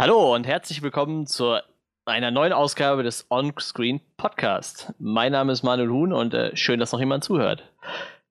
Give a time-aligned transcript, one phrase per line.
[0.00, 1.58] Hallo und herzlich willkommen zu
[2.04, 4.92] einer neuen Ausgabe des On-Screen Podcast.
[5.00, 7.64] Mein Name ist Manuel Huhn und äh, schön, dass noch jemand zuhört.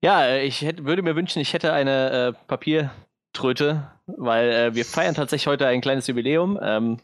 [0.00, 4.86] Ja, äh, ich hätte, würde mir wünschen, ich hätte eine äh, Papiertröte, weil äh, wir
[4.86, 6.58] feiern tatsächlich heute ein kleines Jubiläum.
[6.62, 7.00] Ähm,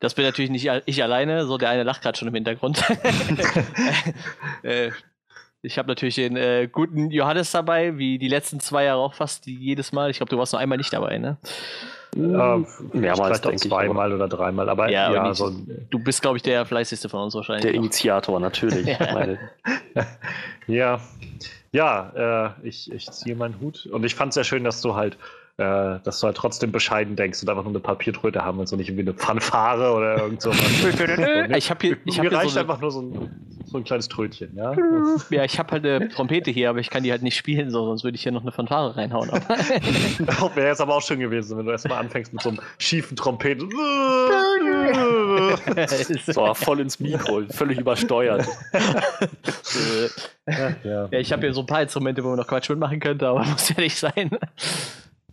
[0.00, 2.82] das bin natürlich nicht ich alleine, so der eine lacht gerade schon im Hintergrund.
[4.62, 4.92] äh,
[5.60, 9.46] ich habe natürlich den äh, guten Johannes dabei, wie die letzten zwei Jahre auch fast
[9.46, 10.08] jedes Mal.
[10.08, 11.36] Ich glaube, du warst noch einmal nicht dabei, ne?
[12.16, 12.18] Äh,
[12.92, 13.62] mehrmals, denke ich.
[13.62, 15.50] Zweimal oder dreimal, aber ja, ja so
[15.90, 17.64] du bist, glaube ich, der fleißigste von uns wahrscheinlich.
[17.64, 18.86] Der Initiator, natürlich.
[20.66, 21.00] ja,
[21.72, 24.94] ja, äh, ich, ich ziehe meinen Hut und ich fand es sehr schön, dass du
[24.94, 25.18] halt
[25.58, 28.78] äh, dass du halt trotzdem bescheiden denkst und einfach nur eine Papiertröte haben willst und
[28.78, 30.50] nicht irgendwie eine Fanfare oder irgend so
[31.56, 34.06] ich habe hier, ich hab Mir reicht so einfach nur so ein, so ein kleines
[34.06, 34.72] Trötchen, ja?
[35.30, 37.86] Ja, ich habe halt eine Trompete hier, aber ich kann die halt nicht spielen, so,
[37.86, 39.30] sonst würde ich hier noch eine Fanfare reinhauen.
[40.54, 43.68] wäre jetzt aber auch schön gewesen, wenn du erstmal anfängst mit so einem schiefen Trompeten.
[46.24, 48.46] so, voll ins Mikro, völlig übersteuert.
[50.46, 51.08] ja, ja.
[51.10, 53.44] ja, ich habe hier so ein paar Instrumente, wo man noch Quatsch mitmachen könnte, aber
[53.44, 54.30] muss ja nicht sein.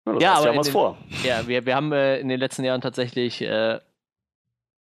[0.05, 0.97] Ja, ja aber ja was den, vor.
[1.25, 3.81] Ja, wir, wir haben äh, in den letzten Jahren tatsächlich äh,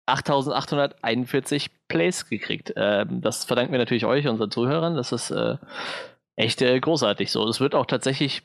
[0.07, 2.73] 8841 Plays gekriegt.
[2.77, 4.97] Ähm, das verdanken wir natürlich euch, unseren Zuhörern.
[4.97, 5.57] Das ist äh,
[6.37, 7.47] echt äh, großartig so.
[7.49, 8.43] Es wird auch tatsächlich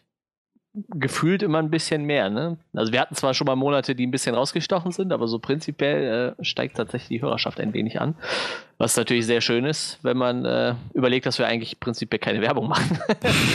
[0.73, 2.29] gefühlt immer ein bisschen mehr.
[2.29, 2.57] Ne?
[2.73, 6.35] Also wir hatten zwar schon mal Monate, die ein bisschen rausgestochen sind, aber so prinzipiell
[6.39, 8.15] äh, steigt tatsächlich die Hörerschaft ein wenig an.
[8.81, 12.69] Was natürlich sehr schön ist, wenn man äh, überlegt, dass wir eigentlich prinzipiell keine Werbung
[12.69, 12.97] machen.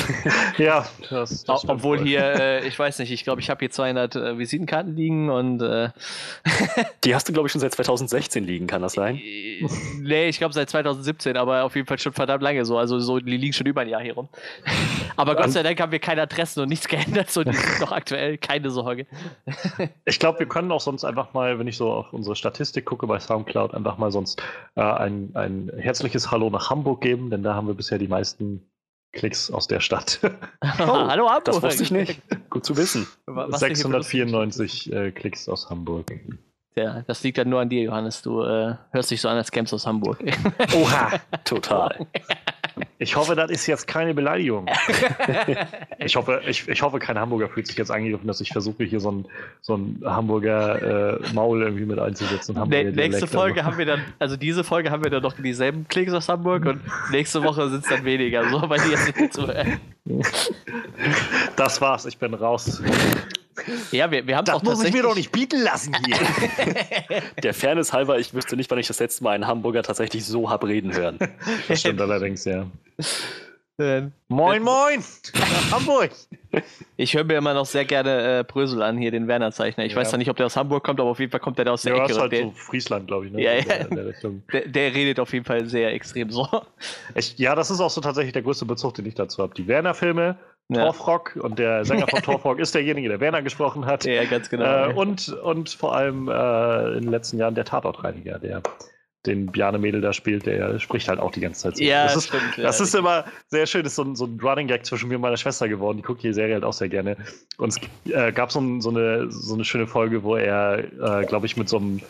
[0.59, 2.07] ja, das, das Obwohl voll.
[2.07, 5.63] hier, äh, ich weiß nicht, ich glaube, ich habe hier 200 äh, Visitenkarten liegen und.
[5.63, 5.89] Äh,
[7.05, 9.17] Die hast du, glaube ich, schon seit 2016 liegen, kann das sein?
[9.17, 9.67] Äh,
[9.99, 12.77] nee, ich glaube seit 2017, aber auf jeden Fall schon verdammt lange so.
[12.77, 14.29] Also so, die liegen schon über ein Jahr hier rum.
[15.17, 17.93] aber Gott sei Dank haben wir keine Adressen und nichts geändert, so die sind noch
[17.93, 19.07] aktuell, keine Sorge.
[20.05, 23.07] ich glaube, wir können auch sonst einfach mal, wenn ich so auf unsere Statistik gucke
[23.07, 24.43] bei Soundcloud, einfach mal sonst
[24.75, 28.09] äh, ein ein, ein herzliches Hallo nach Hamburg geben, denn da haben wir bisher die
[28.09, 28.63] meisten
[29.13, 30.21] Klicks aus der Stadt.
[30.63, 31.45] oh, Hallo Hamburg.
[31.45, 32.21] Das wusste ich nicht.
[32.51, 33.07] Gut zu wissen.
[33.27, 36.13] Was 694 äh, Klicks aus Hamburg.
[36.77, 38.23] Ja, das liegt ja nur an dir, Johannes.
[38.23, 40.19] Du äh, hörst dich so an, als kämpfst aus Hamburg.
[40.75, 41.13] Oha,
[41.45, 42.07] total.
[42.99, 44.67] Ich hoffe, das ist jetzt keine Beleidigung.
[45.99, 49.01] ich, hoffe, ich, ich hoffe, kein Hamburger fühlt sich jetzt angegriffen, dass ich versuche, hier
[49.01, 49.27] so ein,
[49.61, 52.57] so ein Hamburger äh, Maul irgendwie mit einzusetzen.
[52.69, 56.13] Ne, nächste Folge haben wir dann, also diese Folge haben wir dann noch dieselben Klicks
[56.13, 56.81] aus Hamburg und
[57.11, 59.81] nächste Woche sind es dann weniger, so weil die jetzt nicht zuhören.
[61.57, 62.83] Das war's, ich bin raus.
[63.93, 66.17] Ja, wir, wir haben Das muss ich mir doch nicht bieten lassen hier.
[67.43, 70.51] Der Fairness halber, ich wüsste nicht, wann ich das letzte Mal einen Hamburger tatsächlich so
[70.51, 71.19] hab reden hören.
[71.69, 72.67] Das stimmt allerdings, ja.
[74.29, 75.03] Moin, moin!
[75.73, 76.11] Hamburg!
[76.97, 79.85] Ich höre mir immer noch sehr gerne äh, Brösel an, hier den Werner-Zeichner.
[79.85, 79.99] Ich ja.
[79.99, 81.73] weiß zwar nicht, ob der aus Hamburg kommt, aber auf jeden Fall kommt der da
[81.73, 82.13] aus der ja, Ecke.
[82.13, 83.33] Ja, ist halt der, so Friesland, glaube ich.
[83.33, 83.43] Ne?
[83.43, 83.63] Ja, ja.
[83.63, 84.13] Der,
[84.53, 86.47] der, der, redet auf jeden Fall sehr extrem so.
[87.17, 89.55] Ich, ja, das ist auch so tatsächlich der größte Bezug, den ich dazu habe.
[89.55, 90.39] Die Werner-Filme,
[90.69, 90.85] ja.
[90.85, 94.05] Torfrock und der Sänger von Torfrock ist derjenige, der Werner gesprochen hat.
[94.05, 94.89] Ja, ganz genau.
[94.89, 98.63] Äh, und, und vor allem äh, in den letzten Jahren der Tatortreiniger, der
[99.27, 101.85] den Bjarne Mädel da spielt, der spricht halt auch die ganze Zeit so.
[101.85, 102.85] Ja, das ist, stimmt, das ja.
[102.85, 105.23] ist immer sehr schön, das ist so ein, so ein Running Gag zwischen mir und
[105.23, 105.99] meiner Schwester geworden.
[105.99, 107.17] Die guckt die Serie halt auch sehr gerne.
[107.57, 111.25] Und es äh, gab so, ein, so, eine, so eine schöne Folge, wo er, äh,
[111.25, 112.01] glaube ich, mit so einem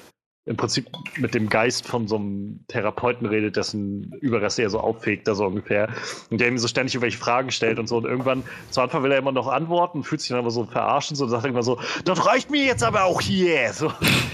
[0.47, 5.27] im Prinzip mit dem Geist von so einem Therapeuten redet, dessen Überreste er so auffegt,
[5.27, 5.89] da so ungefähr.
[6.31, 7.97] Und der ihm so ständig irgendwelche Fragen stellt und so.
[7.97, 11.17] Und irgendwann, zu Anfang will er immer noch antworten, fühlt sich dann aber so verarschen
[11.17, 13.73] so und sagt irgendwann so, das reicht mir jetzt aber auch hier.
[13.73, 13.91] So,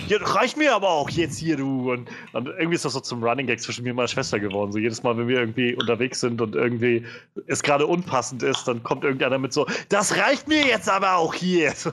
[0.09, 1.93] das reicht mir aber auch jetzt hier, du.
[1.93, 4.73] Und, und irgendwie ist das so zum Running Gag zwischen mir und meiner Schwester geworden.
[4.73, 7.06] So jedes Mal, wenn wir irgendwie unterwegs sind und irgendwie
[7.47, 11.35] es gerade unpassend ist, dann kommt irgendeiner mit so, das reicht mir jetzt aber auch
[11.35, 11.73] hier.
[11.81, 11.93] So,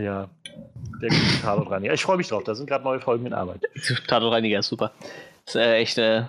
[0.00, 0.28] ja.
[1.02, 1.94] Der gute Tatortreiniger.
[1.94, 3.60] Ich freue mich drauf, da sind gerade neue Folgen in Arbeit.
[4.08, 4.92] Tatortreiniger ist super.
[5.46, 6.24] Ist äh, echt äh,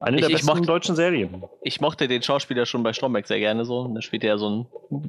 [0.00, 1.42] Eine der Ich- ich besten mochte- deutschen Serien.
[1.62, 3.88] Ich mochte den Schauspieler schon bei Stromberg sehr gerne so.
[3.88, 4.66] Da spielt er so ein,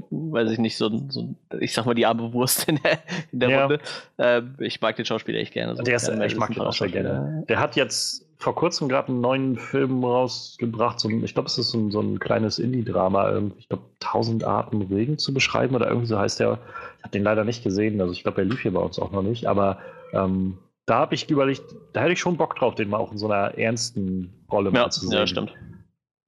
[0.10, 3.00] weiß ich nicht, so ein, so ein ich sag mal, die arme Wurst in der,
[3.32, 3.62] in der Ja.
[3.62, 3.80] Runde.
[4.18, 5.76] Ähm, ich mag den Schauspieler echt gerne.
[5.76, 5.84] So.
[5.84, 7.44] Der ist, ich mag den auch sehr gerne.
[7.48, 11.00] Der hat jetzt vor kurzem gerade einen neuen Film rausgebracht.
[11.00, 13.42] So ich glaube, es ist so ein, so ein kleines Indie-Drama.
[13.58, 16.58] Ich glaube, 1000 Arten Regen zu beschreiben oder irgendwie so heißt der.
[17.06, 18.02] Habe den leider nicht gesehen.
[18.02, 19.46] Also ich glaube, er lief hier bei uns auch noch nicht.
[19.46, 19.78] Aber
[20.12, 20.58] ähm,
[20.88, 21.62] da habe ich überlegt,
[21.94, 24.82] da hätte ich schon Bock drauf, den mal auch in so einer ernsten Rolle Ja,
[24.82, 25.20] mal zu sehen.
[25.20, 25.54] ja, stimmt.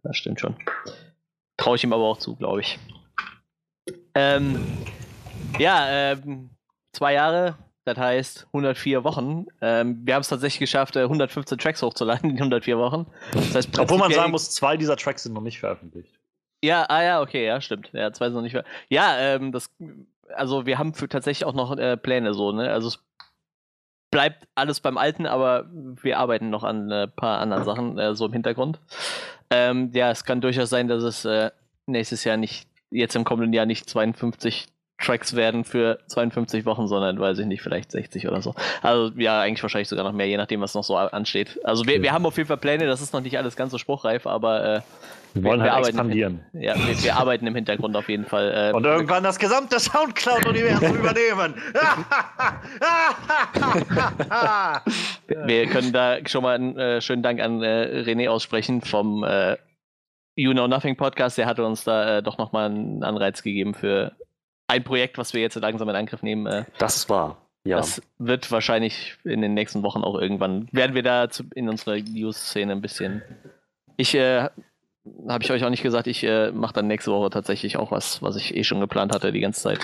[0.03, 0.55] Das stimmt schon.
[1.57, 2.77] Traue ich ihm aber auch zu, glaube ich.
[4.13, 4.59] Ähm,
[5.57, 6.51] ja, ähm,
[6.93, 9.47] zwei Jahre, das heißt 104 Wochen.
[9.61, 13.07] Ähm, wir haben es tatsächlich geschafft, äh, 115 Tracks hochzuladen in 104 Wochen.
[13.33, 16.13] Das heißt, Obwohl man sagen muss, zwei dieser Tracks sind noch nicht veröffentlicht.
[16.63, 17.89] Ja, ah ja, okay, ja, stimmt.
[17.93, 19.69] Ja, zwei sind noch nicht ver Ja, ähm, das,
[20.35, 22.71] also wir haben für tatsächlich auch noch äh, Pläne so, ne?
[22.71, 22.99] Also es
[24.11, 28.25] bleibt alles beim Alten, aber wir arbeiten noch an ein paar anderen Sachen, äh, so
[28.25, 28.79] im Hintergrund.
[29.49, 31.51] Ähm, ja, es kann durchaus sein, dass es äh,
[31.85, 34.67] nächstes Jahr nicht, jetzt im kommenden Jahr nicht 52
[34.99, 38.55] Tracks werden für 52 Wochen, sondern weiß ich nicht, vielleicht 60 oder so.
[38.81, 41.59] Also ja, eigentlich wahrscheinlich sogar noch mehr, je nachdem, was noch so ansteht.
[41.63, 43.77] Also wir, wir haben auf jeden Fall Pläne, das ist noch nicht alles ganz so
[43.77, 44.81] spruchreif, aber äh,
[45.37, 46.39] Wir wollen Wir- halt arbeiten- expandieren.
[46.53, 48.71] ja, wir, wir arbeiten im Hintergrund auf jeden Fall.
[48.71, 51.55] Äh, Und irgendwann das gesamte Soundcloud-Universum übernehmen.
[55.45, 59.57] wir können da schon mal einen äh, schönen Dank an äh, René aussprechen vom äh,
[60.35, 61.37] You Know Nothing Podcast.
[61.37, 64.13] Der hatte uns da äh, doch nochmal einen Anreiz gegeben für
[64.67, 66.45] ein Projekt, was wir jetzt langsam in Angriff nehmen.
[66.47, 67.37] Äh, Das ist wahr.
[67.63, 67.77] Ja.
[67.77, 71.97] Das wird wahrscheinlich in den nächsten Wochen auch irgendwann, werden wir da zu, in unserer
[71.97, 73.21] News-Szene ein bisschen.
[73.97, 74.47] Ich, äh,
[75.27, 78.21] habe ich euch auch nicht gesagt, ich äh, mache dann nächste Woche tatsächlich auch was,
[78.21, 79.79] was ich eh schon geplant hatte die ganze Zeit,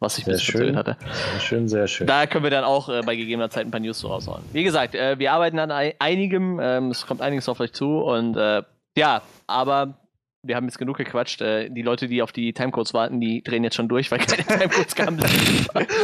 [0.00, 0.76] was ich Sehr schön.
[0.76, 0.96] hatte.
[1.32, 2.06] Sehr schön, sehr schön.
[2.06, 4.42] Da können wir dann auch äh, bei gegebener Zeit ein paar News so raushauen.
[4.52, 8.00] Wie gesagt, äh, wir arbeiten an ei einigem, ähm, es kommt einiges auf euch zu
[8.00, 8.62] und äh,
[8.96, 9.94] ja, aber
[10.44, 11.40] wir haben jetzt genug gequatscht.
[11.40, 14.44] Äh, die Leute, die auf die Timecodes warten, die drehen jetzt schon durch, weil keine
[14.46, 15.20] Timecodes kamen.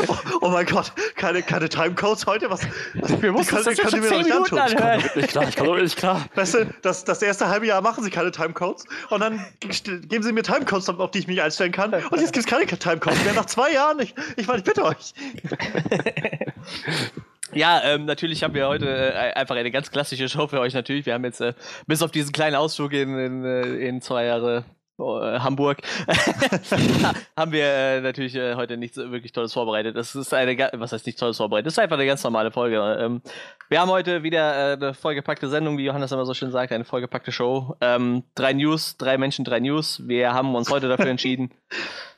[0.08, 2.50] Oh, oh mein Gott, keine, keine Timecodes heute?
[2.50, 2.66] Was?
[2.94, 5.02] Wir mussten das jetzt schon 10 Minuten anhören.
[5.14, 6.26] Nicht klar, ich komme nicht klar.
[6.34, 10.32] Weißt du, das, das erste halbe Jahr machen sie keine Timecodes und dann geben sie
[10.32, 11.92] mir Timecodes, auf die ich mich einstellen kann.
[11.92, 13.34] Und jetzt gibt es keine Timecodes mehr.
[13.34, 15.14] Nach zwei Jahren, ich, ich meine, ich bitte euch.
[17.52, 21.06] Ja, ähm, natürlich haben wir heute äh, einfach eine ganz klassische Show für euch natürlich.
[21.06, 21.54] Wir haben jetzt äh,
[21.86, 24.64] bis auf diesen kleinen Ausflug in, in, äh, in zwei Jahre
[25.00, 25.78] äh, Hamburg
[27.36, 29.96] haben wir äh, natürlich äh, heute nichts wirklich Tolles vorbereitet.
[29.96, 31.66] Das ist eine, was heißt nicht Tolles vorbereitet?
[31.66, 32.98] Das ist einfach eine ganz normale Folge.
[33.00, 33.22] Ähm,
[33.68, 36.84] wir haben heute wieder äh, eine vollgepackte Sendung, wie Johannes immer so schön sagt, eine
[36.84, 37.76] vollgepackte Show.
[37.80, 40.02] Ähm, drei News, drei Menschen, drei News.
[40.06, 41.50] Wir haben uns heute dafür entschieden,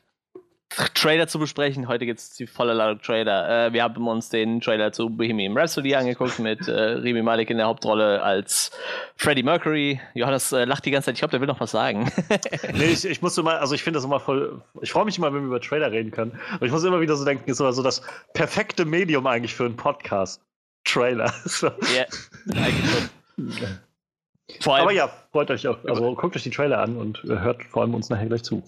[0.95, 1.89] Trailer zu besprechen.
[1.89, 3.67] Heute gibt es die volle Ladung Trailer.
[3.67, 7.59] Äh, wir haben uns den Trailer zu Bohemian Rhapsody angeguckt mit äh, Remy Malek in
[7.59, 8.71] der Hauptrolle als
[9.17, 10.01] Freddie Mercury.
[10.15, 11.15] Johannes äh, lacht die ganze Zeit.
[11.15, 12.11] Ich glaube, der will noch was sagen.
[12.75, 14.63] Nee, ich, ich muss immer, also ich finde das immer voll.
[14.81, 16.39] Ich freue mich immer, wenn wir über Trailer reden können.
[16.55, 18.03] Aber ich muss immer wieder so denken, ist immer so das
[18.33, 20.41] perfekte Medium eigentlich für einen Podcast.
[20.85, 21.33] Trailer.
[21.45, 21.69] So.
[21.95, 22.07] ja,
[22.57, 23.79] eigentlich schon.
[24.61, 25.79] Vor allem, Aber ja, freut euch auch.
[25.87, 28.63] Also guckt euch die Trailer an und äh, hört vor allem uns nachher gleich zu.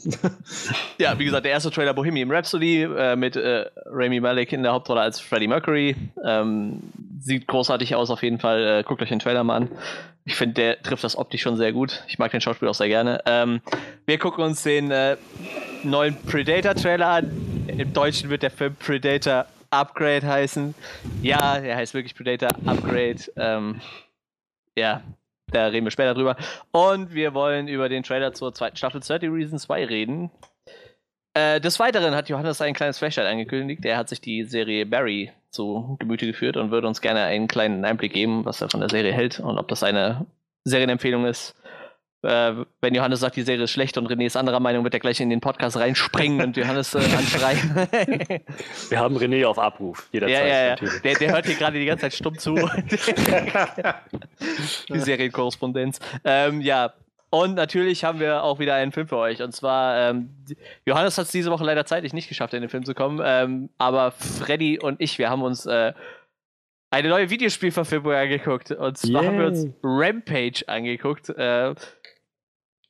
[0.98, 4.72] ja, wie gesagt, der erste Trailer Bohemian Rhapsody äh, mit äh, Rami Malek in der
[4.72, 5.96] Hauptrolle als Freddie Mercury.
[6.25, 6.80] Ähm,
[7.20, 8.80] sieht großartig aus auf jeden Fall.
[8.80, 9.68] Äh, guckt euch den Trailer mal an.
[10.25, 12.02] Ich finde, der trifft das optisch schon sehr gut.
[12.09, 13.20] Ich mag den Schauspieler auch sehr gerne.
[13.26, 13.61] Ähm,
[14.06, 15.16] wir gucken uns den äh,
[15.82, 17.66] neuen Predator-Trailer an.
[17.66, 20.75] Im Deutschen wird der Film Predator Upgrade heißen.
[21.23, 23.20] Ja, der heißt wirklich Predator Upgrade.
[23.37, 23.80] Ähm,
[24.76, 25.02] ja,
[25.54, 26.37] da reden wir später drüber.
[26.73, 30.30] Und wir wollen über den Trailer zur zweiten Staffel 30 Reasons 2 reden.
[31.34, 33.84] Äh, des Weiteren hat Johannes ein kleines Flashlight angekündigt.
[33.84, 37.84] Er hat sich die Serie Barry zu Gemüte geführt und würde uns gerne einen kleinen
[37.84, 40.26] Einblick geben, was er von der Serie hält und ob das eine
[40.64, 41.54] Serienempfehlung ist.
[42.25, 45.00] Äh, wenn Johannes sagt, die Serie ist schlecht und René ist anderer Meinung, wird er
[45.00, 47.87] gleich in den Podcast reinspringen und Johannes äh, anschreien.
[48.88, 50.09] Wir haben René auf Abruf.
[50.12, 50.38] Jederzeit.
[50.38, 50.71] ja, ja, ja.
[50.71, 51.02] natürlich.
[51.02, 52.54] Der, der hört hier gerade die ganze Zeit stumm zu.
[54.88, 56.00] die Serienkorrespondenz.
[56.25, 56.95] Ähm, ja.
[57.31, 59.43] Und natürlich haben wir auch wieder einen Film für euch.
[59.43, 60.31] Und zwar, ähm,
[60.87, 63.21] Johannes hat es diese Woche leider zeitlich nicht geschafft, in den Film zu kommen.
[63.25, 65.93] Ähm, aber Freddy und ich, wir haben uns äh,
[66.95, 68.71] eine neue Videospielverfilmung angeguckt.
[68.71, 69.66] Und zwar haben wir uns.
[69.83, 71.28] Rampage angeguckt.
[71.28, 71.75] Äh,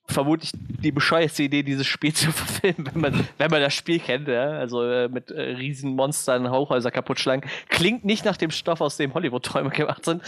[0.06, 4.28] vermutlich die bescheuerste Idee, dieses Spiel zu verfilmen, wenn man, wenn man das Spiel kennt,
[4.28, 4.50] ja?
[4.50, 7.48] also äh, mit äh, Riesenmonstern, Hochhäuser kaputtschlagen.
[7.68, 10.22] Klingt nicht nach dem Stoff, aus dem Hollywood-Träume gemacht sind,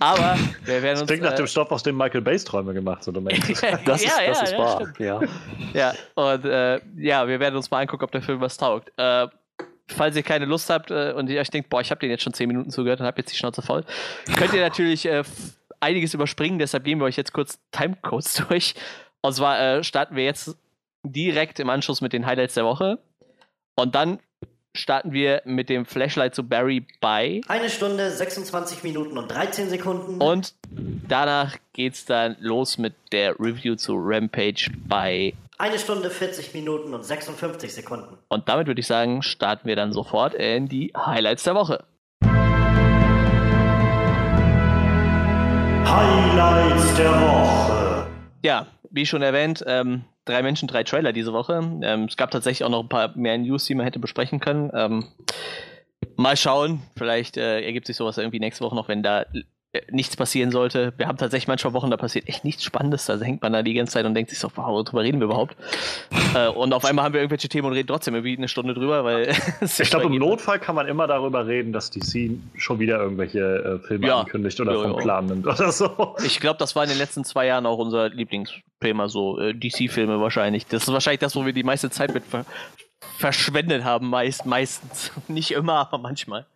[0.00, 1.08] aber wir werden Das uns...
[1.08, 3.10] klingt nach äh, dem Stoff, aus dem Michael Bays Träume gemacht sind.
[3.20, 4.80] Das, ist, ja, das ja, ist ja, wahr.
[4.80, 4.98] stimmt.
[4.98, 5.20] Ja.
[5.72, 8.92] Ja, und äh, ja, wir werden uns mal angucken, ob der Film was taugt.
[8.96, 9.26] Äh,
[9.88, 12.22] falls ihr keine Lust habt äh, und ihr euch denkt, boah, ich habe den jetzt
[12.22, 13.84] schon 10 Minuten zugehört und habe jetzt die Schnauze voll,
[14.36, 15.22] könnt ihr natürlich äh,
[15.80, 18.74] einiges überspringen, deshalb gehen wir euch jetzt kurz Timecodes durch.
[19.22, 20.56] Und zwar äh, starten wir jetzt
[21.02, 22.98] direkt im Anschluss mit den Highlights der Woche.
[23.76, 24.18] Und dann
[24.74, 27.40] starten wir mit dem Flashlight zu Barry bei.
[27.48, 30.20] Eine Stunde, 26 Minuten und 13 Sekunden.
[30.20, 30.54] Und
[31.08, 35.34] danach geht's dann los mit der Review zu Rampage bei.
[35.58, 38.16] Eine Stunde, 40 Minuten und 56 Sekunden.
[38.28, 41.84] Und damit würde ich sagen, starten wir dann sofort in die Highlights der Woche.
[45.84, 48.06] Highlights der Woche.
[48.42, 51.60] Ja, wie schon erwähnt, ähm, drei Menschen, drei Trailer diese Woche.
[51.82, 54.70] Ähm, es gab tatsächlich auch noch ein paar mehr News, die man hätte besprechen können.
[54.74, 55.04] Ähm,
[56.16, 59.24] mal schauen, vielleicht äh, ergibt sich sowas irgendwie nächste Woche noch, wenn da
[59.90, 60.92] nichts passieren sollte.
[60.96, 63.06] Wir haben tatsächlich manchmal Wochen, da passiert echt nichts Spannendes.
[63.06, 65.26] Da hängt man da die ganze Zeit und denkt sich so, wow, worüber reden wir
[65.26, 65.56] überhaupt?
[66.34, 69.04] Äh, und auf einmal haben wir irgendwelche Themen und reden trotzdem irgendwie eine Stunde drüber,
[69.04, 69.28] weil
[69.60, 73.86] Ich glaube, im Notfall kann man immer darüber reden, dass DC schon wieder irgendwelche äh,
[73.86, 74.20] Filme Ja.
[74.20, 74.98] ankündigt oder Ja, vom ja.
[74.98, 76.16] Plan nimmt oder so.
[76.24, 80.20] Ich glaube, das war in den letzten zwei Jahren auch unser Lieblingsthema, so äh, DC-Filme
[80.20, 80.66] wahrscheinlich.
[80.66, 82.44] Das ist wahrscheinlich das, wo wir die meiste Zeit mit ver
[83.18, 85.12] verschwendet haben, meist, meistens.
[85.28, 86.46] Nicht immer, aber manchmal.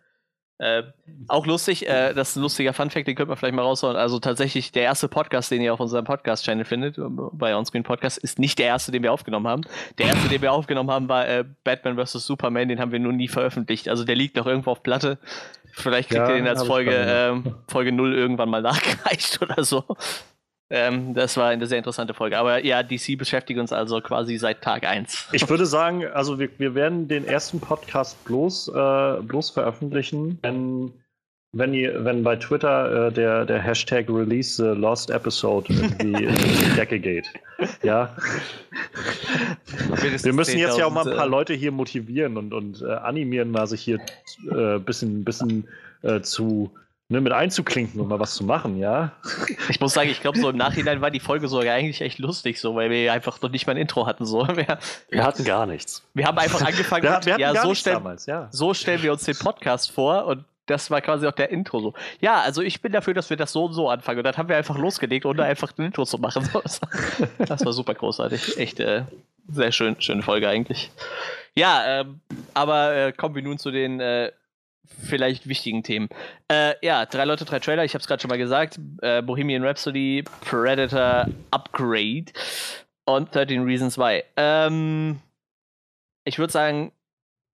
[0.57, 0.83] Äh,
[1.27, 3.97] auch lustig, äh, das ist ein lustiger Funfact, den könnte man vielleicht mal raushauen.
[3.97, 8.17] Also tatsächlich, der erste Podcast, den ihr auf unserem Podcast-Channel findet, äh, bei Onscreen Podcast,
[8.17, 9.63] ist nicht der erste, den wir aufgenommen haben.
[9.97, 12.25] Der erste, den wir aufgenommen haben, war äh, Batman vs.
[12.25, 13.89] Superman, den haben wir nur nie veröffentlicht.
[13.89, 15.17] Also der liegt noch irgendwo auf Platte.
[15.73, 19.83] Vielleicht kriegt Ja, ihr den als Folge, ähm, Folge 0 irgendwann mal nachgereicht oder so.
[20.69, 22.37] Ähm, das war eine sehr interessante Folge.
[22.37, 25.29] Aber ja, DC beschäftigt uns also quasi seit Tag 1.
[25.31, 30.91] Ich würde sagen, also wir, wir werden den ersten Podcast bloß, äh, bloß veröffentlichen, wenn,
[31.51, 36.35] wenn, ihr, wenn bei Twitter äh, der, der Hashtag Release the Lost Episode irgendwie in
[36.35, 37.27] die Decke geht.
[37.83, 38.15] Ja,
[40.23, 43.51] wir müssen jetzt ja auch mal ein paar Leute hier motivieren und, und äh, animieren,
[43.51, 43.99] mal sich hier
[44.51, 45.67] ein äh, bisschen, bisschen
[46.01, 46.71] äh, zu
[47.09, 49.11] ne, mit einzuklinken und mal was zu machen, ja.
[49.69, 52.59] Ich muss sagen, ich glaube, so im Nachhinein war die Folge sogar eigentlich echt lustig,
[52.59, 54.25] so, weil wir einfach noch nicht mal ein Intro hatten.
[54.25, 54.47] So.
[54.55, 56.03] Wir, Wir hatten gar nichts.
[56.13, 58.47] wir haben einfach angefangen Wir, mit, wir hatten ja, gar so, nichts stellen, damals, ja.
[58.51, 61.93] so stellen wir uns den Podcast vor und das war quasi auch der Intro so.
[62.21, 64.19] Ja, also ich bin dafür, dass wir das so und so anfangen.
[64.19, 66.43] Und dann haben wir einfach losgelegt, ohne einfach ein Intro zu machen.
[66.51, 68.57] So, Das war, das war super großartig.
[68.57, 69.03] Echt äh,
[69.47, 70.91] sehr schön, schöne Folge eigentlich.
[71.53, 72.19] Ja, ähm,
[72.53, 74.31] aber äh, kommen wir nun zu den äh,
[75.03, 76.09] vielleicht wichtigen Themen.
[76.47, 77.83] Äh, ja, drei Leute, drei Trailer.
[77.85, 78.79] Ich habe es gerade schon mal gesagt.
[79.01, 82.25] Äh, Bohemian Rhapsody, Predator, Upgrade
[83.05, 84.23] und 13 Reasons Why.
[84.37, 85.19] Ähm,
[86.23, 86.91] ich würde sagen,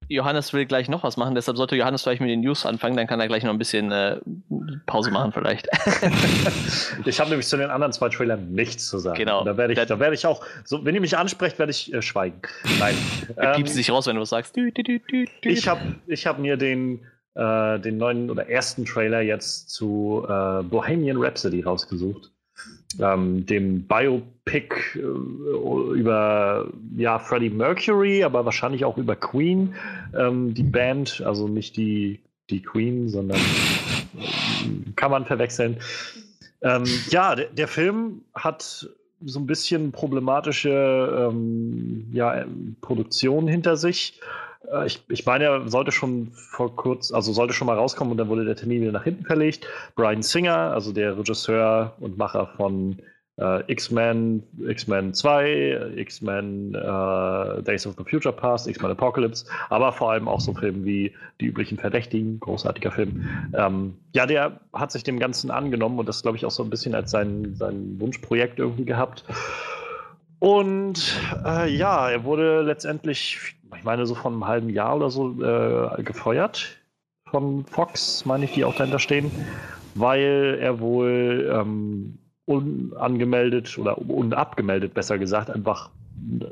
[0.09, 3.07] Johannes will gleich noch was machen, deshalb sollte Johannes vielleicht mit den News anfangen, dann
[3.07, 4.17] kann er gleich noch ein bisschen äh,
[4.85, 5.69] Pause machen vielleicht.
[7.05, 9.17] Ich habe nämlich zu den anderen zwei Trailern nichts zu sagen.
[9.17, 9.43] Genau.
[9.43, 12.01] Da werde ich, Da- werde ich auch, so, wenn ihr mich ansprecht, werde ich äh,
[12.01, 12.41] schweigen.
[12.79, 12.95] Nein.
[13.27, 14.55] Du Ähm, piepst dich raus, wenn du was sagst.
[14.57, 20.63] Ich habe ich hab mir den, äh, den neuen oder ersten Trailer jetzt zu äh,
[20.63, 22.31] Bohemian Rhapsody rausgesucht.
[22.99, 29.75] Ähm, dem Biopic äh, über ja, Freddie Mercury, aber wahrscheinlich auch über Queen.
[30.15, 32.19] Ähm, die Band, also nicht die,
[32.49, 35.77] die Queen, sondern äh, kann man verwechseln.
[36.61, 38.87] Ähm, ja, der, der Film hat
[39.23, 42.45] so ein bisschen problematische ähm, ja,
[42.81, 44.19] Produktion hinter sich.
[44.69, 48.17] Äh, Ich, ich meine, er sollte schon vor kurz, also sollte schon mal rauskommen und
[48.17, 49.67] dann wurde der Termin wieder nach hinten verlegt.
[49.95, 52.97] Brian Singer, also der Regisseur und Macher von
[53.37, 60.11] äh, X-Men, X-Men 2, X-Men äh, Days of the Future Past, X-Men Apocalypse, aber vor
[60.11, 63.25] allem auch so Filme wie Die üblichen Verdächtigen, großartiger Film.
[63.55, 66.69] Ähm, ja, der hat sich dem Ganzen angenommen und das, glaube ich, auch so ein
[66.69, 69.23] bisschen als sein, sein Wunschprojekt irgendwie gehabt.
[70.39, 71.15] Und
[71.45, 76.03] äh, ja, er wurde letztendlich, ich meine, so von einem halben Jahr oder so äh,
[76.03, 76.77] gefeuert
[77.29, 79.31] von Fox, meine ich, die auch dahinter stehen,
[79.95, 85.89] weil er wohl ähm, unangemeldet oder unabgemeldet, besser gesagt, einfach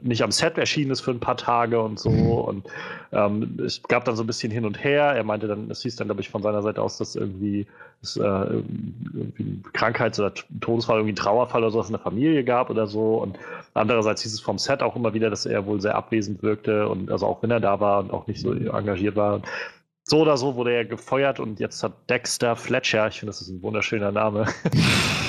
[0.01, 2.09] nicht am Set erschienen ist für ein paar Tage und so.
[2.09, 2.67] Und
[3.11, 5.03] ähm, es gab dann so ein bisschen hin und her.
[5.03, 7.65] Er meinte dann, es hieß dann, glaube ich, von seiner Seite aus, dass irgendwie,
[8.01, 12.69] es, äh, irgendwie Krankheits- oder Todesfall, irgendwie ein Trauerfall oder sowas in der Familie gab
[12.69, 13.17] oder so.
[13.17, 13.37] Und
[13.73, 17.11] andererseits hieß es vom Set auch immer wieder, dass er wohl sehr abwesend wirkte und
[17.11, 19.41] also auch wenn er da war und auch nicht so engagiert war.
[20.03, 23.49] So oder so wurde er gefeuert und jetzt hat Dexter Fletcher, ich finde, das ist
[23.49, 24.47] ein wunderschöner Name,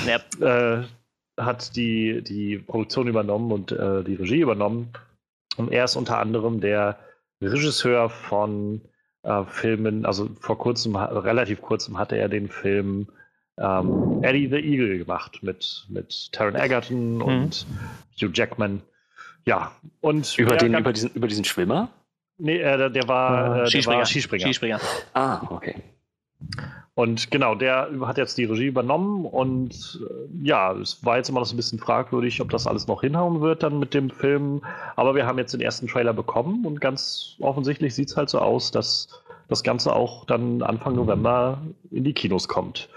[0.07, 0.17] Ja,
[0.79, 0.83] äh,
[1.45, 4.89] hat die, die Produktion übernommen und äh, die Regie übernommen.
[5.57, 6.97] Und er ist unter anderem der
[7.41, 8.81] Regisseur von
[9.23, 13.07] äh, Filmen, also vor kurzem, relativ kurzem hatte er den Film
[13.57, 17.65] ähm, Eddie the Eagle gemacht mit, mit Taron Egerton und
[18.19, 18.81] Hugh Jackman.
[19.45, 19.71] Ja,
[20.01, 21.89] und Über, den, über, diesen, über diesen Schwimmer?
[22.37, 23.99] nee, äh, der, der war, äh, der Skispringer.
[23.99, 24.45] war Skispringer.
[24.45, 24.79] Skispringer.
[25.13, 25.75] Ah, okay.
[27.01, 31.39] Und genau, der hat jetzt die Regie übernommen und äh, ja, es war jetzt immer
[31.39, 34.61] noch so ein bisschen fragwürdig, ob das alles noch hinhauen wird dann mit dem Film.
[34.95, 38.37] Aber wir haben jetzt den ersten Trailer bekommen und ganz offensichtlich sieht es halt so
[38.37, 39.07] aus, dass
[39.47, 42.87] das Ganze auch dann Anfang November in die Kinos kommt.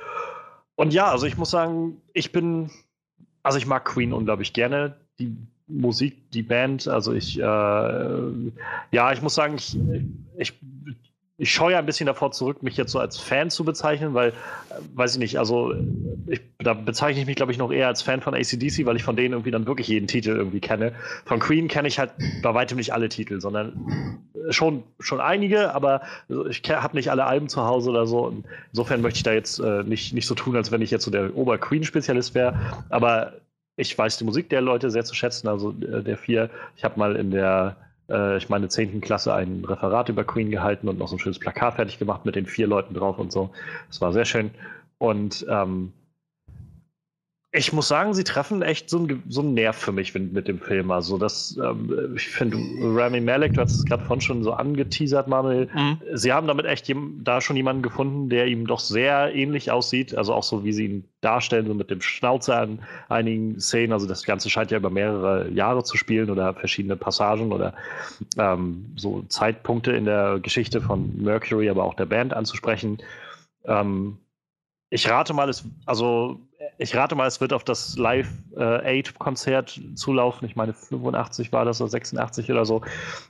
[0.74, 2.70] Und ja, also ich muss sagen, ich bin,
[3.42, 4.96] also ich mag Queen unglaublich gerne.
[5.18, 5.34] Die
[5.66, 9.78] Musik, die Band, also ich, äh, ja, ich muss sagen, ich,
[10.36, 10.60] ich
[11.36, 14.32] ich scheue ein bisschen davor zurück, mich jetzt so als Fan zu bezeichnen, weil, äh,
[14.94, 15.74] weiß ich nicht, also
[16.28, 19.02] ich, da bezeichne ich mich, glaube ich, noch eher als Fan von ACDC, weil ich
[19.02, 20.92] von denen irgendwie dann wirklich jeden Titel irgendwie kenne.
[21.24, 22.12] Von Queen kenne ich halt
[22.42, 26.02] bei weitem nicht alle Titel, sondern schon, schon einige, aber
[26.48, 28.32] ich habe nicht alle Alben zu Hause oder so.
[28.72, 31.10] Insofern möchte ich da jetzt äh, nicht, nicht so tun, als wenn ich jetzt so
[31.10, 32.58] der Ober-Queen-Spezialist wäre,
[32.90, 33.34] aber
[33.76, 36.50] ich weiß die Musik der Leute sehr zu schätzen, also äh, der vier.
[36.76, 37.76] Ich habe mal in der
[38.08, 39.00] äh, ich meine, 10.
[39.00, 42.36] Klasse ein Referat über Queen gehalten und noch so ein schönes Plakat fertig gemacht mit
[42.36, 43.50] den vier Leuten drauf und so.
[43.88, 44.50] Das war sehr schön.
[44.98, 45.92] Und ähm,
[47.56, 50.58] ich muss sagen, sie treffen echt so einen, so einen Nerv für mich mit dem
[50.58, 50.90] Film.
[50.90, 55.28] Also, das, ähm, ich finde, Rami Malek, du hast es gerade von schon so angeteasert,
[55.28, 55.68] Manuel.
[55.72, 56.00] Mhm.
[56.14, 56.92] Sie haben damit echt
[57.22, 60.16] da schon jemanden gefunden, der ihm doch sehr ähnlich aussieht.
[60.16, 63.92] Also auch so, wie sie ihn darstellen, so mit dem Schnauzer an einigen Szenen.
[63.92, 67.74] Also, das Ganze scheint ja über mehrere Jahre zu spielen oder verschiedene Passagen oder
[68.36, 72.98] ähm, so Zeitpunkte in der Geschichte von Mercury, aber auch der Band anzusprechen.
[73.64, 74.18] Ähm,
[74.90, 76.40] ich rate mal, es, also
[76.78, 80.46] ich rate mal, es wird auf das Live 8 Konzert zulaufen.
[80.46, 82.82] Ich meine, 85 war das oder 86 oder so,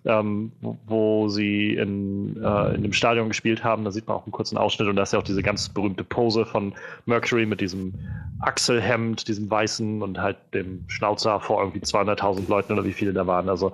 [0.04, 3.84] ähm, wo, wo, sie in, äh, in dem Stadion gespielt haben.
[3.84, 6.04] Da sieht man auch einen kurzen Ausschnitt und da ist ja auch diese ganz berühmte
[6.04, 6.74] Pose von
[7.06, 7.94] Mercury mit diesem
[8.40, 13.26] Achselhemd, diesem weißen und halt dem Schnauzer vor irgendwie 200.000 Leuten oder wie viele da
[13.26, 13.48] waren.
[13.48, 13.72] Also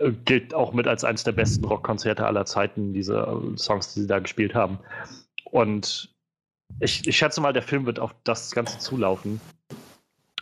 [0.00, 4.00] äh, gilt auch mit als eines der besten Rockkonzerte aller Zeiten, diese äh, Songs, die
[4.00, 4.78] sie da gespielt haben.
[5.44, 6.15] Und
[6.80, 9.40] ich, ich schätze mal, der Film wird auf das Ganze zulaufen.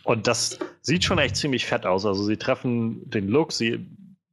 [0.03, 2.05] Und das sieht schon echt ziemlich fett aus.
[2.05, 3.85] Also sie treffen den Look, sie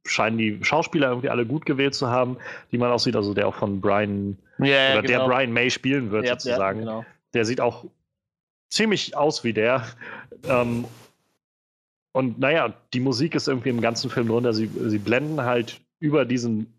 [0.05, 2.37] scheinen die Schauspieler irgendwie alle gut gewählt zu haben,
[2.71, 5.19] die man auch sieht, also der auch von Brian ja, oder genau.
[5.19, 6.79] der Brian May spielen wird, ja, sozusagen.
[6.79, 7.05] Ja, genau.
[7.33, 7.85] Der sieht auch
[8.69, 9.87] ziemlich aus wie der.
[10.47, 10.85] Ähm,
[12.11, 14.53] und naja, die Musik ist irgendwie im ganzen Film drunter.
[14.53, 16.71] Sie, sie blenden halt über diesen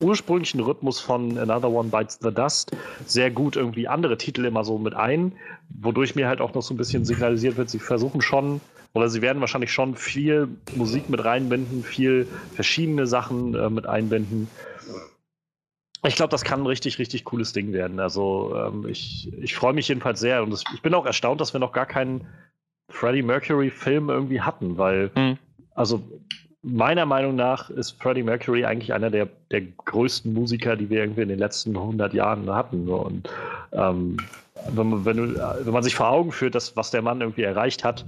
[0.00, 2.72] ursprünglichen Rhythmus von Another One Bites the Dust
[3.06, 5.32] sehr gut irgendwie andere Titel immer so mit ein,
[5.70, 8.60] wodurch mir halt auch noch so ein bisschen signalisiert wird, sie versuchen schon
[8.92, 14.48] oder sie werden wahrscheinlich schon viel Musik mit reinbinden, viel verschiedene Sachen äh, mit einbinden.
[16.06, 17.98] Ich glaube, das kann ein richtig, richtig cooles Ding werden.
[17.98, 21.52] Also ähm, ich, ich freue mich jedenfalls sehr und das, ich bin auch erstaunt, dass
[21.52, 22.26] wir noch gar keinen
[22.88, 25.38] Freddie Mercury-Film irgendwie hatten, weil mhm.
[25.74, 26.02] also
[26.66, 31.22] meiner Meinung nach ist Freddie Mercury eigentlich einer der, der größten Musiker, die wir irgendwie
[31.22, 32.88] in den letzten 100 Jahren hatten.
[32.88, 33.30] Und
[33.72, 34.16] ähm,
[34.70, 37.84] wenn, man, wenn, wenn man sich vor Augen führt, dass, was der Mann irgendwie erreicht
[37.84, 38.04] hat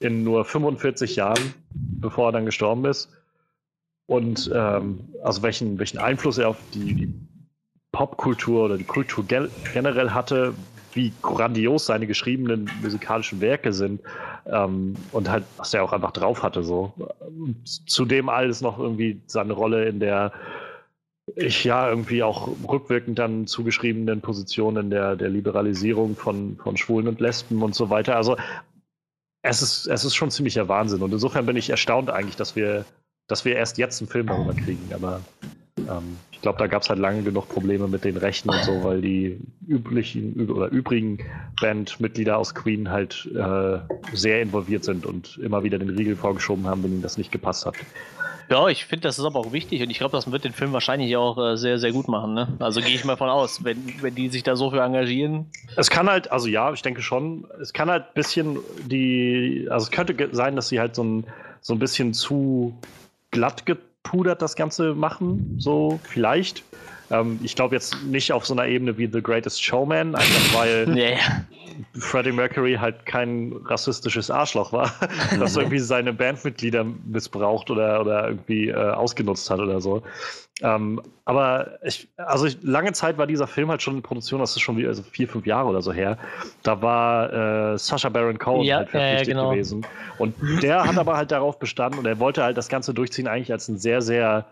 [0.00, 3.08] in nur 45 Jahren, bevor er dann gestorben ist,
[4.06, 7.14] und ähm, also welchen, welchen Einfluss er auf die, die
[7.92, 10.52] Popkultur oder die Kultur generell hatte,
[10.92, 14.02] wie grandios seine geschriebenen musikalischen Werke sind
[14.46, 16.62] ähm, und halt, was er auch einfach drauf hatte.
[16.62, 16.92] So.
[17.86, 20.32] Zudem alles noch irgendwie seine Rolle in der
[21.36, 27.20] ich ja irgendwie auch rückwirkend dann zugeschriebenen Positionen der, der Liberalisierung von, von Schwulen und
[27.20, 28.16] Lesben und so weiter.
[28.16, 28.36] Also
[29.42, 31.02] es ist, es ist schon ziemlicher Wahnsinn.
[31.02, 32.84] Und insofern bin ich erstaunt eigentlich, dass wir,
[33.28, 34.90] dass wir erst jetzt einen Film darüber kriegen.
[34.92, 35.20] Aber
[35.78, 38.82] ähm, ich glaube, da gab es halt lange genug Probleme mit den Rechten und so,
[38.82, 41.18] weil die üblichen oder übrigen
[41.60, 43.78] Bandmitglieder aus Queen halt äh,
[44.12, 47.64] sehr involviert sind und immer wieder den Riegel vorgeschoben haben, wenn ihnen das nicht gepasst
[47.64, 47.74] hat.
[48.50, 50.72] Ja, ich finde, das ist aber auch wichtig und ich glaube, das wird den Film
[50.72, 52.34] wahrscheinlich auch äh, sehr, sehr gut machen.
[52.34, 52.48] Ne?
[52.58, 55.46] Also gehe ich mal von aus, wenn, wenn die sich da so für engagieren.
[55.76, 59.84] Es kann halt, also ja, ich denke schon, es kann halt ein bisschen die, also
[59.84, 61.24] es könnte sein, dass sie halt so ein,
[61.60, 62.76] so ein bisschen zu
[63.30, 66.62] glatt get gepudert das Ganze machen, so vielleicht.
[67.12, 70.86] Ähm, ich glaube jetzt nicht auf so einer Ebene wie The Greatest Showman, einfach weil
[70.88, 71.16] nee.
[71.98, 74.92] Freddie Mercury halt kein rassistisches Arschloch war,
[75.38, 80.02] das irgendwie seine Bandmitglieder missbraucht oder, oder irgendwie äh, ausgenutzt hat oder so.
[80.62, 84.54] Ähm, aber ich, also ich, lange Zeit war dieser Film halt schon in Produktion, das
[84.54, 86.18] ist schon wie, also vier, fünf Jahre oder so her.
[86.62, 89.50] Da war äh, Sacha Baron Cohen ja, halt verpflichtet äh, genau.
[89.50, 89.86] gewesen.
[90.18, 93.50] Und der hat aber halt darauf bestanden und er wollte halt das Ganze durchziehen, eigentlich
[93.50, 94.46] als ein sehr, sehr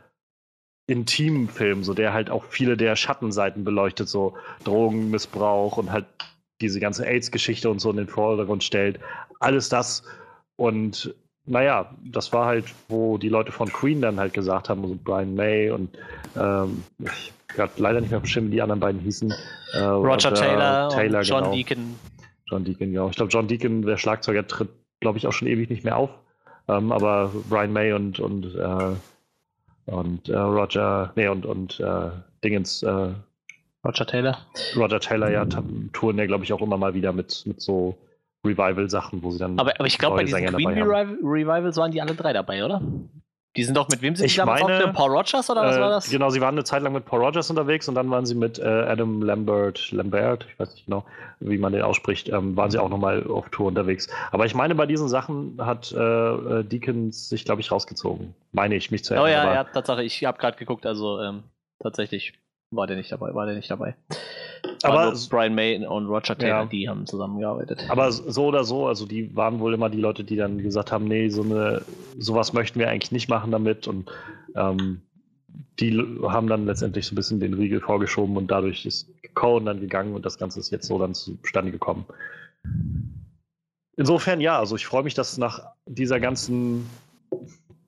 [0.90, 6.07] intimen Film, so der halt auch viele der Schattenseiten beleuchtet, so Drogenmissbrauch und halt
[6.61, 8.98] diese ganze AIDS-Geschichte und so in den Vordergrund stellt.
[9.38, 10.03] Alles das.
[10.57, 11.14] Und
[11.46, 15.35] naja, das war halt, wo die Leute von Queen dann halt gesagt haben, also Brian
[15.35, 15.96] May und
[16.37, 19.33] ähm, ich gerade leider nicht mehr bestimmt, wie die anderen beiden hießen.
[19.72, 21.55] Äh, Roger Taylor, Taylor und John genau.
[21.55, 21.94] Deacon.
[22.46, 23.09] John Deacon, genau.
[23.09, 24.68] Ich glaube, John Deacon, der Schlagzeuger, tritt,
[25.00, 26.11] glaube ich, auch schon ewig nicht mehr auf.
[26.68, 28.94] Ähm, aber Brian May und, und, äh,
[29.90, 32.11] und äh, Roger, nee, und, und äh,
[32.44, 33.12] Dingens, äh,
[33.85, 34.38] Roger Taylor.
[34.76, 35.44] Roger Taylor, ja,
[35.92, 37.96] touren ja, glaube ich, auch immer mal wieder mit, mit so
[38.44, 39.59] Revival-Sachen, wo sie dann.
[39.59, 40.68] Aber, aber ich glaube, bei diesen Queen.
[40.68, 42.83] Revival, Revivals waren die alle drei dabei, oder?
[43.56, 44.92] Die sind doch mit wem sind Ich die meine, aufgenommen?
[44.94, 46.08] Paul Rogers oder was Äh, war das?
[46.08, 48.60] Genau, sie waren eine Zeit lang mit Paul Rogers unterwegs und dann waren sie mit
[48.60, 51.04] äh, Adam Lambert, Lambert, ich weiß nicht genau,
[51.40, 54.06] wie man den ausspricht, ähm, waren sie auch nochmal auf Tour unterwegs.
[54.30, 58.34] Aber ich meine, bei diesen Sachen hat äh, äh, Deacons sich, glaube ich, rausgezogen.
[58.52, 59.32] Meine ich, mich zu Oh erinnern.
[59.32, 61.42] ja, aber- ja, Tatsache, ich habe gerade geguckt, also ähm,
[61.80, 62.34] tatsächlich
[62.70, 63.94] war der nicht dabei, war der nicht dabei.
[64.83, 66.66] Aber s- Brian May und Roger Taylor, Ja.
[66.66, 67.85] die haben zusammengearbeitet.
[67.88, 71.06] Aber so oder so, also die waren wohl immer die Leute, die dann gesagt haben,
[71.06, 71.83] nee, so eine,
[72.18, 74.11] sowas möchten wir eigentlich nicht machen damit und
[74.54, 75.02] ähm,
[75.80, 79.80] die haben dann letztendlich so ein bisschen den Riegel vorgeschoben und dadurch ist Cohen dann
[79.80, 82.04] gegangen und das Ganze ist jetzt so dann zustande gekommen.
[83.96, 86.87] Insofern ja, also ich freue mich, dass nach dieser ganzen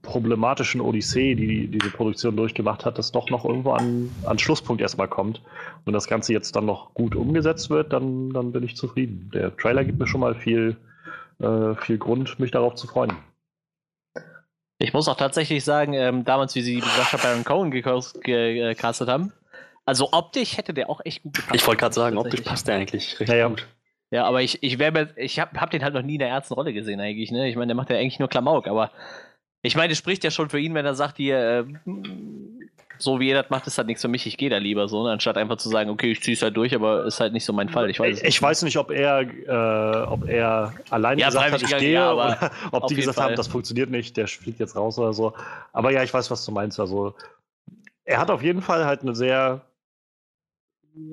[0.03, 5.09] problematischen Odyssee, die diese Produktion durchgemacht hat, das doch noch irgendwo an, an Schlusspunkt erstmal
[5.09, 5.41] kommt
[5.85, 9.31] und das Ganze jetzt dann noch gut umgesetzt wird, dann, dann bin ich zufrieden.
[9.33, 10.77] Der Trailer gibt mir schon mal viel,
[11.39, 13.13] äh, viel Grund, mich darauf zu freuen.
[14.79, 19.33] Ich muss auch tatsächlich sagen, ähm, damals, wie sie Sacha Baron Cohen gecast- gecastet haben,
[19.87, 21.55] also optisch hätte der auch echt gut gepasst.
[21.55, 23.49] Ich wollte gerade sagen, optisch passt der eigentlich richtig Naja.
[23.49, 23.69] gut.
[24.11, 24.79] Ja, aber ich, ich
[25.17, 27.49] ich hab, hab den halt noch nie in der ernsten Rolle gesehen eigentlich, ne?
[27.49, 28.91] Ich meine, der macht ja eigentlich nur Klamauk, aber
[29.63, 31.65] ich meine, das spricht ja schon für ihn, wenn er sagt, hier, äh,
[32.99, 35.05] so wie er das macht, ist halt nichts für mich, ich gehe da lieber so,
[35.05, 35.11] ne?
[35.11, 37.69] anstatt einfach zu sagen, okay, ich zieh's halt durch, aber ist halt nicht so mein
[37.69, 37.91] Fall.
[37.91, 38.35] Ich weiß, es Ich, nicht.
[38.37, 42.11] ich weiß nicht, ob er, äh, ob er alleine Ja, gesagt hat, ich gehe, ja,
[42.11, 43.29] aber oder ob die gesagt Fall.
[43.29, 45.33] haben, das funktioniert nicht, der fliegt jetzt raus oder so.
[45.73, 46.79] Aber ja, ich weiß, was du meinst.
[46.79, 47.15] Also,
[48.05, 49.63] er hat auf jeden Fall halt eine sehr,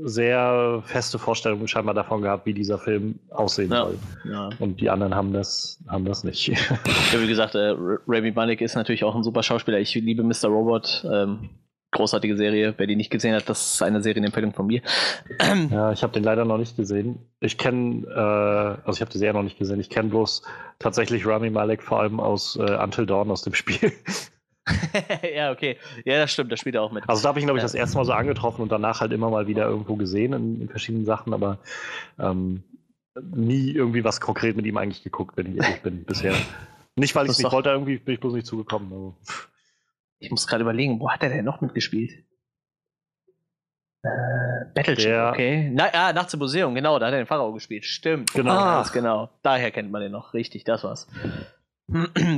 [0.04, 3.86] sehr feste Vorstellung scheinbar davon gehabt, wie dieser Film aussehen Ja.
[3.86, 3.98] soll.
[4.30, 4.50] ja.
[4.60, 6.48] Und die anderen haben das, haben das nicht.
[6.48, 6.56] ja,
[7.22, 7.74] wie gesagt, äh,
[8.08, 9.80] Rami Malek ist natürlich auch ein super Schauspieler.
[9.80, 10.48] Ich liebe Mr.
[10.50, 11.06] Robot.
[11.12, 11.50] Ähm,
[11.92, 12.76] großartige Serie.
[12.78, 14.82] Wer die nicht gesehen hat, das ist eine Serienempfehlung von mir.
[15.72, 17.18] Ja, ich habe den leider noch nicht gesehen.
[17.40, 19.80] Ich kenne, äh, also ich habe die Serie noch nicht gesehen.
[19.80, 20.44] Ich kenne bloß
[20.78, 23.92] tatsächlich Rami Malek vor allem aus äh, Until Dawn aus dem Spiel.
[25.36, 25.78] ja, okay.
[26.06, 27.08] Ja, das stimmt, das spielt er auch mit.
[27.08, 29.12] Also da habe ich ihn, glaube ich, das erste Mal so angetroffen und danach halt
[29.12, 31.60] immer mal wieder irgendwo gesehen in, in verschiedenen Sachen, aber
[32.20, 32.64] ähm,
[33.22, 36.34] nie irgendwie was konkret mit ihm eigentlich geguckt, wenn ich ehrlich bin, bisher.
[36.96, 38.92] Nicht, weil ich nicht doch- wollte, irgendwie bin ich bloß nicht zugekommen.
[38.92, 39.16] Also.
[40.20, 42.12] Ich muss gerade überlegen, wo hat er denn noch mitgespielt?
[44.02, 44.10] Äh,
[44.74, 45.70] Battleship, okay.
[45.74, 47.86] Na, ah, Nachts im Museum, genau, da hat er den Pharao gespielt.
[47.86, 48.34] Stimmt.
[48.34, 48.52] Genau.
[48.52, 49.30] Ah, ganz genau.
[49.42, 50.34] Daher kennt man den noch.
[50.34, 51.08] Richtig, das war's.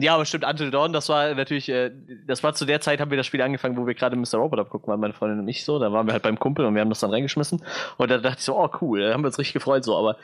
[0.02, 1.92] Ja, aber stimmt, Until Dawn, das war natürlich, äh,
[2.28, 4.36] das war zu der Zeit, haben wir das Spiel angefangen, wo wir gerade Mr.
[4.36, 5.80] Robot abgucken waren, meine Freundin und ich so.
[5.80, 7.64] Da waren wir halt beim Kumpel und wir haben das dann reingeschmissen.
[7.98, 10.18] Und da dachte ich so, oh cool, da haben wir uns richtig gefreut, so, aber.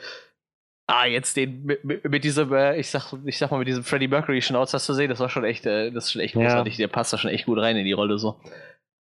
[0.90, 4.08] Ah, jetzt den mit, mit, diesem, äh, ich sag, ich sag mal, mit diesem Freddie
[4.08, 6.40] Mercury Schnauz das zu sehen, das war schon echt, äh, das ist schon echt Ja.
[6.40, 6.78] großartig.
[6.78, 8.40] Der passt da schon echt gut rein in die Rolle so.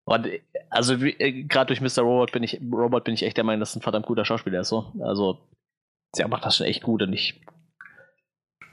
[0.05, 0.27] Und
[0.69, 2.03] also äh, gerade durch Mr.
[2.03, 4.69] Robot bin ich, Robot bin ich echt der Meinung, dass ein verdammt guter Schauspieler ist
[4.69, 4.91] so.
[5.01, 5.39] Also
[6.17, 7.41] der macht das schon echt gut und ich.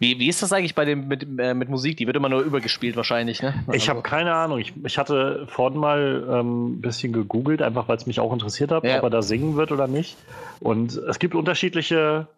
[0.01, 1.97] Wie, wie ist das eigentlich bei dem mit, äh, mit Musik?
[1.97, 3.53] Die wird immer nur übergespielt wahrscheinlich, ne?
[3.73, 4.59] Ich habe Also- keine Ahnung.
[4.59, 8.71] Ich, ich hatte vorhin mal ähm, ein bisschen gegoogelt, einfach weil es mich auch interessiert
[8.71, 8.99] hat, Ja.
[8.99, 10.17] ob er da singen wird oder nicht.
[10.61, 12.29] Und es gibt unterschiedliche,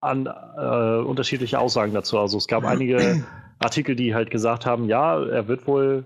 [0.00, 2.18] an, äh, unterschiedliche Aussagen dazu.
[2.18, 3.24] Also es gab einige
[3.58, 6.04] Artikel, die halt gesagt haben, ja, er wird wohl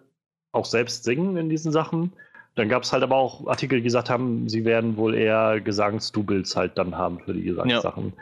[0.53, 2.13] auch selbst singen in diesen Sachen.
[2.57, 6.57] Dann gab es halt aber auch Artikel, die gesagt haben, sie werden wohl eher Gesangsdoubles
[6.57, 8.13] halt dann haben für die Gesangssachen.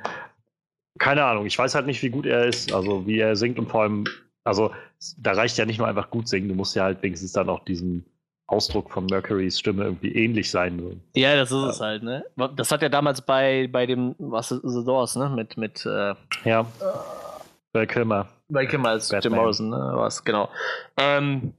[0.99, 3.69] Keine Ahnung, ich weiß halt nicht, wie gut er ist, also wie er singt und
[3.71, 4.05] vor allem,
[4.45, 4.71] also
[5.19, 7.65] da reicht ja nicht nur einfach gut singen, du musst ja halt wenigstens dann auch
[7.65, 8.05] diesen
[8.47, 10.79] Ausdruck von Mercurys Stimme irgendwie ähnlich sein.
[10.79, 10.93] So.
[11.19, 12.25] Ja, das ist es halt, ne?
[12.57, 15.31] Das hat ja damals bei, bei dem, was ist The Doors, ne?
[15.31, 16.67] Mit, mit äh, Ja.
[17.73, 18.29] Val Kilmer.
[18.51, 19.39] bei Kim als Jim Batman.
[19.41, 19.93] Morrison, ne?
[19.95, 20.51] Was, genau.
[20.99, 21.55] Ähm,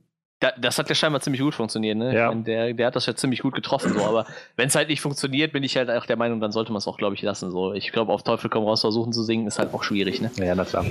[0.51, 2.13] das hat ja scheinbar ziemlich gut funktioniert, ne?
[2.13, 2.29] Ja.
[2.29, 4.25] Ich mein, der, der hat das ja ziemlich gut getroffen, so, aber
[4.55, 6.87] wenn es halt nicht funktioniert, bin ich halt auch der Meinung, dann sollte man es
[6.87, 7.51] auch, glaube ich, lassen.
[7.51, 7.73] So.
[7.73, 10.31] Ich glaube, auf Teufel komm raus versuchen zu singen, ist halt auch schwierig, ne?
[10.37, 10.85] Ja, na klar.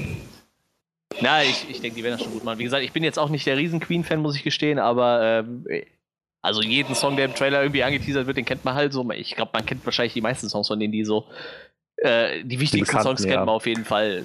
[1.21, 2.59] Na, ich, ich denke, die werden das schon gut machen.
[2.59, 5.67] Wie gesagt, ich bin jetzt auch nicht der riesen Queen-Fan, muss ich gestehen, aber ähm,
[6.41, 9.09] also jeden Song, der im Trailer irgendwie angeteasert wird, den kennt man halt so.
[9.13, 11.27] Ich glaube, man kennt wahrscheinlich die meisten Songs von denen, die so
[11.97, 13.45] äh, die wichtigsten bekannten, Songs kennt ja.
[13.45, 14.25] man auf jeden Fall.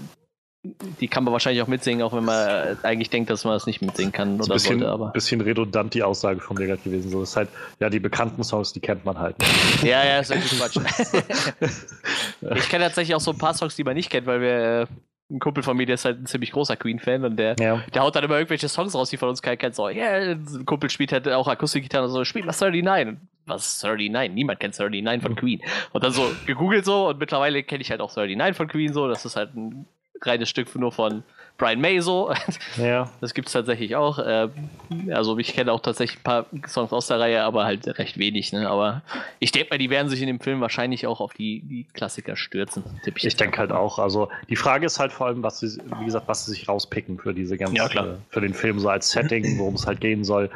[1.00, 3.82] Die kann man wahrscheinlich auch mitsingen, auch wenn man eigentlich denkt, dass man das nicht
[3.82, 5.12] mitsingen kann Ist ein oder bisschen, sollte, aber.
[5.12, 7.10] bisschen redundant die Aussage von mir gerade gewesen.
[7.12, 7.50] So, das ist halt,
[7.80, 9.36] ja, die bekannten Songs, die kennt man halt.
[9.84, 10.78] Ja, ja, ist wirklich Quatsch.
[12.56, 14.86] ich kenne tatsächlich auch so ein paar Songs, die man nicht kennt, weil wir äh,
[15.30, 17.84] ein Kumpel von mir, der ist halt ein ziemlich großer Queen-Fan und der ja.
[17.94, 19.76] Der haut dann immer irgendwelche Songs raus, die von uns keiner kennt.
[19.76, 23.18] So, ja, yeah, ein Kumpel spielt halt auch Akustikgitarre und so, spielt mal 39.
[23.46, 24.34] was ist 39?
[24.34, 25.62] Niemand kennt 39 von Queen.
[25.92, 29.08] Und dann so gegoogelt so und mittlerweile kenne ich halt auch 39 von Queen so.
[29.08, 29.86] Das ist halt ein
[30.22, 31.24] reines Stück nur von
[31.58, 32.34] Brian May so.
[32.78, 33.10] Ja.
[33.22, 34.20] Das gibt es tatsächlich auch.
[34.24, 34.70] Ähm,
[35.12, 38.54] also ich kenne auch tatsächlich ein paar Songs aus der Reihe, aber halt recht wenig.
[38.54, 38.70] Ne?
[38.70, 39.02] Aber
[39.40, 42.36] ich denke mal, die werden sich in dem Film wahrscheinlich auch auf die, die Klassiker
[42.36, 42.84] stürzen.
[43.16, 43.98] Ich jetzt denke halt auch.
[43.98, 47.18] Also die Frage ist halt vor allem, was sie, wie gesagt, was sie sich rauspicken
[47.18, 47.90] für diese ganze, Ja,
[48.30, 50.50] für den Film so als Setting, worum es halt gehen soll.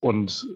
[0.00, 0.46] Und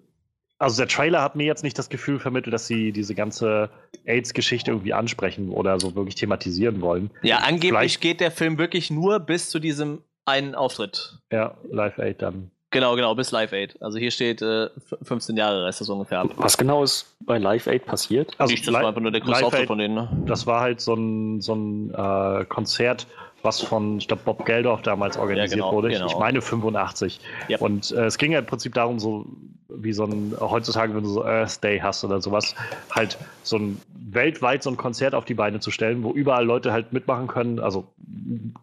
[0.58, 3.70] also der Trailer hat mir jetzt nicht das Gefühl vermittelt, dass sie diese ganze
[4.06, 7.10] AIDS-Geschichte irgendwie ansprechen oder so wirklich thematisieren wollen.
[7.22, 11.18] Ja, angeblich Vielleicht- geht der Film wirklich nur bis zu diesem einen Auftritt.
[11.32, 12.50] Ja, Live Aid dann.
[12.70, 13.80] Genau, genau, bis Live Aid.
[13.80, 16.28] Also hier steht äh, f- 15 Jahre reißt das ungefähr ab.
[16.36, 18.34] Was genau ist bei Live Aid passiert?
[18.36, 19.94] Also das war einfach nur der größte Auftritt von denen.
[19.94, 20.08] Ne?
[20.26, 23.06] Das war halt so ein, so ein äh, Konzert,
[23.42, 25.88] was von, ich glaube, Bob Geldorf damals organisiert genau, wurde.
[25.90, 26.06] genau.
[26.06, 27.20] Ich meine 85.
[27.48, 27.58] Ja.
[27.58, 29.26] Und äh, es ging ja im Prinzip darum, so
[29.68, 32.54] wie so ein, heutzutage, wenn du so Earth Day hast oder sowas,
[32.90, 36.72] halt so ein weltweit so ein Konzert auf die Beine zu stellen, wo überall Leute
[36.72, 37.86] halt mitmachen können, also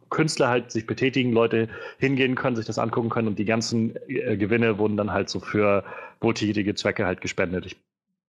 [0.10, 4.36] Künstler halt sich betätigen, Leute hingehen können, sich das angucken können und die ganzen äh,
[4.38, 5.84] Gewinne wurden dann halt so für
[6.22, 7.68] wohltätige Zwecke halt gespendet.
[7.68, 7.78] Ich,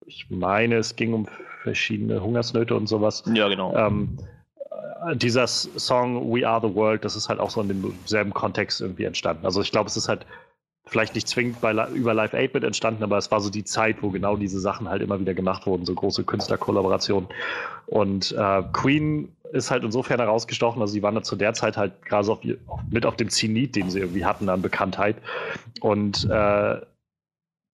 [0.04, 1.26] ich meine, es ging um
[1.62, 3.24] verschiedene Hungersnöte und sowas.
[3.32, 3.74] Ja, genau.
[3.74, 4.35] Ähm, äh,
[5.14, 9.04] dieser Song We Are the World, das ist halt auch so in demselben Kontext irgendwie
[9.04, 9.44] entstanden.
[9.44, 10.26] Also ich glaube, es ist halt
[10.86, 14.02] vielleicht nicht zwingend bei, über Live 8 mit entstanden, aber es war so die Zeit,
[14.02, 17.28] wo genau diese Sachen halt immer wieder gemacht wurden, so große Künstlerkollaborationen.
[17.86, 22.04] Und äh, Queen ist halt insofern herausgestochen, also sie waren da zu der Zeit halt
[22.04, 22.40] gerade so auf,
[22.90, 25.16] mit auf dem Zenit, den sie irgendwie hatten an Bekanntheit.
[25.80, 26.80] Und äh,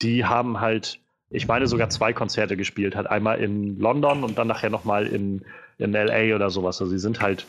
[0.00, 2.96] die haben halt, ich meine, sogar zwei Konzerte gespielt.
[2.96, 5.44] Halt einmal in London und dann nachher nochmal in,
[5.82, 6.80] in LA oder sowas.
[6.80, 7.46] Also sie sind halt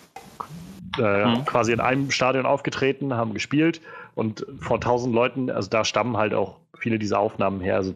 [0.99, 1.45] äh, Mhm.
[1.45, 3.81] quasi in einem Stadion aufgetreten, haben gespielt
[4.15, 7.77] und vor tausend Leuten, also da stammen halt auch viele dieser Aufnahmen her.
[7.77, 7.95] Also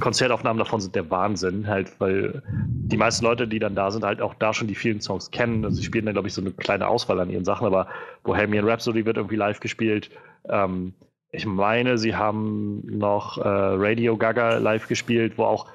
[0.00, 4.20] Konzertaufnahmen davon sind der Wahnsinn, halt, weil die meisten Leute, die dann da sind, halt
[4.20, 5.64] auch da schon die vielen Songs kennen.
[5.64, 7.86] Also sie spielen dann, glaube ich, so eine kleine Auswahl an ihren Sachen, aber
[8.24, 10.10] Bohemian Rhapsody wird irgendwie live gespielt.
[10.48, 10.92] Ähm,
[11.30, 15.66] ich meine, sie haben noch äh, Radio Gaga live gespielt, wo auch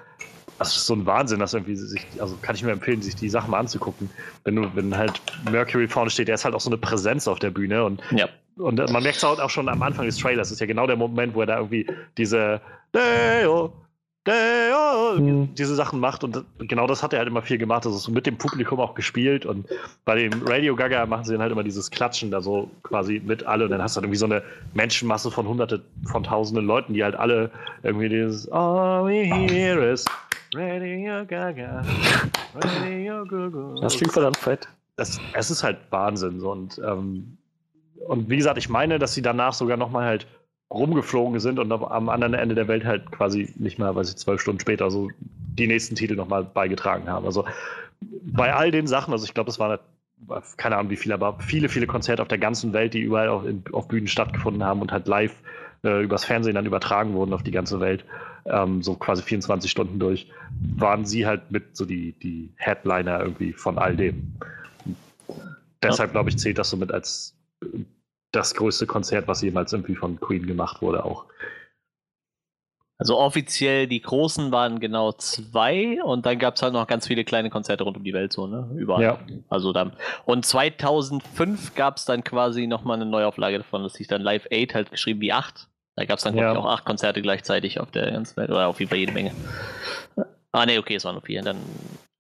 [0.60, 3.30] das ist so ein Wahnsinn, dass irgendwie sich, also kann ich mir empfehlen, sich die
[3.30, 4.10] Sachen mal anzugucken.
[4.44, 7.40] Wenn du, wenn halt Mercury vorne steht, der ist halt auch so eine Präsenz auf
[7.40, 8.28] der Bühne und, ja.
[8.58, 10.48] und man merkt es halt auch schon am Anfang des Trailers.
[10.48, 11.86] Das ist ja genau der Moment, wo er da irgendwie
[12.18, 12.62] diese
[12.94, 13.72] Deo,
[14.26, 17.86] Deo, diese Sachen macht und genau das hat er halt immer viel gemacht.
[17.86, 19.68] Also so mit dem Publikum auch gespielt und
[20.06, 23.46] bei dem Radio Gaga machen sie dann halt immer dieses Klatschen da so quasi mit
[23.46, 24.42] alle und dann hast du halt irgendwie so eine
[24.74, 27.52] Menschenmasse von hunderte, von tausenden Leuten, die halt alle
[27.84, 30.04] irgendwie dieses All we hear is
[30.60, 31.84] Radio Gaga,
[32.56, 33.76] Radio Gaga.
[33.82, 34.68] Das klingt verdammt fett.
[34.96, 36.40] Das, es ist halt Wahnsinn.
[36.40, 36.52] So.
[36.52, 37.38] Und, ähm,
[38.08, 40.26] und wie gesagt, ich meine, dass sie danach sogar nochmal halt
[40.72, 44.18] rumgeflogen sind und am- am anderen Ende der Welt halt quasi nicht mehr, weiß ich,
[44.18, 47.26] zwölf Stunden später so die nächsten Titel nochmal beigetragen haben.
[47.26, 47.46] Also
[48.02, 49.78] bei all den Sachen, also ich glaube, es waren
[50.58, 53.46] keine Ahnung wie viele, aber viele, viele Konzerte auf der ganzen Welt, die überall auf,
[53.46, 55.36] in, auf Bühnen stattgefunden haben und halt live
[55.84, 58.04] äh, übers Fernsehen dann übertragen wurden auf die ganze Welt,
[58.50, 60.30] ähm, so quasi 24 Stunden durch,
[60.76, 64.34] waren sie halt mit so die, die Headliner irgendwie von all dem.
[65.82, 67.68] Deshalb, glaube ich, zählt das somit als äh,
[68.32, 71.26] das größte Konzert, was jemals irgendwie von Queen gemacht wurde, auch.
[73.00, 77.24] Also offiziell die großen waren genau zwei und dann gab es halt noch ganz viele
[77.24, 78.72] kleine Konzerte rund um die Welt, so, ne?
[78.76, 79.04] Überall.
[79.04, 79.20] Ja.
[79.50, 79.94] Also dann.
[80.26, 84.74] Und 2005 gab es dann quasi nochmal eine Neuauflage davon, das hieß dann Live 8,
[84.74, 85.68] halt geschrieben wie 8.
[85.98, 86.52] Da gab es dann, glaube Ja.
[86.54, 89.32] ich, auch acht Konzerte gleichzeitig auf der ganzen Welt oder auf jeden Fall jede Menge.
[90.52, 91.58] Ah, ne, okay, es waren nur vier, dann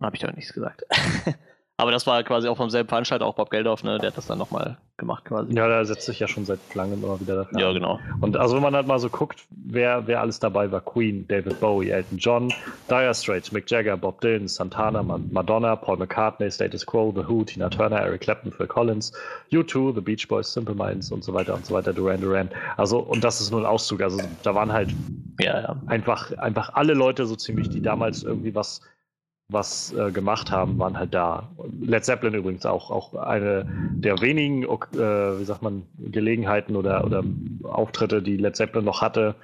[0.02, 0.84] habe ich doch nichts gesagt.
[1.80, 4.00] Aber das war quasi auch vom selben Veranstalter, auch Bob Geldorf, ne?
[4.00, 5.54] Der hat das dann nochmal gemacht quasi.
[5.54, 7.60] Ja, da setzt sich ja schon seit langem immer wieder dafür.
[7.60, 8.00] Ja, genau.
[8.20, 11.60] Und also wenn man halt mal so guckt, wer, wer alles dabei war, Queen, David
[11.60, 12.52] Bowie, Elton John,
[12.90, 17.44] Dire Straits, Mick Jagger, Bob Dylan, Santana, Ma- Madonna, Paul McCartney, Status Quo, The Who,
[17.44, 19.12] Tina Turner, Eric Clapton, Phil Collins,
[19.52, 22.50] U2, The Beach Boys, Simple Minds und so weiter und so weiter, Duran Duran.
[22.78, 24.02] Also, und das ist nur ein Auszug.
[24.02, 24.90] Also da waren halt
[25.40, 25.76] Ja, ja.
[25.86, 28.82] einfach, einfach alle Leute so ziemlich, die damals irgendwie was,
[29.50, 31.50] was äh, gemacht haben, waren halt da.
[31.80, 37.24] Led Zeppelin übrigens auch, auch eine der wenigen, äh, wie sagt man, Gelegenheiten oder, oder
[37.64, 39.36] Auftritte, die Led Zeppelin noch hatte,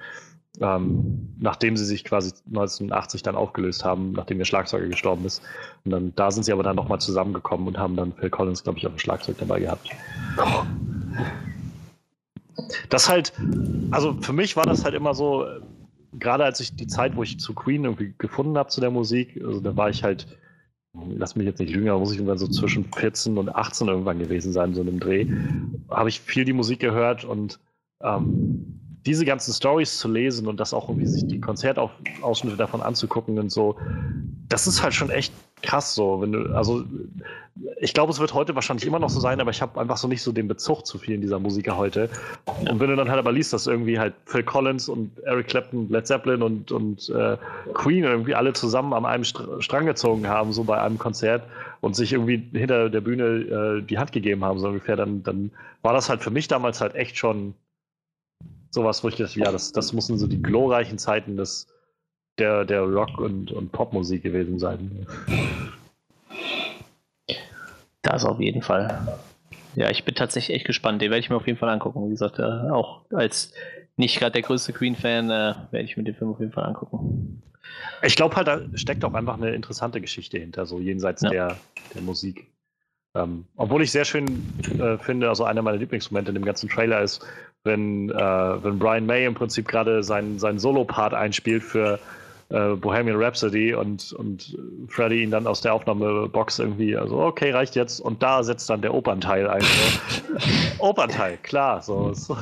[0.60, 5.42] ähm, nachdem sie sich quasi 1980 dann aufgelöst haben, nachdem der Schlagzeuger gestorben ist.
[5.84, 8.78] Und dann, da sind sie aber dann nochmal zusammengekommen und haben dann Phil Collins, glaube
[8.78, 9.88] ich, auf dem Schlagzeug dabei gehabt.
[12.90, 13.32] Das halt,
[13.90, 15.46] also für mich war das halt immer so,
[16.18, 19.40] gerade als ich die Zeit, wo ich zu Queen irgendwie gefunden habe zu der Musik,
[19.44, 20.26] also da war ich halt,
[20.92, 24.18] lass mich jetzt nicht lügen, aber muss ich irgendwann so zwischen 14 und 18 irgendwann
[24.18, 25.26] gewesen sein, so in einem Dreh,
[25.90, 27.58] habe ich viel die Musik gehört und
[28.02, 33.38] ähm, diese ganzen Stories zu lesen und das auch irgendwie sich die Konzertausschnitte davon anzugucken
[33.38, 33.76] und so,
[34.48, 35.32] das ist halt schon echt
[35.64, 36.20] krass so.
[36.20, 36.84] Wenn du, also
[37.80, 40.08] ich glaube, es wird heute wahrscheinlich immer noch so sein, aber ich habe einfach so
[40.08, 42.08] nicht so den Bezug zu vielen dieser Musiker heute.
[42.46, 45.88] Und wenn du dann halt aber liest, dass irgendwie halt Phil Collins und Eric Clapton,
[45.88, 47.36] Led Zeppelin und, und äh,
[47.74, 51.44] Queen irgendwie alle zusammen an einem Str Strang gezogen haben, so bei einem Konzert
[51.80, 55.50] und sich irgendwie hinter der Bühne äh, die Hand gegeben haben, so ungefähr, dann, dann
[55.82, 57.54] war das halt für mich damals halt echt schon
[58.70, 61.68] sowas, wo ich dachte, ja, das, das müssen so die glorreichen Zeiten des,
[62.38, 65.06] der, der Rock- und, und Popmusik gewesen sein.
[68.02, 69.18] Das auf jeden Fall.
[69.74, 71.02] Ja, ich bin tatsächlich echt gespannt.
[71.02, 72.06] Den werde ich mir auf jeden Fall angucken.
[72.06, 73.52] Wie gesagt, äh, auch als
[73.96, 77.42] nicht gerade der größte Queen-Fan äh, werde ich mir den Film auf jeden Fall angucken.
[78.02, 81.30] Ich glaube halt, da steckt auch einfach eine interessante Geschichte hinter, so jenseits Ja.
[81.30, 81.56] der,
[81.94, 82.46] der Musik.
[83.16, 84.26] Ähm, obwohl ich sehr schön
[84.78, 87.24] äh, finde, also einer meiner Lieblingsmomente in dem ganzen Trailer ist,
[87.62, 91.98] wenn, äh, wenn Brian May im Prinzip gerade seinen, seinen Solo-Part einspielt für
[92.54, 94.56] äh, Bohemian Rhapsody und, und
[94.88, 98.00] Freddy ihn dann aus der Aufnahmebox irgendwie, also okay, reicht jetzt.
[98.00, 99.60] Und da setzt dann der Opernteil ein.
[99.60, 100.38] So.
[100.78, 101.82] Opernteil, klar.
[101.82, 102.14] So.
[102.14, 102.36] So.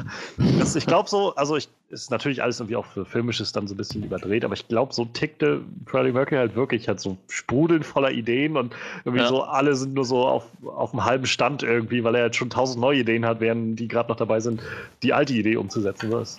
[0.59, 3.75] Das, ich glaube so, also ich, ist natürlich alles irgendwie auch für Filmisches dann so
[3.75, 7.83] ein bisschen überdreht, aber ich glaube, so tickte Freddie Mercury halt wirklich, hat so sprudeln
[7.83, 9.29] voller Ideen und irgendwie Ja.
[9.29, 12.51] so, alle sind nur so auf, auf einem halben Stand irgendwie, weil er jetzt schon
[12.51, 14.63] tausend neue Ideen hat, während die gerade noch dabei sind,
[15.03, 16.11] die alte Idee umzusetzen.
[16.11, 16.37] Das,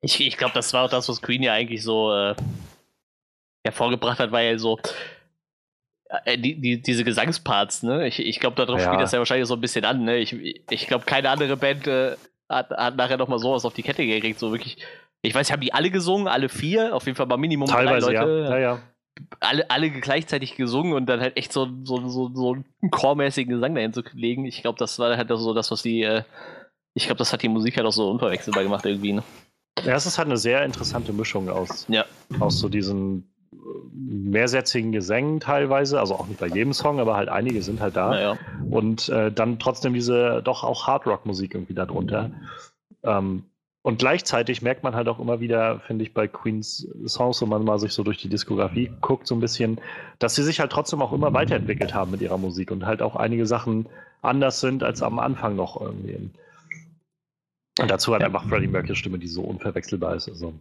[0.00, 2.36] Ich, ich glaube, das war auch das, was Queen ja eigentlich so äh,
[3.64, 4.78] hervorgebracht hat, war ja so
[6.24, 8.06] äh, die, die, diese Gesangsparts, ne?
[8.06, 8.86] Ich, ich glaube, darauf Ja.
[8.86, 10.16] spielt das ja wahrscheinlich so ein bisschen an, ne?
[10.18, 12.16] Ich, ich glaube, keine andere Band äh,
[12.48, 14.78] hat, hat nachher nochmal sowas auf die Kette gekriegt, so wirklich.
[15.20, 18.14] Ich weiß, haben die alle gesungen, alle vier, auf jeden Fall mal Minimum teilweise, drei
[18.14, 18.22] ja.
[18.22, 18.82] Leute, ja, ja.
[19.40, 23.74] alle, alle gleichzeitig gesungen und dann halt echt so, so, so, so einen chormäßigen Gesang
[23.74, 24.44] dahin zu legen.
[24.46, 26.22] Ich glaube, das war halt so das, was die, äh,
[26.94, 29.24] ich glaube, das hat die Musik halt auch so unverwechselbar gemacht irgendwie, ne?
[29.84, 32.04] Ja, es ist halt eine sehr interessante Mischung aus, Ja.
[32.38, 33.28] aus so diesen
[33.92, 38.10] mehrsätzigen Gesängen teilweise, also auch nicht bei jedem Song, aber halt einige sind halt da.
[38.10, 38.38] Naja.
[38.70, 42.30] Und äh, dann trotzdem diese doch auch Hard-Rock-Musik irgendwie darunter.
[43.02, 43.44] Ähm,
[43.82, 47.64] und gleichzeitig merkt man halt auch immer wieder, finde ich, bei Queens Songs, wenn man
[47.64, 49.80] mal sich so durch die Diskografie guckt, so ein bisschen,
[50.18, 53.16] dass sie sich halt trotzdem auch immer weiterentwickelt haben mit ihrer Musik und halt auch
[53.16, 53.88] einige Sachen
[54.20, 56.30] anders sind als am Anfang noch irgendwie.
[57.80, 60.28] Und dazu halt einfach Freddie Mercurys Stimme, die so unverwechselbar ist.
[60.28, 60.52] Also.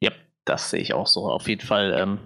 [0.00, 0.12] Ja,
[0.50, 1.30] das sehe ich auch so.
[1.30, 1.94] Auf jeden Fall.
[1.96, 2.18] Ähm,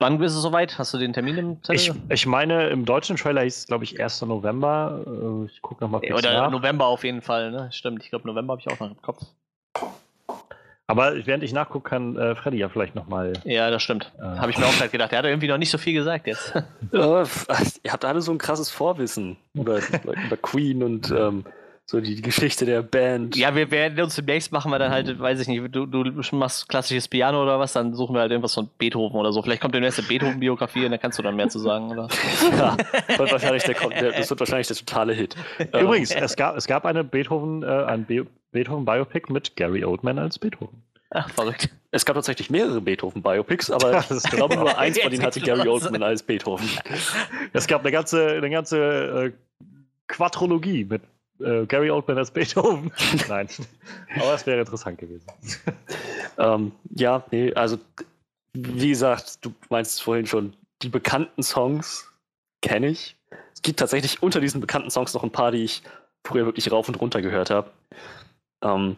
[0.00, 0.78] wann bist du soweit?
[0.78, 1.76] Hast du den Termin im Zettel?
[1.76, 4.22] Ich, ich meine, im deutschen Trailer hieß es, glaube ich, 1.
[4.22, 5.04] November.
[5.06, 6.50] Äh, Ich gucke nochmal kurz Oder nach.
[6.50, 7.68] November auf jeden Fall, ne?
[7.72, 9.20] Stimmt, ich glaube November habe ich auch noch im Kopf.
[10.86, 13.34] Aber während ich nachgucke, kann äh, Freddy ja vielleicht nochmal.
[13.44, 14.10] Ja, das stimmt.
[14.18, 14.22] Äh.
[14.22, 15.12] Habe ich mir auch gerade gedacht.
[15.12, 16.52] Er hat irgendwie noch nicht so viel gesagt jetzt.
[16.90, 17.46] Ja, f-
[17.84, 19.78] ihr habt alle so ein krasses Vorwissen über,
[20.26, 21.44] über Queen und ähm,
[21.90, 23.34] so die, die Geschichte der Band.
[23.34, 26.68] ja, wir werden uns demnächst machen wir dann halt, weiß ich nicht, du, du machst
[26.68, 29.42] klassisches Piano oder was, dann suchen wir halt irgendwas von Beethoven oder so.
[29.42, 32.06] Vielleicht kommt demnächst eine Beethoven-Biografie und dann kannst du dann mehr zu sagen, oder?
[32.52, 32.76] Ja,
[33.18, 35.34] wird wahrscheinlich der, das wird wahrscheinlich der totale Hit.
[35.58, 40.18] Ähm, Übrigens, es gab, es gab eine Beethoven, äh, ein Be Beethoven-Biopic mit Gary Oldman
[40.20, 40.82] als Beethoven.
[41.10, 41.70] Ach, verrückt.
[41.90, 45.68] Es gab tatsächlich mehrere Beethoven-Biopics, aber Das ich glaube nur eins von denen hatte Gary.
[45.68, 46.68] Oldman als Beethoven.
[47.52, 49.32] Es gab eine ganze, eine ganze äh,
[50.06, 51.02] Quadrologie mit
[51.40, 52.92] äh, Gary Oldman als Beethoven.
[53.28, 53.48] Nein.
[54.16, 55.26] Aber es wäre interessant gewesen.
[56.38, 57.76] Ähm, ja, nee, also
[58.54, 62.10] wie gesagt, du meinst es vorhin schon, die bekannten Songs
[62.62, 63.16] kenne ich.
[63.52, 65.82] Es gibt tatsächlich unter diesen bekannten Songs noch ein paar, die ich
[66.26, 67.70] früher wirklich rauf und runter gehört habe.
[68.62, 68.96] Ähm,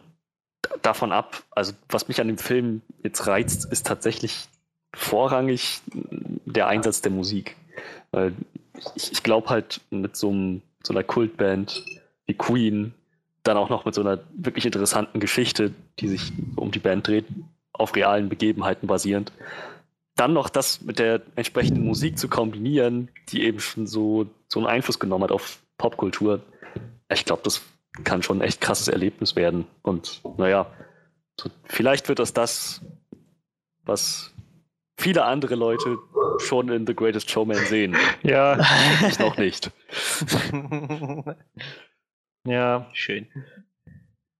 [0.81, 4.47] davon ab, also was mich an dem Film jetzt reizt, ist tatsächlich
[4.95, 5.81] vorrangig
[6.45, 7.55] der Einsatz der Musik.
[8.11, 8.33] Weil
[8.95, 11.83] ich, ich glaube halt mit so, einem, so einer Kultband
[12.25, 12.93] wie Queen,
[13.43, 17.25] dann auch noch mit so einer wirklich interessanten Geschichte, die sich um die Band dreht,
[17.73, 19.31] auf realen Begebenheiten basierend.
[20.15, 24.67] Dann noch das mit der entsprechenden Musik zu kombinieren, die eben schon so, so einen
[24.67, 26.41] Einfluss genommen hat auf Popkultur.
[27.09, 27.61] Ich glaube, das
[28.03, 29.65] kann schon ein echt krasses Erlebnis werden.
[29.81, 30.67] Und naja,
[31.39, 32.81] so, vielleicht wird das das,
[33.83, 34.33] was
[34.97, 35.97] viele andere Leute
[36.39, 37.95] schon in The Greatest Showman sehen.
[38.21, 38.59] Ja,
[39.07, 39.71] Ich noch nicht.
[42.45, 42.89] ja.
[42.93, 43.27] Schön.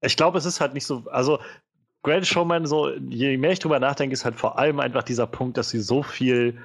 [0.02, 1.04] Ich glaube, es ist halt nicht so.
[1.10, 1.40] Also,
[2.04, 5.58] Great Showman, so, je mehr ich drüber nachdenke, ist halt vor allem einfach dieser Punkt,
[5.58, 6.58] dass sie so viel,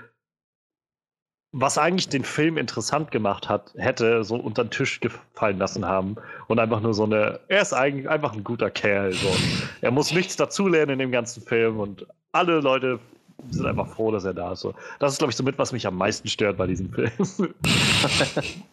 [1.53, 6.17] was eigentlich den Film interessant gemacht hat, hätte, so unter den Tisch gefallen lassen haben.
[6.49, 7.41] Und einfach nur so eine.
[7.47, 9.13] Er ist eigentlich einfach ein guter Kerl.
[9.13, 9.33] So.
[9.81, 12.99] Er muss nichts dazulernen in dem ganzen Film und alle Leute
[13.51, 14.61] sind einfach froh, dass er da ist.
[14.61, 14.75] So.
[14.99, 17.11] Das ist, glaube ich, so mit, was mich am meisten stört bei diesem Film.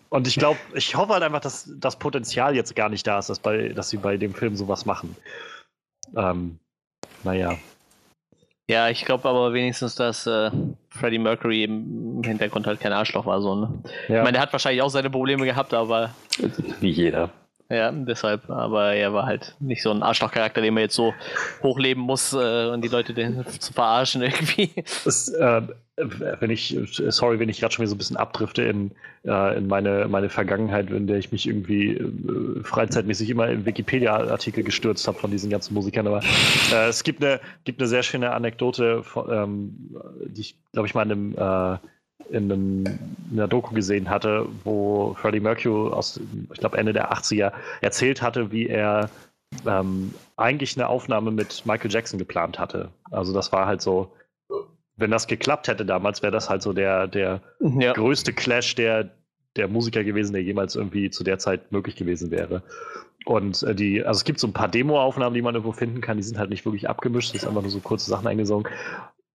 [0.09, 3.29] Und ich glaube, ich hoffe halt einfach, dass das Potenzial jetzt gar nicht da ist,
[3.29, 5.15] dass, bei, dass sie bei dem Film sowas machen.
[6.15, 6.59] Ähm,
[7.23, 7.57] naja.
[8.67, 10.49] Ja, ich glaube aber wenigstens, dass äh,
[10.89, 13.39] Freddie Mercury im Hintergrund halt kein Arschloch war.
[13.39, 13.69] So, ne?
[14.07, 14.17] Ja.
[14.17, 16.09] Ich meine, der hat wahrscheinlich auch seine Probleme gehabt, aber
[16.79, 17.29] Wie jeder.
[17.69, 18.49] Ja, deshalb.
[18.49, 21.13] Aber er war halt nicht so ein Arschlochcharakter, den man jetzt so
[21.63, 24.71] hochleben muss äh, und die Leute den zu verarschen irgendwie.
[25.03, 25.61] Das, äh,
[25.97, 28.91] wenn ich, sorry, wenn ich gerade schon wieder so ein bisschen abdrifte in,
[29.23, 34.63] äh, in meine, meine Vergangenheit, in der ich mich irgendwie äh, freizeitmäßig immer in Wikipedia-Artikel
[34.63, 36.07] gestürzt habe von diesen ganzen Musikern.
[36.07, 36.19] Aber
[36.73, 39.95] äh, es gibt eine, gibt eine sehr schöne Anekdote, von, ähm,
[40.27, 41.77] die ich, glaube ich, mal in einem, äh,
[42.29, 42.99] in, einem,
[43.31, 46.19] in einer Doku gesehen hatte, wo Freddie Mercury aus,
[46.53, 47.51] ich glaube, Ende der 80er
[47.81, 49.09] erzählt hatte, wie er
[49.65, 52.89] ähm, eigentlich eine Aufnahme mit Michael Jackson geplant hatte.
[53.11, 54.11] Also das war halt so,
[54.97, 57.93] wenn das geklappt hätte damals, wäre das halt so der, der Ja.
[57.93, 59.11] größte Clash der,
[59.55, 62.63] der Musiker gewesen, der jemals irgendwie zu der Zeit möglich gewesen wäre.
[63.25, 66.17] Und äh, die, also es gibt so ein paar Demo-Aufnahmen, die man irgendwo finden kann,
[66.17, 68.67] die sind halt nicht wirklich abgemischt, das ist einfach nur so kurze Sachen eingesungen.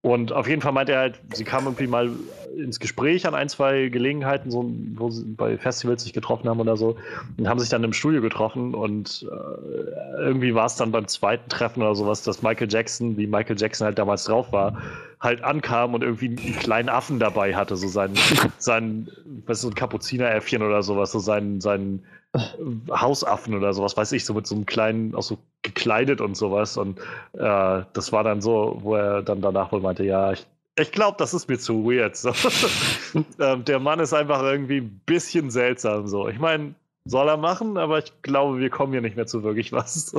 [0.02, 2.10] Und auf jeden Fall meinte er halt, sie kamen irgendwie mal
[2.56, 6.76] ins Gespräch an ein, zwei Gelegenheiten, so, wo sie bei Festivals sich getroffen haben oder
[6.78, 6.96] so,
[7.36, 11.50] und haben sich dann im Studio getroffen und äh, irgendwie war es dann beim zweiten
[11.50, 14.80] Treffen oder sowas, dass Michael Jackson, wie Michael Jackson halt damals drauf war,
[15.20, 18.16] halt ankam und irgendwie einen kleinen Affen dabei hatte, so seinen,
[18.58, 19.08] seinen,
[19.46, 22.04] was ist so ein Kapuzineräffchen oder sowas, so seinen, seinen
[22.36, 26.76] Hausaffen oder sowas, weiß ich, so mit so einem kleinen, auch so gekleidet und sowas.
[26.76, 27.00] Und
[27.32, 31.16] äh, das war dann so, wo er dann danach wohl meinte, ja, ich, ich glaube,
[31.18, 32.16] das ist mir zu weird.
[32.16, 32.32] So.
[33.40, 36.06] ähm, der Mann ist einfach irgendwie ein bisschen seltsam.
[36.06, 36.28] So.
[36.28, 36.74] Ich meine,
[37.04, 40.14] soll er machen, aber ich glaube, wir kommen hier nicht mehr zu wirklich was.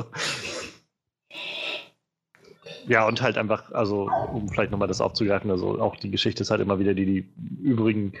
[2.88, 6.50] Ja, und halt einfach, also, um vielleicht nochmal das aufzugreifen, also auch die Geschichte ist
[6.50, 7.28] halt immer wieder, die die
[7.62, 8.12] übrigen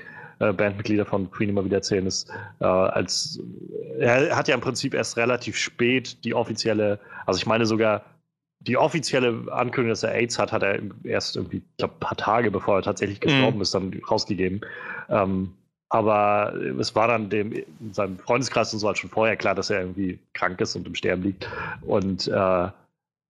[0.42, 2.28] äh, Bandmitglieder von Queen immer wieder erzählen, ist,
[2.60, 3.40] äh, als
[3.98, 8.02] er hat ja im Prinzip erst relativ spät die offizielle, also ich meine sogar
[8.58, 12.16] die offizielle Ankündigung, dass er AIDS hat, hat er erst irgendwie, ich glaube, ein paar
[12.16, 14.60] Tage bevor er tatsächlich gestorben ist, dann rausgegeben.
[15.08, 15.52] Ähm,
[15.88, 19.68] aber es war dann dem in seinem Freundeskreis und so halt schon vorher klar, dass
[19.68, 21.48] er irgendwie krank ist und im Sterben liegt.
[21.82, 22.68] Und äh,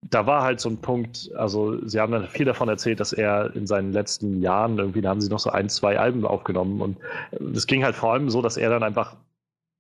[0.02, 3.54] da war halt so ein Punkt, also sie haben dann viel davon erzählt, dass er
[3.54, 6.96] in seinen letzten Jahren irgendwie, da haben sie noch so ein, zwei Alben aufgenommen und
[7.56, 9.16] es ging halt vor allem so, dass er dann einfach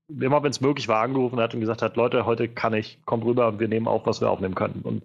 [0.08, 3.24] immer, wenn es möglich war, angerufen hat und gesagt hat, Leute, heute kann ich, kommt
[3.24, 4.80] rüber und wir nehmen auf, was wir aufnehmen können.
[4.82, 5.02] Und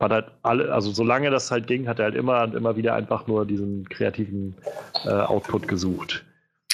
[0.00, 2.94] hat halt alle, also solange das halt ging, hat er halt immer und immer wieder
[2.94, 4.54] einfach nur diesen kreativen
[5.04, 6.24] äh, Output gesucht.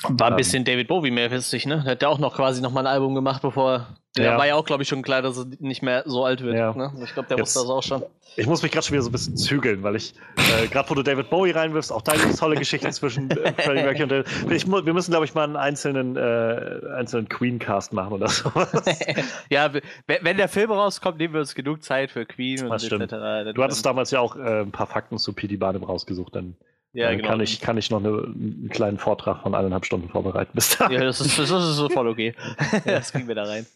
[0.02, 0.36] War ein Ähm.
[0.36, 1.82] bisschen David Bowie mäßig, ne?
[1.84, 3.86] Der hat ja auch noch quasi noch mal ein Album gemacht, bevor.
[4.16, 4.38] Der Ja.
[4.38, 6.56] war ja auch, glaube ich, schon klar, dass er nicht mehr so alt wird.
[6.56, 6.72] Ja.
[6.74, 6.92] Ne?
[7.02, 8.02] Ich glaube, der Jetzt- wusste das auch schon.
[8.36, 10.94] Ich muss mich gerade schon wieder so ein bisschen zügeln, weil ich, äh, gerade wo
[10.94, 14.08] du David Bowie reinwirfst, auch da gibt es tolle Geschichten zwischen äh, Freddie Mercury und
[14.10, 14.26] David.
[14.52, 18.72] Ich, wir müssen, glaube ich, mal einen einzelnen, äh, einzelnen Queen-Cast machen oder sowas.
[19.50, 19.70] ja,
[20.06, 23.04] wenn der Film rauskommt, nehmen wir uns genug Zeit für Queen und Das stimmt.
[23.12, 23.52] etc.
[23.54, 25.56] Du hattest damals ja auch äh, ein paar Fakten zu P.D.
[25.56, 26.56] Barnum rausgesucht, dann
[26.94, 27.28] ja, äh, genau.
[27.28, 30.52] kann, ich, kann ich noch eine, einen kleinen Vortrag von eineinhalb Stunden vorbereiten.
[30.54, 31.00] Bis dahin.
[31.00, 32.34] Ja, das ist, das ist so voll okay.
[32.86, 33.66] das kriegen wir da rein.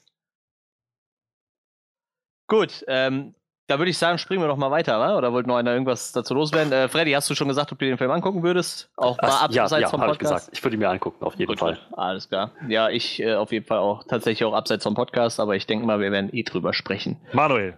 [2.46, 3.34] Gut, ähm,
[3.66, 5.18] da würde ich sagen, springen wir doch mal weiter, wa?
[5.18, 6.72] oder wollte noch einer irgendwas dazu loswerden?
[6.72, 8.90] Äh, Freddy, hast du schon gesagt, ob du den Film angucken würdest?
[8.96, 10.46] Auch mal Ach, ja, abseits ja vom habe ich Podcast?
[10.46, 10.56] gesagt.
[10.56, 11.78] Ich würde ihn mir angucken, auf jeden Gut, Fall.
[11.92, 12.52] Alles klar.
[12.68, 15.84] Ja, ich äh, auf jeden Fall auch tatsächlich auch abseits vom Podcast, aber ich denke
[15.84, 17.20] mal, wir werden eh drüber sprechen.
[17.34, 17.76] Manuel,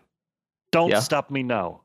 [0.73, 1.03] don't Ja?
[1.03, 1.81] stop me now.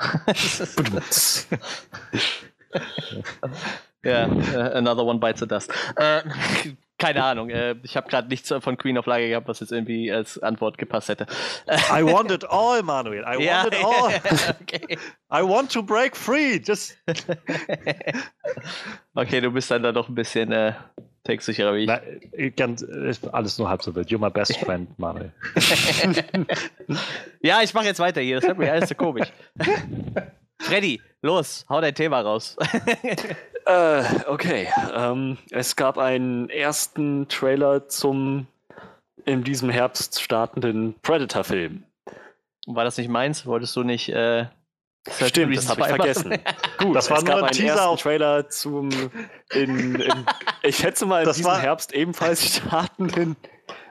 [4.04, 5.72] Ja, äh, another one bites the dust.
[5.96, 6.22] Äh,
[6.98, 10.12] keine Ahnung, äh, ich habe gerade nichts von Queen of Lage gehabt, was jetzt irgendwie
[10.12, 11.26] als Antwort gepasst hätte.
[11.90, 13.22] I want it all, Manuel.
[13.22, 14.12] I want ja, it all.
[14.60, 14.98] okay.
[15.30, 16.60] I want to break free.
[16.62, 16.96] Just
[19.14, 20.74] okay, du bist dann da doch ein bisschen äh,
[21.24, 21.86] textsicherer wie ich.
[21.86, 22.00] Na,
[22.32, 24.08] äh, ganz, ist alles nur halb so wild.
[24.08, 25.32] You're my best friend, Manuel.
[27.40, 29.32] ja, ich mache jetzt weiter hier, das wird mir alles so komisch.
[30.60, 32.56] Freddy, los, hau dein Thema raus.
[33.66, 34.68] Äh, okay.
[34.94, 38.46] Ähm, es gab einen ersten Trailer zum
[39.24, 41.82] in diesem Herbst startenden Predator-Film.
[42.66, 43.46] War das nicht meins?
[43.46, 44.10] Wolltest du nicht.
[44.10, 44.48] Äh,
[45.10, 46.38] Stimmt, das habe ich vergessen.
[46.78, 48.90] Gut, Das war es nur gab ein einen Teaser ersten auf- Trailer zum
[49.54, 50.26] in, in
[50.62, 53.34] ich schätze mal in Das diesem war- Herbst ebenfalls startenden,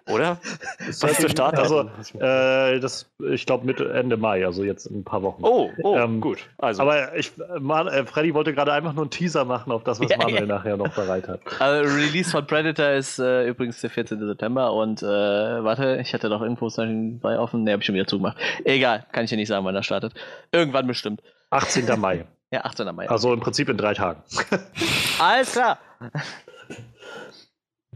[0.08, 0.38] oder?
[0.80, 1.58] Das ist der Start.
[1.58, 1.90] Also,
[2.20, 5.44] äh, das, ich glaube, Mitte, Ende Mai, also jetzt in ein paar Wochen.
[5.44, 6.40] oh, oh, ähm, gut.
[6.58, 10.00] Also, Aber ich, Man, äh, Freddy wollte gerade einfach nur einen Teaser machen auf das,
[10.00, 10.46] was Ja, Manuel ja.
[10.46, 11.40] nachher noch bereit hat.
[11.60, 14.20] Also, Release von Predator ist äh, übrigens der 14.
[14.20, 17.64] September und äh, warte, ich hatte doch Infos bei offen.
[17.64, 18.38] Ne, hab ich schon wieder zugemacht.
[18.66, 20.14] Egal, kann ich dir nicht sagen, wann er startet.
[20.52, 21.22] Irgendwann bestimmt.
[21.52, 22.00] 18.
[22.00, 22.26] Mai.
[22.54, 22.86] Ja, 8.
[22.94, 23.10] Mai.
[23.10, 24.22] Also im Prinzip in drei Tagen.
[25.18, 25.80] Alles klar.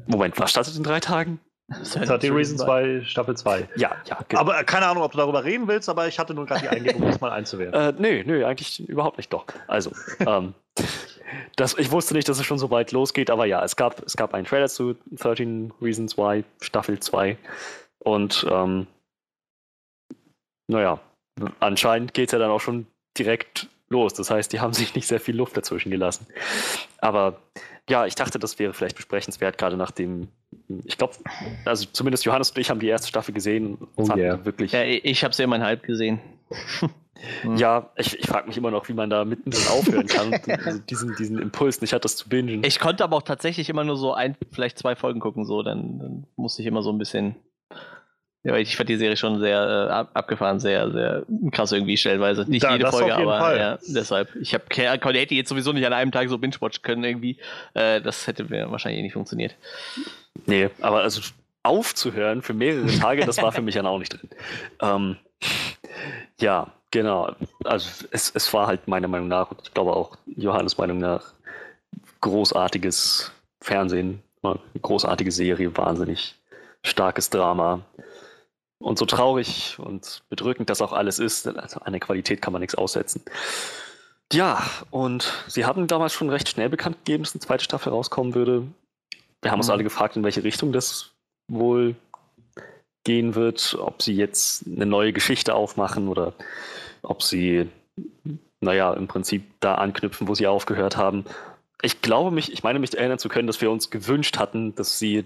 [0.08, 1.40] Moment, was startet in drei Tagen?
[1.70, 3.68] 13 Reasons 2, Staffel 2.
[3.76, 4.42] Ja, ja, genau.
[4.42, 7.02] Aber keine Ahnung, ob du darüber reden willst, aber ich hatte nur gerade die Eingebung,
[7.02, 7.74] das mal einzuwerfen.
[7.74, 9.46] Äh, nö, nö, eigentlich überhaupt nicht doch.
[9.68, 9.92] Also,
[10.26, 10.54] ähm,
[11.58, 14.16] das, ich wusste nicht, dass es schon so weit losgeht, aber ja, es gab, es
[14.16, 17.38] gab einen Trailer zu 13 Reasons Why, Staffel 2.
[18.00, 18.88] Und ähm,
[20.68, 21.00] naja,
[21.60, 22.88] anscheinend geht es ja dann auch schon
[23.18, 24.14] direkt los.
[24.14, 26.28] Das heißt, die haben sich nicht sehr viel Luft dazwischen gelassen.
[27.00, 27.40] Aber
[27.90, 30.28] ja, ich dachte, das wäre vielleicht besprechenswert, gerade nach dem,
[30.86, 31.14] ich glaube,
[31.66, 34.44] also zumindest Johannes und ich haben die erste Staffel gesehen und Oh yeah.
[34.44, 34.74] wirklich.
[34.74, 36.20] Ja, ich habe sie immer halb gesehen.
[37.56, 40.34] Ja, ich, ich frage mich immer noch, wie man da mittendrin aufhören kann
[40.66, 42.64] also diesen, diesen Impuls nicht hat, das zu bingen.
[42.64, 46.00] Ich konnte aber auch tatsächlich immer nur so ein, vielleicht zwei Folgen gucken, so, dann,
[46.00, 47.36] dann musste ich immer so ein bisschen.
[48.44, 49.60] Ja, weil ich fand die Serie schon sehr
[49.90, 52.46] äh, ab- abgefahren, sehr, sehr krass irgendwie stellenweise.
[52.50, 53.58] Nicht Da- jede das Folge, auf jeden aber Fall.
[53.58, 54.34] ja, deshalb.
[54.38, 57.38] Ich habe hätte jetzt sowieso nicht an einem Tag so binge-watchen können irgendwie.
[57.74, 59.56] Äh, das hätte mir wahrscheinlich eh nicht funktioniert.
[60.46, 61.22] Nee, aber also
[61.64, 64.30] aufzuhören für mehrere Tage, das war für mich dann auch nicht drin.
[64.82, 65.18] Ähm,
[66.40, 67.34] ja, genau.
[67.66, 71.34] Also es, es war halt meiner Meinung nach, und ich glaube auch Johannes Meinung nach,
[72.22, 73.32] großartiges
[73.62, 76.36] Fernsehen, eine großartige Serie, wahnsinnig
[76.84, 77.82] starkes Drama.
[78.80, 82.60] Und so traurig und bedrückend das auch alles ist, also an der Qualität kann man
[82.62, 83.24] nichts aussetzen.
[84.32, 84.62] Ja,
[84.92, 88.68] und sie hatten damals schon recht schnell bekannt gegeben, dass eine zweite Staffel rauskommen würde.
[89.42, 89.74] Wir haben uns Mhm.
[89.74, 91.12] alle gefragt, in welche Richtung das
[91.48, 91.96] wohl
[93.04, 96.34] gehen wird, ob sie jetzt eine neue Geschichte aufmachen oder
[97.04, 97.70] ob sie,
[98.60, 101.24] naja, im Prinzip da anknüpfen, wo sie aufgehört haben.
[101.82, 105.00] Ich glaube mich, ich meine mich erinnern zu können, dass wir uns gewünscht hatten, dass
[105.00, 105.26] sie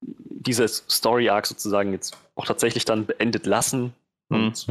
[0.00, 3.92] dieses Story Arc sozusagen jetzt auch tatsächlich dann beendet lassen
[4.28, 4.66] und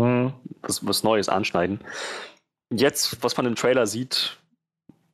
[0.61, 1.79] was, was Neues anschneiden.
[2.73, 4.37] Jetzt, was man im Trailer sieht,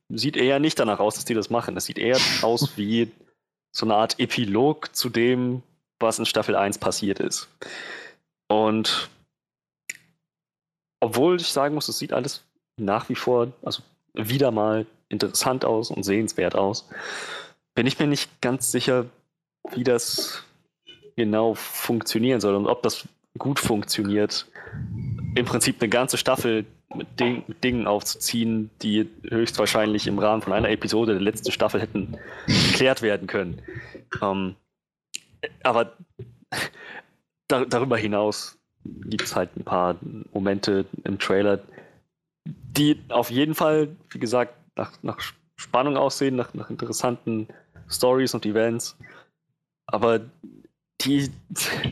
[0.08, 1.76] sieht eher nicht danach aus, dass die das machen.
[1.76, 3.10] Es sieht eher aus wie
[3.72, 5.62] so eine Art Epilog zu dem,
[6.00, 7.48] was in Staffel 1 passiert ist.
[8.48, 9.10] Und
[11.00, 12.42] obwohl ich sagen muss, es sieht alles
[12.76, 13.82] nach wie vor, also
[14.14, 16.88] wieder mal interessant aus und sehenswert aus,
[17.74, 19.06] bin ich mir nicht ganz sicher,
[19.70, 20.44] wie das
[21.18, 23.06] genau funktionieren soll und ob das
[23.36, 24.46] gut funktioniert,
[25.34, 26.64] im Prinzip eine ganze Staffel
[26.94, 32.16] mit, Ding, Dingen aufzuziehen, die höchstwahrscheinlich im Rahmen von einer Episode der letzten Staffel hätten
[32.46, 33.60] geklärt werden können.
[34.22, 34.56] Ähm,
[35.62, 35.96] aber
[37.48, 39.96] da, darüber hinaus gibt es halt ein paar
[40.32, 41.60] Momente im Trailer,
[42.46, 45.18] die auf jeden Fall, wie gesagt, nach, nach
[45.56, 47.48] Spannung aussehen, nach, nach interessanten
[47.88, 48.96] Stories und Events,
[49.86, 50.20] aber
[51.02, 51.30] die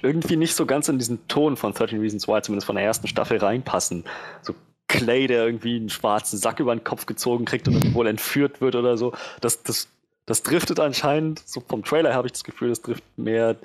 [0.02, 3.06] irgendwie nicht so ganz in diesen Ton von 13 Reasons Why, zumindest von der ersten
[3.06, 4.04] Staffel, reinpassen.
[4.42, 4.54] So
[4.88, 8.74] Clay, der irgendwie einen schwarzen Sack über den Kopf gezogen kriegt und wohl entführt wird
[8.74, 9.12] oder so.
[9.40, 9.88] Das, das,
[10.26, 13.56] das driftet anscheinend, so vom Trailer habe ich das Gefühl, das driftet mehr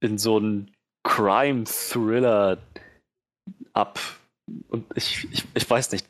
[0.00, 0.70] in so einen
[1.02, 2.58] Crime-Thriller
[3.72, 3.98] ab.
[4.68, 6.06] Und ich, ich, ich weiß nicht,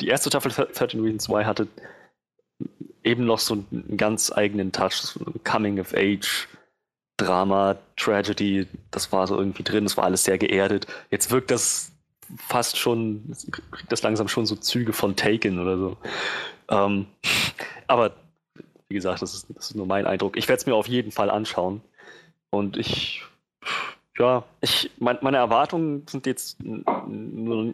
[0.00, 1.68] die erste Staffel 13 Reasons Why hatte
[3.04, 6.48] eben noch so einen ganz eigenen Touch, so Coming-of-Age.
[7.16, 10.86] Drama, Tragedy, das war so irgendwie drin, das war alles sehr geerdet.
[11.10, 11.92] Jetzt wirkt das
[12.36, 13.34] fast schon,
[13.70, 15.96] kriegt das langsam schon so Züge von Taken oder so.
[16.68, 17.06] Ähm,
[17.86, 18.12] aber
[18.88, 20.36] wie gesagt, das ist, das ist nur mein Eindruck.
[20.36, 21.80] Ich werde es mir auf jeden Fall anschauen.
[22.50, 23.22] Und ich,
[24.18, 26.58] ja, ich, mein, meine Erwartungen sind jetzt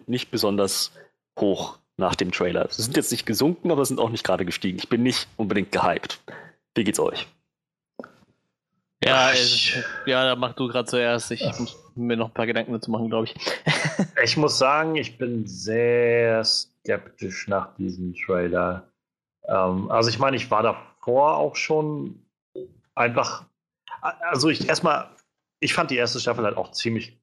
[0.07, 0.93] nicht besonders
[1.39, 2.67] hoch nach dem Trailer.
[2.71, 4.79] Sie sind jetzt nicht gesunken, aber sind auch nicht gerade gestiegen.
[4.79, 6.21] Ich bin nicht unbedingt gehypt.
[6.75, 7.27] Wie geht's euch?
[9.05, 11.31] Ja, ich- ja, da mach du gerade zuerst.
[11.31, 13.35] Ich muss mir noch ein paar Gedanken dazu machen, glaube ich.
[14.25, 18.87] Ich muss sagen, ich bin sehr skeptisch nach diesem Trailer.
[19.49, 22.23] Ähm, also ich meine, ich war davor auch schon
[22.95, 23.45] einfach.
[24.01, 25.09] Also ich erstmal,
[25.59, 27.19] ich fand die erste Staffel halt auch ziemlich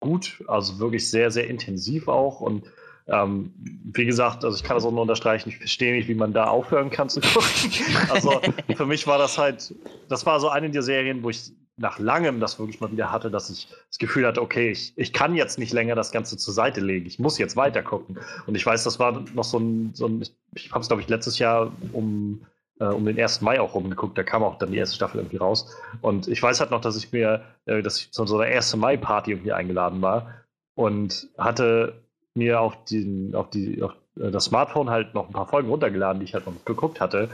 [0.00, 2.40] gut, also wirklich sehr, sehr intensiv auch.
[2.40, 2.64] Und
[3.08, 3.52] ähm,
[3.92, 6.44] wie gesagt, also ich kann das auch nur unterstreichen, ich verstehe nicht, wie man da
[6.44, 7.72] aufhören kann zu gucken.
[8.10, 8.40] Also
[8.76, 9.74] für mich war das halt,
[10.08, 13.30] das war so eine der Serien, wo ich nach langem das wirklich mal wieder hatte,
[13.30, 16.52] dass ich das Gefühl hatte, okay, ich, ich kann jetzt nicht länger das Ganze zur
[16.52, 17.06] Seite legen.
[17.06, 18.18] Ich muss jetzt weiter gucken.
[18.46, 20.22] Und ich weiß, das war noch so ein, so ein
[20.54, 22.44] ich habe es, glaube ich, letztes Jahr um,
[22.78, 23.40] äh, um den 1.
[23.40, 24.18] Mai auch rumgeguckt.
[24.18, 25.74] Da kam auch dann die erste Staffel irgendwie raus.
[26.02, 28.76] Und ich weiß halt noch, dass ich mir, äh, dass ich zu so einer 1.
[28.76, 30.44] Mai-Party irgendwie eingeladen war
[30.74, 32.02] und hatte
[32.34, 36.20] mir auf, den, auf, die, auf äh, das Smartphone halt noch ein paar Folgen runtergeladen,
[36.20, 37.28] die ich halt noch geguckt hatte.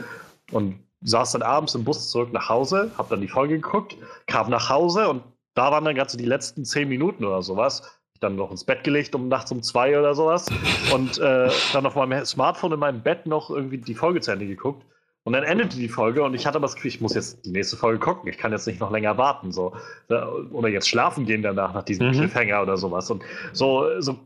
[0.53, 3.97] Und saß dann abends im Bus zurück nach Hause, habe dann die Folge geguckt,
[4.27, 5.23] kam nach Hause und
[5.55, 7.83] da waren dann ganz so die letzten zehn Minuten oder sowas.
[8.21, 10.47] dann noch ins Bett gelegt um nachts um zwei oder sowas
[10.93, 14.47] und äh, dann auf meinem Smartphone in meinem Bett noch irgendwie die Folge zu Ende
[14.47, 14.85] geguckt.
[15.25, 17.77] Und dann endete die Folge und ich hatte das Gefühl, ich muss jetzt die nächste
[17.77, 18.29] Folge gucken.
[18.31, 19.53] Ich kann jetzt nicht noch länger warten.
[19.53, 19.75] So.
[20.09, 22.13] Oder jetzt schlafen gehen danach nach diesem Mhm.
[22.13, 23.11] Cliffhanger oder sowas.
[23.11, 23.23] Und
[23.53, 24.17] so, so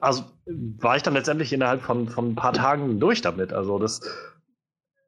[0.00, 3.52] also war ich dann letztendlich innerhalb von, von ein paar Tagen durch damit.
[3.52, 4.00] Also das,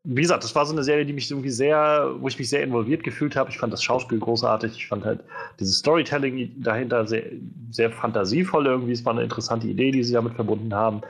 [0.04, 2.62] wie gesagt, das war so eine Serie, die mich irgendwie sehr, wo ich mich sehr
[2.62, 3.50] involviert gefühlt habe.
[3.50, 4.76] Ich fand das Schauspiel großartig.
[4.76, 5.20] Ich fand halt
[5.58, 7.24] dieses Storytelling dahinter sehr,
[7.70, 8.92] sehr fantasievoll irgendwie.
[8.92, 11.02] Es war eine interessante Idee, die sie damit verbunden haben.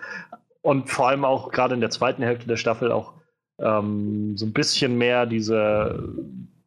[0.62, 3.14] Und vor allem auch gerade in der zweiten Hälfte der Staffel auch
[3.58, 6.08] ähm, so ein bisschen mehr diese,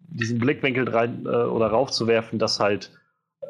[0.10, 2.92] diesen Blickwinkel rein äh, oder raufzuwerfen, dass halt
[3.42, 3.46] äh,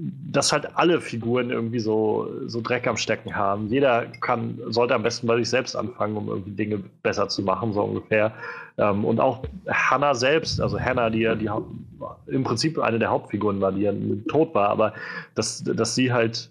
[0.00, 3.66] dass halt alle Figuren irgendwie so, so Dreck am Stecken haben.
[3.68, 7.72] Jeder kann, sollte am besten bei sich selbst anfangen, um irgendwie Dinge besser zu machen,
[7.72, 8.32] so ungefähr.
[8.76, 11.50] Ähm, und auch Hannah selbst, also Hannah, die ja die,
[12.28, 13.92] im Prinzip eine der Hauptfiguren war, die ja
[14.28, 14.94] tot war, aber
[15.34, 16.50] dass, dass sie halt,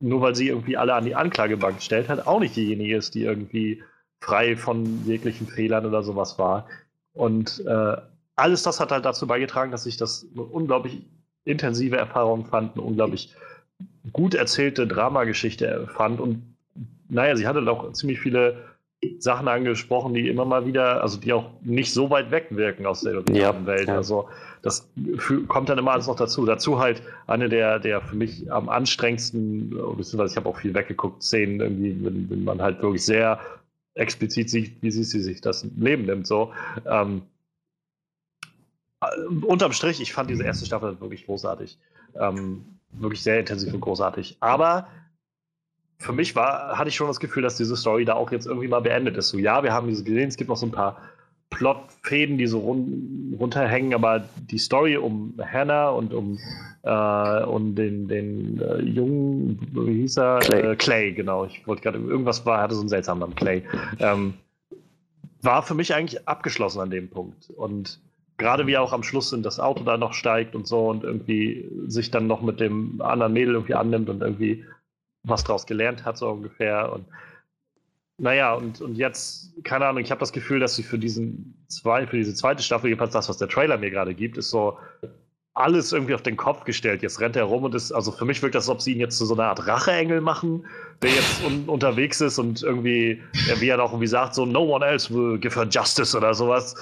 [0.00, 3.22] nur weil sie irgendwie alle an die Anklagebank stellt, halt auch nicht diejenige ist, die
[3.22, 3.82] irgendwie
[4.20, 6.66] frei von jeglichen Fehlern oder sowas war.
[7.14, 7.96] Und äh,
[8.36, 11.06] alles das hat halt dazu beigetragen, dass ich das unglaublich
[11.44, 13.34] intensive Erfahrung fand, eine unglaublich
[14.12, 16.20] gut erzählte Dramageschichte fand.
[16.20, 16.42] Und
[17.08, 18.64] naja, sie hatte auch ziemlich viele
[19.18, 23.00] Sachen angesprochen, die immer mal wieder, also die auch nicht so weit weg wirken aus
[23.00, 23.88] der Ja, Welt.
[23.88, 23.96] ja.
[23.96, 24.28] Also
[24.62, 24.88] das
[25.48, 26.46] kommt dann immer alles noch dazu.
[26.46, 31.22] Dazu halt eine der, der für mich am anstrengendsten, beziehungsweise ich habe auch viel weggeguckt,
[31.22, 33.40] Szenen irgendwie, wenn, wenn man halt wirklich sehr
[33.94, 36.26] explizit sieht, wie sie, sie sich das Leben nimmt.
[36.28, 36.52] So.
[36.86, 37.31] Ähm, äh,
[39.42, 41.78] unterm Strich, ich fand diese erste Staffel wirklich großartig.
[42.18, 44.36] Ähm, wirklich sehr intensiv und großartig.
[44.40, 44.86] Aber
[45.98, 48.68] für mich war, hatte ich schon das Gefühl, dass diese Story da auch jetzt irgendwie
[48.68, 49.28] mal beendet ist.
[49.28, 50.98] So, ja, wir haben diese gesehen, es gibt noch so ein paar
[51.50, 56.38] Plotfäden, die so run runterhängen, aber die Story um Hannah und um,
[56.82, 60.38] äh, um den, den äh, jungen, wie hieß er?
[60.40, 60.72] Clay.
[60.72, 61.44] Äh, Clay, genau.
[61.44, 63.62] Ich wollte gerade, irgendwas war, hatte so einen seltsamen Namen, Clay.
[63.98, 64.34] Ähm,
[65.42, 67.50] war für mich eigentlich abgeschlossen an dem Punkt.
[67.50, 68.00] Und
[68.42, 71.70] gerade wie auch am Schluss in das Auto da noch steigt und so und irgendwie
[71.86, 74.64] sich dann noch mit dem anderen Mädel irgendwie annimmt und irgendwie
[75.24, 76.92] was draus gelernt hat, so ungefähr.
[76.92, 77.06] Und
[78.18, 82.06] naja, und, und jetzt, keine Ahnung, ich habe das Gefühl, dass sie für diesen zwei,
[82.06, 84.78] für diese zweite Staffel, jedenfalls das, was der Trailer mir gerade gibt, ist so
[85.54, 87.02] alles irgendwie auf den Kopf gestellt.
[87.02, 89.00] Jetzt rennt er rum und ist, also für mich wirkt das, als ob sie ihn
[89.00, 90.66] jetzt zu so einer Art Racheengel machen,
[91.02, 93.20] der jetzt un unterwegs ist und irgendwie,
[93.58, 96.74] wie er auch irgendwie sagt, so no one else will give her justice oder sowas.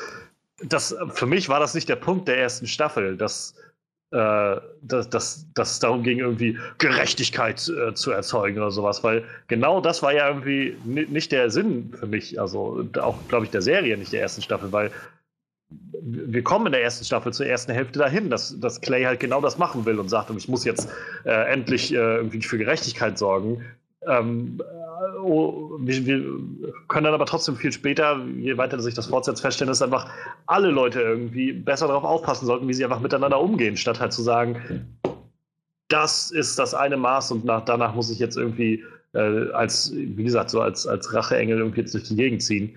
[0.63, 3.55] Das, für mich war das nicht der Punkt der ersten Staffel, dass,
[4.11, 9.25] äh, dass, dass, dass es darum ging, irgendwie Gerechtigkeit äh, zu erzeugen oder sowas, weil
[9.49, 13.51] genau das war ja irgendwie ni- nicht der Sinn für mich, also auch, glaube ich,
[13.51, 14.91] der Serie, nicht der ersten Staffel, weil
[16.03, 19.41] wir kommen in der ersten Staffel zur ersten Hälfte dahin, dass, dass Clay halt genau
[19.41, 20.89] das machen will und sagt, ich muss jetzt
[21.25, 23.65] äh, endlich äh, irgendwie für Gerechtigkeit sorgen.
[24.07, 24.80] Ähm, äh,
[25.23, 26.03] oh, wir,
[26.89, 30.11] können dann aber trotzdem viel später, je weiter sich das fortsetzt, feststellen, dass einfach
[30.47, 34.23] alle Leute irgendwie besser darauf aufpassen sollten, wie sie einfach miteinander umgehen, statt halt zu
[34.23, 34.97] sagen,
[35.89, 40.23] das ist das eine Maß und nach, danach muss ich jetzt irgendwie äh, als, wie
[40.23, 42.77] gesagt, so als, als Racheengel irgendwie jetzt durch die Gegend ziehen.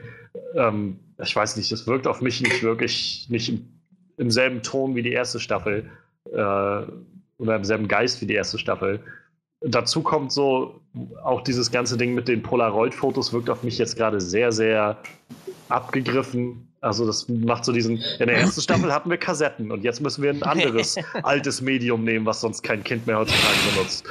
[0.55, 3.67] Ähm, ich weiß nicht, das wirkt auf mich nicht wirklich nicht im,
[4.17, 5.89] im selben Ton wie die erste Staffel
[6.32, 6.36] äh,
[7.38, 8.99] oder im selben Geist wie die erste Staffel.
[9.66, 10.82] Dazu kommt so
[11.24, 14.97] auch dieses ganze Ding mit den Polaroid-Fotos wirkt auf mich jetzt gerade sehr, sehr
[15.70, 16.68] abgegriffen.
[16.82, 17.97] Also das macht so diesen.
[18.20, 22.03] In der ersten Staffel hatten wir Kassetten und jetzt müssen wir ein anderes altes Medium
[22.03, 24.05] nehmen, was sonst kein Kind mehr heutzutage benutzt.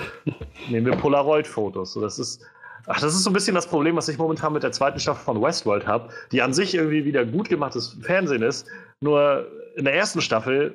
[0.71, 1.93] Nehmen wir Polaroid-Fotos.
[1.93, 2.43] So, das ist.
[2.87, 5.23] Ach, das ist so ein bisschen das Problem, was ich momentan mit der zweiten Staffel
[5.23, 8.67] von Westworld habe, die an sich irgendwie wieder gut gemachtes Fernsehen ist.
[9.01, 9.47] Nur
[9.77, 10.75] in der ersten Staffel,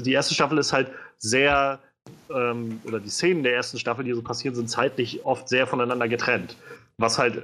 [0.00, 1.80] die erste Staffel ist halt sehr,
[2.34, 6.08] ähm, oder die Szenen der ersten Staffel, die so passieren, sind zeitlich oft sehr voneinander
[6.08, 6.56] getrennt.
[6.98, 7.42] Was halt,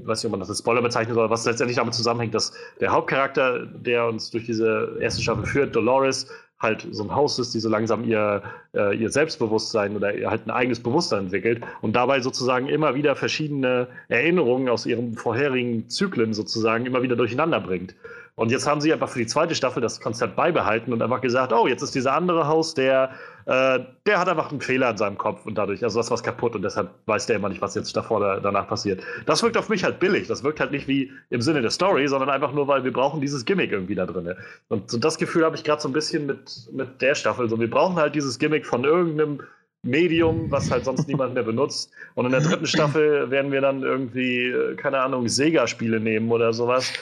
[0.00, 2.52] ich weiß nicht, ob man das als Spoiler bezeichnen soll, was letztendlich damit zusammenhängt, dass
[2.80, 6.28] der Hauptcharakter, der uns durch diese erste Staffel führt, Dolores,
[6.62, 8.42] halt so ein Haus ist, die so langsam ihr,
[8.74, 13.16] äh, ihr Selbstbewusstsein oder ihr halt ein eigenes Bewusstsein entwickelt und dabei sozusagen immer wieder
[13.16, 17.96] verschiedene Erinnerungen aus ihren vorherigen Zyklen sozusagen immer wieder durcheinander bringt.
[18.34, 21.52] Und jetzt haben sie einfach für die zweite Staffel das Konzept beibehalten und einfach gesagt,
[21.52, 23.10] oh, jetzt ist dieser andere Haus, der,
[23.44, 26.54] äh, der hat einfach einen Fehler in seinem Kopf und dadurch, also das was kaputt
[26.56, 29.02] und deshalb weiß der immer nicht, was jetzt davor oder danach passiert.
[29.26, 30.28] Das wirkt auf mich halt billig.
[30.28, 33.20] Das wirkt halt nicht wie im Sinne der Story, sondern einfach nur, weil wir brauchen
[33.20, 34.34] dieses Gimmick irgendwie da drin.
[34.68, 37.50] Und so das Gefühl habe ich gerade so ein bisschen mit, mit der Staffel.
[37.50, 39.40] So, wir brauchen halt dieses Gimmick von irgendeinem
[39.84, 41.90] Medium, was halt sonst niemand mehr benutzt.
[42.14, 46.52] Und in der dritten Staffel werden wir dann irgendwie, äh, keine Ahnung, Sega-Spiele nehmen oder
[46.52, 46.92] sowas.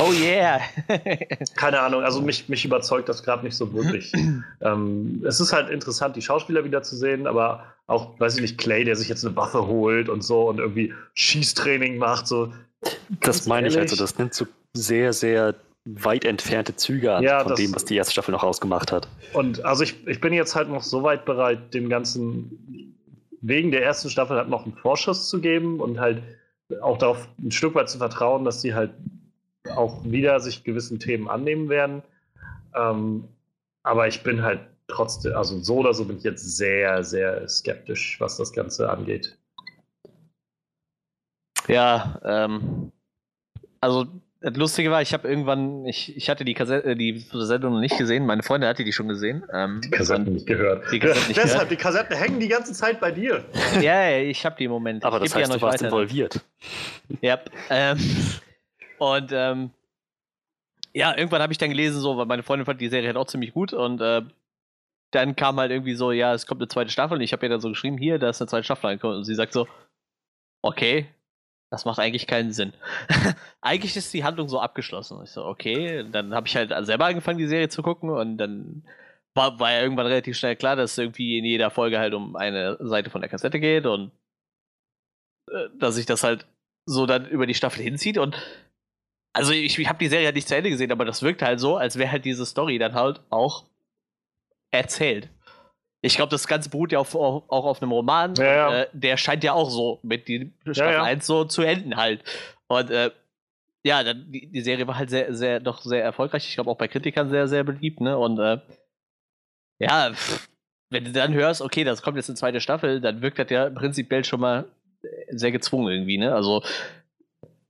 [0.00, 0.60] Oh yeah!
[1.56, 4.12] Keine Ahnung, also mich, mich überzeugt das gerade nicht so wirklich.
[4.60, 8.58] ähm, es ist halt interessant, die Schauspieler wieder zu sehen, aber auch, weiß ich nicht,
[8.58, 12.52] Clay, der sich jetzt eine Waffe holt und so und irgendwie Schießtraining macht, so.
[13.20, 15.54] Das meine ich also, das nimmt so sehr, sehr
[15.86, 19.08] weit entfernte Züge an Ja, von das- dem, was die erste Staffel noch ausgemacht hat.
[19.32, 22.94] Und also ich, ich bin jetzt halt noch so weit bereit, dem Ganzen
[23.40, 26.22] wegen der ersten Staffel halt noch einen Vorschuss zu geben und halt
[26.82, 28.90] auch darauf ein Stück weit zu vertrauen, dass sie halt
[29.76, 32.02] auch wieder sich gewissen Themen annehmen werden.
[32.74, 33.24] Ähm,
[33.84, 38.16] aber ich bin halt trotzdem, also so oder so bin ich jetzt sehr, sehr skeptisch,
[38.20, 39.38] was das Ganze angeht.
[41.68, 42.90] Ja, ähm,
[43.80, 44.06] also
[44.40, 47.96] das Lustige war, ich habe irgendwann, ich, ich hatte die Kassette, die Sendung noch nicht
[47.96, 49.44] gesehen, meine Freundin hatte die schon gesehen.
[49.52, 50.84] Ähm, Die Kassetten nicht gehört.
[50.92, 51.70] Die Kassetten nicht Deshalb, gehört.
[51.70, 53.44] die Kassetten hängen die ganze Zeit bei dir.
[53.80, 55.04] ja, ja, ich habe die im Moment.
[55.04, 55.86] Aber ich das heißt, ja du noch warst weiter.
[55.86, 56.40] involviert.
[57.22, 57.38] Ja.
[57.70, 57.98] Ähm,
[58.98, 59.70] und ähm,
[60.92, 63.26] ja, irgendwann habe ich dann gelesen, so, weil meine Freundin fand die Serie halt auch
[63.26, 64.22] ziemlich gut und äh,
[65.12, 67.50] dann kam halt irgendwie so, ja, es kommt eine zweite Staffel und ich habe ihr
[67.50, 69.66] dann so geschrieben, hier, da ist eine zweite Staffel angekommen und sie sagt so,
[70.62, 71.06] okay,
[71.70, 72.72] das macht eigentlich keinen Sinn.
[73.60, 75.20] eigentlich ist die Handlung so abgeschlossen.
[75.24, 78.84] Ich so, okay, dann habe ich halt selber angefangen, die Serie zu gucken und dann
[79.34, 82.36] war, war ja irgendwann relativ schnell klar, dass es irgendwie in jeder Folge halt um
[82.36, 84.12] eine Seite von der Kassette geht und
[85.50, 86.46] äh, dass sich das halt
[86.86, 88.36] so dann über die Staffel hinzieht und
[89.32, 91.60] also ich, ich habe die Serie halt nicht zu Ende gesehen, aber das wirkt halt
[91.60, 93.66] so, als wäre halt diese Story dann halt auch
[94.70, 95.28] erzählt.
[96.06, 98.34] Ich glaube, das Ganze beruht ja auf, auch, auch auf einem Roman.
[98.36, 98.68] Ja, ja.
[98.68, 101.02] Und, äh, der scheint ja auch so mit die Staffel ja.
[101.02, 102.22] 1 so zu enden halt.
[102.68, 103.10] Und äh,
[103.84, 106.48] ja, dann, die, die Serie war halt sehr, sehr, doch sehr erfolgreich.
[106.48, 108.16] Ich glaube auch bei Kritikern sehr, sehr beliebt, ne?
[108.16, 108.58] Und äh,
[109.78, 110.48] ja, pff,
[110.90, 113.68] wenn du dann hörst, okay, das kommt jetzt eine zweite Staffel, dann wirkt das ja
[113.68, 114.66] prinzipiell schon mal
[115.02, 116.34] äh, sehr gezwungen irgendwie, ne?
[116.34, 116.62] Also,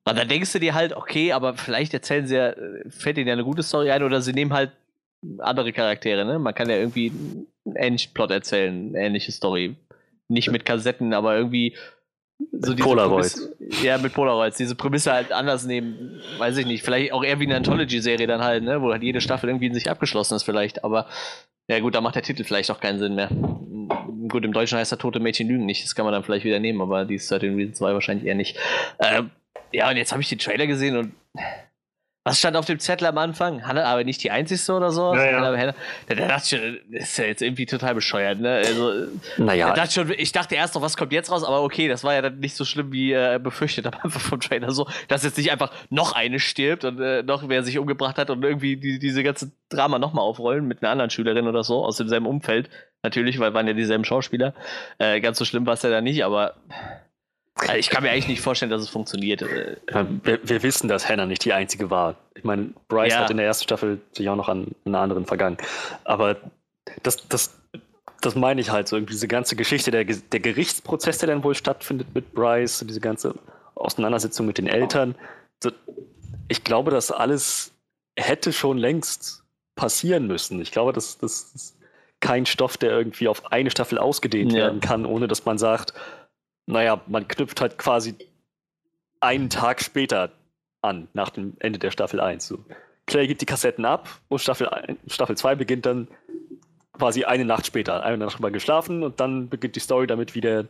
[0.05, 3.32] dann denkst du dir halt, okay, aber vielleicht erzählen sie ja, äh, fällt ihnen ja
[3.32, 4.72] eine gute Story ein oder sie nehmen halt
[5.39, 6.39] andere Charaktere, ne?
[6.39, 7.11] Man kann ja irgendwie
[7.64, 9.77] einen ähnlichen Plot erzählen, eine ähnliche Story.
[10.29, 11.77] Nicht mit Kassetten, aber irgendwie
[12.53, 13.49] so diese Polaroids.
[13.59, 14.57] Prämisse- Ja, mit Polaroids.
[14.57, 16.83] Diese Prämisse halt anders nehmen, weiß ich nicht.
[16.83, 18.83] Vielleicht auch eher wie eine Anthology-Serie dann halt, ne?
[18.83, 20.85] Wo halt jede Staffel irgendwie in sich abgeschlossen ist vielleicht.
[20.85, 21.07] Aber
[21.69, 23.29] ja gut, da macht der Titel vielleicht auch keinen Sinn mehr.
[24.29, 25.85] Gut, im Deutschen heißt er Tote Mädchen lügen nicht.
[25.85, 28.59] Das kann man dann vielleicht wieder nehmen, aber die 13 Reasons 2 wahrscheinlich eher nicht.
[28.99, 29.31] Ähm,
[29.73, 31.12] ja, und jetzt habe ich den Trailer gesehen und
[32.27, 33.64] was stand auf dem Zettel am Anfang?
[33.64, 35.14] Hannah, aber nicht die einzigste oder so?
[35.14, 35.37] Ja, ja.
[35.37, 35.74] Hannah, Hannah,
[36.09, 38.62] da, da dachte ich schon, das ist ja jetzt irgendwie total bescheuert, ne?
[38.66, 39.07] Also,
[39.37, 41.87] Naja, da dachte ich, schon, ich dachte erst noch, was kommt jetzt raus, aber okay,
[41.87, 44.72] das war ja dann nicht so schlimm wie äh, befürchtet am Anfang vom Trailer.
[44.72, 48.29] So, dass jetzt nicht einfach noch eine stirbt und äh, noch wer sich umgebracht hat
[48.31, 51.97] und irgendwie die, diese ganze Drama nochmal aufrollen mit einer anderen Schülerin oder so aus
[51.97, 52.68] demselben Umfeld.
[53.05, 54.53] Natürlich, weil waren ja dieselben Schauspieler.
[54.99, 56.55] Äh, ganz so schlimm war es ja dann nicht, aber
[57.68, 59.42] äh, ich kann mir eigentlich nicht vorstellen, dass es funktioniert.
[59.42, 59.76] Äh,
[60.22, 62.16] wir, wir wissen, dass Hannah nicht die einzige war.
[62.34, 63.20] Ich meine, Bryce Ja.
[63.20, 65.57] hat in der ersten Staffel sich auch noch an einer anderen vergangen.
[66.04, 66.36] Aber
[67.02, 67.54] das, das,
[68.20, 71.54] das meine ich halt so, irgendwie diese ganze Geschichte, der, der Gerichtsprozess, der dann wohl
[71.54, 73.34] stattfindet mit Bryce, diese ganze
[73.74, 75.14] Auseinandersetzung mit den Eltern.
[76.48, 77.72] Ich glaube, das alles
[78.18, 79.42] hätte schon längst
[79.74, 80.61] passieren müssen.
[80.62, 81.76] Ich glaube, das, das ist
[82.20, 84.59] kein Stoff, der irgendwie auf eine Staffel ausgedehnt Ja.
[84.64, 85.92] werden kann, ohne dass man sagt,
[86.67, 88.14] naja, man knüpft halt quasi
[89.21, 90.33] einen Tag später
[90.83, 92.47] an, nach dem Ende der Staffel 1.
[92.47, 92.59] So.
[93.07, 96.09] Clay gibt die Kassetten ab und Staffel, ein- Staffel 2 beginnt dann
[96.93, 98.03] quasi eine Nacht später.
[98.03, 100.64] Eine Nacht drüber geschlafen und dann beginnt die Story damit, wie der,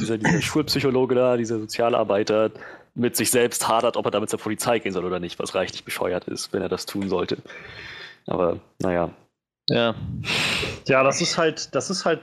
[0.00, 2.50] dieser, dieser Schulpsychologe da, dieser Sozialarbeiter
[2.94, 5.84] mit sich selbst hadert, ob er damit zur Polizei gehen soll oder nicht, was reichlich
[5.84, 7.38] bescheuert ist, wenn er das tun sollte.
[8.26, 9.10] Aber naja.
[9.68, 9.94] ja.
[10.86, 12.20] Ja, das ist halt, das ist halt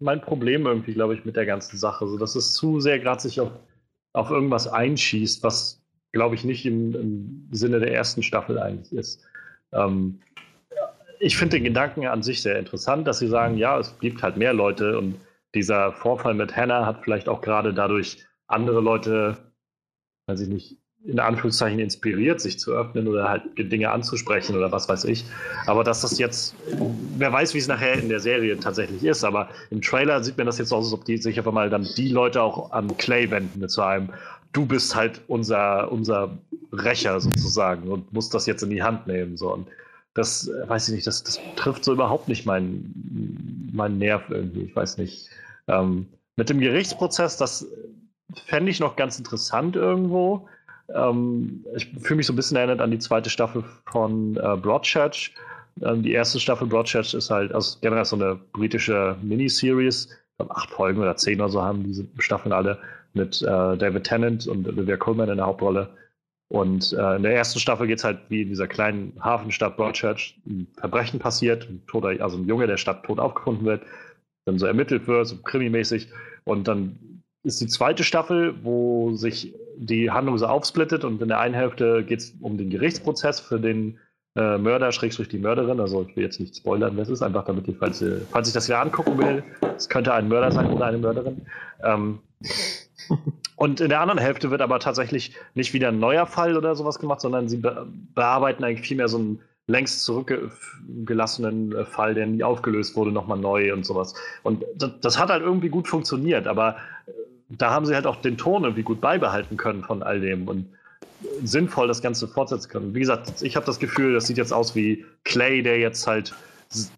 [0.00, 2.06] mein Problem irgendwie, glaube ich, mit der ganzen Sache.
[2.06, 3.50] So, dass es zu sehr gerade sich auf,
[4.12, 5.82] auf irgendwas einschießt, was,
[6.12, 9.24] glaube ich, nicht im, im Sinne der ersten Staffel eigentlich ist.
[9.72, 10.20] Ähm,
[11.18, 14.36] ich finde den Gedanken an sich sehr interessant, dass sie sagen, ja, es gibt halt
[14.36, 15.16] mehr Leute und
[15.54, 19.36] dieser Vorfall mit Hannah hat vielleicht auch gerade dadurch andere Leute,
[20.26, 24.88] weiß ich nicht, in Anführungszeichen inspiriert, sich zu öffnen oder halt Dinge anzusprechen oder was
[24.88, 25.24] weiß ich.
[25.66, 26.54] Aber dass das jetzt,
[27.16, 30.46] wer weiß, wie es nachher in der Serie tatsächlich ist, aber im Trailer sieht man
[30.46, 33.30] das jetzt aus, als ob die sich auf einmal dann die Leute auch an Clay
[33.30, 34.10] wenden mit so einem,
[34.52, 36.36] du bist halt unser, unser
[36.72, 39.36] Rächer sozusagen und musst das jetzt in die Hand nehmen.
[39.36, 39.52] So.
[39.52, 39.68] Und
[40.14, 44.74] das, weiß ich nicht, das, das trifft so überhaupt nicht meinen mein Nerv irgendwie, ich
[44.74, 45.28] weiß nicht.
[45.68, 47.66] Ähm, mit dem Gerichtsprozess, das
[48.46, 50.48] fände ich noch ganz interessant irgendwo.
[50.94, 55.34] Ähm, ich fühle mich so ein bisschen erinnert an die zweite Staffel von äh, Broadchurch.
[55.82, 60.08] Ähm, die erste Staffel Broadchurch ist halt also generell so eine britische Miniseries,
[60.38, 62.78] acht Folgen oder zehn oder so haben diese Staffeln alle
[63.14, 65.88] mit äh, David Tennant und Olivia Colman in der Hauptrolle.
[66.48, 70.38] Und äh, in der ersten Staffel geht es halt wie in dieser kleinen Hafenstadt Broadchurch
[70.46, 73.82] ein Verbrechen passiert, ein toter, also ein Junge der Stadt tot aufgefunden wird,
[74.44, 76.08] dann so ermittelt wird, so krimimäßig.
[76.44, 77.15] Und dann
[77.46, 82.02] ist die zweite Staffel, wo sich die Handlung so aufsplittet und in der einen Hälfte
[82.02, 83.98] geht es um den Gerichtsprozess für den
[84.34, 85.78] äh, Mörder, Schrägstrich die Mörderin.
[85.78, 88.66] Also ich will jetzt nicht spoilern, das ist einfach, damit die, falls, falls ich das
[88.66, 89.44] wieder angucken will,
[89.76, 91.42] es könnte ein Mörder sein oder eine Mörderin.
[91.84, 92.18] Ähm,
[93.54, 96.98] und in der anderen Hälfte wird aber tatsächlich nicht wieder ein neuer Fall oder sowas
[96.98, 102.42] gemacht, sondern sie be bearbeiten eigentlich vielmehr so einen längst zurückgelassenen äh, Fall, der nie
[102.42, 104.14] aufgelöst wurde, nochmal neu und sowas.
[104.42, 106.76] Und das, das, hat halt irgendwie gut funktioniert, aber
[107.48, 110.68] da haben sie halt auch den Ton irgendwie gut beibehalten können von all dem und
[111.42, 112.94] sinnvoll das Ganze fortsetzen können.
[112.94, 116.34] Wie gesagt, ich habe das Gefühl, das sieht jetzt aus wie Clay, der jetzt halt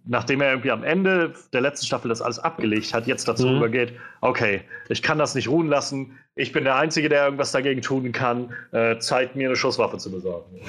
[0.07, 3.57] nachdem er irgendwie am Ende der letzten Staffel das alles abgelegt hat, jetzt dazu mhm.
[3.59, 7.82] übergeht, okay, ich kann das nicht ruhen lassen, ich bin der Einzige, der irgendwas dagegen
[7.82, 10.61] tun kann, äh, Zeit, mir eine Schusswaffe zu besorgen.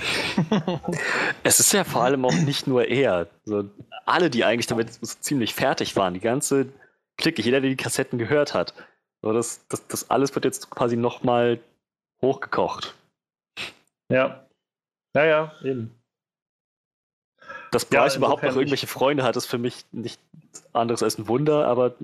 [1.44, 3.28] es ist ja vor allem auch nicht nur er.
[3.46, 3.70] Also
[4.06, 6.68] alle, die eigentlich damit so ziemlich fertig waren, die ganze
[7.18, 8.74] Clique, jeder, der die Kassetten gehört hat.
[9.22, 11.60] So, das, das, das alles wird jetzt quasi nochmal
[12.22, 12.96] hochgekocht.
[14.10, 14.46] Ja.
[15.16, 15.96] Ja, ja, eben.
[17.72, 20.20] Dass Bryce ja, überhaupt noch irgendwelche Freunde hat, ist für mich nicht
[20.74, 21.96] anderes als ein Wunder, aber.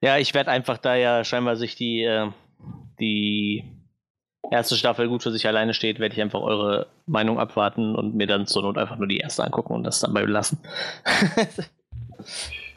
[0.00, 2.30] Ja, ich werde einfach da ja scheinbar sich die, äh,
[3.00, 3.64] die
[4.50, 8.26] erste Staffel gut für sich alleine steht, werde ich einfach eure Meinung abwarten und mir
[8.26, 10.58] dann zur Not einfach nur die erste angucken und das dann bei belassen.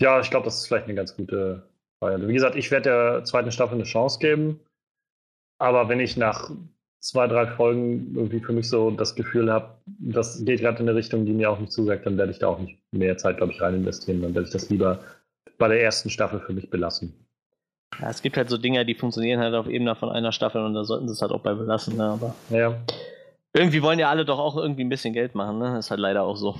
[0.00, 1.62] ja, ich glaube, das ist vielleicht eine ganz gute
[2.00, 2.28] Variante.
[2.28, 4.60] Wie gesagt, ich werde der zweiten Staffel eine Chance geben.
[5.58, 6.50] Aber wenn ich nach
[7.00, 10.96] zwei, drei Folgen irgendwie für mich so das Gefühl habe, das geht gerade in eine
[10.96, 13.52] Richtung, die mir auch nicht zusagt, dann werde ich da auch nicht mehr Zeit, glaube
[13.52, 14.22] ich, rein investieren.
[14.22, 15.00] Dann werde ich das lieber
[15.58, 17.14] bei der ersten Staffel für mich belassen.
[18.00, 20.74] Ja, es gibt halt so Dinge, die funktionieren halt auf Ebene von einer Staffel und
[20.74, 21.96] da sollten sie es halt auch bei belassen.
[21.96, 22.04] Ne?
[22.04, 22.78] Aber ja.
[23.52, 25.58] irgendwie wollen ja alle doch auch irgendwie ein bisschen Geld machen.
[25.58, 25.64] Ne?
[25.74, 26.56] Das ist halt leider auch so.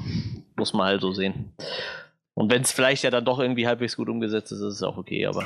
[0.57, 1.53] Muss man halt so sehen.
[2.35, 4.97] Und wenn es vielleicht ja dann doch irgendwie halbwegs gut umgesetzt ist, ist es auch
[4.97, 5.45] okay, aber.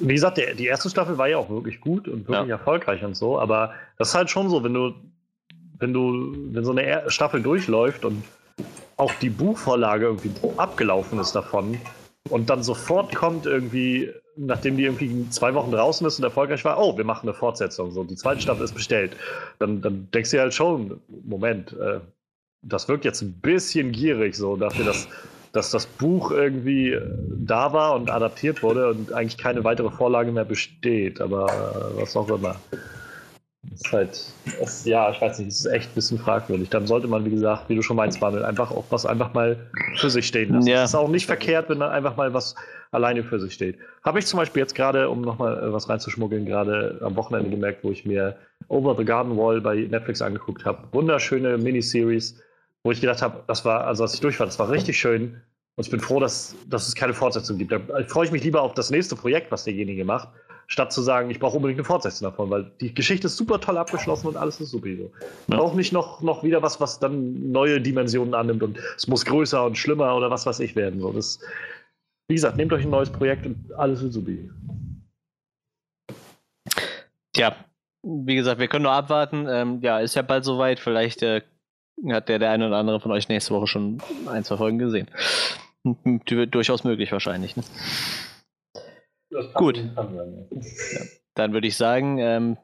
[0.00, 2.56] Wie gesagt, die, die erste Staffel war ja auch wirklich gut und wirklich ja.
[2.56, 4.94] erfolgreich und so, aber das ist halt schon so, wenn du,
[5.78, 8.22] wenn du, wenn so eine Staffel durchläuft und
[8.96, 11.78] auch die Buchvorlage irgendwie abgelaufen ist davon
[12.30, 16.78] und dann sofort kommt irgendwie, nachdem die irgendwie zwei Wochen draußen ist und erfolgreich war,
[16.78, 19.16] oh, wir machen eine Fortsetzung, so die zweite Staffel ist bestellt,
[19.58, 22.00] dann, dann denkst du halt schon, Moment, äh,
[22.62, 25.08] das wirkt jetzt ein bisschen gierig so dafür, dass
[25.54, 30.32] dass das Buch irgendwie äh, da war und adaptiert wurde und eigentlich keine weitere Vorlage
[30.32, 32.56] mehr besteht, aber äh, was auch immer.
[33.62, 36.68] Das ist halt, das, ja, ich weiß nicht, das ist echt ein bisschen fragwürdig.
[36.68, 39.56] Dann sollte man, wie gesagt, wie du schon meinst, Manuel, einfach auch was einfach mal
[39.96, 40.68] für sich stehen lassen.
[40.68, 40.82] Ja.
[40.82, 42.54] Es ist auch nicht verkehrt, wenn dann einfach mal was
[42.90, 43.78] alleine für sich steht.
[44.02, 47.84] Habe ich zum Beispiel jetzt gerade, um nochmal äh, was reinzuschmuggeln, gerade am Wochenende gemerkt,
[47.84, 48.36] wo ich mir
[48.68, 50.78] Over the Garden Wall bei Netflix angeguckt habe.
[50.92, 52.40] Wunderschöne Miniseries
[52.84, 55.40] wo ich gedacht habe, das war, also als ich durch war, das war richtig schön.
[55.76, 57.72] Und ich bin froh, dass, dass es keine Fortsetzung gibt.
[57.72, 60.28] Da freue ich mich lieber auf das nächste Projekt, was derjenige macht,
[60.68, 63.76] statt zu sagen, ich brauche unbedingt eine Fortsetzung davon, weil die Geschichte ist super toll
[63.76, 64.88] abgeschlossen und alles ist super.
[64.96, 65.10] So.
[65.48, 65.58] Ja.
[65.58, 69.64] Auch nicht noch, noch wieder was, was dann neue Dimensionen annimmt und es muss größer
[69.64, 71.00] und schlimmer oder was weiß ich werden.
[71.00, 71.10] So.
[71.12, 71.40] Das,
[72.28, 74.30] wie gesagt, nehmt euch ein neues Projekt und alles ist super.
[77.32, 77.56] Tja,
[78.04, 79.46] wie gesagt, wir können nur abwarten.
[79.48, 80.78] Ähm, ja, ist ja bald soweit.
[80.78, 81.40] Vielleicht äh,
[82.08, 85.08] hat der, der eine oder andere von euch nächste Woche schon ein, zwei Folgen gesehen.
[86.24, 87.56] Durchaus möglich wahrscheinlich.
[87.56, 87.62] Ne?
[89.54, 89.76] Gut.
[89.76, 90.06] Ja,
[91.34, 92.56] dann würde ich sagen, ähm,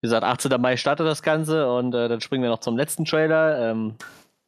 [0.00, 0.60] wie gesagt, 18.
[0.60, 3.70] Mai startet das Ganze und äh, dann springen wir noch zum letzten Trailer.
[3.70, 3.96] Ähm,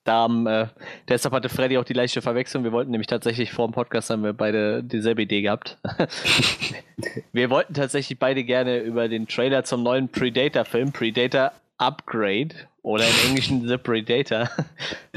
[0.04, 0.66] da haben, äh,
[1.08, 2.64] deshalb hatte Freddy auch die leichte Verwechslung.
[2.64, 5.78] Wir wollten nämlich tatsächlich vor dem Podcast haben wir beide dieselbe Idee gehabt.
[7.32, 13.28] wir wollten tatsächlich beide gerne über den Trailer zum neuen Predator-Film, Predator Upgrade oder im
[13.28, 14.50] Englischen The Predator.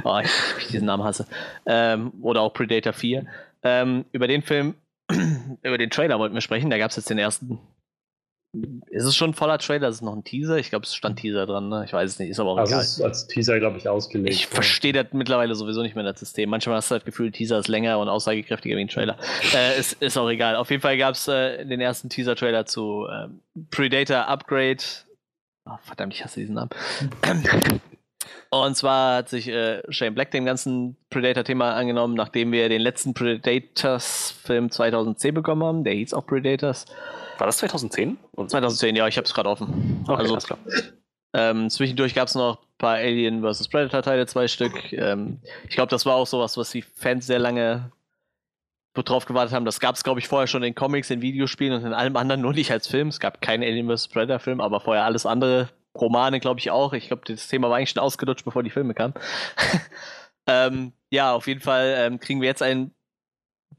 [0.03, 1.28] oh, ich, ich diesen Namen hasse.
[1.66, 3.26] Ähm, oder auch Predator 4.
[3.63, 4.76] Ähm, über den Film,
[5.63, 6.70] über den Trailer wollten wir sprechen.
[6.70, 7.59] Da gab es jetzt den ersten.
[8.88, 9.89] Ist es schon ein voller Trailer?
[9.89, 10.57] Ist es noch ein Teaser?
[10.57, 11.68] Ich glaube, es stand Teaser dran.
[11.68, 11.84] Ne?
[11.86, 12.30] Ich weiß es nicht.
[12.30, 12.84] Ist aber auch also egal.
[12.84, 14.34] Ist als Teaser, glaube ich, ausgelegt.
[14.34, 16.49] Ich verstehe das mittlerweile sowieso nicht mehr das System.
[16.51, 19.18] Manchmal hast du das Gefühl, Teaser ist länger und aussagekräftiger wie ein Trailer.
[19.53, 20.55] äh, ist, ist auch egal.
[20.55, 23.28] Auf jeden Fall gab es äh, den ersten Teaser-Trailer zu äh,
[23.72, 24.84] Predator Upgrade
[25.66, 26.70] Oh, verdammt, ich hasse diesen Namen.
[28.51, 33.13] Und zwar hat sich äh, Shane Black dem ganzen Predator-Thema angenommen, nachdem wir den letzten
[33.13, 35.84] Predators-Film 2010 bekommen haben.
[35.84, 36.86] Der hieß auch Predators.
[37.38, 38.18] War das 2010?
[38.36, 40.03] 2010, ja, ich habe es gerade offen.
[40.07, 40.59] Okay, also, klar.
[41.34, 43.68] Ähm, zwischendurch gab es noch ein paar Alien vs.
[43.68, 44.93] Predator-Teile, zwei Stück.
[44.93, 47.91] Ähm, ich glaube, das war auch sowas, was die Fans sehr lange
[49.04, 49.66] drauf gewartet haben.
[49.66, 52.41] Das gab es, glaube ich, vorher schon in Comics, in Videospielen und in allem anderen,
[52.41, 53.10] nur nicht als Film.
[53.10, 54.08] Es gab keinen Alien vs.
[54.08, 55.70] Predator-Film, aber vorher alles andere.
[55.96, 56.93] Romane, glaube ich, auch.
[56.93, 59.14] Ich glaube, das Thema war eigentlich schon ausgelutscht, bevor die Filme kamen.
[60.48, 62.93] ähm, ja, auf jeden Fall ähm, kriegen wir jetzt einen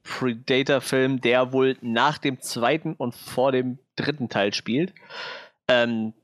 [0.03, 4.95] Predator-Film, der wohl nach dem zweiten und vor dem dritten Teil spielt.
[5.69, 6.15] Ähm,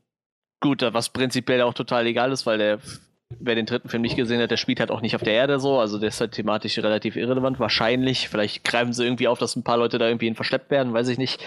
[0.60, 2.78] gut, was prinzipiell auch total egal ist, weil der
[3.40, 5.60] wer den dritten Film nicht gesehen hat, der spielt halt auch nicht auf der Erde
[5.60, 7.60] so, also der ist halt thematisch relativ irrelevant.
[7.60, 10.92] Wahrscheinlich, vielleicht greifen sie irgendwie auf, dass ein paar Leute da irgendwie hin verschleppt werden,
[10.92, 11.42] weiß ich nicht.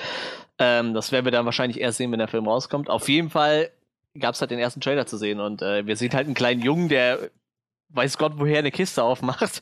[0.59, 2.89] Ähm, das werden wir dann wahrscheinlich erst sehen, wenn der Film rauskommt.
[2.89, 3.69] Auf jeden Fall
[4.17, 6.61] gab es halt den ersten Trailer zu sehen und äh, wir sehen halt einen kleinen
[6.61, 7.29] Jungen, der
[7.89, 9.61] weiß Gott woher eine Kiste aufmacht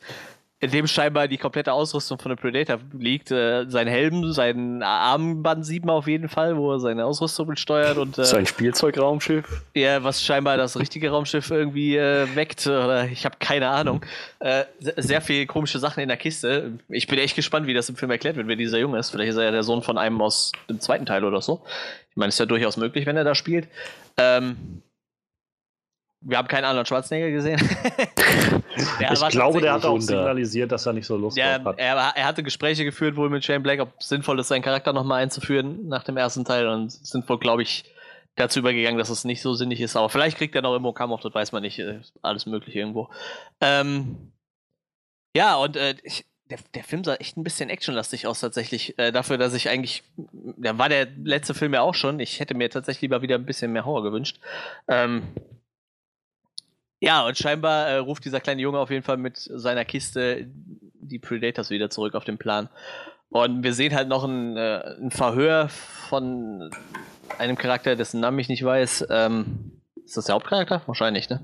[0.64, 3.32] in dem scheinbar die komplette Ausrüstung von dem Predator liegt.
[3.32, 7.98] Äh, sein Helm, sein Armband sieht man auf jeden Fall, wo er seine Ausrüstung steuert
[7.98, 9.46] und äh, sein Spielzeugraumschiff.
[9.74, 14.06] Ja, was scheinbar das richtige Raumschiff irgendwie äh, weckt oder ich habe keine Ahnung.
[14.40, 16.80] Äh, sehr viele komische Sachen in der Kiste.
[16.88, 19.10] Ich bin echt gespannt, wie das im Film erklärt wird, wer dieser Junge ist.
[19.10, 21.62] Vielleicht ist er ja der Sohn von einem aus dem zweiten Teil oder so.
[22.10, 23.68] Ich meine, ist ja durchaus möglich, wenn er da spielt.
[24.16, 24.82] Ähm,
[26.26, 27.60] wir haben keinen anderen Schwarzenegger gesehen.
[28.78, 31.78] ich glaube, der hat auch signalisiert, dass er nicht so Lust ja, hat.
[31.78, 34.94] Er, er, hatte Gespräche geführt wohl mit Shane Black, ob es sinnvoll ist, seinen Charakter
[34.94, 37.86] nochmal einzuführen nach dem ersten Teil und sind wohl, glaube ich,
[38.36, 39.96] dazu übergegangen, dass es nicht so sinnig ist.
[39.96, 41.80] Aber vielleicht kriegt er noch irgendwo Kampf, das weiß man nicht.
[41.80, 43.10] Äh, alles mögliche irgendwo.
[43.62, 44.32] Ähm,
[45.36, 48.98] ja, und äh, ich, der, der, Film sah echt ein bisschen actionlastig aus, tatsächlich.
[48.98, 50.04] Äh, dafür, dass ich eigentlich.
[50.58, 52.20] Da war der letzte Film ja auch schon.
[52.20, 54.40] Ich hätte mir tatsächlich lieber wieder ein bisschen mehr Horror gewünscht.
[54.88, 55.24] Ähm,
[57.04, 61.20] ja, und scheinbar äh, ruft dieser kleine Junge auf jeden Fall mit seiner Kiste die
[61.20, 62.70] Predators wieder zurück auf den Plan.
[63.28, 66.72] Und wir sehen halt noch ein, äh, ein Verhör von
[67.38, 69.08] einem Charakter, dessen Namen ich nicht weiß.
[69.10, 70.82] Ähm, ist das der Hauptcharakter?
[70.86, 71.44] Wahrscheinlich, ne?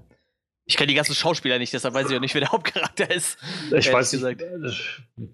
[0.70, 3.39] Ich kenne die ganzen Schauspieler nicht, deshalb weiß ich auch nicht, wer der Hauptcharakter ist.
[3.76, 4.43] Ich weiß nicht.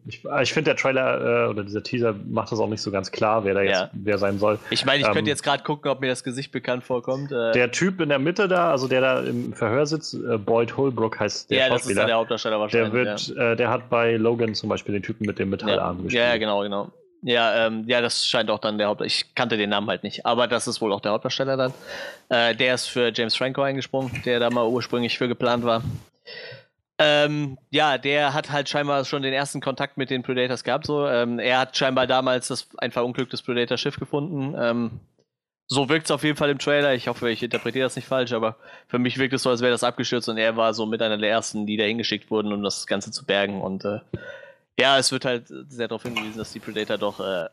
[0.07, 3.11] Ich, ich finde, der Trailer äh, oder dieser Teaser macht das auch nicht so ganz
[3.11, 3.89] klar, wer da jetzt ja.
[3.91, 4.59] wer sein soll.
[4.69, 7.33] Ich meine, ich ähm, könnte jetzt gerade gucken, ob mir das Gesicht bekannt vorkommt.
[7.33, 10.77] Äh, der Typ in der Mitte da, also der da im Verhör sitzt, äh, Boyd
[10.77, 12.93] Holbrook heißt der ja, das ist der Hauptdarsteller wahrscheinlich.
[12.93, 13.51] Der, wird, ja.
[13.51, 16.03] Äh, der hat bei Logan zum Beispiel den Typen mit dem Metallarm ja.
[16.03, 16.23] gespielt.
[16.23, 16.93] Ja, genau, genau.
[17.25, 19.01] Ja, ähm, ja, das scheint auch dann der Haupt.
[19.01, 21.73] Ich kannte den Namen halt nicht, aber das ist wohl auch der Hauptdarsteller dann.
[22.29, 25.81] Äh, der ist für James Franco eingesprungen, der da mal ursprünglich für geplant war.
[26.99, 30.85] Ähm, ja, der hat halt scheinbar schon den ersten Kontakt mit den Predators gehabt.
[30.85, 34.53] So, ähm, er hat scheinbar damals das, ein verunglücktes Predator-Schiff gefunden.
[34.55, 34.99] Ähm,
[35.65, 36.93] so wirkt es auf jeden Fall im Trailer.
[36.93, 38.57] Ich hoffe, ich interpretiere das nicht falsch, aber
[38.87, 41.17] für mich wirkt es so, als wäre das abgestürzt und er war so mit einer
[41.17, 43.61] der ersten, die da hingeschickt wurden, um das Ganze zu bergen.
[43.61, 44.01] Und äh,
[44.79, 47.47] ja, es wird halt sehr darauf hingewiesen, dass die Predator doch äh,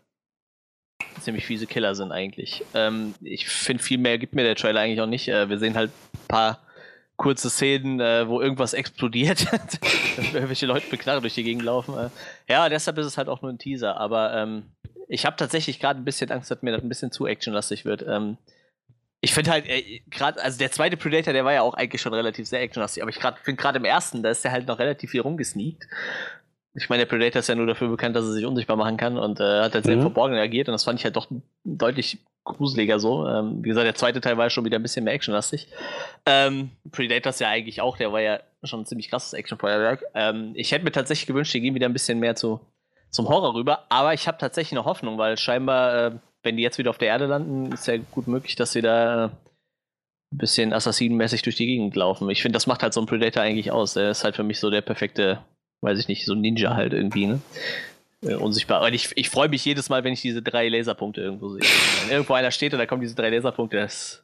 [1.21, 2.65] ziemlich fiese Killer sind eigentlich.
[2.75, 5.29] Ähm, ich finde, viel mehr gibt mir der Trailer eigentlich auch nicht.
[5.29, 6.61] Äh, wir sehen halt ein paar
[7.17, 9.47] kurze Szenen, äh, wo irgendwas explodiert,
[10.33, 11.97] irgendwelche Leute mit Knarre durch die Gegend laufen.
[11.97, 12.11] Äh.
[12.49, 13.97] Ja, deshalb ist es halt auch nur ein Teaser.
[13.99, 14.65] Aber ähm,
[15.09, 18.05] ich habe tatsächlich gerade ein bisschen Angst, dass mir das ein bisschen zu actionlastig wird.
[18.09, 18.39] Ähm,
[19.21, 22.15] ich finde halt, äh, gerade, also der zweite Predator, der war ja auch eigentlich schon
[22.15, 25.13] relativ sehr actionlastig, aber ich finde gerade im ersten, da ist der halt noch relativ
[25.13, 25.87] viel rumgesneakt
[26.75, 29.19] ich meine, der Predator ist ja nur dafür bekannt, dass er sich unsichtbar machen kann
[29.19, 30.03] und äh, hat halt sehr mhm.
[30.03, 31.27] verborgen reagiert und das fand ich halt doch
[31.65, 33.29] deutlich gruseliger so.
[33.29, 35.69] Ähm, wie gesagt, der zweite Teil war schon wieder ein bisschen mehr actionlastig.
[36.27, 40.05] Ähm, Predator ist ja eigentlich auch, der war ja schon ein ziemlich krasses Actionfeuerwerk.
[40.15, 42.61] Ähm, ich hätte mir tatsächlich gewünscht, die gehen wieder ein bisschen mehr zu,
[43.11, 46.13] zum Horror rüber, aber ich habe tatsächlich eine Hoffnung, weil scheinbar, äh,
[46.43, 49.27] wenn die jetzt wieder auf der Erde landen, ist ja gut möglich, dass sie da
[49.27, 52.31] ein bisschen assassinenmäßig durch die Gegend laufen.
[52.31, 53.93] Ich finde, das macht halt so ein Predator eigentlich aus.
[53.93, 55.39] Der ist halt für mich so der perfekte
[55.83, 57.41] weiß ich nicht, so ein Ninja halt irgendwie, ne?
[58.23, 58.83] Äh, unsichtbar.
[58.83, 61.63] Und ich, ich freue mich jedes Mal, wenn ich diese drei Laserpunkte irgendwo sehe.
[62.03, 64.23] Wenn irgendwo einer steht und da kommen diese drei Laserpunkte, das.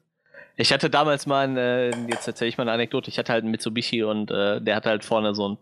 [0.56, 3.42] Ich hatte damals mal, ein, äh, jetzt erzähle ich mal eine Anekdote, ich hatte halt
[3.42, 5.58] einen Mitsubishi und äh, der hatte halt vorne so ein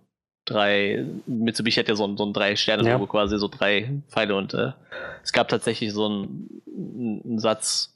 [0.47, 2.99] drei, Mitsubishi hat ja so ein, so ein drei Sterne ja.
[2.99, 4.73] quasi, so drei Pfeile und äh,
[5.23, 6.63] es gab tatsächlich so einen,
[7.25, 7.96] einen Satz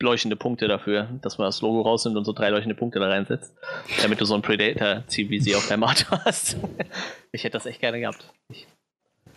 [0.00, 3.54] leuchtende Punkte dafür, dass man das Logo rausnimmt und so drei leuchtende Punkte da reinsetzt,
[4.02, 6.56] damit du so ein Predator-Zielvisier auf deinem Auto hast.
[7.32, 8.32] ich hätte das echt gerne gehabt.
[8.48, 8.66] Ich,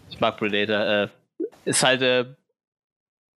[0.10, 0.86] ich mag Predator.
[0.86, 1.08] Äh,
[1.66, 2.26] ist halt, äh,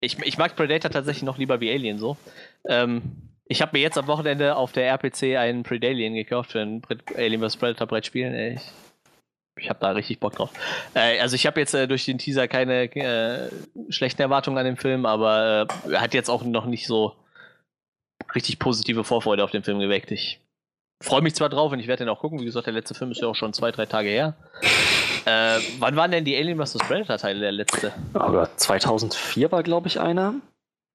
[0.00, 2.16] ich, ich mag Predator tatsächlich noch lieber wie Alien so.
[2.68, 3.02] Ähm,
[3.44, 6.82] ich habe mir jetzt am Wochenende auf der RPC einen Predalien gekauft für ein
[7.16, 8.56] Alien vs Predator Brettspiel.
[8.56, 8.62] Ich
[9.56, 10.50] ich habe da richtig Bock drauf.
[10.94, 13.50] Äh, also ich habe jetzt äh, durch den Teaser keine äh,
[13.90, 17.14] schlechten Erwartungen an den Film, aber äh, er hat jetzt auch noch nicht so
[18.34, 20.10] richtig positive Vorfreude auf den Film geweckt.
[20.10, 20.40] Ich
[21.02, 22.40] freue mich zwar drauf und ich werde den auch gucken.
[22.40, 24.36] Wie gesagt, der letzte Film ist ja auch schon zwei, drei Tage her.
[25.24, 26.78] Äh, wann waren denn die Alien vs.
[26.78, 27.92] Predator Teile der letzte?
[28.14, 30.34] Aber 2004 war, glaube ich, einer.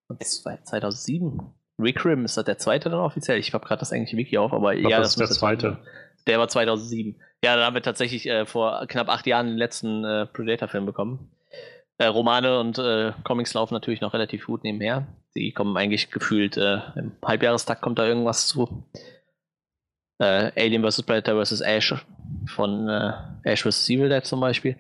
[0.10, 1.40] Und 2007?
[1.80, 3.38] Requiem ist das der zweite dann offiziell?
[3.38, 5.78] Ich habe gerade das eigentliche Wiki auf, aber glaub, ja, das ist der zweite.
[6.28, 7.16] Der war 2007.
[7.44, 11.32] Ja, da haben wir tatsächlich äh, vor knapp acht Jahren den letzten äh, Predator-Film bekommen.
[11.98, 15.08] Äh, Romane und äh, Comics laufen natürlich noch relativ gut nebenher.
[15.36, 18.84] Die kommen eigentlich gefühlt äh, im Halbjahrestag kommt da irgendwas zu.
[20.20, 21.04] Äh, Alien vs.
[21.04, 21.62] Predator vs.
[21.62, 21.96] Ash
[22.48, 22.90] von
[23.44, 23.90] Ash vs.
[23.90, 24.78] Evil Dead zum Beispiel.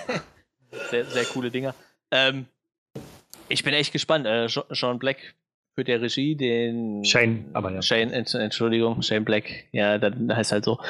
[0.90, 1.74] sehr, sehr coole Dinger.
[2.10, 2.46] Ähm,
[3.48, 4.26] ich bin echt gespannt.
[4.70, 5.34] Sean Black
[5.78, 7.80] für der Regie, den Shane, aber ja.
[7.82, 10.80] Shane, Ent- Entschuldigung, Shane Black, ja, dann heißt halt so.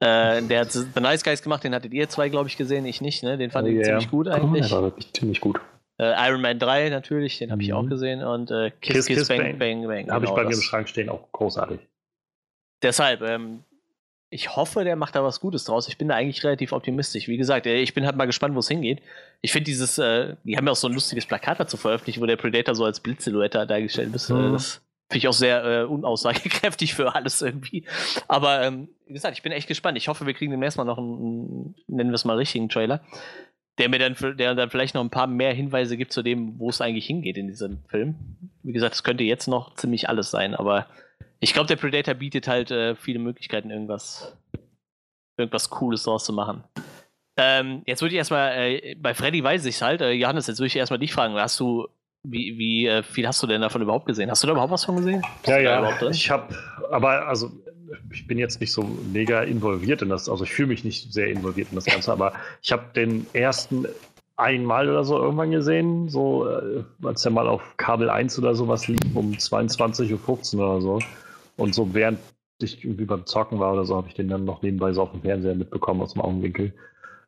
[0.00, 3.02] Äh, der hat The Nice Guys gemacht, den hattet ihr zwei, glaube ich, gesehen, ich
[3.02, 3.36] nicht, ne?
[3.36, 3.84] Den fand Oh, ich yeah.
[3.84, 4.70] ziemlich gut Der eigentlich.
[4.72, 5.60] war wirklich ziemlich gut.
[6.00, 7.74] Äh, Iron Man 3 natürlich, den habe ich Mhm.
[7.74, 8.22] auch gesehen.
[8.24, 10.10] Und äh, Kiss, Kiss, Bang, Bang, Bang.
[10.10, 10.64] Habe ich genau bei mir im das.
[10.64, 11.80] Schrank stehen, auch großartig.
[12.82, 13.64] Deshalb, ähm,
[14.30, 15.88] ich hoffe, der macht da was Gutes draus.
[15.88, 17.28] Ich bin da eigentlich relativ optimistisch.
[17.28, 19.00] Wie gesagt, äh, ich bin halt mal gespannt, wo es hingeht.
[19.40, 22.26] Ich finde dieses, äh, die haben ja auch so ein lustiges Plakat dazu veröffentlicht, wo
[22.26, 24.30] der Predator so als Blitzsilhouette dargestellt ist.
[24.30, 24.52] Äh, Mhm.
[24.52, 27.84] Das finde ich auch sehr äh, unaussagekräftig für alles irgendwie.
[28.28, 29.96] Aber ähm, wie gesagt, ich bin echt gespannt.
[29.96, 33.00] Ich hoffe, wir kriegen demnächst mal noch einen, nennen wir es mal, richtigen Trailer.
[33.78, 36.68] Der mir dann, der dann vielleicht noch ein paar mehr Hinweise gibt zu dem, wo
[36.68, 38.16] es eigentlich hingeht in diesem Film.
[38.64, 40.86] Wie gesagt, es könnte jetzt noch ziemlich alles sein, aber
[41.40, 44.36] ich glaube, der Predator bietet halt äh, viele Möglichkeiten, irgendwas,
[45.36, 46.64] irgendwas Cooles draus zu machen.
[47.36, 50.58] Ähm, jetzt würde ich erstmal, äh, bei Freddy weiß ich es halt, äh, Johannes, jetzt
[50.58, 51.86] würde ich erstmal dich fragen, hast du,
[52.24, 54.28] wie, wie äh, viel hast du denn davon überhaupt gesehen?
[54.30, 55.22] Hast du da überhaupt was von gesehen?
[55.46, 56.10] Ja, ja.
[56.10, 56.52] Ich habe,
[56.90, 57.52] aber also,
[58.10, 61.28] ich bin jetzt nicht so mega involviert in das, also ich fühle mich nicht sehr
[61.28, 63.86] involviert in das Ganze, aber ich habe den ersten
[64.36, 68.88] einmal oder so irgendwann gesehen, so äh, als der mal auf Kabel 1 oder sowas
[68.88, 70.98] lief, um 22.15 Uhr oder so.
[71.58, 72.18] Und so während
[72.60, 75.12] ich irgendwie beim Zocken war oder so, habe ich den dann noch nebenbei so auf
[75.12, 76.72] dem Fernseher mitbekommen aus dem Augenwinkel.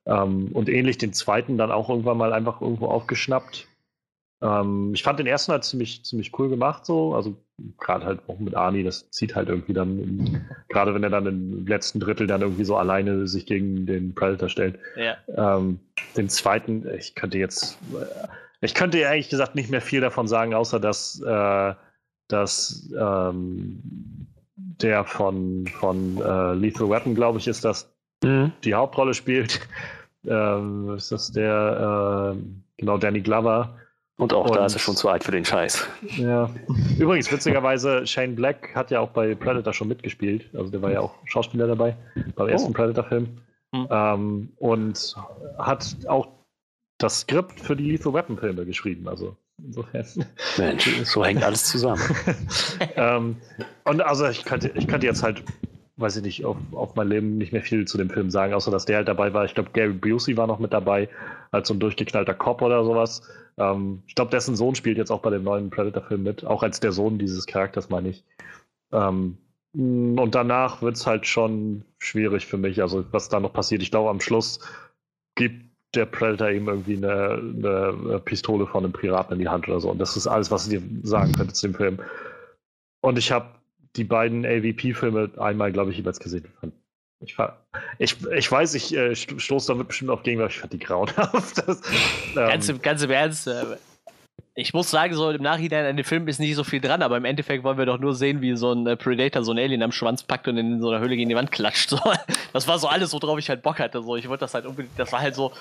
[0.06, 3.68] Ähm, und ähnlich den zweiten dann auch irgendwann mal einfach irgendwo aufgeschnappt.
[4.42, 7.14] Ähm, ich fand den ersten halt ziemlich, ziemlich cool gemacht, so.
[7.14, 7.36] Also
[7.78, 11.66] gerade halt auch mit Arnie, das zieht halt irgendwie dann, gerade wenn er dann im
[11.66, 14.78] letzten Drittel dann irgendwie so alleine sich gegen den Predator stellt.
[14.96, 15.16] Ja.
[15.36, 15.80] Ähm,
[16.16, 17.78] den zweiten, ich könnte jetzt,
[18.62, 21.74] ich könnte ehrlich gesagt nicht mehr viel davon sagen, außer dass, äh,
[22.32, 23.80] dass ähm,
[24.56, 27.90] der von, von äh, Lethal Weapon, glaube ich, ist das,
[28.22, 28.52] Mhm.
[28.64, 29.60] die Hauptrolle spielt.
[30.28, 33.78] Ähm, ist das der, ähm, genau, Danny Glover.
[34.18, 35.88] Und auch da Und- ist er schon zu alt für den Scheiß.
[36.18, 36.50] Ja.
[36.98, 40.50] Übrigens, witzigerweise, Shane Black hat ja auch bei Predator schon mitgespielt.
[40.54, 41.96] Also der war ja auch Schauspieler dabei
[42.36, 43.28] beim ersten Predator-Film.
[43.74, 43.88] Hm.
[43.90, 45.16] Ähm, und
[45.56, 46.28] hat auch
[46.98, 49.08] das Skript für die Lethal Weapon-Filme geschrieben.
[49.08, 50.06] Also insofern.
[50.58, 52.02] Mensch, so hängt alles zusammen.
[52.96, 53.36] ähm,
[53.84, 55.42] und also ich könnte, ich könnte jetzt halt,
[55.96, 58.70] weiß ich nicht, auf, auf mein Leben nicht mehr viel zu dem Film sagen, außer
[58.70, 59.44] dass der halt dabei war.
[59.44, 61.08] Ich glaube, Gary Busey war noch mit dabei,
[61.50, 63.22] als so ein durchgeknallter Cop oder sowas.
[63.58, 66.80] Ähm, ich glaube, dessen Sohn spielt jetzt auch bei dem neuen Predator-Film mit, auch als
[66.80, 68.24] der Sohn dieses Charakters, meine ich.
[68.92, 69.38] Ähm,
[69.72, 73.82] und danach wird es halt schon schwierig für mich, also was da noch passiert.
[73.82, 74.58] Ich glaube, am Schluss
[75.36, 77.40] gibt der Predator eben irgendwie eine,
[78.08, 79.90] eine Pistole von einem Piraten in die Hand oder so.
[79.90, 81.98] Und das ist alles, was ich dir sagen könnte zu dem Film.
[83.02, 83.46] Und ich habe
[83.96, 86.44] die beiden AVP-Filme einmal, glaube ich, jeweils gesehen.
[87.22, 87.36] Ich,
[87.98, 90.52] ich, ich weiß, ich äh, sto- stoße damit bestimmt auf Gegenwart.
[90.52, 91.62] Ich fand die grauenhaft.
[91.66, 91.82] Das,
[92.34, 93.64] Ganz, ähm, im, ganz im Ernst, äh,
[94.54, 97.16] ich muss sagen, so im Nachhinein an dem Film ist nicht so viel dran, aber
[97.16, 99.82] im Endeffekt wollen wir doch nur sehen, wie so ein äh, Predator so ein Alien
[99.82, 101.90] am Schwanz packt und in so einer Höhle gegen die Wand klatscht.
[101.90, 101.98] So.
[102.52, 104.02] Das war so alles, worauf ich halt Bock hatte.
[104.02, 104.16] So.
[104.16, 105.52] Ich wollte das halt unbedingt, das war halt so.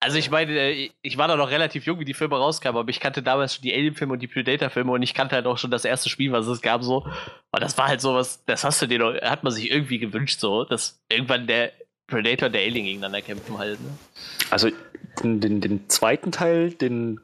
[0.00, 2.90] Also ich meine, äh, ich war da noch relativ jung, wie die Filme rauskamen, aber
[2.90, 5.70] ich kannte damals schon die Alien-Filme und die Predator-Filme und ich kannte halt auch schon
[5.70, 7.04] das erste Spiel, was es gab, so.
[7.50, 9.98] Und das war halt so was, das hast du dir doch, hat man sich irgendwie
[9.98, 11.72] gewünscht, so, dass irgendwann der
[12.08, 13.80] Predator und der Alien gegeneinander kämpfen halt.
[13.80, 13.90] Ne?
[14.50, 14.70] Also
[15.22, 17.20] den, den, den zweiten Teil, den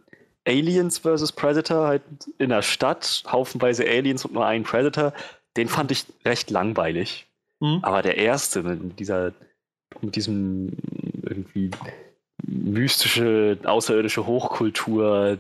[0.47, 1.33] Aliens vs.
[1.33, 2.03] Predator, halt
[2.39, 5.13] in der Stadt, haufenweise Aliens und nur einen Predator,
[5.57, 7.27] den fand ich recht langweilig.
[7.61, 7.81] Mhm.
[7.83, 9.33] Aber der erste, mit dieser,
[10.01, 10.73] mit diesem
[11.23, 11.71] irgendwie
[12.45, 15.39] mystische, außerirdische Hochkultur,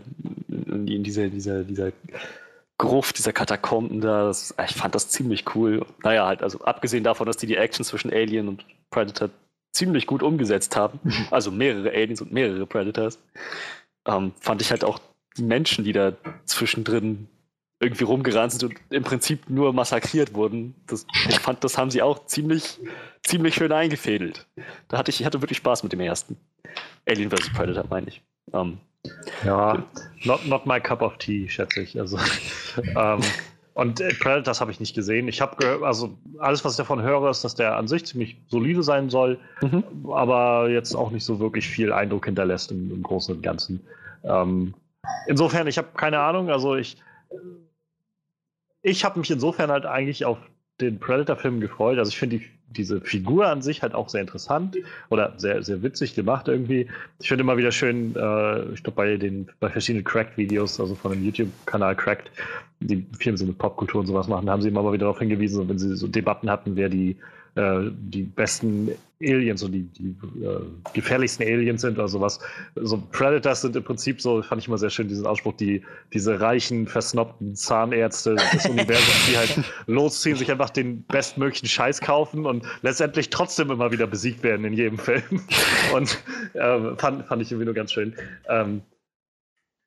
[0.49, 1.93] in in dieser, dieser, dieser
[2.79, 5.85] Gruft, dieser Katakomben da, das, ich fand das ziemlich cool.
[6.03, 9.31] Naja, halt, also abgesehen davon, dass die die Action zwischen Alien und Predator
[9.73, 11.01] ziemlich gut umgesetzt haben,
[11.31, 13.19] also mehrere Aliens und mehrere Predators,
[14.07, 15.01] ähm, fand ich halt auch
[15.37, 16.13] die Menschen, die da
[16.45, 17.29] zwischendrin
[17.81, 20.75] irgendwie rumgerannt sind und im Prinzip nur massakriert wurden.
[20.87, 22.79] Das, ich fand, das haben sie auch ziemlich,
[23.25, 24.47] ziemlich schön eingefädelt.
[24.89, 26.37] Da hatte ich, ich hatte wirklich Spaß mit dem ersten.
[27.09, 27.53] Alien vs.
[27.53, 28.23] Predator, meine ich.
[28.53, 28.79] Ähm,
[29.45, 29.85] Ja,
[30.23, 31.99] not, not my cup of tea, schätze ich.
[31.99, 32.19] Also,
[32.77, 33.21] ähm,
[33.75, 35.29] und äh, Predators habe ich nicht gesehen.
[35.29, 38.37] Ich habe gehört, also alles, was ich davon höre, ist, dass der an sich ziemlich
[38.49, 39.85] solide sein soll, Mhm.
[40.13, 43.81] aber jetzt auch nicht so wirklich viel Eindruck hinterlässt im, im Großen und Ganzen.
[44.25, 44.75] Ähm,
[45.27, 46.51] insofern, ich habe keine Ahnung.
[46.51, 46.97] Also ich,
[48.83, 50.39] ich habe mich insofern halt eigentlich auf
[50.81, 51.99] den Predator-Film gefreut.
[51.99, 52.47] Also ich finde die,
[52.77, 54.77] diese Figur an sich halt auch sehr interessant
[55.11, 56.89] oder sehr, sehr witzig gemacht irgendwie.
[57.21, 61.13] Ich finde immer wieder schön, äh, ich glaube bei den bei verschiedenen Cracked-Videos, also von
[61.13, 62.31] dem YouTube-Kanal Cracked,
[62.81, 65.69] die viel so mit Popkultur und sowas machen, haben sie immer mal wieder darauf hingewiesen,
[65.69, 67.17] wenn sie so Debatten hatten, wer die
[67.55, 68.91] äh, die besten
[69.23, 70.61] Aliens und die, die äh,
[70.95, 72.41] gefährlichsten Aliens sind oder sowas.
[72.77, 76.41] So Predators sind im Prinzip so, fand ich immer sehr schön, diesen Ausspruch, die, diese
[76.41, 82.65] reichen, versnobten Zahnärzte des Universums, die halt losziehen, sich einfach den bestmöglichen Scheiß kaufen und
[82.83, 85.23] letztendlich trotzdem immer wieder besiegt werden in jedem Film.
[85.95, 86.19] Und
[86.55, 88.15] äh, fand, fand ich irgendwie nur ganz schön.
[88.49, 88.83] Ähm,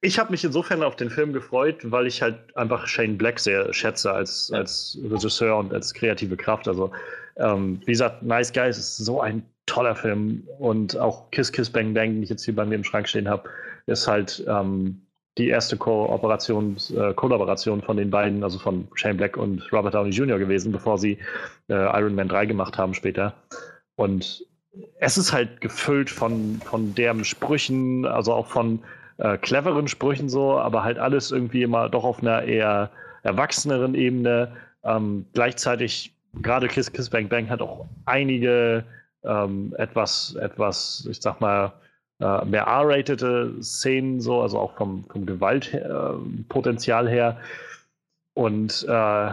[0.02, 3.74] ich habe mich insofern auf den Film gefreut, weil ich halt einfach Shane Black sehr
[3.74, 6.68] schätze als, als Regisseur und als kreative Kraft.
[6.68, 6.92] Also,
[7.38, 11.94] ähm, wie gesagt, Nice Guys ist so ein toller Film und auch Kiss Kiss Bang
[11.94, 13.50] Bang, den ich jetzt hier bei mir im Schrank stehen habe,
[13.88, 15.02] ist halt ähm,
[15.38, 20.12] die erste Kooperation, äh, Kollaboration von den beiden, also von Shane Black und Robert Downey
[20.12, 20.40] Jr.
[20.40, 21.18] gewesen, bevor sie
[21.70, 23.34] äh, Iron Man 3 gemacht haben später.
[23.96, 24.46] Und
[25.00, 28.80] es ist halt gefüllt von, von deren Sprüchen, also auch von
[29.18, 32.92] äh, cleveren Sprüchen so, aber halt alles irgendwie immer doch auf einer eher
[33.24, 34.54] erwachseneren Ebene.
[34.84, 38.84] Ähm, gleichzeitig, gerade Kiss Kiss Bang Bang hat auch einige
[39.24, 41.74] ähm, etwas, etwas, ich sag mal,
[42.20, 47.38] äh, mehr R-ratete Szenen, so, also auch vom, vom Gewaltpotenzial her.
[48.34, 49.32] Und äh,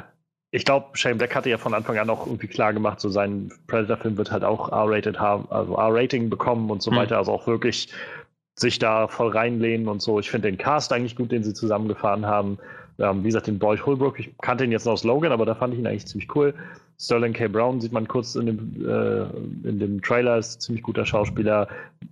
[0.50, 3.52] ich glaube, Shane Black hatte ja von Anfang an auch irgendwie klar gemacht, so sein
[3.68, 6.98] Predator-Film wird halt auch R-rated haben, also R-Rating bekommen und so Hm.
[6.98, 7.92] weiter, also auch wirklich
[8.54, 10.20] sich da voll reinlehnen und so.
[10.20, 12.58] Ich finde den Cast eigentlich gut, den sie zusammengefahren haben.
[12.98, 15.54] Ähm, wie gesagt, den Boyd Holbrook, ich kannte ihn jetzt nur aus Logan, aber da
[15.54, 16.52] fand ich ihn eigentlich ziemlich cool.
[16.98, 17.48] Sterling K.
[17.48, 21.66] Brown sieht man kurz in dem, äh, in dem Trailer, ist ein ziemlich guter Schauspieler.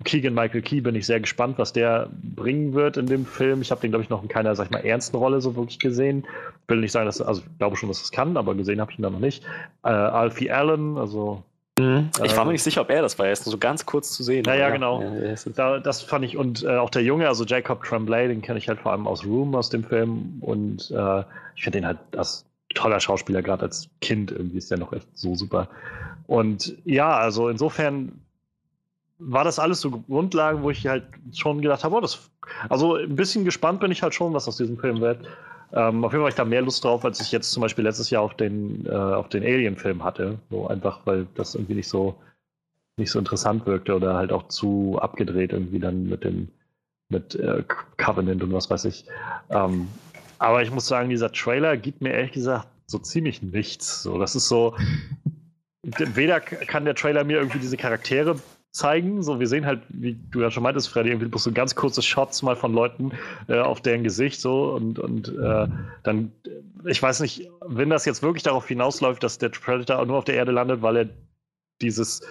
[0.05, 3.63] Keegan Michael Key bin ich sehr gespannt, was der bringen wird in dem Film.
[3.63, 5.79] Ich habe den, glaube ich, noch in keiner, sag ich mal, ernsten Rolle so wirklich
[5.79, 6.27] gesehen.
[6.67, 8.99] Will nicht sagen, dass, also ich glaube schon, dass es kann, aber gesehen habe ich
[8.99, 9.45] ihn da noch nicht.
[9.85, 11.45] Äh, Alfie Allen, also
[11.79, 13.27] Ich war mir Ähm, nicht sicher, ob er das war.
[13.27, 14.45] Er ist nur so ganz kurz zu sehen.
[14.45, 15.03] Ja, ja, genau.
[15.55, 18.69] Da, das fand ich, und äh, auch der Junge, also Jacob Tremblay, den kenne ich
[18.69, 20.39] halt vor allem aus Room, aus dem Film.
[20.41, 21.21] Und äh,
[21.57, 22.45] ich finde den halt als
[22.75, 25.69] toller Schauspieler, gerade als Kind irgendwie ist der noch echt so super.
[26.27, 28.13] Und ja, also insofern
[29.19, 32.31] war das alles so Grundlagen, wo ich halt schon gedacht habe, oh, das,
[32.69, 35.27] also ein bisschen gespannt bin ich halt schon, was aus diesem Film wird.
[35.73, 37.85] Ähm, auf jeden Fall habe ich da mehr Lust drauf, als ich jetzt zum Beispiel
[37.85, 40.39] letztes Jahr auf den, äh, den Alien-Film hatte.
[40.51, 42.17] So einfach, weil das irgendwie nicht so,
[42.97, 46.49] nicht so interessant wirkte oder halt auch zu abgedreht irgendwie dann mit dem
[47.11, 47.65] mit äh,
[47.97, 49.05] Covenant und was weiß ich.
[49.51, 49.89] Ähm,
[50.41, 54.03] aber ich muss sagen, dieser Trailer gibt mir ehrlich gesagt so ziemlich nichts.
[54.03, 54.75] So, das ist so.
[55.83, 58.37] Weder kann der Trailer mir irgendwie diese Charaktere
[58.71, 59.23] zeigen.
[59.23, 62.01] So, wir sehen halt, wie du ja schon meintest, Freddy, irgendwie bloß so ganz kurze
[62.01, 63.13] Shots mal von Leuten
[63.49, 65.69] äh, auf deren Gesicht so und, und äh,
[66.05, 66.33] dann,
[66.87, 70.37] ich weiß nicht, wenn das jetzt wirklich darauf hinausläuft, dass der Predator nur auf der
[70.37, 71.09] Erde landet, weil er
[71.83, 72.23] dieses,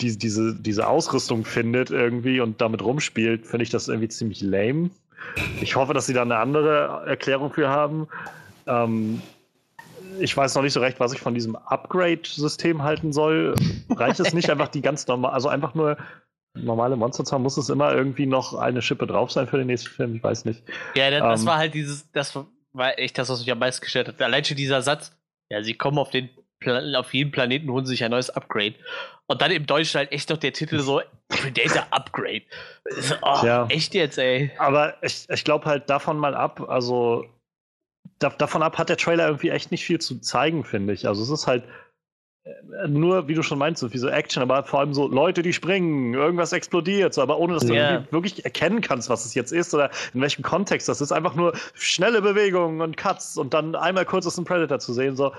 [0.00, 4.90] die, diese, diese Ausrüstung findet irgendwie und damit rumspielt, finde ich das irgendwie ziemlich lame.
[5.60, 8.08] Ich hoffe, dass sie da eine andere Erklärung für haben.
[8.66, 9.22] Ähm,
[10.20, 13.54] ich weiß noch nicht so recht, was ich von diesem Upgrade-System halten soll.
[13.90, 15.96] Reicht es nicht einfach die ganz normal, also einfach nur
[16.54, 17.42] normale Monster zu haben?
[17.42, 20.14] Muss es immer irgendwie noch eine Schippe drauf sein für den nächsten Film?
[20.16, 20.62] Ich weiß nicht.
[20.94, 21.46] Ja, das, Ähm.
[21.46, 22.36] war halt dieses, das
[22.72, 24.20] war echt das, was mich am meisten gestört hat.
[24.20, 25.12] Allein schon dieser Satz,
[25.50, 26.28] ja, sie kommen auf den
[26.96, 28.74] auf jedem Planeten holen sie sich ein neues Upgrade.
[29.26, 32.42] Und dann im Deutschen halt echt noch der Titel so Predator Upgrade.
[33.22, 33.66] Oh, Ja.
[33.68, 34.50] echt jetzt, ey.
[34.58, 37.26] Aber ich, ich glaube halt davon mal ab, also
[38.18, 41.06] da, davon ab hat der Trailer irgendwie echt nicht viel zu zeigen, finde ich.
[41.06, 41.64] Also es ist halt
[42.44, 45.42] äh, nur, wie du schon meinst, so wie so Action, aber vor allem so Leute,
[45.42, 49.34] die springen, irgendwas explodiert, so, aber ohne dass du irgendwie wirklich erkennen kannst, was es
[49.34, 51.12] jetzt ist oder in welchem Kontext das ist.
[51.12, 55.14] Einfach nur schnelle Bewegungen und Cuts und dann einmal kurz ist ein Predator zu sehen.
[55.14, 55.32] So.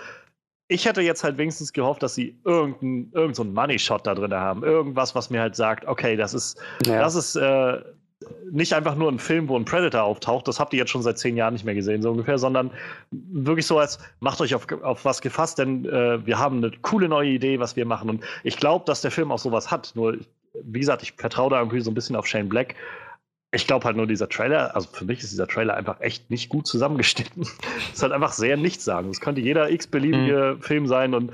[0.69, 4.63] Ich hätte jetzt halt wenigstens gehofft, dass sie irgendeinen irgend so Money-Shot da drin haben.
[4.63, 6.99] Irgendwas, was mir halt sagt, okay, das ist Ja.
[7.01, 7.79] das ist äh,
[8.51, 11.17] nicht einfach nur ein Film, wo ein Predator auftaucht, das habt ihr jetzt schon seit
[11.17, 12.69] zehn Jahren nicht mehr gesehen, so ungefähr, sondern
[13.11, 17.07] wirklich so als, macht euch auf, auf was gefasst, denn äh, wir haben eine coole
[17.07, 18.09] neue Idee, was wir machen.
[18.09, 19.93] Und ich glaube, dass der Film auch sowas hat.
[19.95, 20.17] Nur,
[20.63, 22.75] wie gesagt, ich vertraue da irgendwie so ein bisschen auf Shane Black.
[23.51, 26.49] Ich glaube halt nur, dieser Trailer, also für mich ist dieser Trailer einfach echt nicht
[26.49, 27.43] gut zusammengeschnitten.
[27.93, 29.09] ist halt einfach sehr nichts sagen.
[29.09, 31.31] Es könnte jeder x-beliebige Film sein und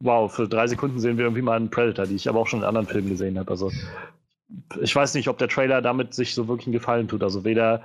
[0.00, 2.60] wow, für drei Sekunden sehen wir irgendwie mal einen Predator, die ich aber auch schon
[2.60, 3.50] in anderen Filmen gesehen habe.
[3.50, 3.70] Also
[4.80, 7.22] ich weiß nicht, ob der Trailer damit sich so wirklich einen Gefallen tut.
[7.22, 7.82] Also weder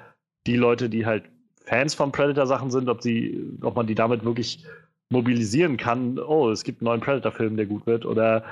[0.48, 1.24] die Leute, die halt
[1.66, 4.66] Fans von Predator-Sachen sind, ob sie, ob man die damit wirklich
[5.10, 8.44] mobilisieren kann, oh, es gibt einen neuen Predator-Film, der gut wird, oder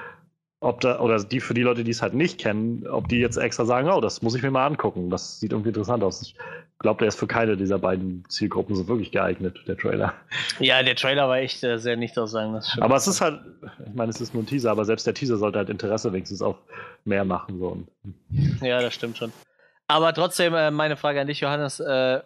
[0.62, 3.38] ob da, oder die für die Leute, die es halt nicht kennen, ob die jetzt
[3.38, 5.10] extra sagen, oh, das muss ich mir mal angucken.
[5.10, 6.22] Das sieht irgendwie interessant aus.
[6.22, 6.36] Ich
[6.80, 10.14] glaube, der ist für keine dieser beiden Zielgruppen so wirklich geeignet, der Trailer.
[10.60, 12.60] Ja, der Trailer war echt äh, sehr nicht aussagen.
[12.80, 13.40] Aber es ist halt,
[13.86, 16.42] ich meine, es ist nur ein Teaser, aber selbst der Teaser sollte halt Interesse wenigstens
[16.42, 16.58] auf
[17.06, 17.60] mehr machen.
[17.60, 17.84] So.
[18.62, 19.32] Ja, das stimmt schon.
[19.88, 21.80] Aber trotzdem, äh, meine Frage an dich, Johannes.
[21.80, 22.20] Äh,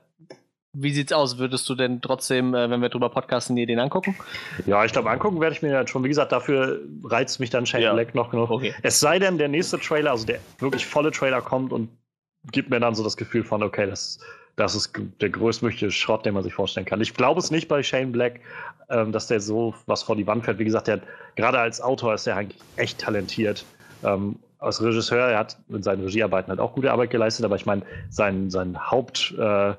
[0.73, 1.37] wie sieht's aus?
[1.37, 4.15] Würdest du denn trotzdem, äh, wenn wir drüber podcasten, dir den angucken?
[4.65, 6.03] Ja, ich glaube, angucken werde ich mir halt schon.
[6.03, 7.93] Wie gesagt, dafür reizt mich dann Shane Ja.
[7.93, 8.49] Black noch genug.
[8.49, 8.73] Okay.
[8.81, 11.89] Es sei denn, der nächste Trailer, also der wirklich volle Trailer kommt und
[12.51, 14.19] gibt mir dann so das Gefühl von, okay, das,
[14.55, 16.99] das ist der größtmögliche Schrott, den man sich vorstellen kann.
[17.01, 18.41] Ich glaube es nicht bei Shane Black,
[18.89, 20.57] ähm, dass der so was vor die Wand fährt.
[20.57, 21.03] Wie gesagt, der hat,
[21.35, 23.63] gerade als Autor ist er eigentlich echt talentiert.
[24.03, 27.65] Ähm, als Regisseur, er hat in seinen Regiearbeiten halt auch gute Arbeit geleistet, aber ich
[27.65, 29.73] meine, sein, sein Haupt, äh,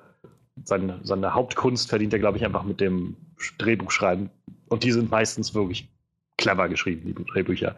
[0.62, 3.16] seine, seine Hauptkunst verdient er, glaube ich, einfach mit dem
[3.58, 4.30] Drehbuchschreiben.
[4.68, 5.88] Und die sind meistens wirklich
[6.36, 7.76] clever geschrieben, die Drehbücher.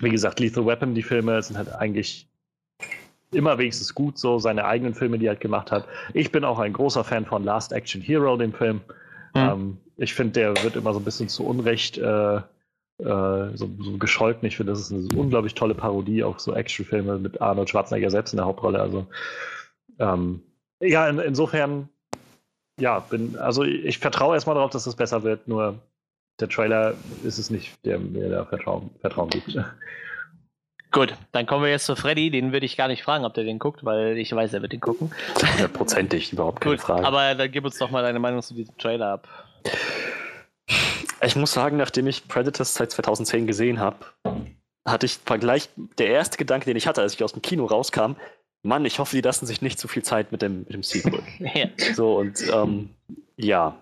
[0.00, 2.28] Wie gesagt, Lethal Weapon, die Filme sind halt eigentlich
[3.32, 5.86] immer wenigstens gut, so seine eigenen Filme, die er halt gemacht hat.
[6.14, 8.80] Ich bin auch ein großer Fan von Last Action Hero, dem Film.
[9.34, 9.40] Mhm.
[9.40, 12.42] Ähm, ich finde, der wird immer so ein bisschen zu Unrecht äh, äh,
[13.56, 14.46] so, so gescholten.
[14.46, 18.32] Ich finde, das ist eine unglaublich tolle Parodie auf so Actionfilme mit Arnold Schwarzenegger selbst
[18.32, 18.80] in der Hauptrolle.
[18.80, 19.06] Also
[19.98, 20.42] ähm,
[20.80, 21.88] ja, in, insofern,
[22.78, 25.78] ja, bin, also ich, ich vertraue erstmal darauf, dass es besser wird, nur
[26.40, 29.56] der Trailer ist es nicht, der mir da Vertrauen, Vertrauen gibt.
[30.92, 32.30] Gut, dann kommen wir jetzt zu Freddy.
[32.30, 34.72] Den würde ich gar nicht fragen, ob der den guckt, weil ich weiß, er wird
[34.72, 35.12] den gucken.
[35.52, 37.06] Hundertprozentig, überhaupt keine Gut, Frage.
[37.06, 39.28] aber dann gib uns doch mal deine Meinung zu diesem Trailer ab.
[41.22, 43.98] Ich muss sagen, nachdem ich Predators seit 2010 gesehen habe,
[44.86, 48.16] hatte ich Vergleich, der erste Gedanke, den ich hatte, als ich aus dem Kino rauskam,
[48.62, 51.22] Mann, ich hoffe, die lassen sich nicht zu viel Zeit mit dem, mit dem Sequel.
[51.38, 51.68] Ja.
[51.94, 52.90] So, und ähm,
[53.36, 53.76] ja,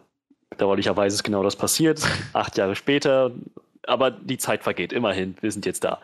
[0.50, 2.00] bedauerlicherweise ist genau das passiert.
[2.32, 3.32] Acht Jahre später,
[3.86, 6.00] aber die Zeit vergeht, immerhin, wir sind jetzt da.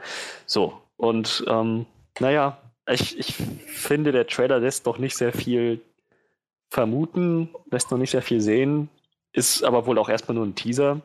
[0.46, 1.86] So, und ähm,
[2.18, 5.80] naja, ich, ich finde, der Trailer lässt doch nicht sehr viel
[6.70, 8.88] vermuten, lässt noch nicht sehr viel sehen,
[9.32, 11.01] ist aber wohl auch erstmal nur ein Teaser.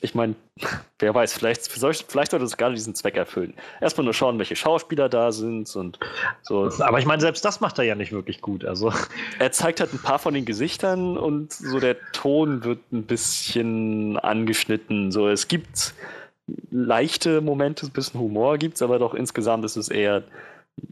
[0.00, 0.34] Ich meine,
[0.98, 3.54] wer weiß, vielleicht, vielleicht sollte es gerade diesen Zweck erfüllen.
[3.80, 5.98] Erstmal nur schauen, welche Schauspieler da sind und
[6.42, 6.70] so.
[6.80, 8.64] Aber ich meine, selbst das macht er ja nicht wirklich gut.
[8.64, 8.92] Also,
[9.38, 14.16] Er zeigt halt ein paar von den Gesichtern und so der Ton wird ein bisschen
[14.18, 15.12] angeschnitten.
[15.12, 15.94] So, es gibt
[16.70, 20.24] leichte Momente, ein bisschen Humor gibt's, aber doch insgesamt ist es eher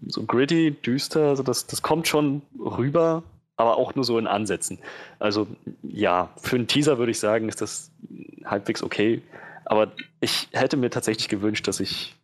[0.07, 1.29] so gritty, düster.
[1.29, 3.23] Also das, das kommt schon rüber,
[3.57, 4.79] aber auch nur so in Ansätzen.
[5.19, 5.47] Also
[5.83, 7.91] ja, für einen Teaser würde ich sagen, ist das
[8.45, 9.23] halbwegs okay.
[9.65, 12.15] Aber ich hätte mir tatsächlich gewünscht, dass ich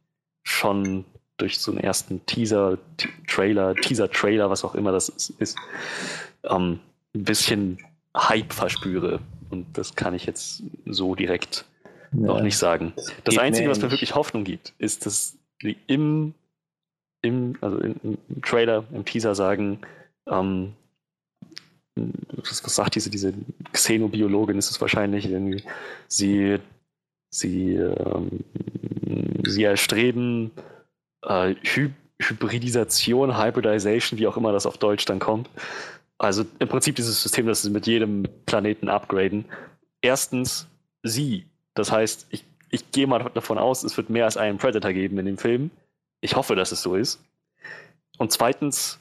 [0.44, 1.04] schon
[1.38, 2.78] durch so einen ersten Teaser,
[3.26, 5.56] Trailer, Teaser-Trailer, was auch immer das ist,
[6.44, 6.78] ähm,
[7.14, 7.78] ein bisschen
[8.16, 9.20] Hype verspüre.
[9.50, 11.64] Und das kann ich jetzt so direkt
[12.12, 12.92] noch nicht sagen.
[13.24, 16.34] Das Einzige, was mir wirklich Hoffnung gibt, ist, dass die im,
[17.22, 19.80] im, also im, im Trailer, im Teaser sagen,
[20.26, 20.74] ähm,
[21.96, 23.34] was, sagt diese, diese
[23.72, 25.62] Xenobiologin, ist es wahrscheinlich irgendwie,
[26.08, 26.58] sie,
[27.30, 28.44] sie, ähm,
[29.46, 30.50] sie erstreben
[31.22, 31.90] äh, Hy
[32.20, 35.50] Hybridisation, Hybridization, wie auch immer das auf Deutsch dann kommt.
[36.18, 39.44] Also im Prinzip dieses System, das sie mit jedem Planeten upgraden.
[40.02, 40.68] Erstens
[41.02, 41.46] sie.
[41.74, 45.18] Das heißt, ich, ich gehe mal davon aus, es wird mehr als einen Predator geben
[45.18, 45.70] in dem Film.
[46.20, 47.20] Ich hoffe, dass es so ist.
[48.18, 49.00] Und zweitens,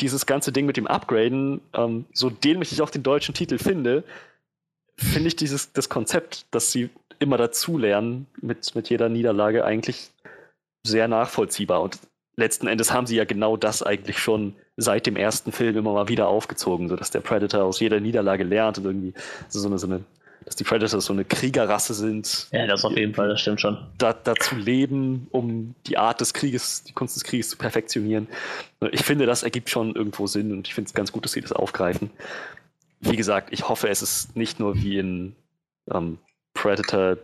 [0.00, 4.04] dieses ganze Ding mit dem Upgraden, ähm, so dämlich ich auch den deutschen Titel finde,
[4.96, 10.10] finde ich dieses das Konzept, dass sie immer dazulernen mit, mit jeder Niederlage eigentlich
[10.84, 11.80] sehr nachvollziehbar.
[11.82, 11.98] Und
[12.36, 16.08] letzten Endes haben sie ja genau das eigentlich schon seit dem ersten Film immer mal
[16.08, 19.14] wieder aufgezogen, sodass der Predator aus jeder Niederlage lernt und irgendwie
[19.48, 20.04] so eine, so eine
[20.44, 23.78] dass die Predators so eine Kriegerrasse sind, Ja, das auf jeden Fall, das stimmt schon.
[23.98, 28.28] da, dazu leben, um die Art des Krieges, die Kunst des Krieges zu perfektionieren.
[28.92, 31.40] Ich finde, das ergibt schon irgendwo Sinn und ich finde es ganz gut, dass sie
[31.40, 32.10] das aufgreifen.
[33.00, 35.34] Wie gesagt, ich hoffe, es ist nicht nur wie in
[35.92, 36.18] ähm,
[36.54, 37.16] Predator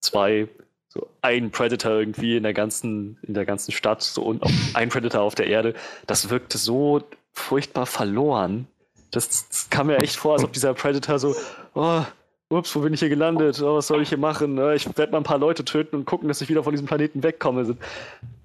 [0.00, 0.48] 2,
[0.88, 4.42] so ein Predator irgendwie in der ganzen, in der ganzen Stadt, so und
[4.74, 5.74] ein Predator auf der Erde.
[6.06, 8.66] Das wirkte so furchtbar verloren.
[9.10, 11.34] Das, das kam mir echt vor, als ob dieser Predator so,
[11.74, 12.02] oh,
[12.50, 13.60] ups, wo bin ich hier gelandet?
[13.62, 14.58] Oh, was soll ich hier machen?
[14.58, 16.86] Äh, Ich werde mal ein paar Leute töten und gucken, dass ich wieder von diesem
[16.86, 17.76] Planeten wegkomme.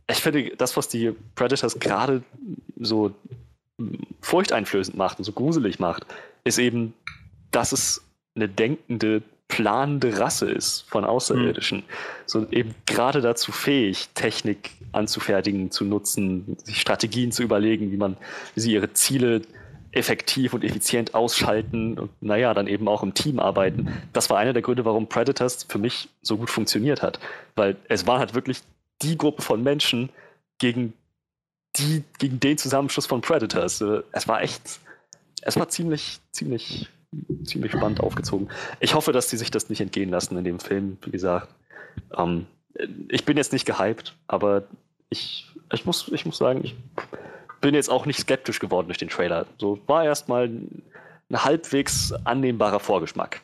[0.09, 2.23] Ich finde, das, was die Predators gerade
[2.79, 3.11] so
[4.21, 6.05] furchteinflößend macht und so gruselig macht,
[6.43, 6.93] ist eben,
[7.51, 8.03] dass es
[8.35, 11.83] eine denkende, planende Rasse ist von Außerirdischen.
[12.25, 18.17] So eben gerade dazu fähig, Technik anzufertigen, zu nutzen, sich Strategien zu überlegen, wie man,
[18.55, 19.41] wie sie ihre Ziele
[19.91, 23.91] effektiv und effizient ausschalten und naja, dann eben auch im Team arbeiten.
[24.13, 27.19] Das war einer der Gründe, warum Predators für mich so gut funktioniert hat.
[27.55, 28.61] Weil es war halt wirklich
[29.01, 30.09] die Gruppe von Menschen
[30.59, 30.93] gegen
[31.77, 33.81] die, gegen den Zusammenschluss von Predators.
[33.81, 34.79] Äh, Es war echt,
[35.41, 36.89] es war ziemlich, ziemlich,
[37.43, 38.49] ziemlich spannend aufgezogen.
[38.79, 41.49] Ich hoffe, dass die sich das nicht entgehen lassen in dem Film, wie gesagt.
[42.15, 42.45] Ähm,
[43.07, 44.63] ich bin jetzt nicht gehypt, aber
[45.09, 46.75] ich, ich, muss, ich muss sagen, ich
[47.61, 49.45] bin jetzt auch nicht skeptisch geworden durch den Trailer.
[49.57, 50.83] So war erstmal ein
[51.31, 53.41] halbwegs annehmbarer Vorgeschmack.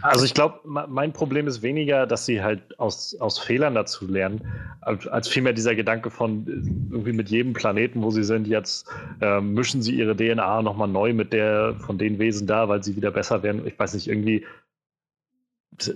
[0.00, 4.40] Also ich glaube, mein Problem ist weniger, dass sie halt aus, aus Fehlern dazu lernen,
[4.80, 8.88] als, vielmehr dieser Gedanke von äh, irgendwie mit jedem Planeten, wo sie sind, jetzt
[9.20, 12.96] äh, mischen sie ihre DNA nochmal neu mit der von den Wesen da, weil sie
[12.96, 13.66] wieder besser werden.
[13.66, 14.44] Ich weiß nicht, irgendwie,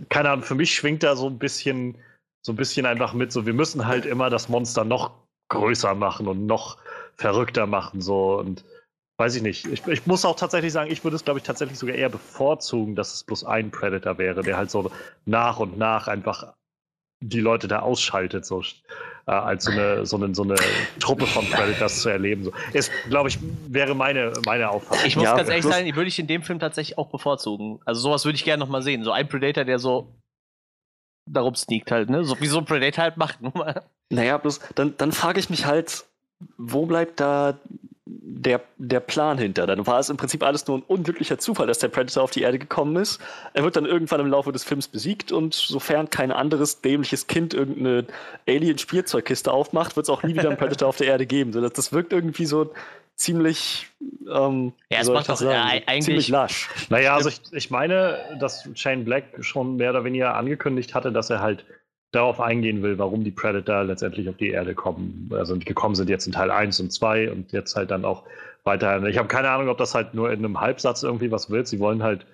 [0.08, 1.96] keine Ahnung, für mich schwingt da so ein bisschen,
[2.42, 5.10] so ein bisschen einfach mit, so wir müssen halt immer das Monster noch
[5.48, 6.78] größer machen und noch
[7.16, 8.64] verrückter machen, so und
[9.18, 9.66] Weiß ich nicht.
[9.66, 12.94] Ich, ich, muss auch tatsächlich sagen, ich würde es, glaube ich, tatsächlich sogar eher bevorzugen,
[12.96, 14.90] dass es bloß ein Predator wäre, der halt so
[15.24, 16.52] nach und nach einfach
[17.20, 18.60] die Leute da ausschaltet, so
[19.26, 20.56] äh, als so eine, so, eine, so eine
[21.00, 22.44] Truppe von Predators zu erleben.
[22.44, 22.52] So.
[22.74, 23.38] Ist, glaube ich,
[23.68, 25.06] wäre meine, meine Auffassung.
[25.06, 27.80] Ich muss Ja, ganz ehrlich die würde ich in dem Film tatsächlich auch bevorzugen.
[27.86, 29.02] Also sowas würde ich gerne nochmal sehen.
[29.02, 30.12] So ein Predator, der so
[31.24, 32.22] darum sneakt halt, ne?
[32.22, 33.38] So wie so ein Predator halt macht.
[34.10, 36.04] Naja, bloß dann, dann frage ich mich halt,
[36.58, 37.58] wo bleibt da
[38.08, 39.66] der, der Plan hinter?
[39.66, 42.42] Dann war es im Prinzip alles nur ein unglücklicher Zufall, dass der Predator auf die
[42.42, 43.20] Erde gekommen ist.
[43.54, 47.54] Er wird dann irgendwann im Laufe des Films besiegt und sofern kein anderes dämliches Kind
[47.54, 48.06] irgendeine
[48.48, 51.52] Alien-Spielzeugkiste aufmacht, wird es auch nie wieder einen Predator auf der Erde geben.
[51.52, 52.72] So, Das, das wirkt irgendwie so
[53.16, 53.86] ziemlich,
[54.32, 56.68] ähm, Ja, es macht ich das doch- ja, eigentlich- ziemlich lasch.
[56.90, 61.30] Naja, also ich, ich meine, dass Shane Black schon mehr oder weniger angekündigt hatte, dass
[61.30, 61.64] er halt
[62.12, 65.28] darauf eingehen will, warum die Predator letztendlich auf die Erde kommen.
[65.32, 68.24] Also gekommen sind jetzt in Teil 1 und 2 und jetzt halt dann auch
[68.64, 69.06] weiterhin.
[69.06, 71.68] Ich habe keine Ahnung, ob das halt nur in einem Halbsatz irgendwie was wird.
[71.68, 72.26] Sie wollen halt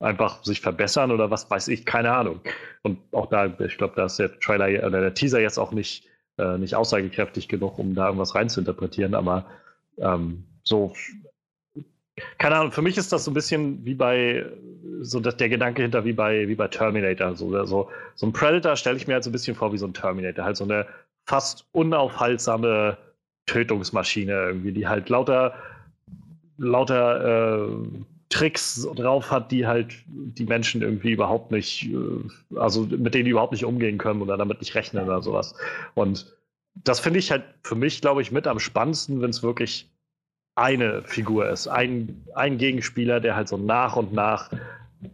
[0.00, 2.40] einfach sich verbessern oder was weiß ich, keine Ahnung.
[2.82, 6.08] Und auch da, ich glaube, da ist der Trailer oder der Teaser jetzt auch nicht,
[6.38, 9.46] äh, nicht aussagekräftig genug, um da irgendwas reinzuinterpretieren, aber
[9.98, 10.94] ähm, so
[12.38, 14.46] keine Ahnung, für mich ist das so ein bisschen wie bei,
[15.00, 17.36] so dass der Gedanke hinter wie bei, wie bei Terminator.
[17.36, 19.86] So, so, so ein Predator stelle ich mir halt so ein bisschen vor wie so
[19.86, 20.44] ein Terminator.
[20.44, 20.86] Halt so eine
[21.26, 22.96] fast unaufhaltsame
[23.46, 25.54] Tötungsmaschine irgendwie, die halt lauter,
[26.58, 27.68] lauter äh,
[28.28, 33.32] Tricks drauf hat, die halt die Menschen irgendwie überhaupt nicht, äh, also mit denen die
[33.32, 35.54] überhaupt nicht umgehen können oder damit nicht rechnen oder sowas.
[35.94, 36.32] Und
[36.74, 39.90] das finde ich halt für mich, glaube ich, mit am spannendsten, wenn es wirklich
[40.54, 44.50] eine Figur ist, ein, ein Gegenspieler, der halt so nach und nach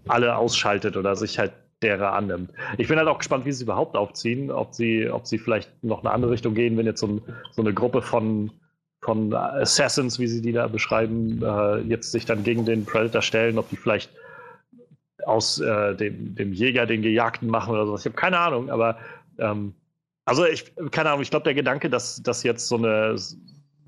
[0.09, 1.53] alle ausschaltet oder sich halt
[1.83, 2.51] derer annimmt.
[2.79, 5.71] Ich bin halt auch gespannt, wie sie es überhaupt aufziehen, ob sie, ob sie vielleicht
[5.85, 7.23] noch eine andere Richtung gehen, wenn jetzt so, ein,
[7.53, 8.51] so eine Gruppe von,
[9.03, 13.59] von Assassins, wie sie die da beschreiben, äh, jetzt sich dann gegen den Predator stellen,
[13.59, 14.11] ob die vielleicht
[15.27, 18.01] aus äh, dem, dem Jäger den Gejagten machen oder sowas.
[18.01, 18.99] Ich habe keine Ahnung, aber
[19.39, 19.75] ähm,
[20.25, 23.17] also ich, keine Ahnung, ich glaube, der Gedanke, dass, dass jetzt so eine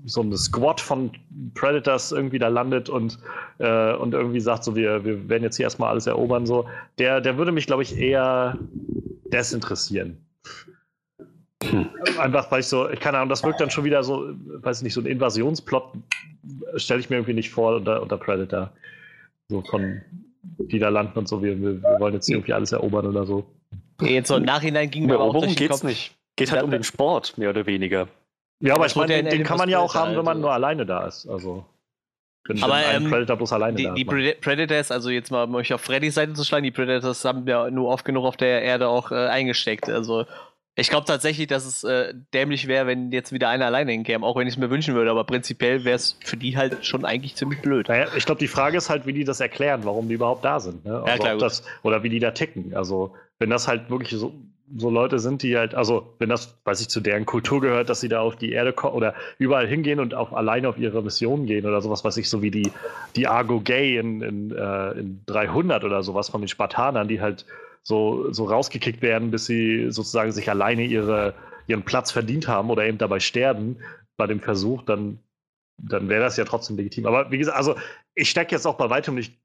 [0.05, 1.11] so eine Squad von
[1.55, 3.19] Predators irgendwie da landet und,
[3.57, 6.67] äh, und irgendwie sagt, so wir, wir werden jetzt hier erstmal alles erobern, so,
[6.97, 8.57] der, der würde mich, glaube ich, eher
[9.25, 10.17] desinteressieren.
[12.17, 14.29] Einfach, weil ich so, keine Ahnung, das wirkt dann schon wieder so,
[14.61, 15.83] weiß ich nicht, so ein Invasionsplot
[16.75, 18.71] stelle ich mir irgendwie nicht vor unter, unter Predator.
[19.49, 20.01] So von,
[20.59, 23.25] die da landen und so, wir, wir, wir wollen jetzt hier irgendwie alles erobern oder
[23.25, 23.45] so.
[24.01, 25.83] Jetzt so im Nachhinein ging mir aber auch durch den geht's Kopf.
[25.83, 26.15] nicht.
[26.35, 28.07] Geht halt um den Sport, mehr oder weniger.
[28.59, 30.41] Ja, aber ich meine, ja den, den kann man ja auch haben, wenn man also-
[30.41, 31.27] nur alleine da ist.
[31.27, 31.65] Also,
[32.47, 35.73] wenn, Aber, ähm, Predator bloß alleine Die, da die Predators, also jetzt mal um euch
[35.73, 38.87] auf Freddys Seite zu schlagen, die Predators haben ja nur oft genug auf der Erde
[38.87, 39.87] auch äh, eingesteckt.
[39.87, 40.25] Also
[40.75, 44.35] ich glaube tatsächlich, dass es äh, dämlich wäre, wenn jetzt wieder einer alleine hinkäme, auch
[44.37, 47.35] wenn ich es mir wünschen würde, aber prinzipiell wäre es für die halt schon eigentlich
[47.35, 47.89] ziemlich blöd.
[47.89, 50.59] Naja, ich glaube, die Frage ist halt, wie die das erklären, warum die überhaupt da
[50.59, 50.85] sind.
[50.85, 51.03] Ne?
[51.03, 51.41] Also klar, ob gut.
[51.41, 52.73] das, oder wie die da ticken.
[52.73, 54.33] Also, wenn das halt wirklich so,
[54.77, 57.99] so Leute sind, die halt, also, wenn das, weiß ich, zu deren Kultur gehört, dass
[57.99, 61.45] sie da auf die Erde kommen oder überall hingehen und auf, alleine auf ihre Mission
[61.45, 62.71] gehen oder sowas, weiß ich, so wie die,
[63.15, 67.45] die Argo Gay in, in, äh, in 300 oder sowas von den Spartanern, die halt
[67.83, 71.33] so, so rausgekickt werden, bis sie sozusagen sich alleine ihre,
[71.67, 73.77] ihren Platz verdient haben oder eben dabei sterben
[74.17, 75.19] bei dem Versuch, dann
[75.81, 77.05] dann wäre das ja trotzdem legitim.
[77.05, 77.75] Aber wie gesagt, also
[78.15, 79.39] ich stecke jetzt auch bei weitem nicht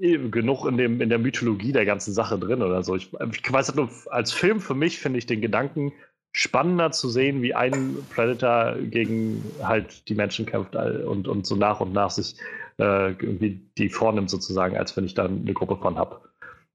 [0.00, 2.96] genug in, dem, in der Mythologie der ganzen Sache drin oder so.
[2.96, 5.92] Ich, ich weiß nur, als Film für mich finde ich den Gedanken
[6.32, 11.80] spannender zu sehen, wie ein Predator gegen halt die Menschen kämpft und, und so nach
[11.80, 12.36] und nach sich
[12.78, 16.20] äh, irgendwie die vornimmt sozusagen, als wenn ich da eine Gruppe von habe.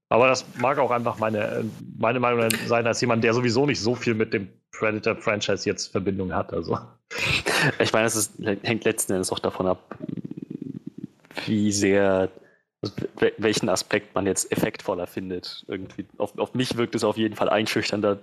[0.08, 1.64] Aber das mag auch einfach meine,
[1.98, 6.32] meine Meinung sein, als jemand, der sowieso nicht so viel mit dem Predator-Franchise jetzt Verbindung
[6.32, 6.52] hat.
[6.52, 6.78] Also.
[7.80, 9.98] Ich meine, es hängt letzten Endes auch davon ab,
[11.46, 12.30] wie sehr,
[13.38, 15.64] welchen Aspekt man jetzt effektvoller findet.
[15.68, 18.18] Irgendwie, auf, auf mich wirkt es auf jeden Fall einschüchternder,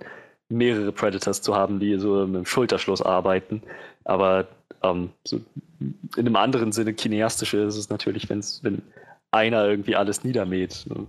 [0.48, 3.62] mehrere Predators zu haben, die so mit dem Schulterschluss arbeiten.
[4.04, 4.46] Aber
[4.82, 5.40] ähm, so
[5.80, 8.82] in einem anderen Sinne, kineastische ist es natürlich, wenn's, wenn
[9.30, 10.84] einer irgendwie alles niedermäht.
[10.88, 11.06] ne?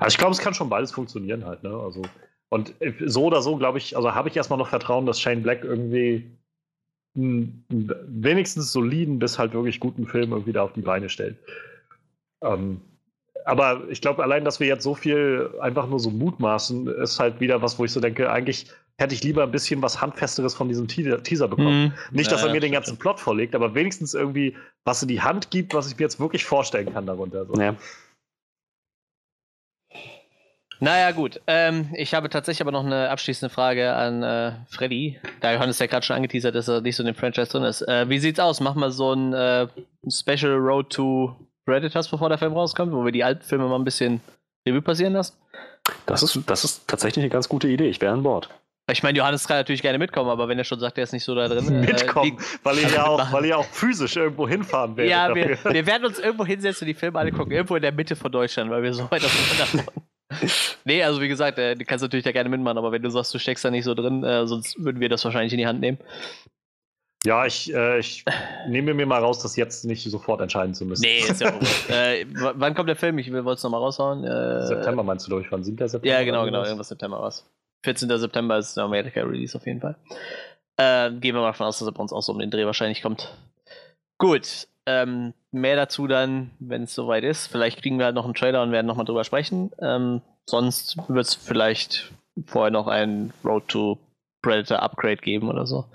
[0.00, 1.70] Also ich glaube, es kann schon beides funktionieren halt, ne?
[1.70, 2.02] Also,
[2.48, 2.74] und
[3.06, 6.30] so oder so, glaube ich, also habe ich erstmal noch Vertrauen, dass Shane Black irgendwie
[7.16, 7.64] einen
[8.06, 11.36] wenigstens soliden bis halt wirklich guten Film irgendwie da auf die Beine stellt.
[12.42, 12.80] Ähm,
[13.44, 17.40] aber ich glaube, allein, dass wir jetzt so viel einfach nur so mutmaßen, ist halt
[17.40, 18.66] wieder was, wo ich so denke, eigentlich
[18.98, 21.92] hätte ich lieber ein bisschen was Handfesteres von diesem Teaser, Teaser bekommen.
[21.92, 22.16] Hm.
[22.16, 25.20] Nicht, dass Ja, er mir den ganzen Plot vorlegt, aber wenigstens irgendwie was in die
[25.20, 27.46] Hand gibt, was ich mir jetzt wirklich vorstellen kann darunter.
[27.46, 27.54] So.
[27.60, 27.74] Ja.
[30.78, 31.40] Naja, gut.
[31.46, 35.20] Ähm, ich habe tatsächlich aber noch eine abschließende Frage an äh, Freddy.
[35.40, 37.82] Da Johannes ja gerade schon angeteasert, dass er nicht so in dem Franchise drin ist.
[37.82, 38.60] Äh, wie sieht's aus?
[38.60, 39.68] Machen wir so ein äh,
[40.08, 41.36] Special Road to
[41.66, 44.20] Predators, bevor der Film rauskommt, wo wir die alten Filme mal ein bisschen
[44.66, 45.34] Revue passieren lassen?
[46.06, 47.88] Das, ist, das ist tatsächlich eine ganz gute Idee.
[47.88, 48.48] Ich wäre an Bord.
[48.90, 51.24] Ich meine, Johannes kann natürlich gerne mitkommen, aber wenn er schon sagt, er ist nicht
[51.24, 51.66] so da drin.
[51.68, 53.32] äh, Mitkommen, die- weil ihr Also ja auch, mitmachen.
[53.32, 55.10] weil ihr auch physisch irgendwo hinfahren werdet.
[55.10, 57.52] Ja, wir, wir werden uns irgendwo hinsetzen und die Filme angucken.
[57.52, 60.06] Irgendwo in der Mitte von Deutschland, weil wir so weit auseinander wohnen.
[60.84, 63.32] Nee, also wie gesagt, äh, du kannst natürlich da gerne mitmachen, aber wenn du sagst,
[63.34, 65.80] du steckst da nicht so drin, äh, sonst würden wir das wahrscheinlich in die Hand
[65.80, 65.98] nehmen.
[67.24, 68.24] Ja, ich, äh, ich
[68.66, 71.02] nehme mir mal raus, das jetzt nicht sofort entscheiden zu müssen.
[71.02, 71.50] Nee, ist ja
[71.88, 73.18] äh, Wann kommt der Film?
[73.18, 74.24] Ich wollte es nochmal raushauen.
[74.24, 75.76] Äh, September meinst du, glaube ich, von 7.
[75.76, 76.06] September?
[76.06, 76.64] Ja, genau, genau.
[76.64, 77.46] Irgendwas September was.
[77.84, 78.08] 14.
[78.18, 79.96] September ist der Amerika-Release auf jeden Fall.
[80.76, 82.66] Äh, gehen wir mal davon aus, dass er bei uns auch so um den Dreh
[82.66, 83.32] wahrscheinlich kommt.
[84.18, 84.66] Gut.
[84.86, 87.46] Ähm, mehr dazu dann, wenn es soweit ist.
[87.46, 89.70] Vielleicht kriegen wir halt noch einen Trailer und werden nochmal drüber sprechen.
[89.80, 92.10] Ähm, sonst wird es vielleicht
[92.46, 93.98] vorher noch ein Road to
[94.42, 95.86] Predator Upgrade geben oder so.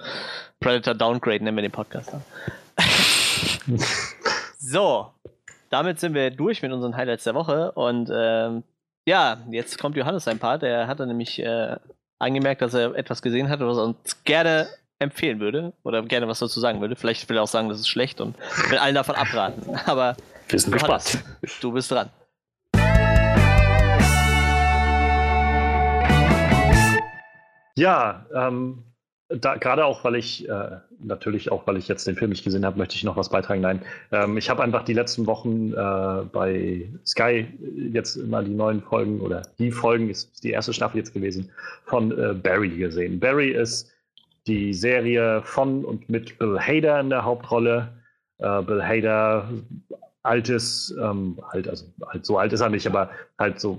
[0.60, 2.24] Predator Downgrade nennen wir den Podcast dann.
[4.58, 5.12] so,
[5.70, 8.64] damit sind wir durch mit unseren Highlights der Woche und ähm,
[9.06, 10.64] ja, jetzt kommt Johannes sein Part.
[10.64, 11.78] Der hatte nämlich äh,
[12.20, 14.68] angemerkt, dass er etwas gesehen hat, was er uns gerne
[15.00, 16.96] empfehlen würde oder gerne was dazu sagen würde.
[16.96, 18.36] Vielleicht will er auch sagen, das ist schlecht und
[18.70, 19.76] will allen davon abraten.
[19.86, 20.18] Aber
[20.50, 21.62] Wir sind Johannes, gespannt.
[21.62, 22.10] du bist dran.
[27.78, 28.84] Ja, ähm,
[29.30, 32.66] da, gerade auch, weil ich, äh, natürlich auch, weil ich jetzt den Film nicht gesehen
[32.66, 33.62] habe, möchte ich noch was beitragen.
[33.62, 37.46] Nein, ähm, ich habe einfach die letzten Wochen äh, bei Sky
[37.94, 41.52] jetzt immer die neuen Folgen oder die Folgen, ist die erste Staffel jetzt gewesen,
[41.86, 43.20] von äh, Barry gesehen.
[43.20, 43.92] Barry ist
[44.48, 47.90] die Serie von und mit Bill Hader in der Hauptrolle.
[48.40, 49.50] Äh, Bill Hader,
[50.24, 53.78] altes, ähm, alt, also alt, so alt ist er nicht, aber halt so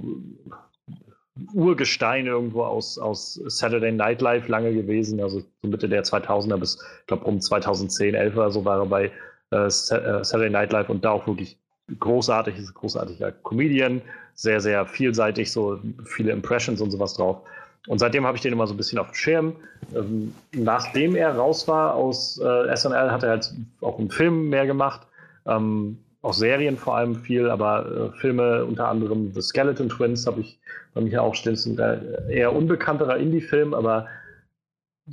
[1.53, 6.79] Urgestein irgendwo aus, aus Saturday Night Live lange gewesen, also so Mitte der 2000er bis,
[7.01, 9.11] ich glaube, um 2010, 11 oder so war er bei
[9.51, 11.59] äh, äh, Saturday Night Live und da auch wirklich
[12.01, 14.03] großartig, ist großartiger Comedian,
[14.35, 17.43] sehr, sehr vielseitig, so viele Impressions und sowas drauf.
[17.87, 19.57] Und seitdem habe ich den immer so ein bisschen auf dem Schirm.
[19.95, 24.67] Ähm, nachdem er raus war aus äh, SNL, hat er halt auch einen Film mehr
[24.67, 25.07] gemacht.
[25.47, 25.99] Ähm,
[26.29, 30.61] auch Serien vor allem viel, aber äh, Filme unter anderem The Skeleton Twins habe ich
[30.93, 31.55] bei mir auch stehen.
[31.55, 34.07] Das ist ein äh, eher unbekannterer Indie-Film, aber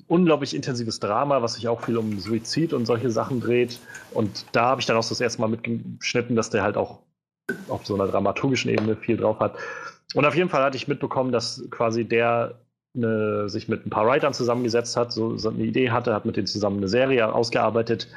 [0.07, 3.79] unglaublich intensives Drama, was sich auch viel um Suizid und solche Sachen dreht.
[4.11, 6.99] Und da habe ich dann auch das erste Mal mitgeschnitten, dass der halt auch
[7.69, 9.55] auf so einer dramaturgischen Ebene viel drauf hat.
[10.15, 12.59] Und auf jeden Fall hatte ich mitbekommen, dass quasi der
[12.93, 16.35] eine, sich mit ein paar Writern zusammengesetzt hat, so, so eine Idee hatte, hat mit
[16.35, 18.09] denen zusammen eine Serie ausgearbeitet,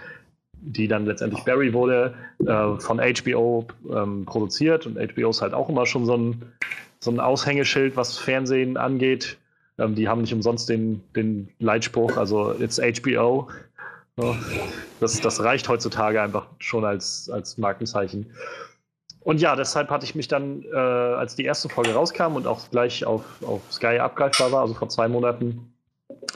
[0.61, 4.87] die dann letztendlich Barry wurde, äh, von HBO ähm, produziert.
[4.87, 6.43] Und HBO ist halt auch immer schon so ein,
[7.01, 9.39] so ein Aushängeschild, was Fernsehen angeht.
[9.79, 13.49] Ähm, die haben nicht umsonst den, den Leitspruch, also it's HBO.
[14.17, 14.37] So,
[15.01, 18.27] das, das reicht heutzutage einfach schon als, als Markenzeichen.
[19.21, 22.71] Und ja, deshalb hatte ich mich dann, äh, als die erste Folge rauskam und auch
[22.71, 25.73] gleich auf, auf Sky abgreifbar war, also vor zwei Monaten,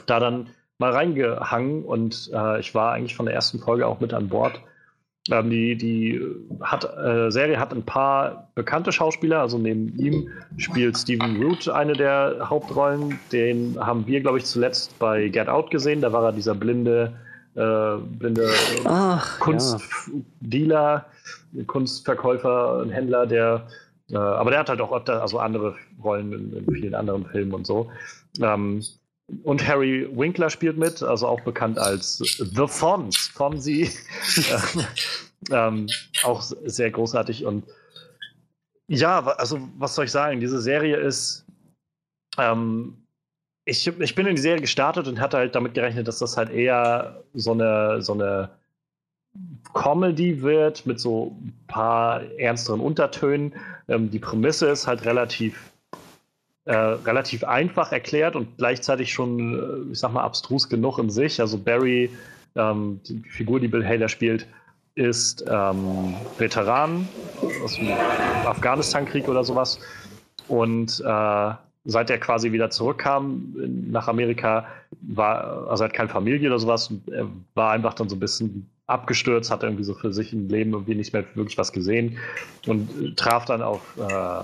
[0.05, 0.47] da dann
[0.83, 4.61] mal reingehangen und äh, ich war eigentlich von der ersten Folge auch mit an Bord.
[5.31, 6.21] Ähm, die die
[6.59, 11.93] hat, äh, Serie hat ein paar bekannte Schauspieler, also neben ihm spielt Stephen Root eine
[11.93, 13.17] der Hauptrollen.
[13.31, 16.01] Den haben wir, glaube ich, zuletzt bei Get Out gesehen.
[16.01, 17.13] Da war er dieser blinde,
[17.55, 18.49] äh, blinde
[18.83, 21.05] Ach, Kunstdealer,
[21.67, 23.67] Kunstverkäufer und Händler, der,
[24.11, 27.53] äh, aber der hat halt auch öfter, also andere Rollen in, in vielen anderen Filmen
[27.53, 27.89] und so.
[28.41, 28.83] Ähm,
[29.43, 33.89] und Harry Winkler spielt mit, also auch bekannt als The Fonz, Fonzie.
[35.51, 35.87] ähm,
[36.23, 37.63] auch sehr großartig und
[38.87, 40.39] ja, also was soll ich sagen?
[40.39, 41.45] Diese Serie ist,
[42.37, 42.97] ähm,
[43.65, 46.49] ich, ich bin in die Serie gestartet und hatte halt damit gerechnet, dass das halt
[46.49, 48.49] eher so eine, so eine
[49.73, 53.55] Comedy wird mit so ein paar ernsteren Untertönen.
[53.87, 55.72] Ähm, die Prämisse ist halt relativ,
[56.65, 61.41] äh, relativ einfach erklärt und gleichzeitig schon, äh, ich sag mal, abstrus genug in sich.
[61.41, 62.09] Also Barry,
[62.55, 64.47] ähm, die Figur, die Bill Hader spielt,
[64.95, 67.07] ist ähm, Veteran
[67.63, 67.91] aus dem
[68.45, 69.79] Afghanistan-Krieg oder sowas.
[70.47, 71.51] Und äh,
[71.85, 73.55] seit er quasi wieder zurückkam
[73.89, 74.65] nach Amerika,
[75.01, 78.69] war, also er hat keine Familie oder sowas, er war einfach dann so ein bisschen
[78.87, 82.17] abgestürzt, hat irgendwie so für sich im Leben irgendwie nicht mehr wirklich was gesehen
[82.67, 84.43] und traf dann auf äh,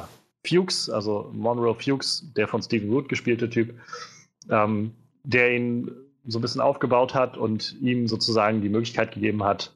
[0.49, 3.73] Fuchs, also Monroe Fuchs, der von Stephen Root gespielte Typ,
[4.49, 4.91] ähm,
[5.23, 5.91] der ihn
[6.25, 9.73] so ein bisschen aufgebaut hat und ihm sozusagen die Möglichkeit gegeben hat,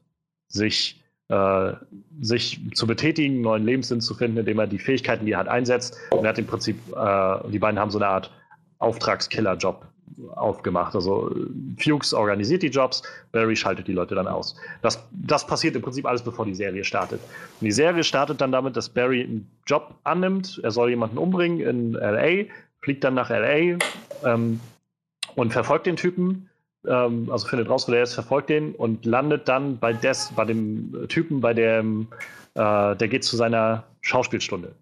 [0.48, 1.72] sich, äh,
[2.20, 5.96] sich zu betätigen, neuen Lebenssinn zu finden, indem er die Fähigkeiten, die er hat, einsetzt.
[6.10, 8.30] Und er hat im Prinzip, äh, die beiden haben so eine Art
[8.78, 9.86] Auftragskiller-Job
[10.34, 10.94] aufgemacht.
[10.94, 11.34] Also
[11.78, 13.02] Fuchs organisiert die Jobs,
[13.32, 14.56] Barry schaltet die Leute dann aus.
[14.82, 17.20] Das, das passiert im Prinzip alles, bevor die Serie startet.
[17.60, 20.60] Und die Serie startet dann damit, dass Barry einen Job annimmt.
[20.62, 22.44] Er soll jemanden umbringen in LA,
[22.80, 23.78] fliegt dann nach LA
[24.24, 24.60] ähm,
[25.34, 26.48] und verfolgt den Typen
[26.86, 30.44] ähm, also findet raus, wo der ist, verfolgt den und landet dann bei, des, bei
[30.44, 32.08] dem Typen, bei dem,
[32.54, 34.74] äh, der geht zu seiner Schauspielstunde.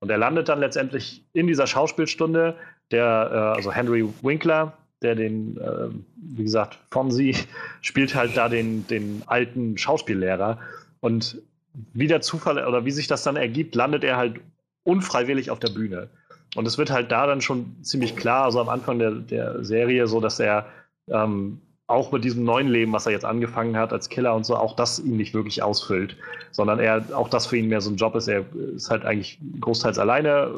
[0.00, 2.56] Und er landet dann letztendlich in dieser Schauspielstunde,
[2.90, 4.72] der, äh, also Henry Winkler,
[5.02, 7.36] der den, äh, wie gesagt, Fonzie
[7.80, 10.58] spielt halt da den, den alten Schauspiellehrer.
[11.00, 11.40] Und
[11.94, 14.40] wie der Zufall oder wie sich das dann ergibt, landet er halt
[14.84, 16.08] unfreiwillig auf der Bühne.
[16.56, 20.06] Und es wird halt da dann schon ziemlich klar, also am Anfang der, der Serie,
[20.08, 20.66] so dass er
[21.08, 24.56] ähm, auch mit diesem neuen Leben, was er jetzt angefangen hat als Killer und so,
[24.56, 26.16] auch das ihn nicht wirklich ausfüllt,
[26.50, 28.28] sondern er, auch das für ihn mehr so ein Job ist.
[28.28, 28.44] Er
[28.74, 30.50] ist halt eigentlich großteils alleine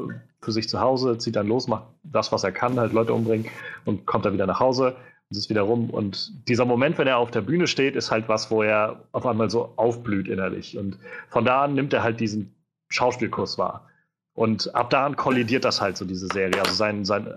[0.42, 3.46] für sich zu Hause, zieht dann los, macht das, was er kann, halt Leute umbringen
[3.84, 4.96] und kommt dann wieder nach Hause
[5.30, 5.88] und ist wieder rum.
[5.88, 9.24] Und dieser Moment, wenn er auf der Bühne steht, ist halt was, wo er auf
[9.24, 10.76] einmal so aufblüht innerlich.
[10.76, 10.98] Und
[11.28, 12.54] von da an nimmt er halt diesen
[12.88, 13.88] Schauspielkurs wahr.
[14.34, 16.60] Und ab da an kollidiert das halt so, diese Serie.
[16.60, 17.32] Also sein, sein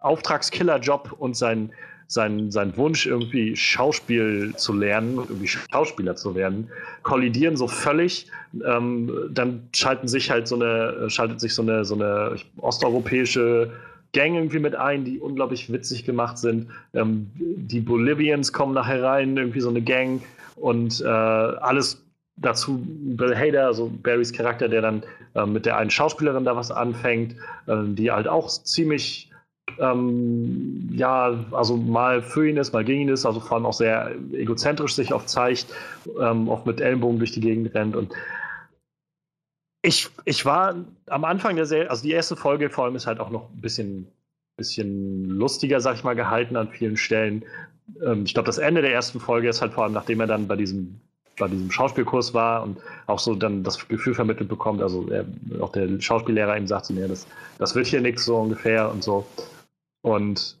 [0.00, 1.72] Auftragskiller-Job und sein
[2.06, 6.68] sein, sein Wunsch, irgendwie Schauspiel zu lernen, irgendwie Schauspieler zu werden,
[7.02, 8.30] kollidieren so völlig.
[8.66, 13.72] Ähm, dann schalten sich halt so eine, schaltet sich so eine, so eine osteuropäische
[14.12, 16.68] Gang irgendwie mit ein, die unglaublich witzig gemacht sind.
[16.94, 20.22] Ähm, die Bolivians kommen nachher rein, irgendwie so eine Gang
[20.56, 22.00] und äh, alles
[22.36, 25.02] dazu Bill Hader, also Barrys Charakter, der dann
[25.34, 27.34] äh, mit der einen Schauspielerin da was anfängt,
[27.66, 29.30] äh, die halt auch ziemlich
[29.78, 33.72] ähm, ja, also mal für ihn ist, mal gegen ihn ist, also vor allem auch
[33.72, 35.66] sehr egozentrisch sich oft zeigt,
[36.20, 38.12] ähm, oft mit Ellenbogen durch die Gegend rennt und
[39.82, 40.76] ich, ich war
[41.08, 43.60] am Anfang der Serie, also die erste Folge vor allem ist halt auch noch ein
[43.60, 44.06] bisschen,
[44.56, 47.44] bisschen lustiger, sag ich mal, gehalten an vielen Stellen.
[48.02, 50.48] Ähm, ich glaube, das Ende der ersten Folge ist halt vor allem, nachdem er dann
[50.48, 51.00] bei diesem
[51.38, 55.24] bei diesem Schauspielkurs war und auch so dann das Gefühl vermittelt bekommt, also er,
[55.60, 57.26] auch der Schauspiellehrer ihm sagt, nee, das,
[57.58, 59.26] das wird hier nichts so ungefähr und so.
[60.04, 60.58] Und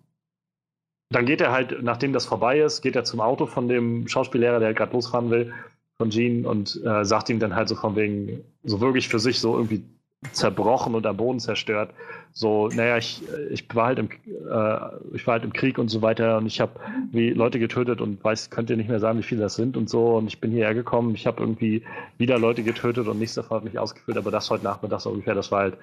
[1.10, 4.58] dann geht er halt, nachdem das vorbei ist, geht er zum Auto von dem Schauspiellehrer,
[4.58, 5.52] der gerade losfahren will,
[5.98, 9.38] von Gene und äh, sagt ihm dann halt so von wegen, so wirklich für sich
[9.38, 9.84] so irgendwie
[10.32, 11.90] zerbrochen und am Boden zerstört.
[12.32, 16.00] So, naja, ich, ich war halt im, äh, ich war halt im Krieg und so
[16.00, 16.80] weiter und ich habe
[17.12, 19.90] wie Leute getötet und weiß, könnt ihr nicht mehr sagen, wie viele das sind und
[19.90, 20.16] so.
[20.16, 21.84] Und ich bin hierher gekommen, ich habe irgendwie
[22.16, 25.34] wieder Leute getötet und nichts davon hat mich ausgeführt, aber das heute Nachmittag so ungefähr,
[25.34, 25.76] das war halt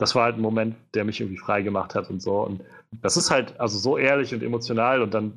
[0.00, 2.40] das war halt ein Moment, der mich irgendwie frei gemacht hat und so.
[2.40, 2.62] Und
[3.02, 5.34] das ist halt also so ehrlich und emotional und dann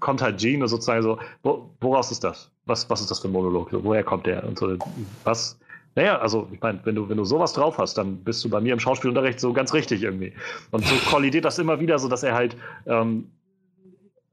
[0.00, 2.50] kommt halt Gene sozusagen so, wo, woraus ist das?
[2.66, 3.68] Was, was ist das für ein Monolog?
[3.70, 4.44] Woher kommt der?
[4.44, 4.76] Und so,
[5.22, 5.56] was?
[5.94, 8.60] Naja, also ich meine, wenn du, wenn du sowas drauf hast, dann bist du bei
[8.60, 10.32] mir im Schauspielunterricht so ganz richtig irgendwie.
[10.72, 12.56] Und so kollidiert das immer wieder, so dass er halt
[12.86, 13.30] ähm,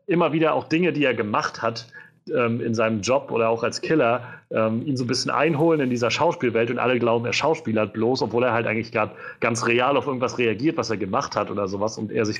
[0.07, 1.87] immer wieder auch Dinge, die er gemacht hat,
[2.35, 5.89] ähm, in seinem Job oder auch als Killer ähm, ihn so ein bisschen einholen in
[5.89, 9.97] dieser Schauspielwelt und alle glauben, er schauspielert bloß, obwohl er halt eigentlich gerade ganz real
[9.97, 12.39] auf irgendwas reagiert, was er gemacht hat oder sowas und er sich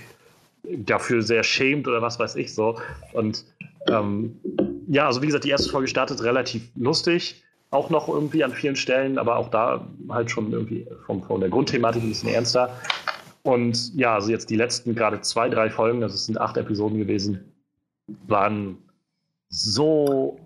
[0.64, 2.80] dafür sehr schämt oder was weiß ich so.
[3.14, 3.45] Und
[3.89, 4.39] ähm,
[4.88, 8.76] ja, also wie gesagt, die erste Folge startet relativ lustig, auch noch irgendwie an vielen
[8.76, 12.69] Stellen, aber auch da halt schon irgendwie von, von der Grundthematik ein bisschen ernster.
[13.43, 16.97] Und ja, also jetzt die letzten gerade zwei, drei Folgen, also es sind acht Episoden
[16.97, 17.53] gewesen,
[18.27, 18.77] waren
[19.64, 20.40] so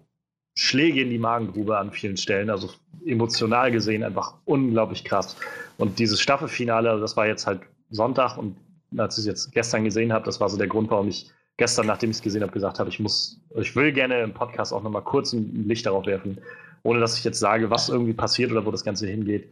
[0.55, 2.49] Schläge in die Magengrube an vielen Stellen.
[2.49, 2.69] Also
[3.05, 5.35] emotional gesehen einfach unglaublich krass.
[5.77, 8.55] Und dieses Staffelfinale, das war jetzt halt Sonntag und
[8.97, 11.87] als ich es jetzt gestern gesehen habe, das war so der Grund, warum ich gestern,
[11.87, 14.83] nachdem ich es gesehen habe, gesagt habe, ich muss, ich will gerne im Podcast auch
[14.83, 16.37] nochmal kurz ein Licht darauf werfen,
[16.83, 19.49] ohne dass ich jetzt sage, was irgendwie passiert oder wo das Ganze hingeht.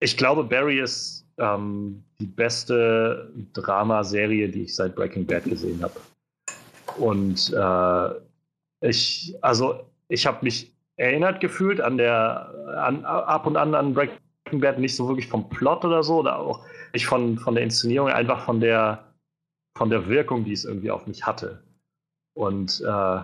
[0.00, 5.94] Ich glaube, Barry ist ähm, die beste Dramaserie, die ich seit Breaking Bad gesehen habe.
[6.98, 8.08] Und äh,
[8.80, 14.60] ich, also ich habe mich erinnert gefühlt an der, an, ab und an an Breaking
[14.60, 18.08] Bad, nicht so wirklich vom Plot oder so, oder auch nicht von, von der Inszenierung,
[18.08, 19.04] einfach von der,
[19.76, 21.62] von der Wirkung, die es irgendwie auf mich hatte.
[22.34, 23.20] Und äh,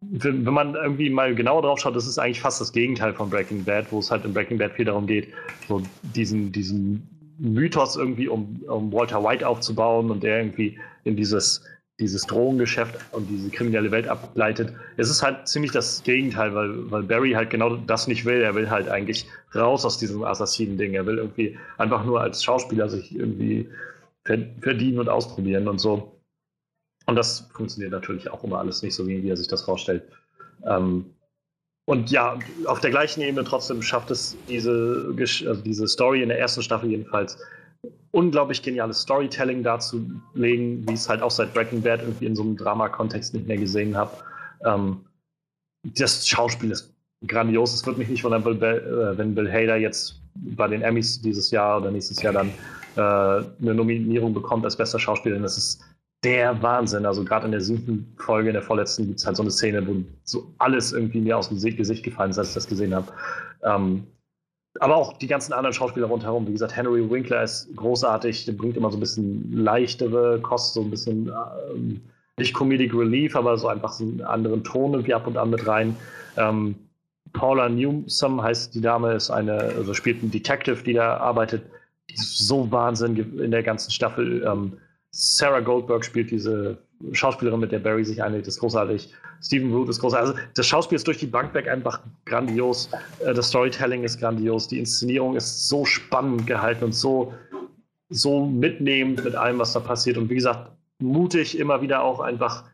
[0.00, 3.28] wenn, wenn man irgendwie mal genauer drauf schaut, das ist eigentlich fast das Gegenteil von
[3.28, 5.32] Breaking Bad, wo es halt in Breaking Bad viel darum geht,
[5.68, 11.62] so diesen, diesen Mythos irgendwie um, um Walter White aufzubauen und der irgendwie in dieses,
[11.98, 14.74] dieses Drogengeschäft und diese kriminelle Welt ableitet.
[14.96, 18.42] Es ist halt ziemlich das Gegenteil, weil, weil Barry halt genau das nicht will.
[18.42, 20.92] Er will halt eigentlich raus aus diesem Assassinen-Ding.
[20.94, 23.70] Er will irgendwie einfach nur als Schauspieler sich irgendwie
[24.24, 26.20] verdienen und ausprobieren und so.
[27.06, 30.02] Und das funktioniert natürlich auch immer alles nicht so, wie er sich das vorstellt.
[30.66, 31.14] Ähm,
[31.86, 35.14] und ja, auf der gleichen Ebene trotzdem schafft es diese,
[35.46, 37.38] also diese Story in der ersten Staffel jedenfalls
[38.10, 42.42] unglaublich geniales Storytelling darzulegen, wie ich es halt auch seit Breaking Bad irgendwie in so
[42.42, 44.12] einem Drama-Kontext nicht mehr gesehen habe.
[44.64, 45.04] Ähm,
[45.82, 46.94] das Schauspiel ist
[47.26, 47.74] grandios.
[47.74, 51.80] Es wird mich nicht wundern, äh, wenn Bill Hader jetzt bei den Emmys dieses Jahr
[51.80, 52.48] oder nächstes Jahr dann
[52.96, 53.00] äh,
[53.60, 55.38] eine Nominierung bekommt als bester Schauspieler.
[55.38, 55.82] Das ist
[56.24, 57.06] der Wahnsinn.
[57.06, 59.86] Also gerade in der siebten Folge, in der vorletzten, gibt es halt so eine Szene,
[59.86, 63.12] wo so alles irgendwie mir aus dem Gesicht gefallen ist, als ich das gesehen habe.
[63.62, 64.06] Ähm,
[64.80, 66.46] aber auch die ganzen anderen Schauspieler rundherum.
[66.46, 70.82] Wie gesagt, Henry Winkler ist großartig, der bringt immer so ein bisschen leichtere Kost, so
[70.82, 71.30] ein bisschen
[71.74, 72.00] ähm,
[72.38, 75.66] nicht Comedic Relief, aber so einfach so einen anderen Ton irgendwie ab und an mit
[75.66, 75.96] rein.
[76.36, 76.74] Ähm,
[77.32, 81.62] Paula Newsom heißt die Dame, ist eine, also spielt einen Detective, die da arbeitet.
[82.10, 84.44] Die ist so Wahnsinn in der ganzen Staffel.
[84.46, 84.78] Ähm,
[85.18, 86.76] Sarah Goldberg spielt diese
[87.12, 89.12] Schauspielerin, mit der Barry sich einlegt, ist großartig.
[89.42, 90.30] Stephen Root ist großartig.
[90.30, 92.90] Also das Schauspiel ist durch die Bank weg einfach grandios.
[93.24, 94.68] Äh, das Storytelling ist grandios.
[94.68, 97.32] Die Inszenierung ist so spannend gehalten und so,
[98.10, 100.18] so mitnehmend mit allem, was da passiert.
[100.18, 102.64] Und wie gesagt, mutig immer wieder auch einfach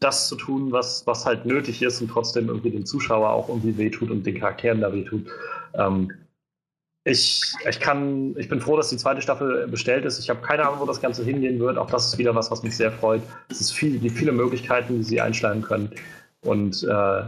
[0.00, 3.76] das zu tun, was, was halt nötig ist und trotzdem irgendwie dem Zuschauer auch irgendwie
[3.76, 5.26] wehtut und den Charakteren da wehtut.
[5.74, 6.10] Ähm,
[7.06, 10.18] ich, ich, kann, ich bin froh, dass die zweite Staffel bestellt ist.
[10.18, 11.78] Ich habe keine Ahnung, wo das Ganze hingehen wird.
[11.78, 13.22] Auch das ist wieder was, was mich sehr freut.
[13.48, 15.90] Es ist viel, viele Möglichkeiten, die sie einschlagen können.
[16.40, 17.22] Und äh,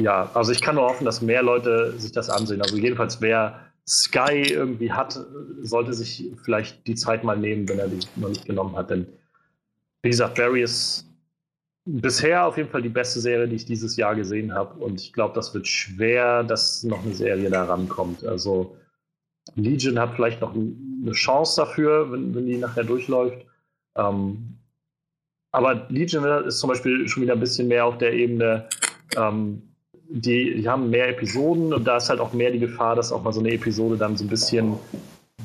[0.00, 2.62] ja, also ich kann nur hoffen, dass mehr Leute sich das ansehen.
[2.62, 5.20] Also jedenfalls, wer Sky irgendwie hat,
[5.60, 8.88] sollte sich vielleicht die Zeit mal nehmen, wenn er die noch nicht genommen hat.
[8.88, 9.06] Denn
[10.00, 11.06] wie gesagt, Barry ist
[11.84, 14.82] bisher auf jeden Fall die beste Serie, die ich dieses Jahr gesehen habe.
[14.82, 18.24] Und ich glaube, das wird schwer, dass noch eine Serie da rankommt.
[18.24, 18.74] Also
[19.56, 23.44] Legion hat vielleicht noch eine Chance dafür, wenn, wenn die nachher durchläuft.
[23.96, 24.58] Ähm,
[25.52, 28.68] aber Legion ist zum Beispiel schon wieder ein bisschen mehr auf der Ebene,
[29.16, 29.62] ähm,
[30.10, 33.22] die, die, haben mehr Episoden und da ist halt auch mehr die Gefahr, dass auch
[33.22, 34.76] mal so eine Episode dann so ein bisschen,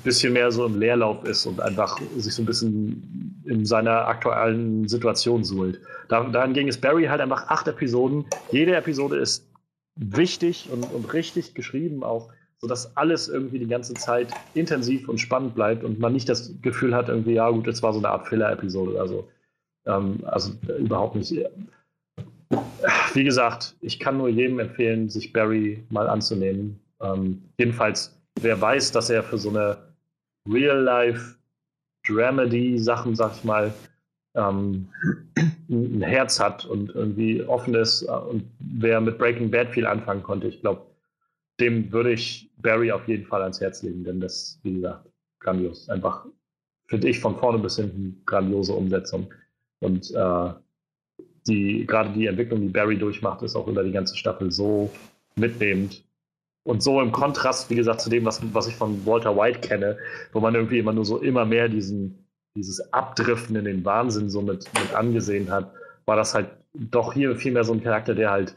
[0.04, 4.88] bisschen mehr so im Leerlauf ist und einfach sich so ein bisschen in seiner aktuellen
[4.88, 5.82] Situation suhlt.
[6.08, 8.26] Da, dahingegen ist Barry halt einfach acht Episoden.
[8.52, 9.48] Jede Episode ist
[9.96, 12.30] wichtig und, und richtig geschrieben, auch
[12.64, 16.95] sodass alles irgendwie die ganze Zeit intensiv und spannend bleibt und man nicht das Gefühl
[16.95, 19.27] hat, irgendwie, ja gut, jetzt war so eine Art Filler-Episode oder so.
[19.85, 21.35] Ähm, also äh, überhaupt nicht.
[23.14, 26.80] Wie gesagt, ich kann nur jedem empfehlen, sich Barry mal anzunehmen.
[27.02, 29.80] Ähm, jedenfalls, wer weiß, dass er für so eine
[30.49, 33.73] Real-Life-Dramedy-Sachen, sag ich mal,
[34.38, 34.88] ähm,
[35.69, 40.23] ein Herz hat und irgendwie offen ist äh, und wer mit Breaking Bad viel anfangen
[40.23, 40.93] konnte, ich glaube,
[41.64, 45.07] dem würde ich Barry auf jeden Fall ans Herz legen, denn das, wie gesagt,
[45.40, 45.90] grandios.
[45.90, 46.26] Einfach,
[46.88, 49.34] finde ich, von vorne bis hinten grandiose Umsetzung.
[49.80, 50.53] Und äh,
[51.48, 54.91] die, gerade die Entwicklung, die Barry durchmacht, ist auch über die ganze Staffel so
[55.35, 56.03] mitnehmend.
[56.65, 59.98] Und so im Kontrast, wie gesagt, zu dem, was, was ich von Walter White kenne,
[60.31, 62.26] wo man irgendwie immer nur so immer mehr diesen,
[62.56, 65.73] dieses Abdriften in den Wahnsinn so mit, mit angesehen hat,
[66.06, 68.56] war das halt doch hier viel mehr so ein Charakter, der halt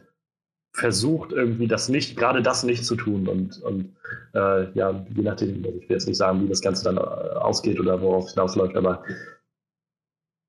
[0.77, 3.27] versucht, irgendwie das nicht, gerade das nicht zu tun.
[3.28, 3.97] Und, und
[4.35, 7.01] äh, ja, je nachdem, also ich will jetzt nicht sagen, wie das Ganze dann äh,
[7.01, 9.03] ausgeht oder worauf es hinausläuft, aber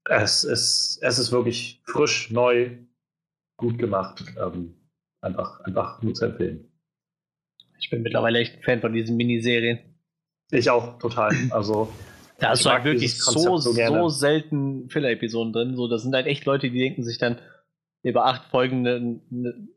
[0.10, 2.72] es ist, es ist wirklich frisch, neu,
[3.56, 4.24] gut gemacht.
[4.38, 4.76] Ähm,
[5.22, 6.70] einfach, einfach nur zu empfehlen.
[7.80, 9.80] Ich bin mittlerweile echt ein Fan von diesen Miniserien.
[10.52, 11.34] Ich auch, total.
[11.52, 11.91] Also.
[12.40, 15.76] Da hast du halt wirklich so, so, so selten Filler-Episoden drin.
[15.76, 17.40] So, das sind halt echt Leute, die denken sich dann
[18.04, 19.68] über acht Folgen eine, eine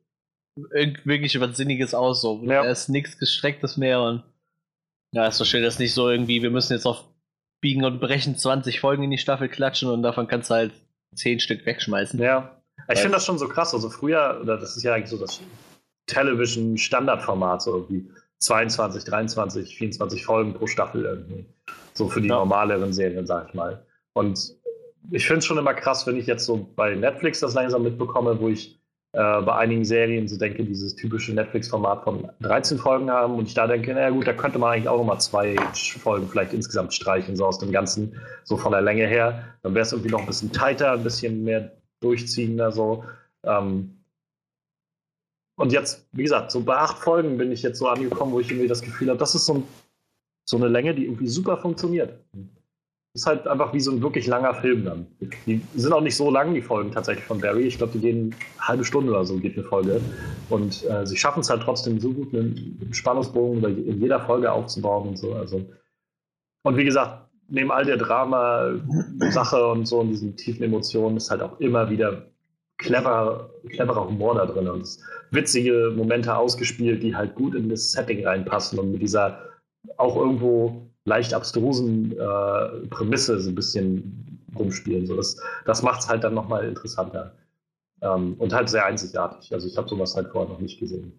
[0.57, 2.21] wirklich was Sinniges aus.
[2.21, 2.43] So.
[2.45, 2.63] Ja.
[2.63, 4.23] Da ist nichts Gestrecktes mehr und
[5.13, 7.05] ja, ist so schön, dass nicht so irgendwie, wir müssen jetzt auf
[7.61, 10.73] Biegen und Brechen 20 Folgen in die Staffel klatschen und davon kannst du halt
[11.17, 12.21] 10 Stück wegschmeißen.
[12.21, 12.63] Ja.
[12.89, 13.75] Ich finde das schon so krass.
[13.75, 15.41] Also früher, oder das ist ja eigentlich so das
[16.07, 21.47] Television-Standardformat, so irgendwie 22, 23, 24 Folgen pro Staffel irgendwie.
[21.93, 22.37] So für die ja.
[22.37, 23.85] normaleren Serien, sag ich mal.
[24.15, 24.57] Und
[25.11, 28.41] ich finde es schon immer krass, wenn ich jetzt so bei Netflix das langsam mitbekomme,
[28.41, 28.80] wo ich
[29.13, 33.55] äh, bei einigen Serien so denke, dieses typische Netflix-Format von 13 Folgen haben und ich
[33.55, 37.35] da denke, na gut, da könnte man eigentlich auch nochmal zwei Folgen vielleicht insgesamt streichen,
[37.35, 38.15] so aus dem Ganzen,
[38.45, 39.45] so von der Länge her.
[39.63, 43.05] Dann wäre es irgendwie noch ein bisschen tighter, ein bisschen mehr durchziehender so.
[43.43, 43.97] Ähm,
[45.57, 48.51] und jetzt, wie gesagt, so bei acht Folgen bin ich jetzt so angekommen, wo ich
[48.51, 49.65] irgendwie das Gefühl habe, das ist so, ein,
[50.45, 52.15] so eine Länge, die irgendwie super funktioniert.
[53.13, 55.07] Ist halt einfach wie so ein wirklich langer Film dann.
[55.47, 57.63] Die sind auch nicht so lang, die Folgen tatsächlich von Barry.
[57.63, 60.01] Ich glaube, die gehen eine halbe Stunde oder so, geht eine Folge.
[60.49, 65.09] Und äh, sie schaffen es halt trotzdem so gut, einen Spannungsbogen in jeder Folge aufzubauen
[65.09, 65.35] und so.
[65.35, 65.67] Also,
[66.63, 71.43] und wie gesagt, neben all der Drama-Sache und so und diesen tiefen Emotionen ist halt
[71.43, 72.27] auch immer wieder
[72.79, 74.89] clever, cleverer Humor da drin und
[75.31, 79.39] witzige Momente ausgespielt, die halt gut in das Setting reinpassen und mit dieser
[79.97, 85.07] auch irgendwo leicht abstrusen äh, Prämisse so ein bisschen rumspielen.
[85.07, 87.35] So, das das macht es halt dann nochmal interessanter.
[88.01, 89.53] Ähm, und halt sehr einzigartig.
[89.53, 91.13] Also ich habe sowas halt vorher noch nicht gesehen.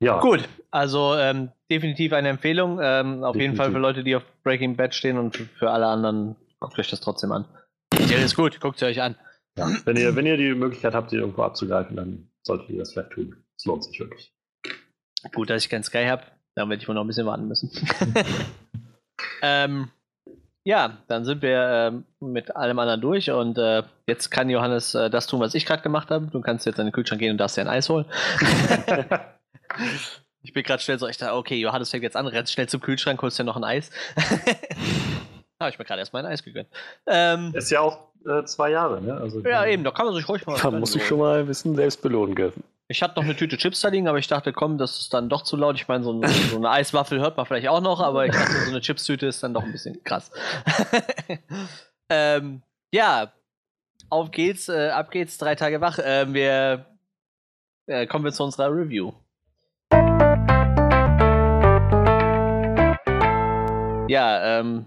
[0.00, 0.20] Ja.
[0.20, 2.78] Gut, also ähm, definitiv eine Empfehlung.
[2.82, 3.40] Ähm, auf definitiv.
[3.40, 6.90] jeden Fall für Leute, die auf Breaking Bad stehen und für, alle anderen, guckt euch
[6.90, 7.46] das trotzdem an.
[8.08, 9.16] Ja, ist gut, guckt sie euch an.
[9.56, 9.68] Ja.
[9.84, 13.10] Wenn, ihr, wenn ihr die Möglichkeit habt, die irgendwo abzugreifen, dann solltet ihr das vielleicht
[13.10, 13.36] tun.
[13.56, 14.32] Es lohnt sich wirklich.
[15.32, 16.22] Gut, dass ich kein Sky habe.
[16.54, 17.70] Da werde ich wohl noch ein bisschen warten müssen.
[19.42, 19.90] ähm,
[20.64, 25.10] ja, dann sind wir ähm, mit allem anderen durch und äh, jetzt kann Johannes äh,
[25.10, 26.26] das tun, was ich gerade gemacht habe.
[26.26, 28.06] Du kannst jetzt in den Kühlschrank gehen und darfst dir ein Eis holen.
[30.42, 32.80] ich bin gerade schnell so, ich dachte, okay, Johannes fängt jetzt an, rennst schnell zum
[32.80, 33.90] Kühlschrank, holst dir noch ein Eis.
[35.60, 36.68] habe ich mir gerade erstmal ein Eis gegönnt.
[37.06, 39.14] Ähm, ist ja auch äh, zwei Jahre, ne?
[39.14, 40.58] Also, ja, eben, da kann man sich ruhig mal.
[40.60, 42.62] Da muss ich schon mal ein bisschen selbst belohnen dürfen.
[42.88, 45.30] Ich hatte noch eine Tüte Chips da liegen, aber ich dachte, komm, das ist dann
[45.30, 45.76] doch zu laut.
[45.76, 48.52] Ich meine, so, ein, so, eine Eiswaffel hört man vielleicht auch noch, aber ich dachte,
[48.52, 50.30] so eine Chips-Tüte ist dann doch ein bisschen krass.
[52.10, 52.62] ähm,
[52.92, 53.32] ja,
[54.10, 55.98] auf geht's, äh, ab geht's, drei Tage wach.
[55.98, 56.84] Äh, wir
[57.86, 59.12] äh, kommen wir zu unserer Review.
[64.08, 64.84] Ja, ähm,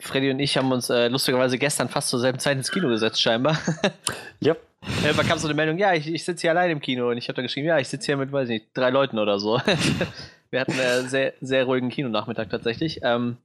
[0.00, 3.20] Freddy und ich haben uns äh, lustigerweise gestern fast zur selben Zeit ins Kino gesetzt,
[3.20, 3.58] scheinbar.
[4.44, 4.60] Yep.
[5.02, 7.28] Irgendwann kam so eine Meldung, ja, ich, ich sitze hier allein im Kino und ich
[7.28, 9.58] habe dann geschrieben, ja, ich sitze hier mit, weiß nicht, drei Leuten oder so.
[10.50, 13.00] wir hatten einen sehr, sehr ruhigen Kinonachmittag tatsächlich.
[13.02, 13.38] Ähm,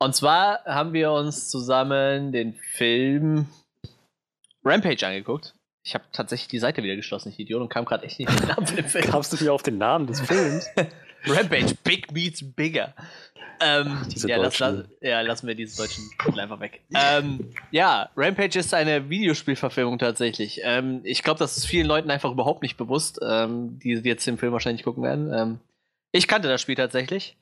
[0.00, 3.46] und zwar haben wir uns zusammen den Film
[4.64, 5.54] Rampage angeguckt.
[5.84, 8.36] Ich habe tatsächlich die Seite wieder geschlossen, ich Idiot, und kam gerade echt nicht auf
[8.36, 9.04] den Namen von dem Film.
[9.04, 10.68] Kamst du wieder auf den Namen des Films?
[11.26, 12.94] Rampage, Big Meets Bigger.
[13.60, 16.80] Ähm, ja, lass, lass, ja, lassen wir diese deutschen Titel einfach weg.
[16.94, 20.60] Ähm, ja, Rampage ist eine Videospielverfilmung tatsächlich.
[20.62, 24.38] Ähm, ich glaube, das ist vielen Leuten einfach überhaupt nicht bewusst, ähm, die jetzt den
[24.38, 25.32] Film wahrscheinlich gucken werden.
[25.32, 25.60] Ähm,
[26.12, 27.36] ich kannte das Spiel tatsächlich.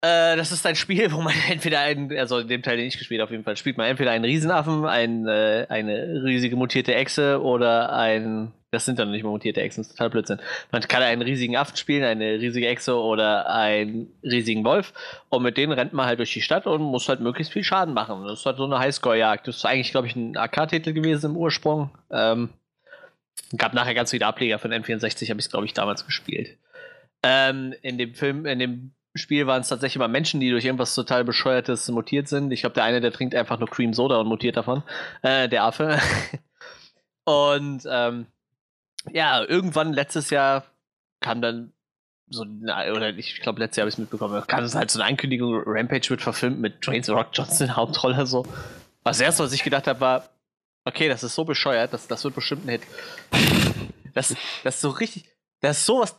[0.00, 2.98] Äh, das ist ein Spiel, wo man entweder einen, also in dem Teil, den ich
[2.98, 6.94] gespielt habe, auf jeden Fall, spielt man entweder einen Riesenaffen, ein, äh, eine riesige mutierte
[6.94, 10.40] Echse oder ein das sind dann nicht mal mutierte Echsen, das ist total Blödsinn.
[10.70, 14.92] Man kann einen riesigen Affen spielen, eine riesige Echse oder einen riesigen Wolf.
[15.30, 17.94] Und mit denen rennt man halt durch die Stadt und muss halt möglichst viel Schaden
[17.94, 18.24] machen.
[18.26, 19.48] Das ist halt so eine Highscore-Jagd.
[19.48, 21.90] Das ist eigentlich, glaube ich, ein AK-Titel gewesen im Ursprung.
[22.10, 22.50] Ähm,
[23.56, 26.58] gab nachher ganz viele Ableger von N64, habe ich glaube ich, damals gespielt.
[27.22, 30.94] Ähm, in dem Film, in dem Spiel waren es tatsächlich immer Menschen, die durch irgendwas
[30.94, 32.52] total bescheuertes mutiert sind.
[32.52, 34.82] Ich glaube, der eine, der trinkt einfach nur Cream Soda und mutiert davon.
[35.22, 35.98] Äh, der Affe.
[37.24, 38.26] und ähm,
[39.12, 40.64] ja, irgendwann letztes Jahr
[41.20, 41.72] kam dann
[42.30, 45.08] so, oder ich glaube, letztes Jahr habe ich es mitbekommen, kam es halt so eine
[45.08, 48.46] Ankündigung, Rampage wird verfilmt mit The Rock Johnson in der Hauptrolle so.
[49.04, 50.28] Das erste, was ich gedacht habe, war,
[50.84, 52.82] okay, das ist so bescheuert, das, das wird bestimmt ein Hit.
[54.14, 54.34] Das,
[54.64, 55.24] das ist so richtig,
[55.60, 56.16] das ist sowas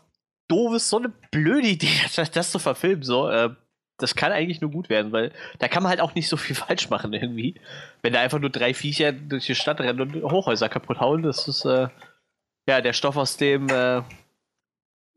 [0.47, 3.29] doofes, so eine blöde Idee, das, das zu verfilmen, so.
[3.29, 3.51] Äh,
[3.97, 6.55] das kann eigentlich nur gut werden, weil da kann man halt auch nicht so viel
[6.55, 7.55] falsch machen irgendwie.
[8.01, 11.47] Wenn da einfach nur drei Viecher durch die Stadt rennen und Hochhäuser kaputt hauen, das
[11.47, 11.89] ist, äh,
[12.69, 14.01] ja, der Stoff, aus dem, äh,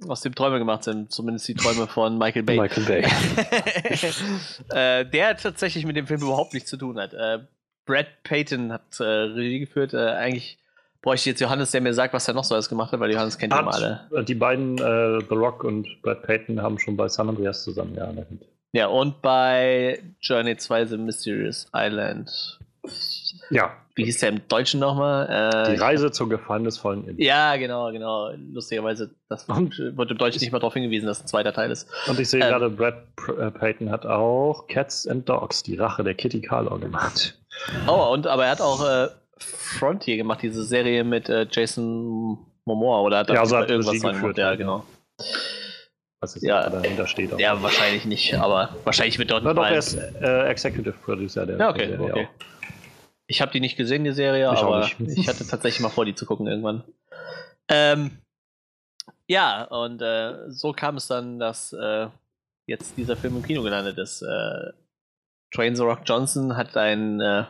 [0.09, 2.59] aus dem Träume gemacht sind, zumindest die Träume von Michael Bay.
[2.59, 3.05] Michael Bay.
[4.71, 7.13] äh, der tatsächlich mit dem Film überhaupt nichts zu tun hat.
[7.13, 7.41] Äh,
[7.85, 9.93] Brad Payton hat äh, Regie geführt.
[9.93, 10.59] Äh, eigentlich
[11.03, 13.13] bräuchte ich jetzt Johannes, der mir sagt, was er noch so alles gemacht hat, weil
[13.13, 14.09] Johannes kennt ihn alle.
[14.27, 18.41] Die beiden, äh, The Rock und Brad Payton, haben schon bei San Andreas zusammengearbeitet.
[18.73, 22.59] Ja, und bei Journey 2 The Mysterious Island.
[23.51, 23.77] Ja.
[23.95, 25.29] Wie hieß der im Deutschen nochmal?
[25.67, 27.23] Äh, die Reise zur geheimnisvollen Insel.
[27.25, 28.31] Ja, genau, genau.
[28.53, 31.89] Lustigerweise, das wird im Deutschen nicht mal darauf hingewiesen, dass es ein zweiter Teil ist.
[32.09, 33.05] Und ich sehe ähm, gerade, Brad
[33.39, 37.39] äh, Payton hat auch Cats and Dogs, die Rache der Kitty Carlo gemacht.
[37.87, 39.09] Oh, und aber er hat auch äh,
[39.39, 44.39] Frontier gemacht, diese Serie mit äh, Jason Momoa oder hat ja, also hat irgendwas geführt,
[44.39, 44.85] ja, genau.
[46.21, 47.35] Was jetzt ja, dahinter steht.
[47.35, 47.39] Auch.
[47.39, 49.43] Ja, wahrscheinlich nicht, aber wahrscheinlich wird dort.
[49.43, 51.59] Na, doch, er ist äh, Executive Producer der.
[51.59, 52.29] Ja, okay, okay.
[53.27, 56.15] Ich habe die nicht gesehen, die Serie, Ich aber ich hatte tatsächlich mal vor, die
[56.15, 56.85] zu gucken irgendwann.
[57.69, 58.19] Ähm,
[59.27, 62.09] ja, und äh, so kam es dann, dass äh,
[62.67, 64.23] jetzt dieser Film im Kino gelandet ist.
[64.23, 64.73] Äh,
[65.53, 67.45] Train the Rock Johnson hat einen, äh,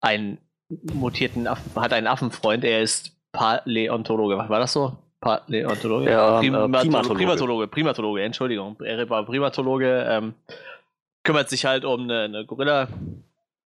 [0.00, 0.38] einen
[0.92, 4.36] mutierten Affen, hat einen Affenfreund, er ist Paläontologe.
[4.36, 4.98] War das so?
[5.20, 6.10] Paläontologe?
[6.10, 6.78] Ja, äh, Primatologe.
[6.78, 7.14] Primatologe.
[7.14, 8.80] Primatologe, Primatologe, Entschuldigung.
[8.80, 10.34] Er war Primatologe, ähm,
[11.22, 12.88] kümmert sich halt um eine, eine Gorilla,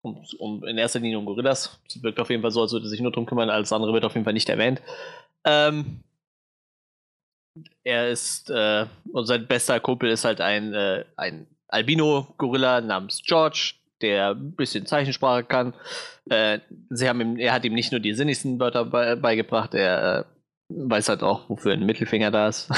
[0.03, 1.79] um, um in erster Linie um Gorillas.
[1.87, 3.93] Es wirkt auf jeden Fall so, als würde er sich nur drum kümmern, alles andere
[3.93, 4.81] wird auf jeden Fall nicht erwähnt.
[5.45, 6.03] Ähm,
[7.83, 13.75] er ist, äh, und sein bester Kumpel ist halt ein, äh, ein Albino-Gorilla namens George,
[14.01, 15.73] der ein bisschen Zeichensprache kann.
[16.29, 16.59] Äh,
[16.89, 20.23] sie haben ihm, er hat ihm nicht nur die sinnigsten Wörter bei, beigebracht, er äh,
[20.69, 22.69] weiß halt auch, wofür ein Mittelfinger da ist.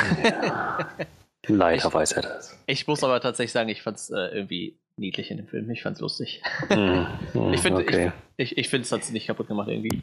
[1.47, 2.57] Leider weiß er das.
[2.65, 5.69] Ich muss aber tatsächlich sagen, ich fand es äh, irgendwie niedlich in dem Film.
[5.71, 6.41] Ich fand es lustig.
[6.69, 8.11] Hm, hm, Ich finde, okay.
[8.37, 10.01] ich, ich finde, es hat nicht kaputt gemacht irgendwie.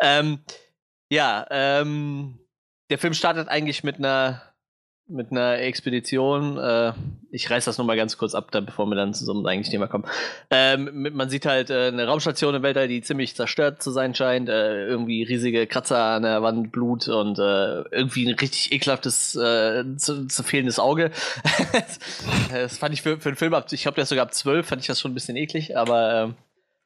[0.00, 0.40] Ähm,
[1.10, 2.38] ja, ähm,
[2.90, 4.53] der Film startet eigentlich mit einer
[5.06, 6.56] mit einer Expedition.
[6.56, 6.92] Äh,
[7.30, 9.86] ich reiß das nur mal ganz kurz ab, dann, bevor wir dann zum eigentlichen Thema
[9.86, 10.04] kommen.
[10.50, 14.48] Ähm, man sieht halt äh, eine Raumstation im Weltall, die ziemlich zerstört zu sein scheint.
[14.48, 19.84] Äh, irgendwie riesige Kratzer an der Wand, Blut und äh, irgendwie ein richtig ekelhaftes, äh,
[19.96, 21.10] zu, zu fehlendes Auge.
[22.50, 24.66] das fand ich für, für einen Film ab, ich glaube, der ist sogar ab 12,
[24.66, 26.34] fand ich das schon ein bisschen eklig, aber ähm,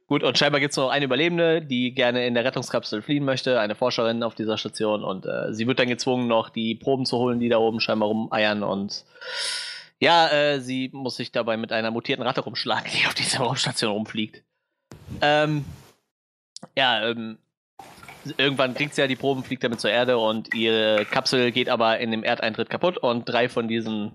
[0.09, 3.61] Gut, und scheinbar gibt es noch eine Überlebende, die gerne in der Rettungskapsel fliehen möchte,
[3.61, 5.05] eine Forscherin auf dieser Station.
[5.05, 8.09] Und äh, sie wird dann gezwungen, noch die Proben zu holen, die da oben scheinbar
[8.09, 8.63] rumeiern.
[8.63, 9.05] Und
[10.01, 13.93] ja, äh, sie muss sich dabei mit einer mutierten Ratte rumschlagen, die auf dieser Raumstation
[13.93, 14.43] rumfliegt.
[15.21, 15.67] Ähm,
[16.75, 17.37] ja, ähm,
[18.39, 21.99] irgendwann kriegt sie ja die Proben, fliegt damit zur Erde und ihre Kapsel geht aber
[21.99, 24.13] in dem Erdeintritt kaputt und drei von diesen,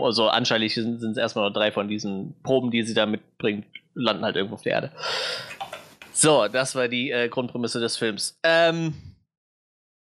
[0.00, 4.24] also anscheinend sind es erstmal nur drei von diesen Proben, die sie da mitbringt, landen
[4.24, 4.92] halt irgendwo auf der Erde.
[6.12, 8.38] So, das war die äh, Grundprämisse des Films.
[8.42, 8.94] Ähm,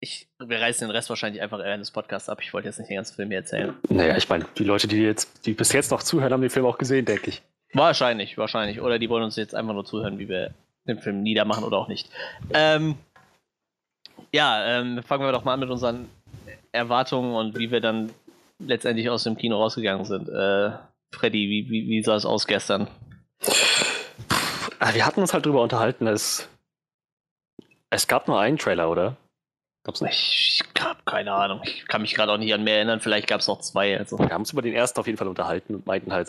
[0.00, 2.38] ich, wir reißen den Rest wahrscheinlich einfach während des Podcasts ab.
[2.42, 3.74] Ich wollte jetzt nicht den ganzen Film hier erzählen.
[3.88, 6.66] Naja, ich meine, die Leute, die jetzt, die bis jetzt noch zuhören, haben den Film
[6.66, 7.42] auch gesehen, denke ich.
[7.72, 8.80] Wahrscheinlich, wahrscheinlich.
[8.80, 10.54] Oder die wollen uns jetzt einfach nur zuhören, wie wir
[10.86, 12.08] den Film niedermachen oder auch nicht.
[12.54, 12.96] Ähm,
[14.32, 16.08] ja, ähm, fangen wir doch mal an mit unseren
[16.72, 18.10] Erwartungen und wie wir dann
[18.58, 20.28] letztendlich aus dem Kino rausgegangen sind.
[20.28, 20.72] Äh,
[21.12, 22.88] Freddy, wie, wie, wie sah es aus gestern?
[24.78, 26.48] Ah, Wir hatten uns halt drüber unterhalten, dass
[27.90, 29.16] es gab nur einen Trailer, oder?
[29.84, 30.18] Gab's nicht?
[30.18, 31.60] Ich habe keine Ahnung.
[31.64, 33.00] Ich kann mich gerade auch nicht an mehr erinnern.
[33.00, 33.96] Vielleicht gab es noch zwei.
[33.96, 34.18] Also.
[34.18, 36.28] Wir haben uns über den ersten auf jeden Fall unterhalten und meinten halt,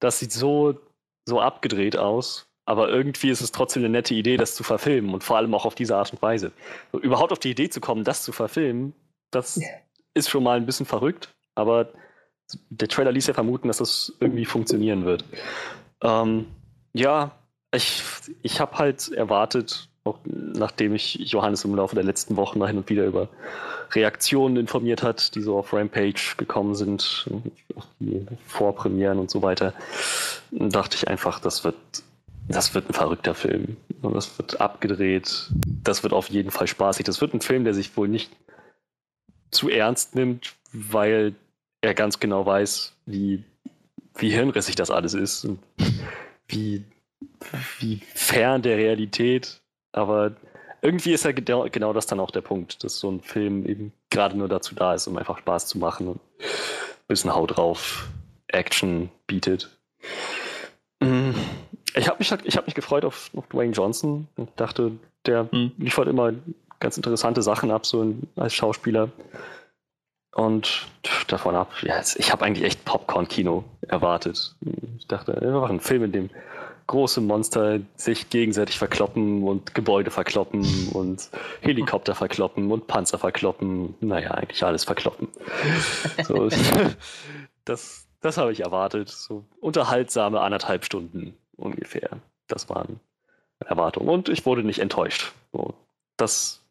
[0.00, 0.78] das sieht so,
[1.26, 5.24] so abgedreht aus, aber irgendwie ist es trotzdem eine nette Idee, das zu verfilmen und
[5.24, 6.52] vor allem auch auf diese Art und Weise.
[6.92, 8.94] So, überhaupt auf die Idee zu kommen, das zu verfilmen,
[9.30, 9.60] das
[10.14, 11.88] ist schon mal ein bisschen verrückt, aber
[12.70, 15.24] der Trailer ließ ja vermuten, dass das irgendwie funktionieren wird.
[16.02, 16.46] Ähm,
[16.92, 17.32] ja,
[17.74, 18.02] ich,
[18.42, 22.88] ich habe halt erwartet, auch nachdem ich Johannes im Laufe der letzten Wochen hin und
[22.88, 23.28] wieder über
[23.92, 27.28] Reaktionen informiert hat, die so auf Rampage gekommen sind,
[28.00, 29.72] die Vorpremieren und so weiter,
[30.50, 31.76] dachte ich einfach, das wird,
[32.48, 33.76] das wird ein verrückter Film.
[34.02, 35.50] Das wird abgedreht.
[35.82, 37.06] Das wird auf jeden Fall spaßig.
[37.06, 38.30] Das wird ein Film, der sich wohl nicht
[39.50, 41.34] zu ernst nimmt, weil
[41.84, 43.44] er ganz genau weiß, wie,
[44.16, 45.58] wie hirnrissig das alles ist und
[46.48, 46.84] wie,
[47.78, 49.60] wie fern der Realität.
[49.92, 50.32] Aber
[50.82, 53.92] irgendwie ist ja genau, genau das dann auch der Punkt, dass so ein Film eben
[54.10, 58.08] gerade nur dazu da ist, um einfach Spaß zu machen und ein bisschen Haut drauf
[58.48, 59.70] Action bietet.
[61.00, 61.30] Mm,
[61.96, 64.92] Ich habe mich, halt- ich hab mich gefreut auf, auf Dwayne Johnson und dachte,
[65.26, 65.72] der Hm.
[65.78, 66.32] liefert immer
[66.80, 69.10] ganz interessante Sachen ab, so als Schauspieler.
[70.34, 70.86] Und
[71.28, 74.56] davon ab, ja, ich habe eigentlich echt Popcorn-Kino erwartet.
[74.98, 76.30] Ich dachte, einfach ein Film, in dem
[76.86, 81.30] große Monster sich gegenseitig verkloppen und Gebäude verkloppen und
[81.60, 83.94] Helikopter verkloppen und Panzer verkloppen.
[84.00, 85.28] Naja, eigentlich alles verkloppen.
[86.24, 86.48] So,
[87.64, 89.10] das das habe ich erwartet.
[89.10, 92.08] So unterhaltsame anderthalb Stunden ungefähr.
[92.48, 92.98] Das waren
[93.60, 94.08] Erwartungen.
[94.08, 95.32] Und ich wurde nicht enttäuscht.
[95.52, 95.74] So,
[96.16, 96.62] das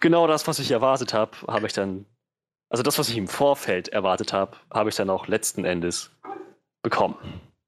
[0.00, 2.06] genau das, was ich erwartet habe, habe ich dann,
[2.72, 6.10] also das, was ich im Vorfeld erwartet habe, habe ich dann auch letzten Endes
[6.82, 7.16] bekommen.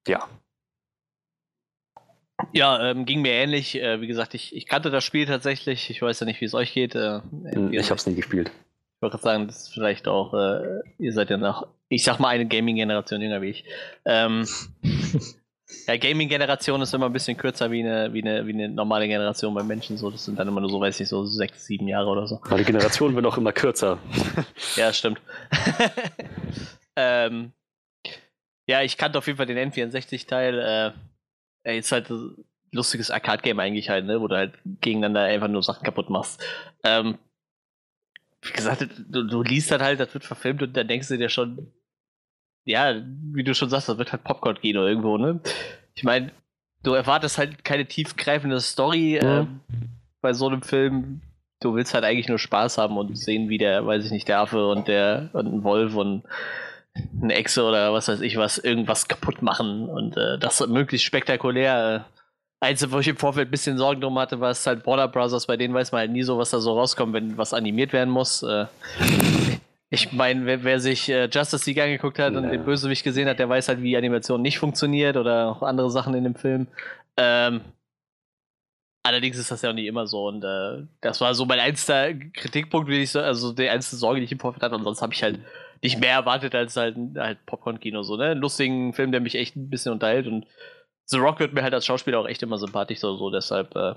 [0.08, 0.26] Ja.
[2.54, 3.74] Ja, ähm, ging mir ähnlich.
[3.76, 5.90] Äh, wie gesagt, ich, ich kannte das Spiel tatsächlich.
[5.90, 6.94] Ich weiß ja nicht, wie es euch geht.
[6.94, 7.20] Äh,
[7.70, 8.50] Ich habe es nie gespielt.
[8.96, 12.18] Ich wollte gerade sagen, das ist vielleicht auch, äh, ihr seid ja noch, ich sag
[12.18, 13.64] mal, eine Gaming-Generation jünger wie ich.
[14.06, 14.48] Ähm,
[15.86, 19.54] ja, Gaming-Generation ist immer ein bisschen kürzer wie eine, wie, eine, wie eine normale Generation
[19.54, 19.96] bei Menschen.
[19.96, 22.40] So, das sind dann immer nur so, weiß ich, so sechs, sieben Jahre oder so.
[22.44, 23.98] Weil die Generationen werden auch immer kürzer.
[24.76, 25.20] Ja, stimmt.
[26.96, 27.52] ähm,
[28.66, 30.94] ja, ich kannte auf jeden Fall den N64-Teil.
[31.64, 34.20] Äh, ist halt ein lustiges Arcade-Game eigentlich halt, ne?
[34.20, 36.42] Wo du halt gegeneinander einfach nur Sachen kaputt machst.
[36.82, 37.18] Ähm,
[38.42, 41.28] wie gesagt, du, du liest halt halt, das wird verfilmt und dann denkst du dir
[41.28, 41.72] schon,
[42.64, 42.94] ja,
[43.32, 45.40] wie du schon sagst, das wird halt Popcorn-Kino irgendwo, ne?
[45.94, 46.30] Ich meine,
[46.82, 49.40] du erwartest halt keine tiefgreifende Story Ja.
[49.40, 49.60] ähm,
[50.20, 51.20] bei so einem Film.
[51.60, 54.40] Du willst halt eigentlich nur Spaß haben und sehen, wie der, weiß ich nicht, der
[54.40, 56.24] Affe und der und ein Wolf und
[57.22, 62.06] eine Echse oder was weiß ich was, irgendwas kaputt machen und äh, das möglichst spektakulär.
[62.06, 62.14] Äh,
[62.66, 65.46] Einzige, wo ich im Vorfeld ein bisschen Sorgen drum hatte, war es halt Warner Brothers,
[65.46, 68.10] bei denen weiß man halt nie so, was da so rauskommt, wenn was animiert werden
[68.10, 68.42] muss.
[68.42, 68.66] Äh,
[69.90, 72.50] ich meine, wer, wer sich äh, Justice League angeguckt hat und Ja.
[72.50, 76.14] den Bösewicht gesehen hat, der weiß halt, wie Animation nicht funktioniert oder auch andere Sachen
[76.14, 76.66] in dem Film.
[77.16, 77.60] Ähm,
[79.04, 82.12] allerdings ist das ja auch nicht immer so und äh, das war so mein einziger
[82.32, 85.02] Kritikpunkt, will ich so, also die einzige Sorge, die ich im Vorfeld hatte und sonst
[85.02, 85.38] habe ich halt
[85.82, 88.30] nicht mehr erwartet als halt, halt Popcorn-Kino so, ne?
[88.30, 90.46] Einen lustigen Film, der mich echt ein bisschen unterhält und
[91.06, 93.94] The Rock wird mir halt als Schauspieler auch echt immer sympathisch, so, so deshalb äh,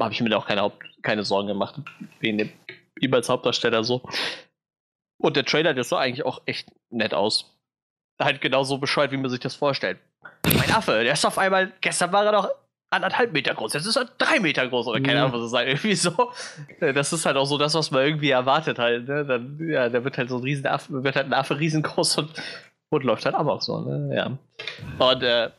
[0.00, 1.74] habe ich mir da auch keine, Haupt keine Sorgen gemacht,
[2.20, 2.50] wegen dem
[3.00, 4.02] ihm als Hauptdarsteller so.
[5.22, 7.50] Und der Trailer, der sah eigentlich auch echt nett aus.
[8.20, 9.98] Halt genauso bescheuert, wie man sich das vorstellt.
[10.44, 12.48] Mein Affe, der ist auf einmal, gestern war er noch
[12.90, 15.26] anderthalb Meter groß, jetzt ist er drei Meter groß oder keine Mhm.
[15.26, 15.68] Ahnung, was das ist.
[15.68, 16.30] Irgendwie so.
[16.80, 19.08] Äh, Das ist halt auch so das, was man irgendwie erwartet halt.
[19.08, 19.24] Ne?
[19.24, 22.30] Dann, ja, der wird halt so ein riesen Affe, wird halt ein Affe riesengroß und,
[22.90, 24.14] und läuft halt amok so, ne?
[24.14, 24.38] Ja.
[25.06, 25.50] Und äh,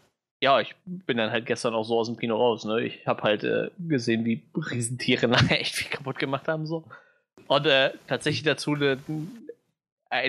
[0.41, 2.81] ja, ich bin dann halt gestern auch so aus dem Kino raus, ne?
[2.81, 6.83] Ich habe halt äh, gesehen, wie Riesentiere nachher echt viel kaputt gemacht haben, so.
[7.47, 8.97] Und äh, tatsächlich dazu eine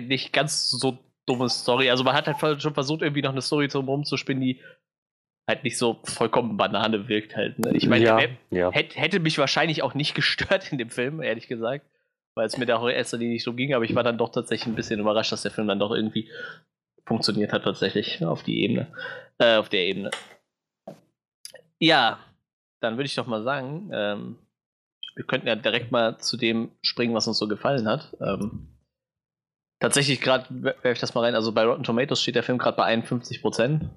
[0.00, 1.90] nicht ganz so dumme Story.
[1.90, 4.60] Also man hat halt schon versucht, irgendwie noch eine Story drum rumzuspinnen, die
[5.48, 7.58] halt nicht so vollkommen Banane wirkt halt.
[7.58, 7.72] Ne?
[7.74, 8.18] Ich meine, ja,
[8.50, 8.70] ja.
[8.70, 11.86] Hätt, hätte mich wahrscheinlich auch nicht gestört in dem Film, ehrlich gesagt.
[12.36, 14.66] Weil es mir da auch Linie nicht so ging, aber ich war dann doch tatsächlich
[14.66, 16.28] ein bisschen überrascht, dass der Film dann doch irgendwie
[17.06, 18.88] funktioniert hat, tatsächlich auf die Ebene.
[19.38, 20.10] Äh, auf der Ebene.
[21.78, 22.18] Ja,
[22.80, 24.38] dann würde ich doch mal sagen, ähm,
[25.14, 28.16] wir könnten ja direkt mal zu dem springen, was uns so gefallen hat.
[28.20, 28.73] Ähm,
[29.84, 32.76] tatsächlich gerade, werfe ich das mal rein, also bei Rotten Tomatoes steht der Film gerade
[32.76, 33.90] bei 51 Prozent.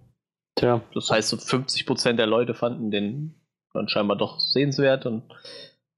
[0.55, 3.35] Tja, Das heißt, so 50% der Leute fanden den
[3.73, 5.23] dann scheinbar doch sehenswert und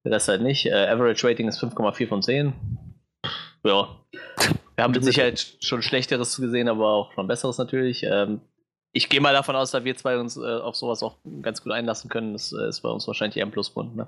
[0.04, 0.66] der Rest halt nicht.
[0.66, 2.54] Äh, Average Rating ist 5,4 von 10.
[3.64, 3.96] Ja.
[4.76, 8.04] Wir haben mit Sicherheit schon Schlechteres gesehen, aber auch schon Besseres natürlich.
[8.04, 8.42] Ähm,
[8.92, 11.72] ich gehe mal davon aus, dass wir zwei uns äh, auf sowas auch ganz gut
[11.72, 12.34] einlassen können.
[12.34, 13.96] Das äh, ist bei uns wahrscheinlich eher ein Pluspunkt.
[13.96, 14.08] Ne?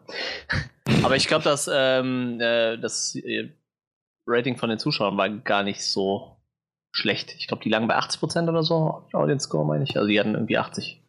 [1.04, 3.50] aber ich glaube, dass ähm, äh, das äh,
[4.28, 6.38] Rating von den Zuschauern war gar nicht so
[6.92, 7.36] schlecht.
[7.38, 9.96] Ich glaube, die lagen bei 80% oder so, Audience Score meine ich.
[9.96, 11.02] Also die hatten irgendwie 80.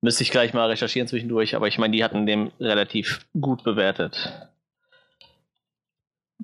[0.00, 4.48] Müsste ich gleich mal recherchieren zwischendurch, aber ich meine, die hatten dem relativ gut bewertet.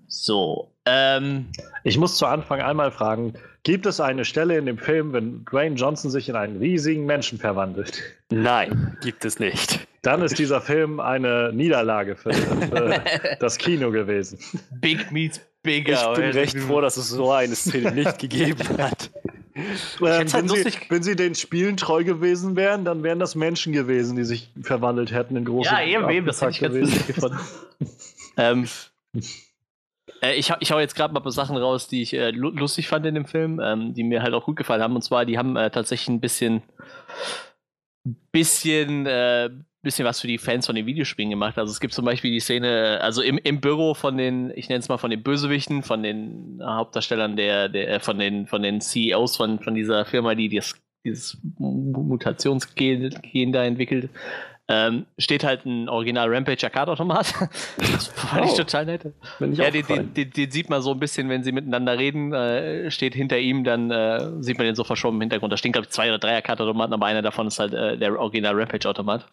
[0.07, 1.53] So, ähm,
[1.85, 5.77] Ich muss zu Anfang einmal fragen: Gibt es eine Stelle in dem Film, wenn Dwayne
[5.77, 8.03] Johnson sich in einen riesigen Menschen verwandelt?
[8.31, 9.87] nein, gibt es nicht.
[10.03, 13.03] Dann ist dieser Film eine Niederlage für, für
[13.41, 14.39] das Kino gewesen.
[14.81, 15.93] Big meets bigger.
[15.95, 16.35] Ich bin oder?
[16.35, 19.11] recht froh, dass es so eine Szene nicht gegeben hat.
[19.55, 19.67] Ähm,
[20.01, 24.17] halt wenn, sie, wenn sie den Spielen treu gewesen wären, dann wären das Menschen gewesen,
[24.17, 27.39] die sich verwandelt hätten in große Ja, eben, eben, das hätte ich ganz gefunden.
[28.39, 28.67] ähm,
[30.23, 32.31] äh, ich, hau- ich hau jetzt gerade mal ein paar Sachen raus, die ich äh,
[32.31, 34.97] lu- lustig fand in dem Film, ähm, die mir halt auch gut gefallen haben.
[34.97, 36.63] Und zwar, die haben äh, tatsächlich ein bisschen,
[38.33, 39.51] bisschen, äh,
[39.83, 41.59] bisschen was für die Fans von den Videospielen gemacht.
[41.59, 44.79] Also es gibt zum Beispiel die Szene, also im, im Büro von den, ich nenne
[44.79, 48.81] es mal von den Bösewichten, von den Hauptdarstellern der, der äh, von den, von den
[48.81, 54.09] CEOs von, von dieser Firma, die das, dieses Mutationsgen Gen da entwickelt.
[54.75, 57.35] Ähm, steht halt ein Original Rampage Arcade-Automat.
[57.79, 58.57] Das fand ich Oh.
[58.57, 59.05] total nett.
[59.41, 62.91] Ich Ja, den, den, den, sieht man so ein bisschen, wenn sie miteinander reden, äh,
[62.91, 65.53] steht hinter ihm, dann äh, sieht man den so verschwommen im Hintergrund.
[65.53, 68.19] Da stehen, glaube ich, zwei oder drei Arcade-Automaten, aber einer davon ist halt äh, der
[68.19, 69.27] Original Rampage-Automat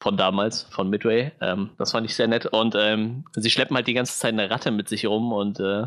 [0.00, 1.32] von damals, von Midway.
[1.40, 2.46] Ähm, das fand ich sehr nett.
[2.46, 5.86] Und ähm, sie schleppen halt die ganze Zeit eine Ratte mit sich rum und äh,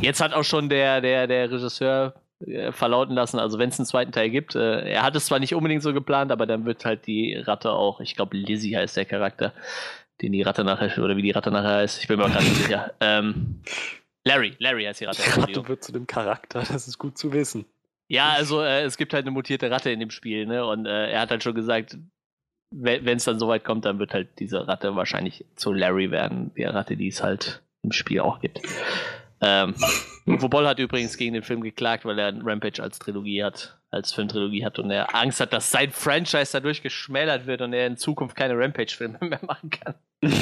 [0.00, 2.14] jetzt hat auch schon der, der, der Regisseur
[2.46, 5.38] äh, verlauten lassen, also wenn es einen zweiten Teil gibt, äh, er hat es zwar
[5.38, 8.96] nicht unbedingt so geplant, aber dann wird halt die Ratte auch, ich glaube Lizzie heißt
[8.96, 9.52] der Charakter,
[10.20, 12.44] den die Ratte nachher, oder wie die Ratte nachher heißt, ich bin mir auch gerade
[12.44, 12.92] nicht sicher.
[13.00, 13.62] Ähm,
[14.24, 15.22] Larry, Larry heißt die Ratte.
[15.22, 15.40] Die.
[15.40, 17.64] Ratte wird zu dem Charakter, das ist gut zu wissen.
[18.08, 20.64] Ja, also äh, es gibt halt eine mutierte Ratte in dem Spiel, ne?
[20.64, 21.96] Und äh, er hat halt schon gesagt,
[22.70, 26.64] wenn es dann soweit kommt, dann wird halt diese Ratte wahrscheinlich zu Larry werden, die
[26.64, 28.60] Ratte, die es halt im Spiel auch gibt.
[29.42, 29.74] Ähm,
[30.26, 34.12] Uwe Boll hat übrigens gegen den Film geklagt, weil er Rampage als Trilogie hat, als
[34.12, 37.96] Filmtrilogie hat und er Angst hat, dass sein Franchise dadurch geschmälert wird und er in
[37.96, 39.94] Zukunft keine Rampage-Filme mehr machen kann.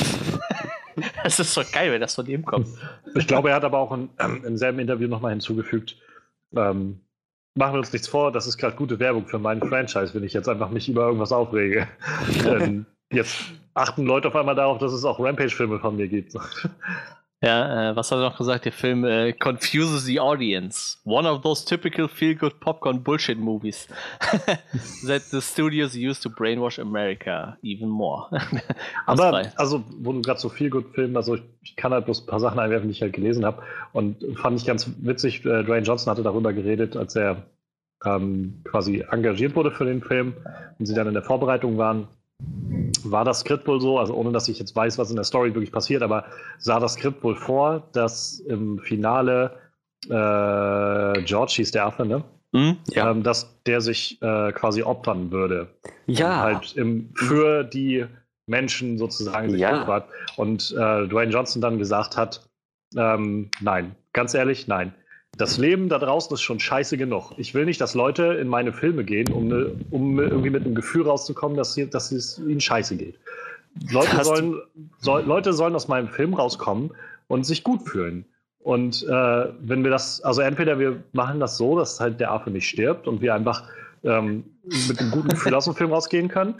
[1.24, 2.68] das ist doch geil, wenn das von ihm kommt.
[3.14, 5.96] Ich glaube, er hat aber auch in, ähm, im selben Interview nochmal hinzugefügt,
[6.54, 7.00] ähm,
[7.54, 10.34] machen wir uns nichts vor, das ist gerade gute Werbung für meinen Franchise, wenn ich
[10.34, 11.88] jetzt einfach mich über irgendwas aufrege.
[12.44, 13.36] Denn jetzt
[13.74, 16.34] achten Leute auf einmal darauf, dass es auch Rampage-Filme von mir gibt.
[17.42, 18.66] Ja, äh, was hat er noch gesagt?
[18.66, 20.98] Der Film äh, confuses the audience.
[21.04, 23.88] One of those typical feel-good popcorn bullshit movies
[25.06, 28.28] that the studios use to brainwash America even more.
[29.06, 29.52] Aber, frei.
[29.56, 32.26] also, wo du gerade so viel gut Filmen, also ich, ich kann halt bloß ein
[32.26, 33.62] paar Sachen einwerfen, die ich halt gelesen habe.
[33.92, 37.46] Und fand ich ganz witzig, äh, Dwayne Johnson hatte darüber geredet, als er
[38.04, 40.34] ähm, quasi engagiert wurde für den Film
[40.78, 42.08] und sie dann in der Vorbereitung waren.
[43.02, 45.54] War das Skript wohl so, also ohne dass ich jetzt weiß, was in der Story
[45.54, 46.24] wirklich passiert, aber
[46.58, 49.52] sah das Skript wohl vor, dass im Finale
[50.06, 52.24] äh, George hieß der Affe, ne?
[52.52, 52.76] Hm?
[52.90, 53.10] Ja.
[53.10, 55.68] ähm, dass der sich äh, quasi opfern würde.
[56.06, 56.40] Ja.
[56.42, 58.06] Halt im, für die
[58.46, 59.82] Menschen sozusagen sich Ja.
[59.82, 60.08] opfert.
[60.36, 62.48] Und äh, Dwayne Johnson dann gesagt hat,
[62.96, 64.92] ähm, nein, ganz ehrlich, nein.
[65.40, 67.32] Das Leben da draußen ist schon scheiße genug.
[67.38, 70.74] Ich will nicht, dass Leute in meine Filme gehen, um, ne, um irgendwie mit einem
[70.74, 73.18] Gefühl rauszukommen, dass, sie, dass es ihnen scheiße geht.
[73.90, 74.60] Leute sollen,
[74.98, 76.90] soll, Leute sollen aus meinem Film rauskommen
[77.28, 78.26] und sich gut fühlen.
[78.58, 82.50] Und äh, wenn wir das, also entweder wir machen das so, dass halt der Affe
[82.50, 83.64] nicht stirbt und wir einfach
[84.04, 84.44] ähm,
[84.88, 86.54] mit einem guten Gefühl aus dem Film rausgehen können,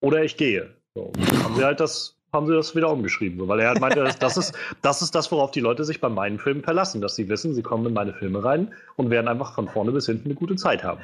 [0.00, 0.70] oder ich gehe.
[0.94, 1.10] So,
[1.42, 4.54] haben sie halt das, haben sie das wieder umgeschrieben, weil er halt meinte, das, ist,
[4.82, 7.62] das ist das, worauf die Leute sich bei meinen Filmen verlassen, dass sie wissen, sie
[7.62, 10.84] kommen in meine Filme rein und werden einfach von vorne bis hinten eine gute Zeit
[10.84, 11.00] haben.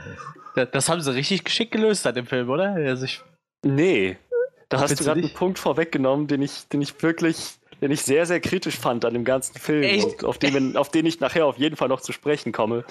[0.55, 2.75] Das, haben sie richtig geschickt gelöst hat im Film, oder?
[2.75, 3.23] Also ich,
[3.67, 4.17] Nee.
[4.69, 5.35] Da hast du gerade einen?
[5.35, 9.25] Punkt vorweggenommen, den ich, den ich wirklich, den ich sehr, sehr kritisch fand an dem
[9.25, 12.85] ganzen Film auf den, auf den ich nachher auf jeden Fall noch zu sprechen komme.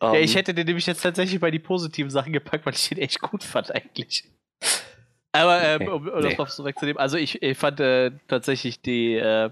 [0.00, 2.88] ja, Ähm, ich hätte den nämlich jetzt tatsächlich bei die positiven Sachen gepackt, weil ich
[2.88, 4.24] den echt gut fand eigentlich.
[5.32, 6.28] Aber ähm, um, um nee.
[6.30, 9.50] das noch so wegzunehmen, also ich, ich fand äh, tatsächlich die äh,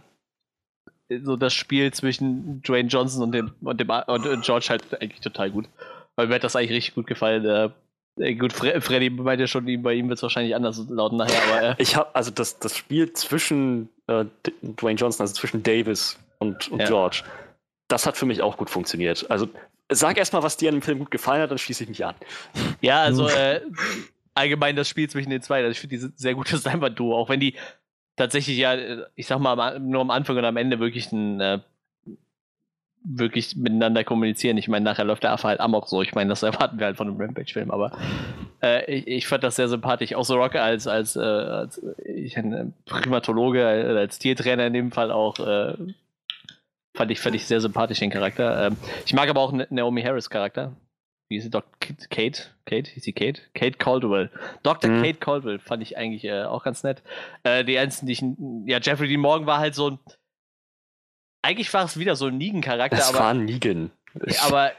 [1.23, 5.21] so das Spiel zwischen Dwayne Johnson und dem und dem und, und George halt eigentlich
[5.21, 5.69] total gut.
[6.17, 7.45] Weil mir hat das eigentlich richtig gut gefallen.
[8.19, 11.43] Äh, gut, Fre Freddy meinte schon, ihm- bei ihm wird es wahrscheinlich anders lauten nachher,
[11.43, 14.25] aber äh, Ich habe also das, das Spiel zwischen äh,
[14.63, 16.87] Dwayne Johnson, also zwischen Davis und, und Ja.
[16.87, 17.23] George,
[17.89, 19.31] das hat für mich auch gut funktioniert.
[19.31, 19.49] Also
[19.93, 22.15] sag erstmal, was dir an dem Film gut gefallen hat, dann schließe ich mich an.
[22.81, 23.61] Ja, also äh,
[24.37, 27.41] allgemein das Spiel zwischen den zwei, also ich finde die sehr gutes Leinwand-Duo, auch wenn
[27.41, 27.55] die
[28.17, 31.59] tatsächlich ja, äh, ich sag mal, nur am Anfang und am Ende wirklich ein äh,
[33.09, 34.57] wirklich miteinander kommunizieren.
[34.59, 36.03] Ich meine, nachher läuft der Affe halt amok so.
[36.03, 37.97] Ich meine, das erwarten wir halt von einem Rampage-Film, aber
[38.63, 40.15] äh, ich, ich fand das sehr sympathisch.
[40.15, 44.93] Auch so Rock als, als, äh, als ich, ein Primatologe, äh, als Tiertrainer in dem
[44.93, 45.75] Fall auch, äh,
[46.95, 48.67] fand, ich, fand ich sehr sympathisch den Charakter.
[48.67, 50.73] Ähm, ich mag aber auch Na- Naomi Harris Charakter.
[51.29, 51.51] Wie ist sie?
[51.51, 52.43] Doc Kate?
[52.67, 52.91] Kate?
[52.91, 53.41] Hieß sie Kate?
[53.55, 54.31] Kate Caldwell.
[54.63, 54.91] Dr.
[54.91, 55.03] Mhm.
[55.03, 57.03] Kate Caldwell fand ich eigentlich äh, auch ganz nett.
[57.43, 58.71] Äh, die einzigen, die ich.
[58.73, 59.99] Ja, Jeffrey Dean Morgan war halt so ein.
[61.43, 63.91] Eigentlich war es wieder so ein Negan-Charakter, Es aber, war Negan.
[64.47, 64.73] aber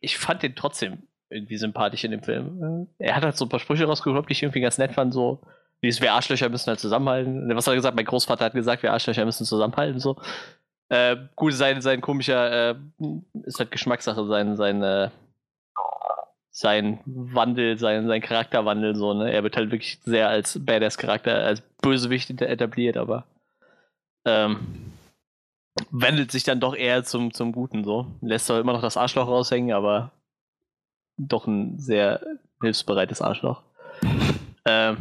[0.00, 2.88] ich fand den trotzdem irgendwie sympathisch in dem Film.
[2.98, 5.12] Äh, Er hat halt so ein paar Sprüche rausgeholt, die ich irgendwie ganz nett fand,
[5.14, 5.40] so.
[5.82, 7.48] Dieses, wir Arschlöcher müssen halt zusammenhalten.
[7.56, 7.96] Was hat er gesagt?
[7.96, 10.16] Mein Großvater hat gesagt, wir Arschlöcher müssen zusammenhalten, so.
[10.90, 12.74] Äh, gut, sein, sein komischer, äh,
[13.44, 15.10] ist halt Geschmackssache, sein, sein, äh,
[16.50, 19.32] sein Wandel, sein, sein Charakterwandel, so, ne?
[19.32, 23.24] Er wird halt wirklich sehr als Badass-Charakter, als Bösewicht etabliert, aber
[24.24, 24.92] ähm,
[25.90, 28.06] wandelt sich dann doch eher zum, zum Guten, so.
[28.20, 30.10] Lässt zwar immer noch das Arschloch raushängen, aber
[31.16, 32.20] doch ein sehr
[32.60, 33.62] hilfsbereites Arschloch.
[34.64, 34.96] Ähm,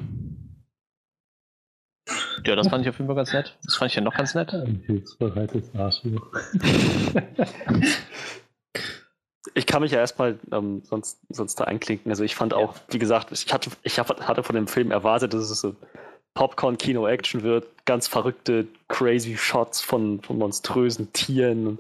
[2.46, 3.58] ja, das fand ich auf jeden Fall ganz nett.
[3.64, 4.54] Das fand ich ja noch ganz nett.
[4.54, 6.28] Ein hilfsbereites Arschloch.
[9.56, 12.12] Ich kann mich ja erstmal ähm, sonst, sonst da einklinken.
[12.12, 15.50] Also ich fand auch, wie gesagt, ich hatte, ich hatte von dem Film erwartet, dass
[15.50, 15.76] es so
[16.36, 21.80] Popcorn-Kino-Action wird, ganz verrückte, crazy Shots von, von monströsen Tieren und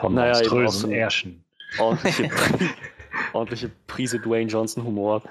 [0.00, 1.44] Von Naja, monströsen so- Ärschen.
[1.78, 2.28] ordentliche,
[3.32, 5.22] ordentliche Prise Dwayne Johnson Humor.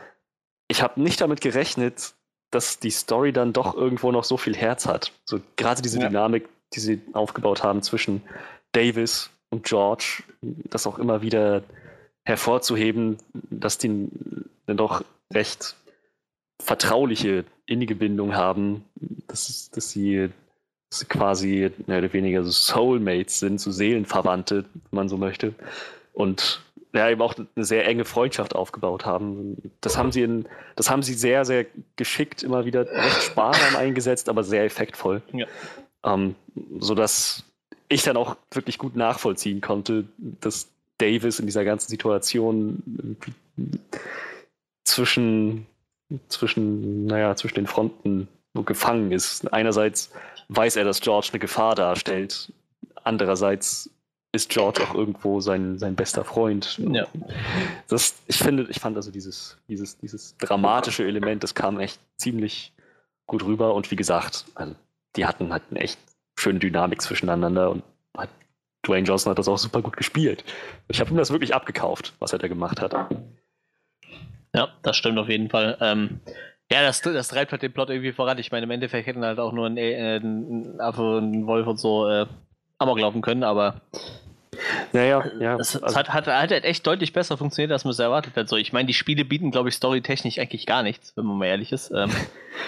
[0.68, 2.14] Ich habe nicht damit gerechnet,
[2.52, 5.12] dass die Story dann doch irgendwo noch so viel Herz hat.
[5.26, 6.08] So gerade diese Ja.
[6.08, 8.22] Dynamik, die sie aufgebaut haben zwischen
[8.72, 11.64] Davis und George, das auch immer wieder
[12.24, 13.18] hervorzuheben,
[13.50, 14.10] dass die
[14.66, 15.04] dann doch
[15.34, 15.76] recht
[16.62, 18.86] vertrauliche, innige Bindung haben,
[19.28, 20.30] dass, dass, sie,
[20.90, 25.54] dass sie quasi mehr oder weniger so Soulmates sind, so Seelenverwandte, wenn man so möchte.
[26.14, 26.62] Und
[26.94, 29.58] ja, eben auch eine sehr enge Freundschaft aufgebaut haben.
[29.80, 31.66] Das haben sie in, das haben sie sehr, sehr
[31.96, 35.22] geschickt immer wieder recht sparsam eingesetzt, aber sehr effektvoll.
[35.32, 35.48] Ja.
[36.04, 36.36] Ähm,
[36.80, 37.46] sodass
[37.92, 43.18] ich dann auch wirklich gut nachvollziehen konnte, dass Davis in dieser ganzen Situation
[44.84, 45.66] zwischen,
[46.28, 49.52] zwischen, naja, zwischen den Fronten so gefangen ist.
[49.54, 50.12] Einerseits
[50.50, 52.52] weiß er, dass George eine Gefahr darstellt.
[53.04, 53.90] Andererseits
[54.34, 56.80] ist George auch irgendwo sein, sein bester Freund.
[56.92, 57.08] Ja.
[57.88, 62.74] Das, ich finde, ich fand also dieses, dieses, dieses dramatische Element, das kam echt ziemlich
[63.26, 63.74] gut rüber.
[63.74, 64.76] Und wie gesagt, also
[65.16, 66.00] die hatten halt eine echt
[66.42, 67.84] schöne Dynamik zwischeneinander und
[68.18, 68.30] hat,
[68.86, 70.44] Dwayne Johnson hat das auch super gut gespielt.
[70.88, 72.94] Ich habe ihm das wirklich abgekauft, was er da gemacht hat.
[74.54, 75.78] Ja, das stimmt auf jeden Fall.
[75.80, 76.20] Ähm,
[76.72, 78.38] ja, das, das treibt halt den Plot irgendwie voran.
[78.38, 81.68] Ich meine, im Endeffekt hätten halt auch nur ein, äh, ein Affe und ein Wolf
[81.68, 82.26] und so äh,
[82.80, 83.82] Amok laufen können, aber
[84.94, 85.56] Naja, ja.
[85.58, 88.50] es, also- hat, hat, hat halt echt deutlich besser funktioniert, als man es erwartet hat.
[88.50, 91.46] So, ich meine, die Spiele bieten, glaube ich, storytechnisch eigentlich gar nichts, wenn man mal
[91.46, 91.92] ehrlich ist.
[91.92, 92.10] Ähm,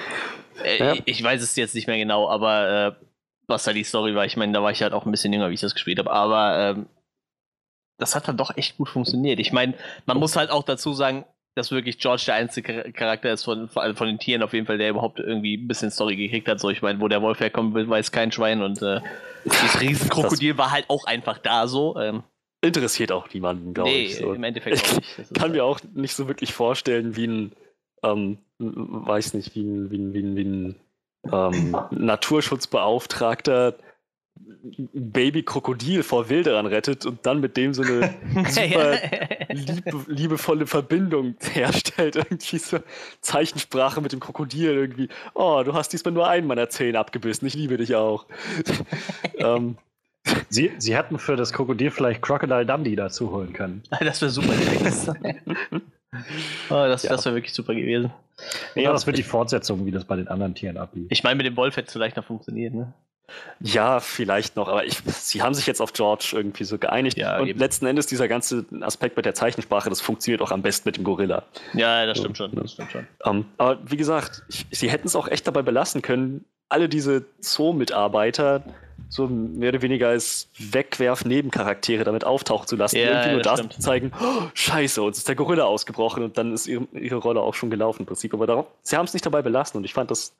[0.63, 0.93] äh, Ja.
[0.93, 2.69] ich, ich weiß es jetzt nicht mehr genau, aber
[2.99, 3.05] äh,
[3.47, 5.49] was da die Story war, ich meine, da war ich halt auch ein bisschen jünger,
[5.49, 6.85] wie ich das gespielt habe, aber ähm,
[7.99, 9.39] das hat dann doch echt gut funktioniert.
[9.39, 9.73] Ich meine,
[10.05, 11.25] man muss halt auch dazu sagen,
[11.55, 14.79] dass wirklich George der einzige Char- Charakter ist von, von den Tieren auf jeden Fall,
[14.79, 16.59] der überhaupt irgendwie ein bisschen Story gekriegt hat.
[16.59, 19.01] So, ich meine, wo der Wolf herkommt, weiß kein Schwein und äh,
[19.45, 21.95] das Riesenkrokodil war halt auch einfach da so.
[21.99, 22.23] Ähm,
[22.61, 24.15] interessiert auch niemanden, glaube nee, ich.
[24.17, 24.33] So.
[24.33, 25.17] im Endeffekt Ich nicht.
[25.33, 27.51] Kann halt- mir auch nicht so wirklich vorstellen, wie ein,
[28.03, 30.75] ähm, weiß nicht, wie ein, wie ein, wie ein, wie ein
[31.31, 33.75] ähm, Naturschutzbeauftragter
[34.93, 38.13] Baby-Krokodil vor Wilderern rettet und dann mit dem so eine
[38.49, 38.97] super
[39.49, 42.15] liebe, liebevolle Verbindung herstellt.
[42.15, 42.79] Irgendwie so
[43.21, 45.09] Zeichensprache mit dem Krokodil irgendwie.
[45.33, 47.47] Oh, du hast diesmal nur einen meiner Zähne abgebissen.
[47.47, 48.25] Ich liebe dich auch.
[49.37, 49.77] ähm,
[50.49, 53.83] Sie, sie hätten für das Krokodil vielleicht Crocodile Dundee dazu holen können.
[53.99, 55.15] das wäre super gewesen.
[56.69, 57.11] oh, das Ja.
[57.11, 58.11] das wäre wirklich super gewesen.
[58.75, 61.07] Ja, das wird die Fortsetzung, wie das bei den anderen Tieren ablief.
[61.09, 62.93] Ich meine, mit dem Wolf hätte es vielleicht noch funktioniert, ne?
[63.61, 67.17] Ja, vielleicht noch, aber ich, sie haben sich jetzt auf George irgendwie so geeinigt.
[67.17, 67.57] Ja, und eben.
[67.59, 71.03] letzten Endes dieser ganze Aspekt mit der Zeichensprache, das funktioniert auch am besten mit dem
[71.03, 71.43] Gorilla.
[71.73, 72.47] Ja, das stimmt Ja.
[72.49, 72.55] schon.
[72.61, 73.07] Das stimmt schon.
[73.25, 77.25] Ähm, aber wie gesagt, ich, sie hätten es auch echt dabei belassen können, alle diese
[77.39, 78.63] Zoo-Mitarbeiter
[79.09, 83.59] so mehr oder weniger als Wegwerf-Nebencharaktere damit auftauchen zu lassen, Ja, irgendwie nur das das
[83.59, 83.73] stimmt.
[83.73, 87.41] zu zeigen, oh, scheiße, uns ist der Gorilla ausgebrochen und dann ist ihre, ihre Rolle
[87.41, 88.33] auch schon gelaufen im Prinzip.
[88.33, 90.35] Aber darauf, sie haben es nicht dabei belassen und ich fand, das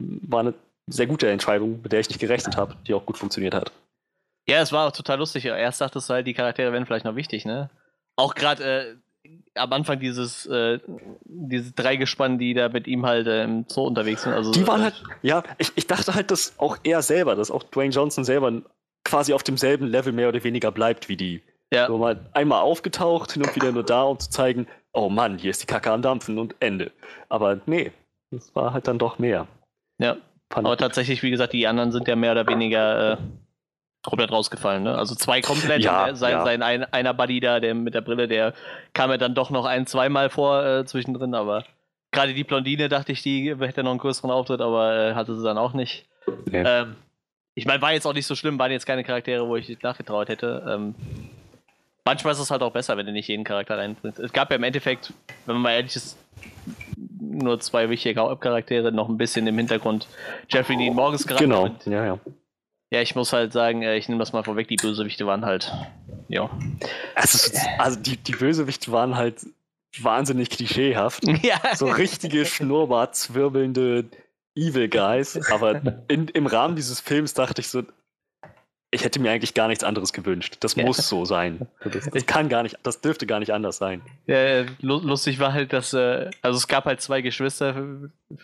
[0.00, 0.54] war eine
[0.86, 3.72] sehr gute Entscheidung, mit der ich nicht gerechnet habe, die auch gut funktioniert hat.
[4.48, 5.44] Ja, es war auch total lustig.
[5.44, 7.68] Erst dachtest du halt, die Charaktere wären vielleicht noch wichtig, ne?
[8.16, 8.94] Auch gerade äh,
[9.58, 10.78] am Anfang dieses, äh,
[11.24, 14.32] dieses Dreigespann, die da mit ihm halt äh, im Zoo unterwegs sind.
[14.32, 17.50] Also, Die waren äh, halt, ja, ich, ich dachte halt, dass auch er selber, dass
[17.50, 18.52] auch Dwayne Johnson selber
[19.04, 21.42] quasi auf demselben Level mehr oder weniger bleibt wie die.
[21.72, 25.38] Ja, So mal einmal aufgetaucht, hin und wieder nur da, um zu zeigen, oh Mann,
[25.38, 26.92] hier ist die Kacke am Dampfen und Ende.
[27.28, 27.92] Aber nee,
[28.30, 29.46] das war halt dann doch mehr.
[29.98, 30.16] ja.
[30.50, 30.80] Fand Aber ich.
[30.80, 33.16] tatsächlich, wie gesagt, die anderen sind ja mehr oder weniger äh,
[34.08, 34.82] komplett rausgefallen.
[34.82, 34.96] Ne?
[34.96, 35.82] Also zwei komplett.
[35.82, 36.44] Ja, äh, sein, ja.
[36.44, 38.54] sein ein, einer Buddy da, der mit der Brille, der
[38.94, 41.34] kam ja dann doch noch ein, zweimal vor äh, zwischendrin.
[41.34, 41.64] Aber
[42.10, 45.44] gerade die Blondine dachte ich, die hätte noch einen größeren Auftritt, aber äh, hatte sie
[45.44, 46.06] dann auch nicht.
[46.50, 46.62] Nee.
[46.64, 46.96] Ähm,
[47.54, 50.28] ich meine, war jetzt auch nicht so schlimm, waren jetzt keine Charaktere, wo ich nachgetraut
[50.28, 50.64] hätte.
[50.68, 50.94] Ähm,
[52.04, 54.18] manchmal ist es halt auch besser, wenn du nicht jeden Charakter reinbringst.
[54.20, 55.12] Es gab ja im Endeffekt,
[55.44, 56.16] wenn man mal ehrlich ist,
[57.20, 60.06] nur zwei wichtige Hauptcharaktere, noch ein bisschen im Hintergrund.
[60.48, 61.44] Jeffrey Dean Morgens gerade.
[61.44, 62.18] Genau, ja, ja.
[62.90, 65.72] Ja, ich muss halt sagen, äh, ich nehme das mal vorweg, die Bösewichte waren halt,
[66.28, 66.48] ja.
[67.14, 69.44] Also, also die, die Bösewichte waren halt
[70.00, 71.24] wahnsinnig klischeehaft.
[71.42, 71.60] ja.
[71.74, 74.04] So richtige Schnurrbart-zwirbelnde
[74.54, 75.38] Evil Guys.
[75.50, 77.82] Aber in, im Rahmen dieses Films dachte ich so,
[78.90, 80.56] ich hätte mir eigentlich gar nichts anderes gewünscht.
[80.60, 80.84] Das Ja.
[80.84, 81.66] muss so sein.
[81.84, 84.00] Das, das kann gar nicht, das dürfte gar nicht anders sein.
[84.26, 87.76] Ja, lu- lustig war halt, dass, äh, also es gab halt zwei Geschwister,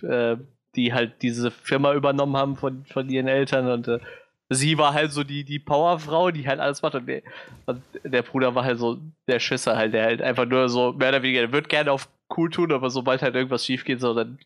[0.03, 0.37] äh,
[0.77, 4.01] die halt diese Firma übernommen haben von, von ihren Eltern und äh,
[4.51, 7.23] sie war halt so die, die Powerfrau, die halt alles macht und der,
[7.67, 8.99] und der Bruder war halt so
[9.29, 12.09] der Schisser halt, der halt einfach nur so mehr oder weniger, der wird gerne auf
[12.37, 14.39] cool tun, aber sobald halt irgendwas schief geht, so, dann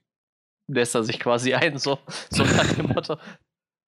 [0.70, 1.98] lässt er sich quasi ein, so,
[2.30, 3.16] so nach dem Motto.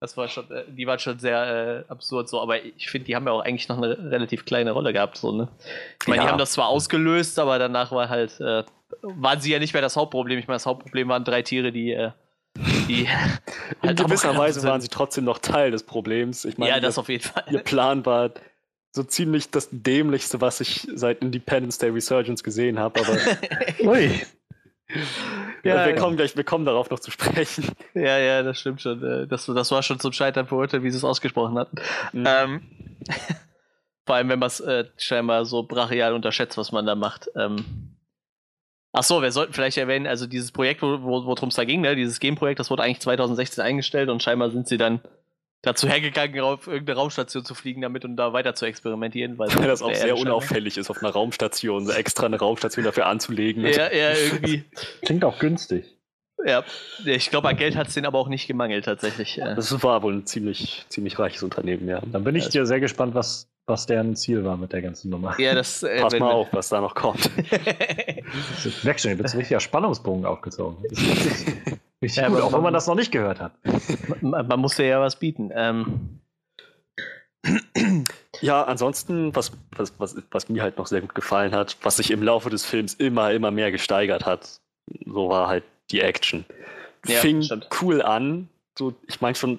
[0.02, 3.14] Das war schon, äh, die waren schon sehr äh, absurd so, aber ich finde, die
[3.14, 5.48] haben ja auch eigentlich noch eine relativ kleine Rolle gehabt, so, ne?
[6.00, 6.32] Ich meine, die Ja.
[6.32, 8.64] haben das zwar ausgelöst, aber danach war halt, äh,
[9.02, 10.38] waren sie ja nicht mehr das Hauptproblem.
[10.38, 12.12] Ich meine, das Hauptproblem waren drei Tiere, die, äh,
[12.56, 13.08] die In
[13.82, 16.44] halt gewisser Weise waren sie trotzdem noch Teil des Problems.
[16.44, 17.44] Ich meine, Ja, das ihr, auf jeden Fall.
[17.50, 18.30] ihr Plan war
[18.92, 23.00] so ziemlich das dämlichste, was ich seit Independence Day Resurgence gesehen habe.
[23.00, 23.16] Aber
[23.90, 24.20] Ui.
[25.62, 26.00] Ja, wir, ja.
[26.00, 27.68] kommen gleich, wir kommen darauf noch zu sprechen.
[27.94, 29.00] Ja, ja, das stimmt schon.
[29.04, 31.76] Äh, Das, das war schon zum Scheitern verurteilt, wie sie es ausgesprochen hatten.
[32.12, 32.24] Mhm.
[32.26, 32.60] Ähm,
[34.04, 37.30] vor allem, wenn man es äh, scheinbar so brachial unterschätzt, was man da macht.
[37.36, 37.64] Ähm,
[38.92, 41.80] ach so, wir sollten vielleicht erwähnen, also dieses Projekt, wo- wo- worum es da ging,
[41.80, 45.00] ne, dieses Game-Projekt, das wurde eigentlich 2016 eingestellt und scheinbar sind sie dann
[45.62, 49.36] dazu hergegangen, auf irgendeine Raumstation zu fliegen damit und da weiter zu experimentieren.
[49.38, 53.64] Weil, das auch sehr unauffällig ist, auf einer Raumstation, so extra eine Raumstation dafür anzulegen.
[53.64, 54.64] Ja, ja, irgendwie.
[55.02, 55.96] Klingt auch günstig.
[56.46, 56.64] Ja,
[57.04, 59.38] ich glaube, an Geld hat es denen aber auch nicht gemangelt, tatsächlich.
[59.44, 62.00] Das war wohl ein ziemlich, ziemlich reiches Unternehmen, ja.
[62.10, 65.10] Dann bin ich Ja, dir sehr gespannt, was was deren Ziel war mit der ganzen
[65.10, 65.38] Nummer.
[65.38, 65.82] Ja, das.
[65.82, 67.30] Äh, Pass mal auf, was da noch kommt.
[68.84, 70.76] Weg schon, jetzt ist ein richtiger Spannungsbogen aufgezogen.
[72.02, 73.52] Richtig, Ja, gut, aber auch wenn man- das noch nicht gehört hat.
[74.22, 75.50] man, man musste ja was bieten.
[75.54, 76.20] Ähm,
[78.42, 82.10] Ja, ansonsten, was, was, was, was mir halt noch sehr gut gefallen hat, was sich
[82.10, 84.60] im Laufe des Films immer, immer mehr gesteigert hat,
[85.04, 86.46] so war halt die Action.
[87.06, 87.68] Ja, Fing stimmt.
[87.82, 88.48] cool an.
[88.78, 89.58] So, ich meine schon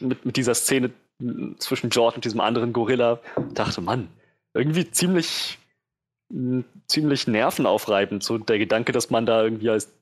[0.00, 0.90] mit, mit dieser Szene
[1.58, 3.20] zwischen George und diesem anderen Gorilla,
[3.54, 4.08] dachte, Mann,
[4.54, 5.58] irgendwie ziemlich,
[6.30, 8.22] m, ziemlich nervenaufreibend.
[8.22, 9.92] So der Gedanke, dass man da irgendwie als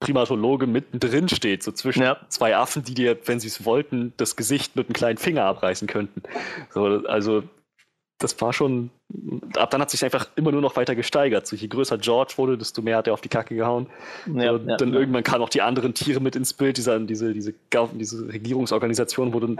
[0.00, 2.18] Primatologe mittendrin steht, so zwischen Ja.
[2.28, 5.88] zwei Affen, die dir, wenn sie es wollten, das Gesicht mit einem kleinen Finger abreißen
[5.88, 6.22] könnten.
[6.70, 7.42] So, also,
[8.18, 8.90] das war schon.
[9.56, 11.46] Ab dann hat sich einfach immer nur noch weiter gesteigert.
[11.46, 13.86] So, je größer George wurde, desto mehr hat er auf die Kacke gehauen.
[14.26, 16.76] ja, so, ja, dann irgendwann kamen auch die anderen Tiere mit ins Bild.
[16.76, 17.54] Dieser, diese, diese,
[17.94, 19.56] diese Regierungsorganisation wurde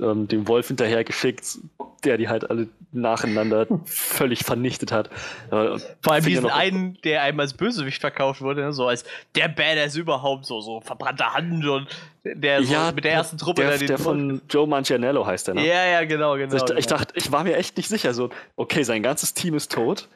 [0.00, 1.58] ähm, dem Wolf hinterhergeschickt,
[2.04, 5.08] der die halt alle nacheinander völlig vernichtet hat.
[5.50, 8.72] Äh, Vor allem diesen einen, der einem als Bösewicht verkauft wurde, ne?
[8.72, 9.04] so als
[9.34, 11.88] der Badass überhaupt, so, so verbrannte Hand und
[12.24, 15.54] der so Ja, mit der ersten Truppe der, den der von Joe Manganiello heißt der,
[15.54, 15.66] ne?
[15.66, 16.52] Ja, ja, genau, genau.
[16.52, 16.98] Also ich, ich genau.
[16.98, 18.14] dachte, ich war mir echt nicht sicher.
[18.14, 20.08] So, okay, sein ganzes Team ist tot,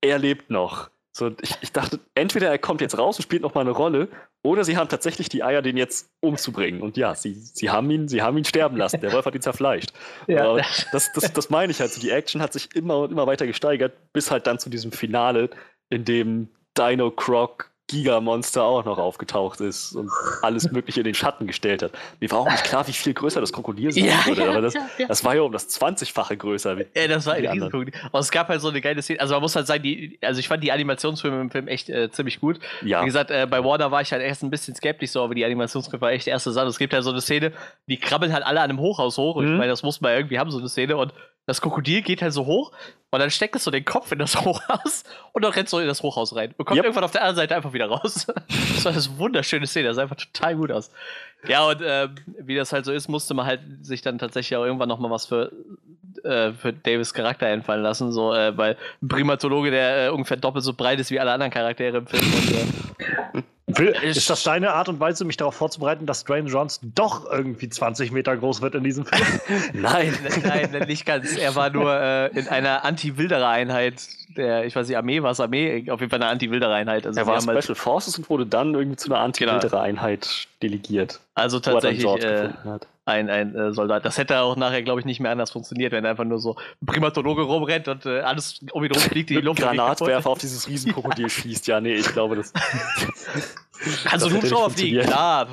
[0.00, 0.90] er lebt noch.
[1.16, 4.08] So, ich, ich dachte, entweder er kommt jetzt raus und spielt noch mal eine Rolle,
[4.42, 6.82] oder sie haben tatsächlich die Eier, den jetzt umzubringen.
[6.82, 9.00] Und ja, sie, sie, haben, ihn, sie haben ihn sterben lassen.
[9.00, 9.92] Der Wolf hat ihn zerfleischt.
[10.26, 10.56] Ja.
[10.90, 11.92] Das, das, das meine ich halt.
[11.92, 14.90] So, die Action hat sich immer und immer weiter gesteigert, bis halt dann zu diesem
[14.90, 15.50] Finale,
[15.90, 20.10] in dem Dino Croc Gigamonster auch noch aufgetaucht ist und
[20.42, 21.92] alles Mögliche in den Schatten gestellt hat.
[22.20, 24.60] Mir war auch nicht klar, wie viel größer das Krokodil sein Ja, würde, ja, aber
[24.60, 26.76] das, ja, das war ja um das 20-fache größer.
[26.94, 27.46] Ja, das war ein.
[27.46, 27.94] Riesenpunkt.
[28.06, 29.20] Aber es gab halt so eine geile Szene.
[29.20, 32.10] Also man muss halt sagen, die, also ich fand die Animationsfilme im Film echt äh,
[32.10, 32.58] ziemlich gut.
[32.82, 33.02] Ja.
[33.02, 35.44] Wie gesagt, äh, bei Warner war ich halt erst ein bisschen skeptisch, so, aber die
[35.44, 36.66] Animationsfilme war echt erste Sache.
[36.66, 37.52] Es gibt halt so eine Szene,
[37.86, 39.36] die krabbeln halt alle an einem Hochhaus hoch.
[39.36, 39.58] Und ich Mhm.
[39.58, 40.96] meine, das muss man irgendwie haben, so eine Szene.
[40.96, 41.12] Und
[41.46, 42.72] das Krokodil geht halt so hoch
[43.14, 45.86] und dann steckt es so den Kopf in das Hochhaus und dann rennt so in
[45.86, 46.54] das Hochhaus rein.
[46.56, 46.84] Und kommt Yep.
[46.84, 48.26] irgendwann auf der anderen Seite einfach wieder raus.
[48.48, 50.90] das war eine wunderschöne Szene, das sah einfach total gut aus.
[51.46, 54.64] Ja, und ähm, wie das halt so ist, musste man halt sich dann tatsächlich auch
[54.64, 55.52] irgendwann nochmal was für,
[56.22, 58.12] äh, für Davis Charakter einfallen lassen.
[58.12, 61.52] So, äh, weil ein Primatologe, der äh, ungefähr doppelt so breit ist wie alle anderen
[61.52, 62.22] Charaktere im Film.
[63.66, 67.30] Und, äh, ist das deine Art und Weise, mich darauf vorzubereiten, dass Dwayne Johnson doch
[67.30, 69.22] irgendwie 20 Meter groß wird in diesem Film?
[69.74, 70.14] Nein.
[70.44, 71.36] Nein, nicht ganz.
[71.36, 74.02] Er war nur äh, in einer Anti-Wilderer-Einheit
[74.36, 77.06] der, ich weiß nicht, Armee war es Armee, auf jeden Fall eine Anti-Wilderer-Einheit.
[77.06, 81.20] Also, Er war halt, Special Forces und wurde dann irgendwie zu einer Anti-Einheit delegiert.
[81.34, 82.86] also wo er dann tatsächlich äh, gefunden hat.
[83.06, 84.04] Ein, ein äh, Soldat.
[84.04, 86.86] Das hätte auch nachher, glaube ich, nicht mehr anders funktioniert, wenn einfach nur so ein
[86.86, 89.60] Primatologe rumrennt und äh, alles um ihn rum fliegt in die Luft.
[89.60, 91.66] Granatwerfer auf dieses Riesenkrokodil schießt.
[91.66, 92.52] Ja, nee, ich glaube, das.
[94.04, 95.02] Kannst du einen Hubschrauber fliegen?
[95.02, 95.46] Klar.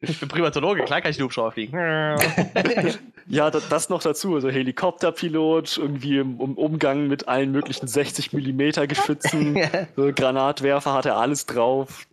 [0.00, 1.76] ich bin Primatologe, klar kann ich einen Hubschrauber fliegen.
[3.30, 4.36] Ja, da- das noch dazu.
[4.36, 9.58] Also Helikopterpilot, irgendwie im, Umgang mit allen möglichen 60 mm Geschützen,
[9.96, 12.06] so Granatwerfer hat er alles drauf.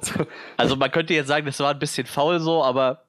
[0.57, 3.03] Also man könnte jetzt sagen, das war ein bisschen faul so, aber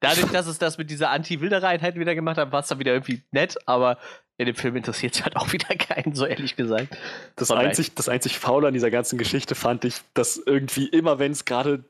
[0.00, 3.22] dadurch, dass es das mit dieser Anti-Wilderer-Einheit wieder gemacht hat, war es dann wieder irgendwie
[3.30, 3.98] nett, aber
[4.38, 6.96] in dem Film interessiert es halt auch wieder keinen, so ehrlich gesagt.
[7.36, 11.32] Das einzig, das einzig Faule an dieser ganzen Geschichte fand ich, dass irgendwie immer, wenn
[11.32, 11.84] es gerade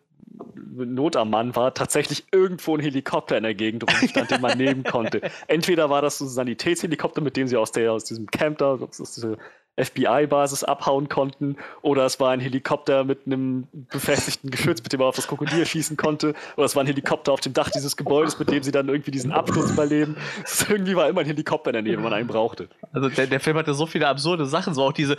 [0.72, 4.84] Not am Mann war, tatsächlich irgendwo ein Helikopter in der Gegend rumstand, den man nehmen
[4.84, 5.20] konnte.
[5.48, 8.74] Entweder war das so ein Sanitätshelikopter, mit dem sie aus, der, aus diesem Camp da,
[8.74, 9.36] aus dieser
[9.84, 15.08] FBI-Basis abhauen konnten, oder es war ein Helikopter mit einem befestigten Geschütz, mit dem man
[15.08, 18.38] auf das Krokodil schießen konnte, oder es war ein Helikopter auf dem Dach dieses Gebäudes,
[18.38, 20.16] mit dem sie dann irgendwie diesen Absturz überleben.
[20.44, 22.68] Es irgendwie war immer ein Helikopter in der Nähe, wenn man einen brauchte.
[22.92, 25.16] Also der, der Film hatte so viele absurde Sachen, so auch diese.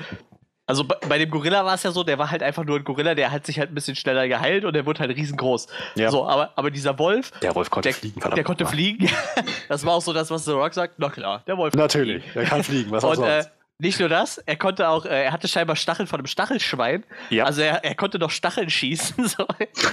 [0.67, 3.13] Also bei, dem Gorilla war es ja so, der war halt einfach nur ein Gorilla,
[3.13, 5.67] der hat sich halt ein bisschen schneller geheilt und der wurde halt riesengroß.
[5.95, 6.09] Ja.
[6.11, 9.09] So, aber, aber dieser Wolf, Der Wolf konnte der, fliegen, der konnte fliegen.
[9.67, 10.93] das war auch so das, was The Rock sagt.
[10.97, 12.39] Na klar, der Wolf Natürlich, fliegen.
[12.39, 13.51] er kann fliegen, was auch Und äh, sonst.
[13.81, 17.03] Nicht nur das, er konnte auch, äh, er hatte scheinbar Stacheln von einem Stachelschwein.
[17.29, 17.45] Ja.
[17.45, 19.25] Also er, er konnte noch Stacheln schießen.
[19.31, 19.45] So.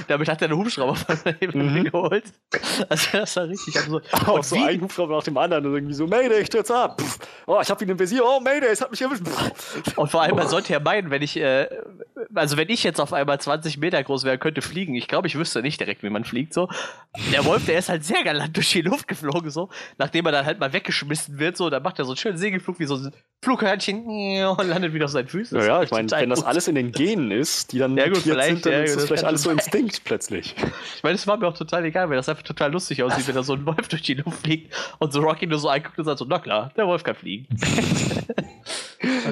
[0.09, 1.16] Damit hat er einen Hubschrauber von
[1.55, 1.85] Mhm.
[1.90, 2.24] geholt.
[2.89, 4.05] Also das war richtig absurd.
[4.27, 6.74] Auch Und so wie- ein Hubschrauber nach dem anderen und irgendwie so, Mayday, ich stürze
[6.77, 7.01] ab.
[7.01, 7.19] Pff.
[7.47, 8.23] Oh, ich hab ihn im Visier.
[8.24, 9.23] Oh, Mayday, es hat mich erwischt.
[9.27, 9.97] Pff.
[9.98, 11.69] Und vor allem, man sollte ja meinen, wenn ich, äh,
[12.35, 14.94] also wenn ich jetzt auf einmal 20 Meter groß wäre, könnte fliegen.
[14.94, 16.69] Ich glaube, ich wüsste nicht direkt, wie man fliegt so.
[17.32, 19.69] Der Wolf, der ist halt sehr galant durch die Luft geflogen so.
[19.98, 22.78] Nachdem er dann halt mal weggeschmissen wird so, dann macht er so einen schönen Segelflug
[22.78, 23.12] wie so ein
[23.81, 25.59] Flughörnchen und landet wieder auf seinen Füßen.
[25.59, 28.63] Naja, ich meine, wenn das alles in den Genen ist, die dann Ja, gut, vielleicht,
[28.63, 30.55] sind, dann ja, ist das das vielleicht alles so Instinkt plötzlich.
[30.97, 33.35] Ich meine, es war mir auch total egal, weil das einfach total lustig aussieht, wenn
[33.35, 36.05] da so ein Wolf durch die Luft fliegt und so Rocky nur so anguckt und
[36.05, 37.47] sagt so, na klar, der Wolf kann fliegen.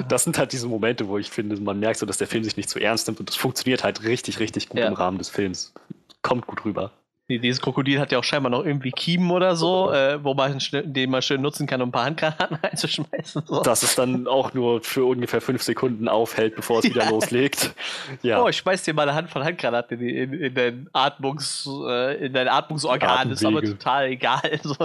[0.07, 2.55] Das sind halt diese Momente, wo ich finde, man merkt so, dass der Film sich
[2.55, 4.87] nicht zu ernst nimmt und das funktioniert halt richtig, richtig gut Ja.
[4.87, 5.73] im Rahmen des Films.
[6.21, 6.91] Kommt gut rüber.
[7.29, 10.57] Die- Dieses Krokodil hat ja auch scheinbar noch irgendwie Kiemen oder so, äh, wo man
[10.71, 13.43] den man schön nutzen kann, um ein paar Handgranaten einzuschmeißen.
[13.45, 13.61] So.
[13.63, 17.09] Dass es dann auch nur für ungefähr fünf Sekunden aufhält, bevor es wieder Ja.
[17.09, 17.73] loslegt.
[18.21, 18.41] Ja.
[18.41, 22.25] Oh, ich schmeiß dir mal eine Hand von Handgranaten in, in, in dein Atmungs, äh,
[22.25, 23.29] in dein Atmungsorgan.
[23.31, 23.77] Ist aber Atemwege.
[23.77, 24.41] total egal.
[24.63, 24.75] So,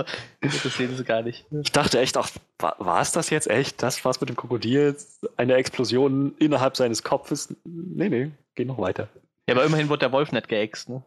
[0.40, 1.44] das sehen sie gar nicht.
[1.62, 2.28] Ich dachte echt, ach,
[2.59, 3.82] war, war es das jetzt echt?
[3.82, 4.97] Das war's mit dem Krokodil?
[5.36, 7.55] Eine Explosion innerhalb seines Kopfes?
[7.64, 9.09] Nee, nee, geht noch weiter.
[9.48, 11.02] Ja, aber immerhin wurde der Wolf nicht geäxt, ne?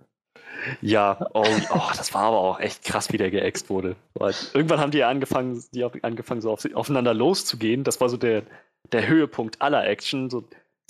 [0.81, 3.95] Ja, oh, oh, das war aber auch echt krass, wie der geäxt wurde.
[4.53, 7.83] Irgendwann haben die ja angefangen, die haben angefangen, so auf, aufeinander loszugehen.
[7.83, 8.43] Das war so der,
[8.91, 10.29] der Höhepunkt aller Action.
[10.29, 10.43] So,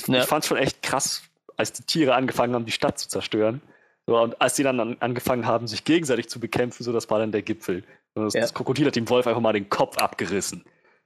[0.08, 0.20] Ja.
[0.20, 1.24] Ich fand schon echt krass,
[1.58, 3.62] als die Tiere angefangen haben, die Stadt zu zerstören.
[4.08, 7.20] So, und als die dann an, angefangen haben, sich gegenseitig zu bekämpfen, so das war
[7.20, 7.84] dann der Gipfel.
[8.14, 8.42] Und das, Ja.
[8.42, 10.64] das Krokodil hat dem Wolf einfach mal den Kopf abgerissen.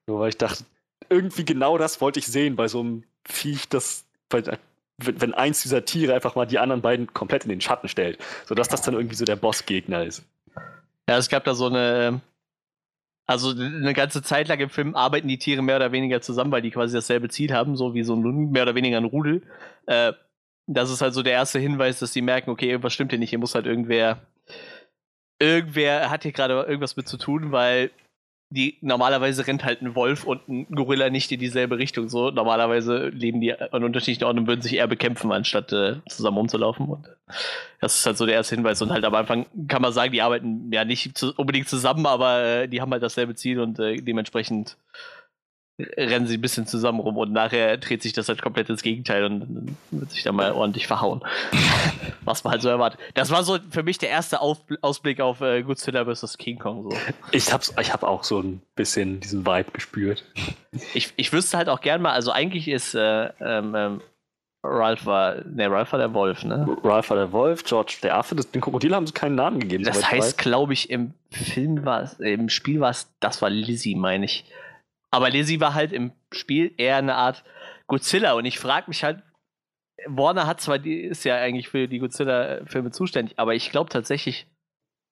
[0.08, 0.66] So, weil ich dachte,
[1.10, 4.44] irgendwie genau das wollte ich sehen bei so einem Viech, das bei,
[5.02, 8.68] wenn eins dieser Tiere einfach mal die anderen beiden komplett in den Schatten stellt, sodass
[8.68, 10.24] das dann irgendwie so der Bossgegner ist.
[11.10, 12.22] Ja, es gab da so eine.
[13.26, 16.64] Also eine ganze Zeit lang im Film arbeiten die Tiere mehr oder weniger zusammen, weil
[16.64, 19.44] die quasi dasselbe Ziel haben, so wie so ein mehr oder weniger ein Rudel.
[19.86, 20.14] Äh,
[20.66, 23.30] das ist halt so der erste Hinweis, dass sie merken, okay, irgendwas stimmt hier nicht,
[23.30, 24.22] hier muss halt irgendwer.
[25.40, 27.92] Irgendwer hat hier gerade irgendwas mit zu tun, weil
[28.52, 32.10] die normalerweise rennt halt ein Wolf und ein Gorilla nicht in dieselbe Richtung.
[32.10, 36.38] So normalerweise leben die an unterschiedlichen Orten und würden sich eher bekämpfen, anstatt äh, zusammen
[36.38, 36.88] rumzulaufen.
[36.88, 37.08] Und
[37.80, 38.82] das ist halt so der erste Hinweis.
[38.82, 42.44] Und halt am Anfang kann man sagen, die arbeiten ja nicht zu, unbedingt zusammen, aber
[42.44, 44.78] äh, die haben halt dasselbe Ziel und äh, dementsprechend
[45.98, 49.24] rennen sie ein bisschen zusammen rum und nachher dreht sich das halt komplett ins Gegenteil
[49.24, 51.22] und dann wird sich da mal ordentlich verhauen.
[52.26, 53.00] Was man halt so erwartet.
[53.14, 56.38] Das war so für mich der erste Auf Ausblick auf äh, Godzilla vs.
[56.38, 56.84] King Kong.
[56.84, 56.98] So.
[57.32, 60.24] Ich hab's, ich hab auch so ein bisschen diesen Vibe gespürt.
[60.94, 64.02] Ich, ich wüsste halt auch gern mal, also eigentlich ist äh, ähm, ähm,
[64.64, 66.68] Ralph war, ne, Ralph war der Wolf, ne?
[66.84, 68.36] Ralph war der Wolf, George der Affe.
[68.36, 69.86] Das, den Krokodil haben sie keinen Namen gegeben.
[69.86, 73.96] Das heißt, glaube ich, im Film war es, im Spiel war es, das war Lizzie,
[73.96, 74.44] meine ich.
[75.12, 77.44] Aber Lizzie war halt im Spiel eher eine Art
[77.88, 79.24] Godzilla und ich frage mich halt,
[80.06, 84.48] Warner hat zwar, die ist ja eigentlich für die Godzilla-Filme zuständig, aber ich glaube tatsächlich,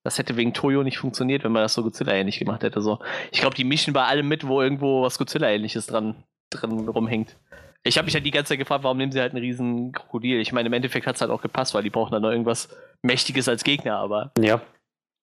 [0.05, 2.81] das hätte wegen Toyo nicht funktioniert, wenn man das so Godzilla-ähnlich gemacht hätte.
[2.81, 2.99] So.
[3.31, 7.35] Ich glaube, die mischen bei allem mit, wo irgendwo was Godzilla-ähnliches dran, dran rumhängt.
[7.83, 10.39] Ich habe mich halt die ganze Zeit gefragt, warum nehmen sie halt einen riesen Krokodil?
[10.39, 12.69] Ich meine, im Endeffekt hat es halt auch gepasst, weil die brauchen dann noch irgendwas
[13.01, 14.31] Mächtiges als Gegner, aber.
[14.39, 14.61] Ja.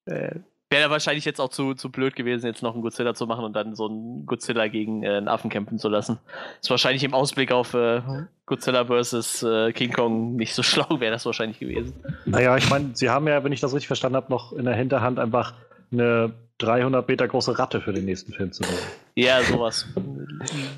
[0.06, 0.40] äh,
[0.74, 3.54] wäre wahrscheinlich jetzt auch zu, zu blöd gewesen, jetzt noch einen Godzilla zu machen und
[3.54, 6.18] dann so einen Godzilla gegen äh, einen Affen kämpfen zu lassen.
[6.60, 8.02] Ist wahrscheinlich im Ausblick auf äh,
[8.46, 9.42] Godzilla vs.
[9.44, 11.94] Äh, King Kong nicht so schlau, wäre das wahrscheinlich gewesen.
[12.26, 14.74] Naja, ich meine, sie haben ja, wenn ich das richtig verstanden habe, noch in der
[14.74, 15.54] Hinterhand einfach
[15.92, 18.74] eine 300 Meter große Ratte für den nächsten Film zu bauen.
[19.14, 19.86] Ja, sowas.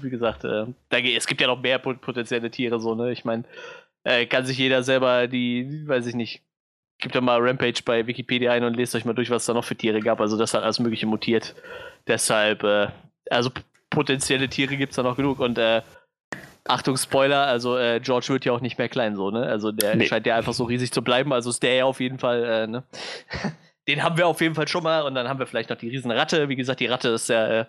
[0.03, 3.13] Wie gesagt, äh, da, es gibt ja noch mehr pot- potenzielle Tiere, so, ne?
[3.13, 3.45] Ich meine,
[4.05, 6.43] äh, kann sich jeder selber die, weiß ich nicht,
[6.99, 9.65] gibt da mal Rampage bei Wikipedia ein und lest euch mal durch, was da noch
[9.65, 10.21] für Tiere gab.
[10.21, 11.55] Also das hat alles Mögliche mutiert.
[12.07, 12.89] Deshalb, äh,
[13.31, 13.51] also
[13.91, 15.83] potenzielle Tiere gibt es da noch genug und äh,
[16.69, 19.47] Achtung, Spoiler, also äh, George wird ja auch nicht mehr klein, so, ne?
[19.47, 20.07] Also der Nee.
[20.07, 22.67] scheint ja einfach so riesig zu bleiben, also ist der ja auf jeden Fall, äh,
[22.67, 22.83] ne?
[23.89, 25.89] Den haben wir auf jeden Fall schon mal und dann haben wir vielleicht noch die
[25.89, 26.49] Riesenratte.
[26.49, 27.65] Wie gesagt, die Ratte ist ja, äh,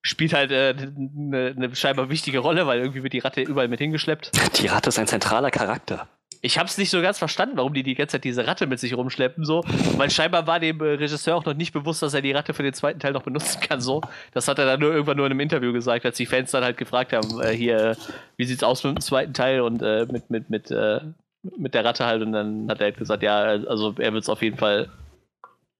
[0.00, 4.30] spielt halt eine ne scheinbar wichtige Rolle, weil irgendwie wird die Ratte überall mit hingeschleppt.
[4.58, 6.08] Die Ratte ist ein zentraler Charakter.
[6.42, 8.80] Ich habe es nicht so ganz verstanden, warum die die ganze Zeit diese Ratte mit
[8.80, 9.62] sich rumschleppen, so.
[9.96, 12.62] Weil scheinbar war dem äh, Regisseur auch noch nicht bewusst, dass er die Ratte für
[12.62, 14.00] den zweiten Teil noch benutzen kann, so.
[14.32, 16.64] Das hat er dann nur irgendwann nur in einem Interview gesagt, als die Fans dann
[16.64, 17.96] halt gefragt haben, äh, hier, äh,
[18.38, 21.00] wie sieht's aus mit dem zweiten Teil und äh, mit, mit, mit, äh,
[21.58, 22.22] mit der Ratte halt.
[22.22, 24.88] Und dann hat er halt gesagt, ja, also er wird es auf jeden Fall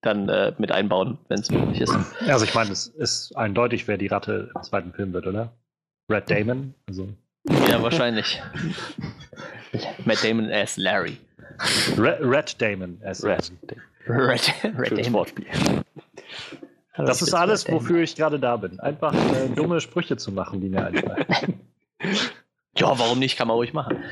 [0.03, 1.95] dann mit einbauen, wenn es möglich ist.
[2.27, 5.53] Also ich meine, es ist eindeutig, wer die Ratte im zweiten Film wird, oder?
[6.11, 6.75] Red Damon?
[6.89, 7.07] Also
[7.69, 8.43] Ja, wahrscheinlich.
[10.05, 11.17] Matt Damon as Larry.
[11.97, 13.01] Red, Red Damon.
[13.05, 13.51] as- Red.
[14.07, 15.13] Red, Red Schönes Damon.
[15.13, 15.47] Wortspiel.
[16.97, 18.79] Das ist alles, wofür ich gerade da bin.
[18.81, 21.25] Einfach äh, dumme Sprüche zu machen, die mir einfallen.
[22.77, 23.37] Ja, warum nicht?
[23.39, 24.03] Kann man ruhig machen.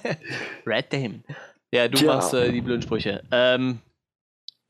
[0.66, 1.24] Red Damon.
[1.72, 2.14] Ja, du Tja.
[2.14, 3.22] machst äh, die blöden Sprüche.
[3.30, 3.78] Ähm,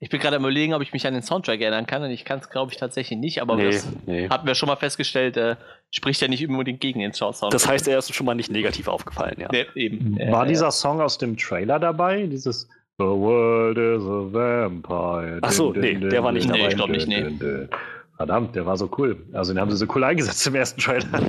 [0.03, 2.25] ich bin gerade am überlegen, ob ich mich an den Soundtrack erinnern kann und ich
[2.25, 4.29] kann es, glaube ich, tatsächlich nicht, aber Nee, das nee.
[4.29, 5.55] hatten wir schon mal festgestellt, äh,
[5.93, 7.51] spricht ja nicht unbedingt gegen den Soundtrack.
[7.51, 9.49] Das heißt, er ist schon mal nicht negativ aufgefallen, ja.
[9.53, 10.19] nee, eben.
[10.33, 12.27] War Äh, dieser Song aus dem Trailer dabei?
[12.27, 12.69] Dieses
[12.99, 15.39] The world is a vampire.
[15.41, 16.59] Ach so, nee, der war nicht dabei.
[16.59, 17.23] Nee, ich glaub nicht, nee.
[17.23, 17.69] nee.
[18.17, 19.25] Verdammt, der war so cool.
[19.33, 21.07] Also den haben sie so cool eingesetzt im ersten Trailer.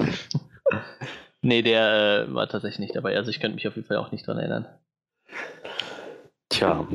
[1.46, 3.18] Nee, der äh, war tatsächlich nicht dabei.
[3.18, 4.66] Also ich könnte mich auf jeden Fall auch nicht dran erinnern.
[6.48, 6.88] Tja,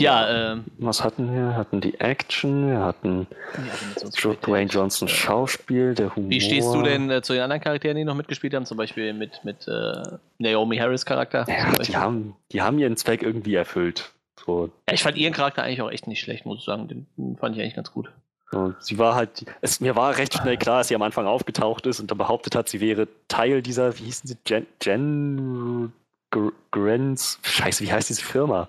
[0.00, 0.64] Ja, ähm.
[0.78, 1.40] was hatten wir?
[1.50, 6.30] Wir hatten die Action, wir hatten ja, Dwayne äh, Johnson Schauspiel, der Humor.
[6.30, 8.66] Wie stehst du denn äh, zu den anderen Charakteren, die noch mitgespielt haben?
[8.66, 10.02] Zum Beispiel mit, mit äh,
[10.38, 11.46] Naomi Harris Charakter?
[11.48, 14.12] Ja, die haben, die haben ihren Zweck irgendwie erfüllt.
[14.44, 16.88] So, Ja, ich fand ihren Charakter eigentlich auch echt nicht schlecht, muss ich sagen.
[16.88, 18.10] Den, fand ich eigentlich ganz gut.
[18.52, 21.86] Und sie war halt, es, mir war recht schnell klar, dass sie am Anfang aufgetaucht
[21.86, 25.92] ist und dann behauptet hat, sie wäre Teil dieser, wie hießen sie, Gen, Gen
[26.32, 28.68] Gr- Grants, scheiße, wie heißt diese Firma?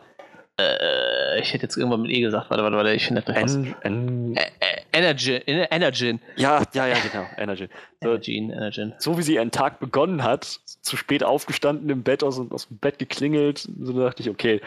[0.61, 2.49] Äh, ich hätte jetzt irgendwann mit E gesagt.
[2.49, 3.55] Warte, warte, warte, ich finde das.
[3.55, 4.49] En, en, Ä-
[4.93, 6.19] Energy, Ener- Energin.
[6.35, 7.67] ja, ja, ja, genau, Energy.
[8.01, 8.93] So, Energin, Energin.
[8.97, 10.43] so wie sie ihren Tag begonnen hat,
[10.81, 14.61] zu spät aufgestanden im Bett, aus, aus dem Bett geklingelt, so dachte ich, okay,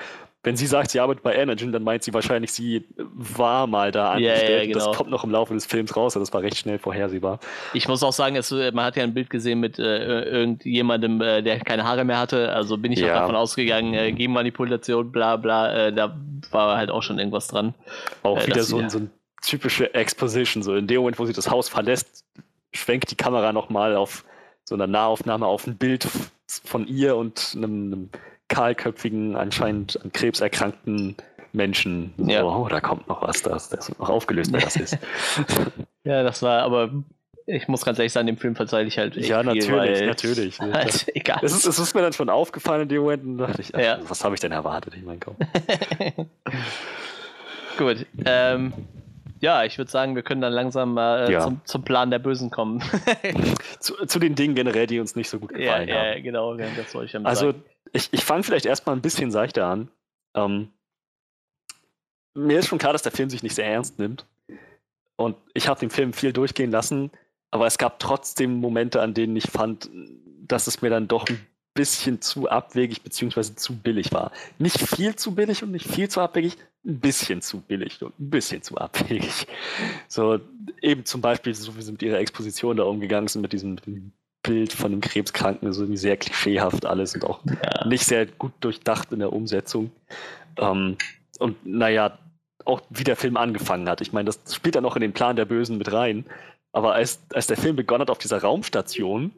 [0.45, 4.12] wenn sie sagt, sie arbeitet bei Energy, dann meint sie wahrscheinlich, sie war mal da
[4.12, 4.66] angestellt.
[4.66, 4.87] und genau.
[4.91, 7.41] Das kommt noch im Laufe des Films raus, also das war recht schnell vorhersehbar.
[7.73, 11.21] Ich muss auch sagen, es, äh, man hat ja ein Bild gesehen mit äh, irgendjemandem,
[11.21, 12.53] äh, der keine Haare mehr hatte.
[12.53, 13.21] Also bin ich auch Ja.
[13.21, 16.16] davon ausgegangen, äh, Genmanipulation, bla bla, äh, da
[16.51, 17.75] war halt auch schon irgendwas dran.
[18.23, 19.11] Auch Äh, wieder so, ein- so ein
[19.43, 20.62] typische Exposition.
[20.62, 22.25] So in dem Moment, wo sie das Haus verlässt,
[22.73, 24.25] schwenkt die Kamera nochmal auf
[24.65, 26.07] so einer Nahaufnahme auf ein Bild
[26.65, 28.11] von ihr und einem, einem
[28.49, 31.16] kahlköpfigen, anscheinend an Krebs erkrankten
[31.53, 32.12] Menschen.
[32.19, 32.43] So, Ja.
[32.45, 34.99] oh, da kommt noch was, das, das wird noch aufgelöst, wer das ist.
[36.07, 36.91] Ja, das war, aber
[37.47, 40.59] ich muss ganz ehrlich sagen, dem Film verzeih ich halt ja, viel, natürlich, weil- natürlich.
[40.61, 41.39] Halt, egal.
[41.43, 43.81] Es ist, es ist mir dann schon aufgefallen in dem Moment und dachte ich, ach,
[43.81, 43.99] Ja.
[44.07, 44.95] was habe ich denn erwartet?
[44.97, 45.37] Ich meine, komm.
[47.79, 48.07] Gut.
[48.25, 48.73] Ähm,
[49.41, 51.41] ja, ich würde sagen, wir können dann langsam mal äh, Ja.
[51.41, 52.83] zum, zum Plan der Bösen kommen.
[53.81, 56.07] Zu, zu den Dingen generell, die uns nicht so gut ja, gefallen haben.
[56.16, 57.62] ja, genau, das wollte ich damit Also, sagen.
[57.95, 59.89] Ich, ich fange vielleicht erstmal ein bisschen seichter an.
[60.35, 60.69] Ähm,
[62.35, 64.27] mir ist schon klar, dass der Film sich nicht sehr ernst nimmt.
[65.16, 67.12] Und ich habe den Film viel durchgehen lassen,
[67.53, 69.89] aber es gab trotzdem Momente, an denen ich fand,
[70.43, 73.55] dass es mir dann doch ein bisschen zu abwegig bzw.
[73.55, 74.33] zu billig war.
[74.59, 78.31] Nicht viel zu billig und nicht viel zu abwegig, ein bisschen zu billig und ein
[78.31, 79.47] bisschen zu abwegig.
[80.09, 80.41] So,
[80.83, 83.87] eben zum Beispiel, so wie sie mit ihrer Exposition da umgegangen sind, mit diesem, mit
[83.87, 84.12] dem
[84.45, 87.87] Bild von dem Krebskranken, so irgendwie sehr klischeehaft alles und auch Ja.
[87.89, 89.91] nicht sehr gut durchdacht in der Umsetzung.
[90.59, 90.97] Ähm,
[91.41, 92.16] und naja,
[92.65, 94.01] auch wie der Film angefangen hat.
[94.01, 96.25] Ich meine, das spielt dann auch in den Plan der Bösen mit rein.
[96.73, 99.33] Aber als, als der Film begonnen hat auf dieser Raumstation,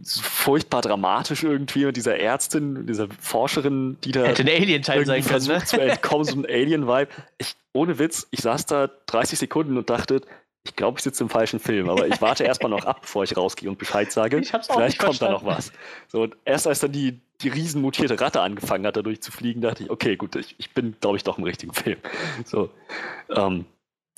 [0.00, 5.16] so furchtbar dramatisch irgendwie mit dieser Ärztin, dieser Forscherin, die da Hätte ein Alien-Teil sein
[5.22, 5.64] irgendwie können, ne?
[5.64, 7.08] zu entkommen, so ein Alien-Vibe.
[7.38, 10.22] Ich, ohne Witz, ich saß da 30 Sekunden und dachte,
[10.64, 13.36] ich glaube, ich sitze im falschen Film, aber ich warte erstmal noch ab, bevor ich
[13.36, 14.38] rausgehe und Bescheid sage.
[14.38, 15.76] Ich hab's auch Vielleicht kommt da noch verstanden.
[15.76, 16.10] was.
[16.10, 19.60] So, und erst als dann die, die riesen mutierte Ratte angefangen hat, dadurch zu fliegen,
[19.60, 21.98] dachte ich, okay, gut, ich, ich bin, glaube ich, doch im richtigen Film.
[22.44, 22.70] So,
[23.30, 23.64] ähm,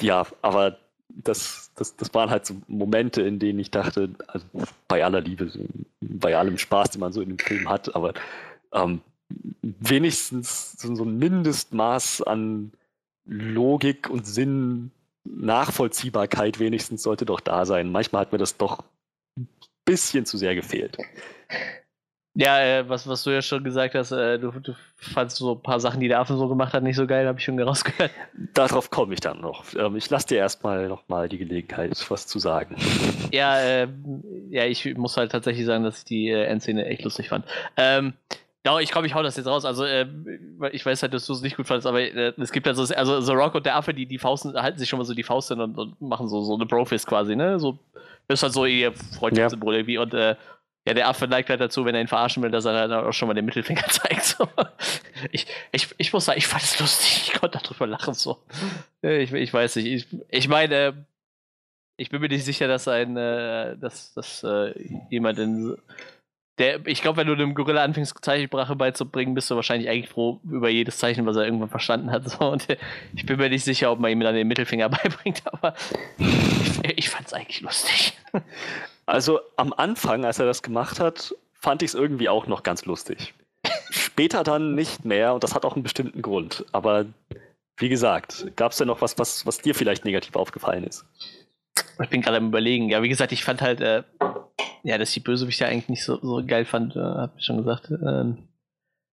[0.01, 4.47] ja, aber das, das, das waren halt so Momente, in denen ich dachte, also
[4.89, 5.51] bei aller Liebe,
[6.01, 8.13] bei allem Spaß, den man so in dem Film hat, aber
[8.73, 9.01] ähm,
[9.61, 12.73] wenigstens so, so ein Mindestmaß an
[13.25, 14.91] Logik und Sinn,
[15.25, 17.91] Nachvollziehbarkeit wenigstens sollte doch da sein.
[17.91, 18.85] Manchmal hat mir das doch
[19.39, 19.49] ein
[19.85, 20.99] bisschen zu sehr gefehlt.
[22.37, 25.63] Ja, äh, was, was du ja schon gesagt hast, äh, du, du fandst so ein
[25.63, 28.11] paar Sachen, die der Affe so gemacht hat, nicht so geil, habe ich schon rausgehört.
[28.55, 29.65] Darauf komme ich dann noch.
[29.77, 32.75] Ähm, ich lasse dir erstmal noch mal die Gelegenheit, was zu sagen.
[33.31, 33.89] Ja, äh,
[34.51, 37.45] ja, ich muss halt tatsächlich sagen, dass ich die äh, Endszene echt lustig fand.
[37.77, 38.15] Ähm,
[38.67, 39.65] ja, ich glaube, ich hau das jetzt raus.
[39.65, 40.07] Also, äh,
[40.73, 42.83] ich weiß halt, dass du es nicht gut fandest, aber äh, es gibt ja so,
[42.95, 45.23] also The Rock und der Affe, die, die Fausten, halten sich schon mal so die
[45.23, 47.59] Faust hin und, und machen so, so eine Brofist quasi, ne?
[47.59, 47.79] So,
[48.29, 49.99] ist halt so ihr Freundschaftssymbol irgendwie.
[49.99, 50.37] Und äh,
[50.87, 53.13] ja, der Affe neigt halt dazu, wenn er ihn verarschen will, dass er dann auch
[53.13, 54.25] schon mal den Mittelfinger zeigt.
[54.25, 54.49] So.
[55.31, 57.33] Ich, ich, ich muss sagen, ich fand es lustig.
[57.33, 58.15] Ich konnte darüber lachen.
[58.15, 58.39] So.
[59.03, 59.87] Äh, Ich, ich weiß nicht.
[59.87, 61.07] Ich, ich meine,
[61.97, 64.75] ich bin mir nicht sicher, dass ein, äh, dass, dass äh,
[65.11, 65.77] jemand in.
[66.59, 70.41] Der, ich glaube, wenn du einem Gorilla anfängst, Zeichensprache beizubringen, bist du wahrscheinlich eigentlich froh
[70.45, 72.25] über jedes Zeichen, was er irgendwann verstanden hat.
[72.31, 72.51] So.
[72.51, 72.67] Und
[73.15, 75.75] ich bin mir nicht sicher, ob man ihm dann den Mittelfinger beibringt, aber
[76.19, 78.17] ich, ich fand es eigentlich lustig.
[79.07, 82.85] Also am Anfang, als er das gemacht hat, fand ich es irgendwie auch noch ganz
[82.85, 83.35] lustig.
[83.91, 86.65] Später dann nicht mehr und das hat auch einen bestimmten Grund.
[86.73, 87.07] Aber
[87.77, 91.05] wie gesagt, gab es denn noch was, was, was dir vielleicht negativ aufgefallen ist?
[92.03, 92.89] Ich bin gerade am überlegen.
[92.89, 94.03] Ja, wie gesagt, ich fand halt, äh,
[94.83, 97.91] ja, dass die Bösewichte eigentlich nicht so, so geil fand, äh, hab ich schon gesagt.
[97.91, 98.49] Ähm,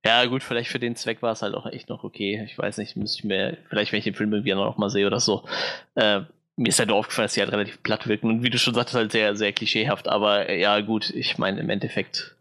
[0.04, 2.44] ja, gut, vielleicht für den Zweck war es halt auch echt noch okay.
[2.46, 5.06] Ich weiß nicht, müsste ich mir, vielleicht wenn ich den Film irgendwie noch mal sehe
[5.06, 5.48] oder so.
[5.96, 6.22] Äh,
[6.58, 8.74] mir ist halt nur aufgefallen, dass die halt relativ platt wirken und wie du schon
[8.74, 10.08] sagtest, halt sehr, sehr klischeehaft.
[10.08, 12.36] Aber äh, ja, gut, ich meine, im Endeffekt,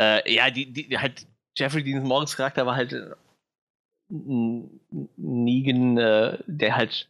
[0.00, 3.14] äh, ja, die, die, halt, Jeffrey Dean Morgens Charakter war halt äh,
[4.10, 4.80] ein
[5.16, 7.08] Negan, äh, der halt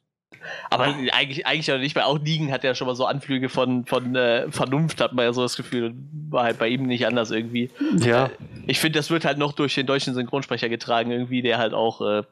[0.70, 3.84] aber eigentlich, eigentlich auch nicht, weil auch Negan hat ja schon mal so Anflüge von,
[3.86, 5.94] von äh, Vernunft, hat man ja so das Gefühl.
[6.30, 7.70] War halt bei ihm nicht anders irgendwie.
[7.98, 8.30] Ja.
[8.66, 12.00] Ich finde, das wird halt noch durch den deutschen Synchronsprecher getragen, irgendwie, der halt auch.
[12.00, 12.22] Äh,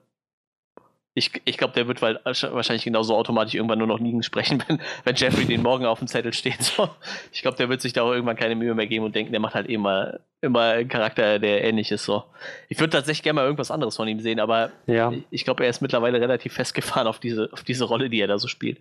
[1.15, 4.81] ich ich glaube, der wird weil, wahrscheinlich genauso automatisch irgendwann nur noch Negan sprechen, wenn,
[5.05, 6.63] wenn Jeffrey den morgen auf dem Zettel steht.
[6.63, 6.91] So.
[7.33, 9.41] Ich glaube, der wird sich da auch irgendwann keine Mühe mehr geben und denken, der
[9.41, 12.05] macht halt eh mal immer ein Charakter, der ähnlich ist.
[12.05, 12.25] So.
[12.69, 15.13] Ich würde tatsächlich gerne mal irgendwas anderes von ihm sehen, aber Ja.
[15.31, 18.39] ich- glaube, er ist mittlerweile relativ festgefahren auf diese, auf diese Rolle, die er da
[18.39, 18.79] so spielt.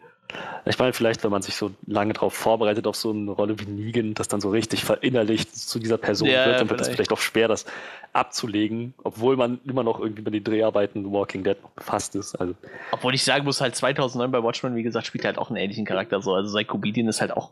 [0.66, 3.66] Ich meine, vielleicht, wenn man sich so lange darauf vorbereitet, auf so eine Rolle wie
[3.66, 7.11] Negan, das dann so richtig verinnerlicht zu dieser Person Ja, wird, dann wird es vielleicht.
[7.14, 7.66] auch schwer, das
[8.11, 12.35] abzulegen, obwohl man immer noch irgendwie mit den Dreharbeiten Walking Dead noch befasst ist.
[12.35, 12.56] Also,
[12.92, 15.58] Obwohl ich sagen muss, halt 2009 bei Watchmen, wie gesagt, spielt er halt auch einen
[15.58, 16.22] ähnlichen Charakter.
[16.22, 16.34] So.
[16.34, 17.51] Also sein Comedian ist halt auch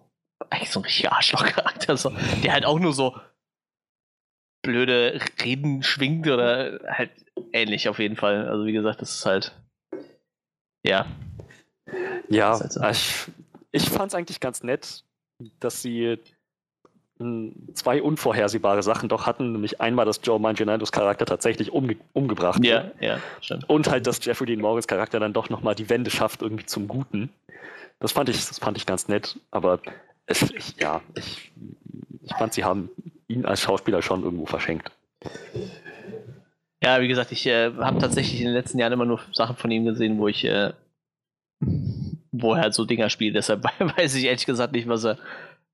[0.50, 1.96] eigentlich so ein richtiger Arschloch-Charakter.
[1.98, 2.12] So.
[2.44, 3.16] Der halt auch nur so
[4.64, 7.12] blöde Reden schwingt oder halt
[7.52, 8.48] ähnlich auf jeden Fall.
[8.48, 9.54] Also wie gesagt, das ist halt.
[10.86, 11.06] Ja.
[12.30, 13.26] ja, halt ich,
[13.72, 15.04] ich fand es eigentlich ganz nett,
[15.60, 16.18] dass sie
[17.20, 22.64] mh, zwei unvorhersehbare Sachen doch hatten, nämlich einmal, dass Joe Manganitos Charakter tatsächlich umge umgebracht
[22.66, 23.70] Ja, wird ja, stimmt.
[23.70, 26.88] und halt, dass Jeffrey Dean Morgans Charakter dann doch nochmal die Wende schafft irgendwie zum
[26.88, 27.30] Guten.
[28.00, 29.80] Das fand ich, das fand ich ganz nett, aber
[30.26, 31.52] es, ich, ja, ich,
[32.24, 32.90] ich fand, sie haben
[33.28, 34.92] ihn als Schauspieler schon irgendwo verschenkt.
[36.84, 39.72] Ja, wie gesagt, ich äh, habe tatsächlich in den letzten Jahren immer nur Sachen von
[39.72, 40.74] ihm gesehen, wo ich, äh,
[42.32, 43.36] wo er halt so Dinger spielt.
[43.36, 43.64] Deshalb
[43.98, 45.18] weiß ich ehrlich gesagt nicht, was er,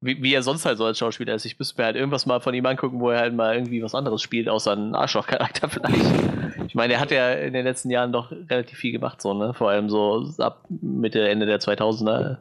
[0.01, 1.45] wie, wie er sonst halt so als Schauspieler ist.
[1.45, 3.95] Ich müsste mir halt irgendwas mal von ihm angucken, wo er halt mal irgendwie was
[3.95, 6.67] anderes spielt, außer einen Arschloch-Charakter vielleicht.
[6.67, 9.55] Ich meine, er hat ja in den letzten Jahren doch relativ viel gemacht, so, ne?
[9.55, 12.37] Vor allem so ab Mitte, Ende der 2000er.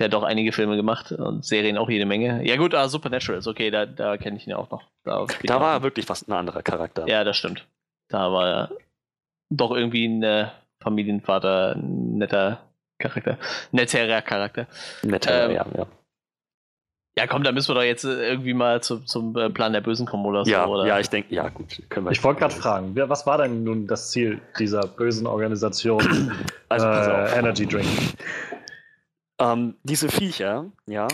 [0.00, 2.42] Der hat doch einige Filme gemacht und Serien auch jede Menge.
[2.46, 4.82] Ja, gut, ah, Supernatural ist okay, da, da kenne ich ihn ja auch noch.
[5.04, 7.06] Da, Da war auch er wirklich fast ein anderer Charakter.
[7.06, 7.66] ja, das stimmt.
[8.08, 8.70] Da war er
[9.50, 10.46] doch irgendwie ein äh,
[10.82, 12.60] Familienvater, ein netter
[12.98, 13.36] Charakter.
[13.72, 14.66] Netterer Charakter.
[15.02, 15.86] Netter, Ähm, ja, ja.
[17.18, 19.80] Ja, komm, da müssen wir doch jetzt äh, irgendwie mal zu, zum äh, Plan der
[19.80, 20.70] Bösen kommen oder Ja, so.
[20.72, 20.86] Oder?
[20.86, 22.12] ja, ich denke, ja, gut, können wir.
[22.12, 26.32] Ich wollte gerade fragen, was war denn nun das Ziel dieser bösen Organisation
[26.68, 27.38] also, äh.
[27.38, 27.86] Energy Drink?
[29.40, 31.08] Ähm, diese Viecher, ja,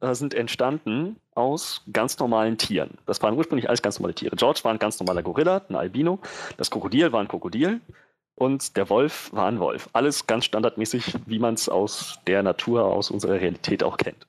[0.00, 2.98] äh, sind entstanden aus ganz normalen Tieren.
[3.06, 4.36] Das waren ursprünglich alles ganz normale Tiere.
[4.36, 6.18] George war ein ganz normaler Gorilla, ein Albino.
[6.56, 7.80] Das Krokodil war ein Krokodil.
[8.34, 9.88] Und der Wolf war ein Wolf.
[9.92, 14.26] Alles ganz standardmäßig, wie man es aus der Natur, aus unserer Realität auch kennt.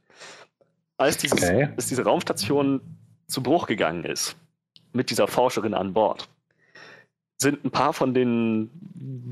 [0.98, 1.70] Als, dieses, Okay.
[1.76, 2.82] als diese Raumstation
[3.28, 4.36] zu Bruch gegangen ist,
[4.92, 6.28] mit dieser Forscherin an Bord,
[7.44, 8.72] sind ein paar von den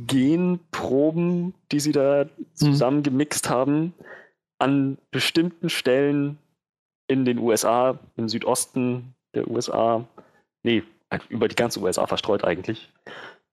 [0.06, 3.94] Genproben, die sie da zusammengemixt haben,
[4.60, 6.38] an bestimmten Stellen
[7.08, 10.06] in den USA, im Südosten der USA,
[10.64, 10.84] nee,
[11.30, 12.92] über die ganze USA verstreut eigentlich,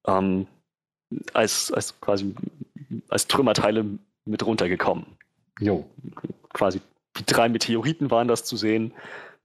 [0.07, 0.47] ähm,
[1.33, 2.35] als, als quasi
[3.09, 3.85] als Trümmerteile
[4.27, 5.07] mit runtergekommen.
[5.61, 5.87] Jo.
[6.53, 6.81] Quasi
[7.15, 8.93] wie drei Meteoriten waren das zu sehen.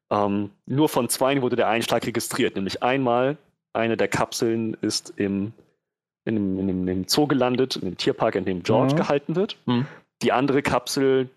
[0.10, 3.38] Ähm, nur von zwei wurde der Einschlag registriert, nämlich einmal
[3.74, 5.54] eine der Kapseln ist im,
[6.26, 8.98] in, dem, in, dem, in dem Zoo gelandet, in dem Tierpark, in dem George Mhm.
[8.98, 9.58] gehalten wird.
[9.66, 9.86] Hm.
[10.22, 11.30] Die andere Kapsel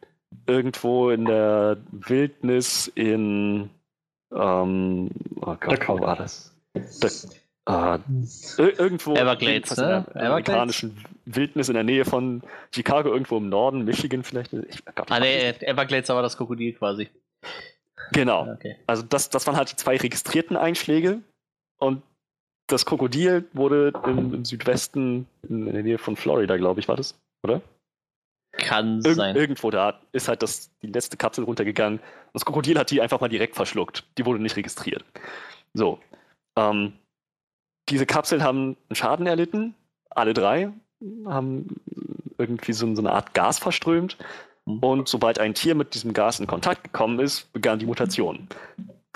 [0.46, 3.70] irgendwo in der Wildnis in
[4.34, 6.54] ähm, oh Gott, wo war das?
[7.64, 7.98] Da, äh,
[8.58, 9.82] ir- irgendwo Everglades, ne?
[9.82, 10.16] in der Everglades?
[10.20, 12.42] amerikanischen Wildnis in der Nähe von
[12.74, 14.52] Chicago, irgendwo im Norden, Michigan vielleicht.
[14.52, 15.48] Ich, Gott, Ah, nee.
[15.60, 17.08] Everglades war das Krokodil quasi.
[18.12, 18.52] Genau.
[18.52, 18.76] Okay.
[18.86, 21.20] Also das, das waren halt die zwei registrierten Einschläge
[21.78, 22.02] und
[22.66, 26.96] das Krokodil wurde im, im Südwesten, in, in der Nähe von Florida, glaube ich, war
[26.96, 27.60] das, oder?
[28.52, 29.36] Kann Irg sein.
[29.36, 32.00] irgendwo da ist halt das, die letzte Kapsel runtergegangen.
[32.32, 34.04] Das Krokodil hat die einfach mal direkt verschluckt.
[34.16, 35.04] Die wurde nicht registriert.
[35.74, 35.98] So.
[36.56, 36.94] Ähm,
[37.88, 39.74] diese Kapseln haben einen Schaden erlitten.
[40.10, 40.72] Alle drei
[41.26, 41.76] haben
[42.38, 44.16] irgendwie so, so eine Art Gas verströmt.
[44.64, 44.78] Mhm.
[44.78, 48.48] Und sobald ein Tier mit diesem Gas in Kontakt gekommen ist, begann die Mutation.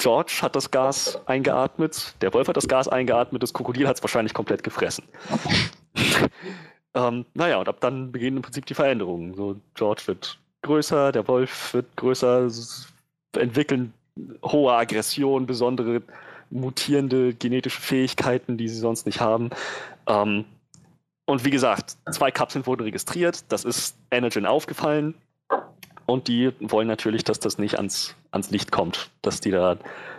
[0.01, 4.03] George hat das Gas eingeatmet, der Wolf hat das Gas eingeatmet, das Krokodil hat es
[4.03, 5.05] wahrscheinlich komplett gefressen.
[6.95, 9.35] ähm, naja, und ab dann beginnen im Prinzip die Veränderungen.
[9.35, 12.49] So, George wird größer, der Wolf wird größer,
[13.37, 13.93] entwickeln
[14.43, 16.03] hohe Aggression, besondere
[16.49, 19.51] mutierende genetische Fähigkeiten, die sie sonst nicht haben.
[20.07, 20.47] Ähm,
[21.27, 25.15] und wie gesagt, zwei Kapseln wurden registriert, das ist Energen aufgefallen.
[26.07, 29.79] Und die wollen natürlich, dass das nicht ans, ans Licht kommt, dass die da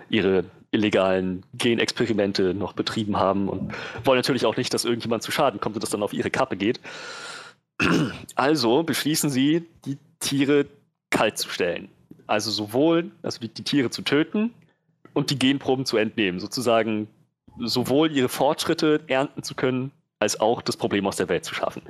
[0.10, 3.74] ihre illegalen Genexperimente noch betrieben haben und
[4.06, 6.56] wollen natürlich auch nicht, dass irgendjemand zu Schaden kommt und das dann auf ihre Kappe
[6.56, 6.80] geht.
[8.36, 10.68] Also beschließen sie, die Tiere
[11.10, 11.90] kalt zu stellen.
[12.28, 14.54] Also sowohl also die, die Tiere zu töten
[15.14, 16.40] und die Genproben zu entnehmen.
[16.40, 17.08] Sozusagen
[17.60, 21.82] sowohl ihre Fortschritte ernten zu können, als auch das Problem aus der Welt zu schaffen.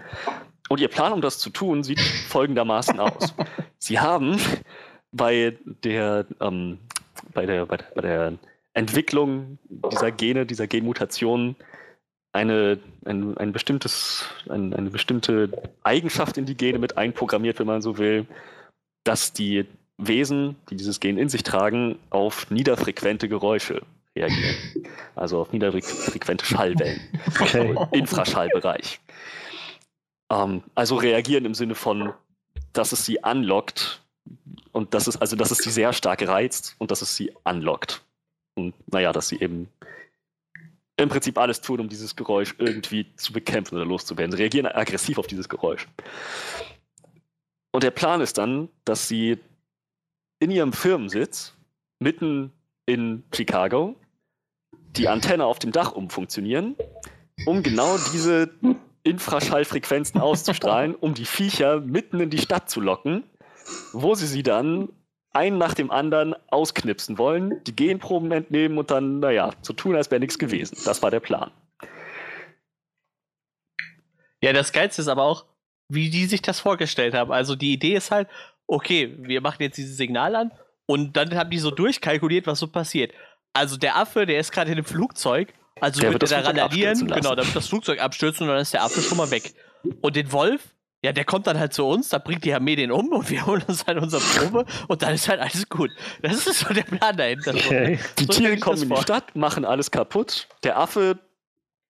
[0.71, 3.35] Und ihr Plan, um das zu tun, sieht folgendermaßen aus.
[3.77, 4.39] Sie haben
[5.11, 6.77] bei der, ähm,
[7.33, 8.33] bei der, bei der, bei der
[8.73, 11.57] Entwicklung dieser Gene, dieser Genmutationen
[12.31, 15.49] eine, ein, ein bestimmtes, ein, eine bestimmte
[15.83, 18.25] Eigenschaft in die Gene mit einprogrammiert, wenn man so will,
[19.03, 19.65] dass die
[19.97, 23.81] Wesen, die dieses Gen in sich tragen, auf niederfrequente Geräusche
[24.15, 24.55] reagieren.
[25.17, 27.01] Also auf niederfrequente Schallwellen.
[27.41, 27.75] Okay.
[27.91, 29.01] Infraschallbereich.
[30.31, 32.13] Ähm, also reagieren im Sinne von,
[32.73, 34.01] dass es sie anlockt
[34.71, 38.01] und dass es, also dass es sie sehr stark reizt und dass es sie anlockt.
[38.55, 39.67] Und naja, dass sie eben
[40.95, 44.31] im Prinzip alles tun, um dieses Geräusch irgendwie zu bekämpfen oder loszuwerden.
[44.31, 45.87] Sie reagieren aggressiv auf dieses Geräusch.
[47.71, 49.37] Und der Plan ist dann, dass sie
[50.39, 51.53] in ihrem Firmensitz
[51.99, 52.51] mitten
[52.85, 53.95] in Chicago
[54.95, 56.75] die Antenne auf dem Dach umfunktionieren,
[57.45, 58.49] um genau diese
[59.03, 63.23] Infraschallfrequenzen auszustrahlen, um die Viecher mitten in die Stadt zu locken,
[63.93, 64.89] wo sie sie dann
[65.33, 70.11] einen nach dem anderen ausknipsen wollen, die Genproben entnehmen und dann, naja, so tun, als
[70.11, 70.77] wäre nichts gewesen.
[70.85, 71.51] Das war der Plan.
[74.41, 75.45] Ja, das Geilste ist aber auch,
[75.87, 77.31] wie die sich das vorgestellt haben.
[77.31, 78.27] Also die Idee ist halt,
[78.67, 80.51] okay, wir machen jetzt dieses Signal an
[80.85, 83.13] und dann haben die so durchkalkuliert, was so passiert.
[83.53, 86.43] Also der Affe, der ist gerade in einem Flugzeug, also Der wird wird er das
[86.43, 89.29] da randalieren, genau, dann wird das Flugzeug abstürzen und dann ist der Affe schon mal
[89.31, 89.53] weg.
[90.01, 90.61] Und den Wolf,
[91.03, 93.45] ja, der kommt dann halt zu uns, da bringt die Armee den um und wir
[93.45, 95.89] holen uns halt unsere Probe und dann ist halt alles gut.
[96.21, 97.55] Das ist so der Plan dahinter.
[97.55, 97.99] Okay.
[98.19, 99.01] Die So stell Tiere kommen in die.
[99.01, 100.47] Stadt, machen alles kaputt.
[100.63, 101.17] Der Affe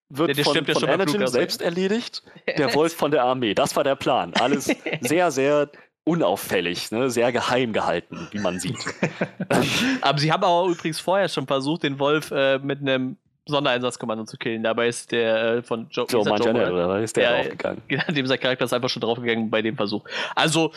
[0.10, 2.24] wird Der- der von, ja von Anakin selbst erledigt.
[2.58, 3.54] Der Wolf von der Armee.
[3.54, 4.34] Das war der Plan.
[4.36, 4.66] Alles
[5.02, 5.70] sehr, sehr
[6.04, 7.10] unauffällig, ne?
[7.10, 8.78] sehr geheim gehalten, wie man sieht.
[10.02, 13.18] Aber sie haben auch übrigens vorher schon versucht, den Wolf äh, mit einem
[13.52, 14.64] Sondereinsatzkommando zu killen.
[14.64, 17.82] Dabei ist der äh, von Joe, Joe ist Manganiello, oder was ist der Ja, draufgegangen?
[17.88, 20.04] Genau, dem sein Charakter ist einfach schon draufgegangen bei dem Versuch.
[20.36, 20.72] Also,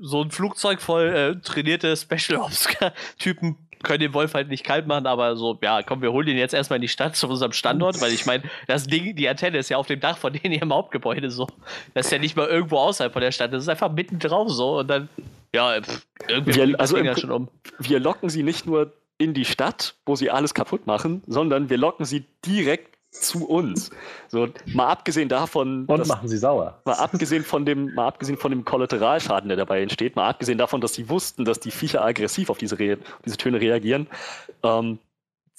[0.00, 5.06] so ein Flugzeug voll äh, trainierte Special Ops-Typen können den Wolf halt nicht kalt machen,
[5.08, 8.00] aber so, ja, komm, wir holen den jetzt erstmal in die Stadt zu unserem Standort,
[8.00, 10.62] weil ich meine, das Ding, die Antenne ist ja auf dem Dach von denen hier
[10.62, 11.48] im Hauptgebäude so.
[11.92, 14.48] Das ist ja nicht mal irgendwo außerhalb von der Stadt, das ist einfach mitten drauf
[14.50, 15.08] so und dann,
[15.52, 17.48] ja, pff, irgendwie Wir- das also Ding ja schon um.
[17.80, 18.92] Wir locken sie nicht nur
[19.22, 23.90] in die Stadt, wo sie alles kaputt machen, sondern wir locken sie direkt zu uns.
[24.28, 26.80] So, mal abgesehen davon, Und dass- machen sie sauer.
[26.86, 30.80] Mal abgesehen von dem, mal abgesehen von dem Kollateralschaden, der dabei entsteht, mal abgesehen davon,
[30.80, 34.06] dass sie wussten, dass die Viecher aggressiv auf diese, Re diese Töne reagieren,
[34.62, 34.98] ähm,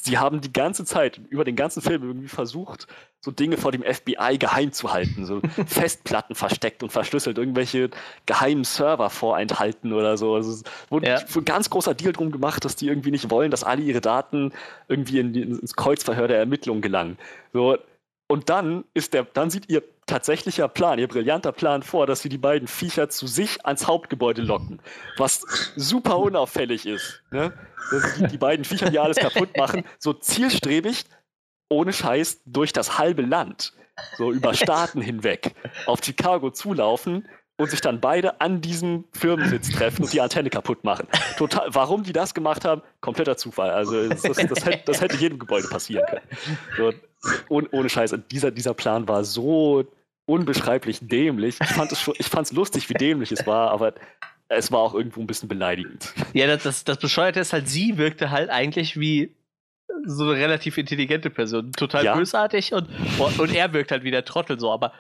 [0.03, 2.87] sie haben die ganze Zeit, über den ganzen Film irgendwie versucht,
[3.21, 7.89] so Dinge vor dem FBI geheim zu halten, so Festplatten versteckt und verschlüsselt, irgendwelche
[8.25, 10.35] geheimen Server vorenthalten oder so.
[10.35, 11.19] Also es wurde Ja.
[11.19, 14.51] ein ganz großer Deal drum gemacht, dass die irgendwie nicht wollen, dass alle ihre Daten
[14.89, 17.17] irgendwie in die, ins Kreuzverhör der Ermittlungen gelangen.
[17.53, 17.77] So,
[18.33, 22.29] und dann ist der, dann sieht ihr tatsächlicher Plan, ihr brillanter Plan vor, dass sie
[22.29, 24.81] die beiden Viecher zu sich ans Hauptgebäude locken.
[25.17, 25.45] Was
[25.75, 27.21] super unauffällig ist.
[27.29, 27.53] Ne?
[27.91, 31.05] Dass die, die beiden Viecher, die alles kaputt machen, so zielstrebig,
[31.69, 33.73] ohne Scheiß, durch das halbe Land,
[34.17, 35.53] so über Staaten hinweg,
[35.85, 40.83] auf Chicago zulaufen und sich dann beide an diesem Firmensitz treffen und die Antenne kaputt
[40.83, 41.07] machen.
[41.37, 43.69] Total, warum die das gemacht haben, kompletter Zufall.
[43.69, 46.25] Also das, das, das, hätte, das hätte jedem Gebäude passieren können.
[46.77, 46.93] So,
[47.49, 48.13] ohne, ohne Scheiß.
[48.13, 49.85] Und dieser, dieser Plan war so
[50.25, 51.57] unbeschreiblich dämlich.
[51.61, 53.93] Ich fand es schon- ich fand's lustig, wie dämlich es war, aber
[54.49, 56.13] es war auch irgendwo ein bisschen beleidigend.
[56.33, 59.35] Ja, das, das, das Bescheuerte ist halt, sie wirkte halt eigentlich wie
[60.05, 61.71] so eine relativ intelligente Person.
[61.73, 62.15] Total Ja.
[62.15, 62.87] bösartig und,
[63.37, 64.91] und er wirkt halt wie der Trottel so, aber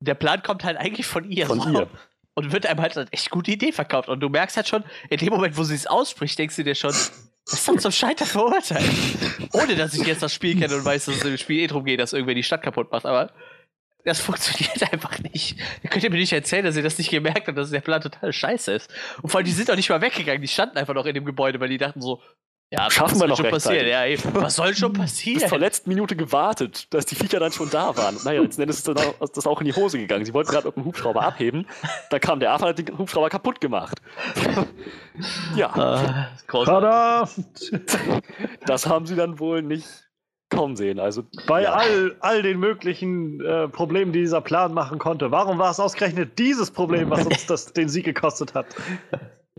[0.00, 1.46] der Plan kommt halt eigentlich von ihr.
[1.46, 1.70] Von so.
[1.70, 1.88] ihr.
[2.34, 4.08] Und wird einem halt eine echt gute Idee verkauft.
[4.08, 6.74] Und du merkst halt schon, in dem Moment, wo sie es ausspricht, denkst du dir
[6.74, 8.84] schon, das ist dann zum Scheitern verurteilt.
[9.52, 11.84] Ohne dass ich jetzt das Spiel kenne und weiß, dass es im Spiel eh drum
[11.84, 13.06] geht, dass irgendwer die Stadt kaputt macht.
[13.06, 13.32] Aber
[14.04, 15.56] das funktioniert einfach nicht.
[15.82, 18.00] Ihr könnt ihr mir nicht erzählen, dass ihr das nicht gemerkt habt, dass der Plan
[18.00, 18.92] total scheiße ist.
[19.22, 20.42] Und vor allem, die sind doch nicht mal weggegangen.
[20.42, 22.22] Die standen einfach noch in dem Gebäude, weil die dachten so,
[22.70, 23.86] ja, Schaffen wir soll noch schon passieren?
[23.86, 24.24] rechtzeitig.
[24.24, 24.34] Ja, eben.
[24.42, 25.40] Was soll schon passieren?
[25.40, 28.16] Bis zur letzten Minute gewartet, dass die Viecher dann schon da waren.
[28.24, 30.24] Naja, letzten Endes ist dann auch, ist das auch in die Hose gegangen.
[30.24, 31.66] Sie wollten gerade mit dem Hubschrauber abheben.
[32.10, 34.00] Da kam der Affe und hat den Hubschrauber kaputt gemacht.
[35.56, 36.76] ja, Ah, großartig.
[36.80, 37.28] Tada!
[38.66, 39.86] das haben sie dann wohl nicht
[40.50, 40.98] kommen sehen.
[41.00, 41.72] Also Bei ja.
[41.72, 46.38] all, all den möglichen äh, Problemen, die dieser Plan machen konnte, warum war es ausgerechnet
[46.38, 48.66] dieses Problem, was uns das, den Sieg gekostet hat?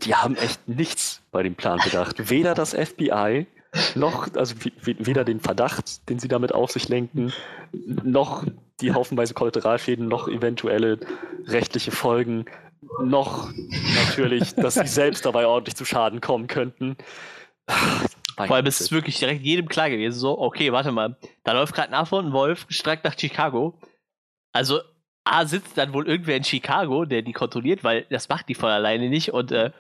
[0.03, 2.30] Die haben echt nichts bei dem Plan bedacht.
[2.30, 3.48] Weder das FBI,
[3.95, 7.34] noch, also we- we- weder den Verdacht, den sie damit auf sich lenken,
[7.74, 8.45] noch
[8.80, 11.00] die haufenweise Kollateralschäden, noch eventuelle
[11.48, 12.45] rechtliche Folgen,
[13.03, 13.50] noch
[13.95, 16.95] natürlich, dass sie selbst dabei ordentlich zu Schaden kommen könnten.
[17.67, 21.74] Vor allem ist es wirklich direkt jedem klar gewesen, so, okay, warte mal, da läuft
[21.74, 23.80] gerade ein Affe und ein Wolf gestreckt nach Chicago.
[24.53, 24.80] Also,
[25.24, 28.69] A sitzt dann wohl irgendwer in Chicago, der die kontrolliert, weil das macht die von
[28.69, 29.72] alleine nicht und, äh,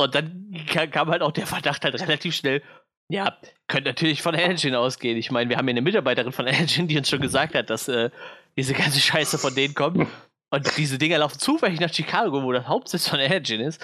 [0.00, 2.62] und dann ka- kam halt auch der Verdacht halt relativ schnell,
[3.08, 5.16] ja, könnte natürlich von Engine ausgehen.
[5.16, 7.88] Ich meine, wir haben hier eine Mitarbeiterin von Engine, die uns schon gesagt hat, dass
[7.88, 8.10] äh,
[8.56, 10.06] diese ganze Scheiße von denen kommt.
[10.52, 13.80] Und diese Dinger laufen zufällig nach Chicago, wo das Hauptsitz von Engine ist.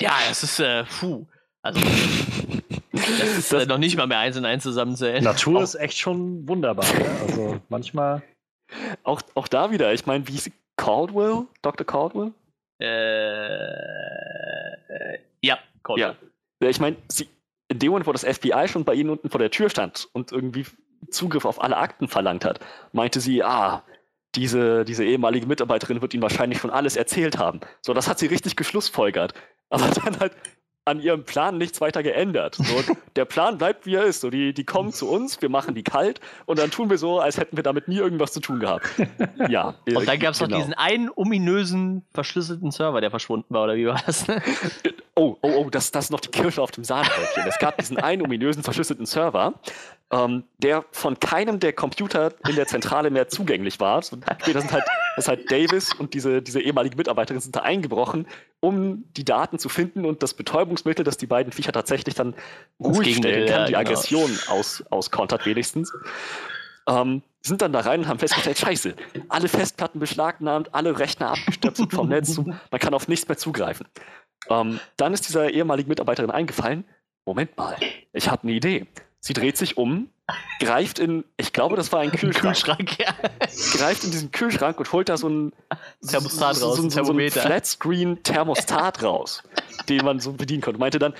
[0.00, 1.26] Ja, das ist, äh, puh.
[1.62, 1.80] Also,
[2.92, 5.22] Das ist äh, noch nicht mal mehr eins und eins zusammenzählen.
[5.24, 6.84] Natur ist echt schon wunderbar.
[6.94, 7.10] Ne?
[7.26, 8.22] Also manchmal.
[9.02, 10.50] Auch, auch da wieder, ich meine, wie ist?
[10.76, 11.44] Caldwell?
[11.62, 11.84] Dr.
[11.86, 12.32] Caldwell?
[12.80, 12.86] Äh,
[15.88, 15.98] Call.
[15.98, 16.16] Ja.
[16.60, 16.96] Ich meine,
[17.68, 20.32] in dem Moment, wo das FBI schon bei ihnen unten vor der Tür stand und
[20.32, 20.66] irgendwie
[21.10, 22.60] Zugriff auf alle Akten verlangt hat,
[22.92, 23.84] meinte sie, ah,
[24.34, 27.60] diese, diese ehemalige Mitarbeiterin wird ihnen wahrscheinlich schon alles erzählt haben.
[27.80, 29.34] So, das hat sie richtig geschlussfolgert.
[29.70, 30.32] Aber dann halt
[30.88, 32.56] an ihrem Plan nichts weiter geändert.
[32.56, 32.82] So,
[33.16, 34.20] der Plan bleibt, wie er ist.
[34.20, 37.20] So, die, die kommen zu uns, wir machen die kalt und dann tun wir so,
[37.20, 38.88] als hätten wir damit nie irgendwas zu tun gehabt.
[39.48, 39.74] Ja.
[39.86, 40.50] Und dann gab es genau.
[40.50, 44.26] noch diesen einen ominösen verschlüsselten Server, der verschwunden war, oder wie war das?
[44.26, 44.42] Ne?
[45.14, 47.44] Oh, oh, oh, das, das ist noch die Kirsche auf dem Sahnehäubchen.
[47.46, 49.54] Es gab diesen einen ominösen verschlüsselten Server,
[50.10, 54.00] ähm, der von keinem der Computer in der Zentrale mehr zugänglich war.
[54.02, 54.84] So, Später sind halt,
[55.16, 58.26] das ist halt Davis und diese, diese ehemalige Mitarbeiterin sind da eingebrochen,
[58.60, 62.34] um die Daten zu finden und das Betäubungsmittel, das die beiden Viecher tatsächlich dann
[62.80, 63.80] ruhig stellen kann, ja, die genau.
[63.80, 65.92] Aggression aus, auskontert wenigstens.
[66.88, 68.94] Ähm, sind dann da rein und haben festgestellt, scheiße,
[69.28, 73.86] alle Festplatten beschlagnahmt, alle Rechner abgestöpselt vom Netz, man kann auf nichts mehr zugreifen.
[74.48, 76.84] Ähm, dann ist dieser ehemaligen Mitarbeiterin eingefallen,
[77.26, 77.76] Moment mal,
[78.12, 78.86] ich habe eine Idee.
[79.20, 80.08] Sie dreht sich um,
[80.60, 83.14] greift in, ich glaube, das war ein Kühlschrank, Kühlschrank, ja.
[83.72, 85.52] greift in diesen Kühlschrank und holt da so ein
[86.06, 87.30] Thermostat so, raus, so, so, so ein.
[87.30, 89.42] Flatscreen-Thermostat raus,
[89.88, 90.78] den man so bedienen konnte.
[90.78, 91.14] Meinte dann,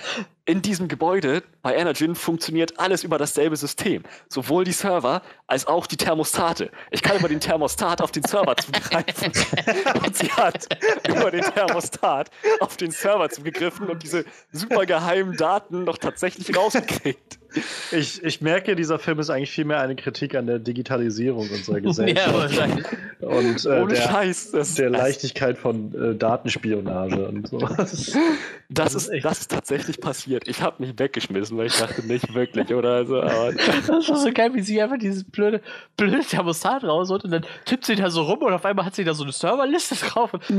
[0.49, 4.01] in diesem Gebäude bei Energyn funktioniert alles über dasselbe System.
[4.29, 6.71] Sowohl die Server als auch die Thermostate.
[6.89, 9.31] Ich kann über den Thermostat auf den Server zugreifen.
[10.05, 10.67] und sie hat
[11.07, 17.37] über den Thermostat auf den Server zugegriffen und diese super geheimen Daten noch tatsächlich rausgekriegt.
[17.91, 22.27] Ich, ich merke, dieser Film ist eigentlich vielmehr eine Kritik an der Digitalisierung unserer Gesellschaft
[22.27, 22.85] ja, wahrscheinlich.
[23.21, 24.51] und äh, Ohne der, Scheiß.
[24.51, 27.57] Das, der Leichtigkeit von äh, Datenspionage und so.
[27.57, 28.15] Das,
[28.69, 30.38] Das ist, ist echt- das ist tatsächlich passiert.
[30.45, 32.95] Ich habe mich weggeschmissen, weil ich dachte, nicht wirklich, oder?
[32.95, 33.53] Also, aber
[33.87, 35.61] Das war so geil, wie sie einfach dieses blöde,
[35.97, 39.03] blöde Thermostat rausholt und dann tippt sie da so rum und auf einmal hat sie
[39.03, 40.33] da so eine Serverliste drauf.
[40.33, 40.49] Und,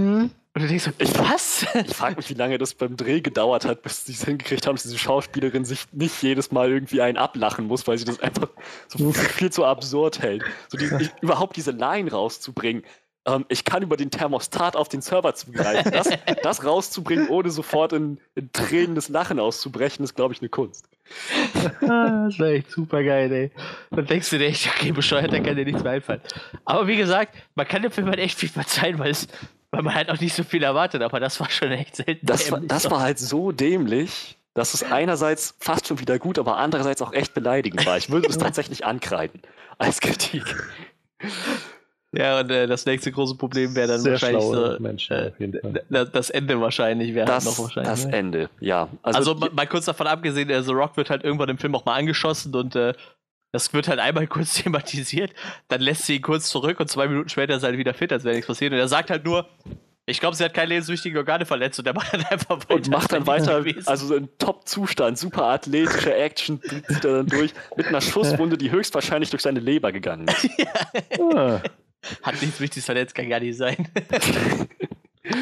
[0.53, 1.67] und du denkst so, was?
[1.75, 4.75] ich frage mich, wie lange das beim Dreh gedauert hat, bis sie es hingekriegt haben,
[4.75, 8.49] dass diese Schauspielerin sich nicht jedes Mal irgendwie einen ablachen muss, weil sie das einfach
[8.89, 10.43] so viel zu absurd hält.
[10.69, 12.83] So die, ich, überhaupt diese Line rauszubringen.
[13.27, 15.93] Ähm, ich kann über den Thermostat auf den Server zugreifen.
[15.93, 16.09] Das,
[16.43, 20.89] das rauszubringen, ohne sofort in, in tränendes Lachen auszubrechen, ist, glaube ich, eine Kunst.
[21.83, 23.51] Ah, das war echt super geil, ey.
[23.91, 26.21] Dann denkst du dir echt, okay, bescheuert, da kann dir nichts mehr einfallen.
[26.65, 29.27] Aber wie gesagt, man kann dem Film halt echt viel verzeihen, weil, es,
[29.71, 32.25] weil man halt auch nicht so viel erwartet, aber das war schon echt selten.
[32.25, 36.57] Das war, das war halt so dämlich, dass es einerseits fast schon wieder gut, aber
[36.57, 37.99] andererseits auch echt beleidigend war.
[37.99, 39.43] Ich würde es tatsächlich ankreiden
[39.79, 40.45] als Kritik.
[42.13, 45.39] Ja, und äh, das nächste große Problem wäre dann Sehr wahrscheinlich so, Menschen äh, auf
[45.41, 45.73] jeden Fall.
[46.05, 47.89] d- das Ende wahrscheinlich wäre halt Das, noch wahrscheinlich.
[47.91, 48.13] das ne?
[48.17, 48.89] Ende, ja.
[49.03, 51.85] Also, mal, mal kurz davon abgesehen, äh, The Rock wird halt irgendwann im Film auch
[51.85, 52.95] mal angeschossen und äh,
[53.53, 55.33] das wird halt einmal kurz thematisiert,
[55.69, 58.13] dann lässt sie ihn kurz zurück und zwei Minuten später ist er halt wieder fit,
[58.13, 58.73] als wäre nichts passiert.
[58.73, 59.49] Und er sagt halt nur,
[60.07, 62.75] ich glaube, sie hat keine lebenswichtigen Organe verletzt und er macht dann einfach weiter.
[62.75, 67.53] und macht dann weiter, also so in Top-Zustand, super athletische Action, zieht er dann durch,
[67.77, 70.49] mit einer Schusswunde, die höchstwahrscheinlich durch seine Leber gegangen ist.
[71.37, 71.61] Ah,
[72.23, 73.89] Hat nichts Wichtiges verletzt, kann gar nicht sein.
[75.23, 75.37] ich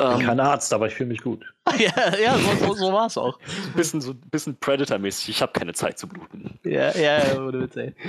[0.00, 1.44] Ähm, bin kein Arzt, aber ich fühle mich gut.
[1.78, 3.38] ja, ja, so, so, so war es auch.
[3.76, 6.58] bisschen, so, bisschen Predator-mäßig, ich habe keine Zeit zu bluten.
[6.64, 7.94] Ja, ja, ohne Witz, ey.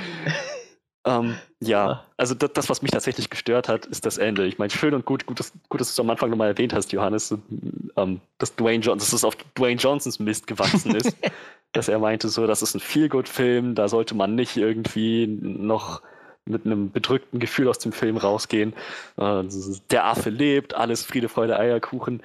[1.08, 2.06] Ähm, ja, Ah.
[2.18, 4.48] also das, das, was mich tatsächlich gestört hat, ist das Ende.
[4.48, 6.74] Ich meine, schön und gut, gut, dass, gut, dass du es am Anfang nochmal erwähnt
[6.74, 7.32] hast, Johannes,
[7.96, 11.16] ähm, dass Dwayne Johnson, dass es auf Dwayne Johnsons Mist gewachsen ist.
[11.74, 16.02] dass er meinte, so, das ist ein Feel-Good-Film, da sollte man nicht irgendwie noch
[16.46, 18.74] mit einem bedrückten Gefühl aus dem Film rausgehen.
[19.18, 19.44] Äh,
[19.90, 22.22] der Affe lebt, alles Friede, Freude, Eierkuchen.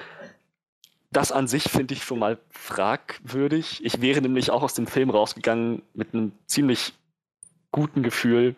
[1.11, 3.85] Das an sich finde ich schon mal fragwürdig.
[3.85, 6.93] Ich wäre nämlich auch aus dem Film rausgegangen mit einem ziemlich
[7.73, 8.55] guten Gefühl,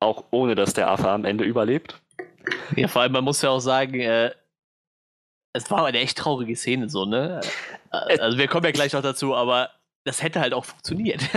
[0.00, 2.00] auch ohne dass der Affe am Ende überlebt.
[2.76, 4.30] Ja, vor allem, man muss ja auch sagen, äh,
[5.52, 7.40] es war eine echt traurige Szene, so, ne?
[7.90, 9.70] Äh, Also, wir kommen ja gleich noch dazu, aber
[10.04, 11.22] das hätte halt auch funktioniert.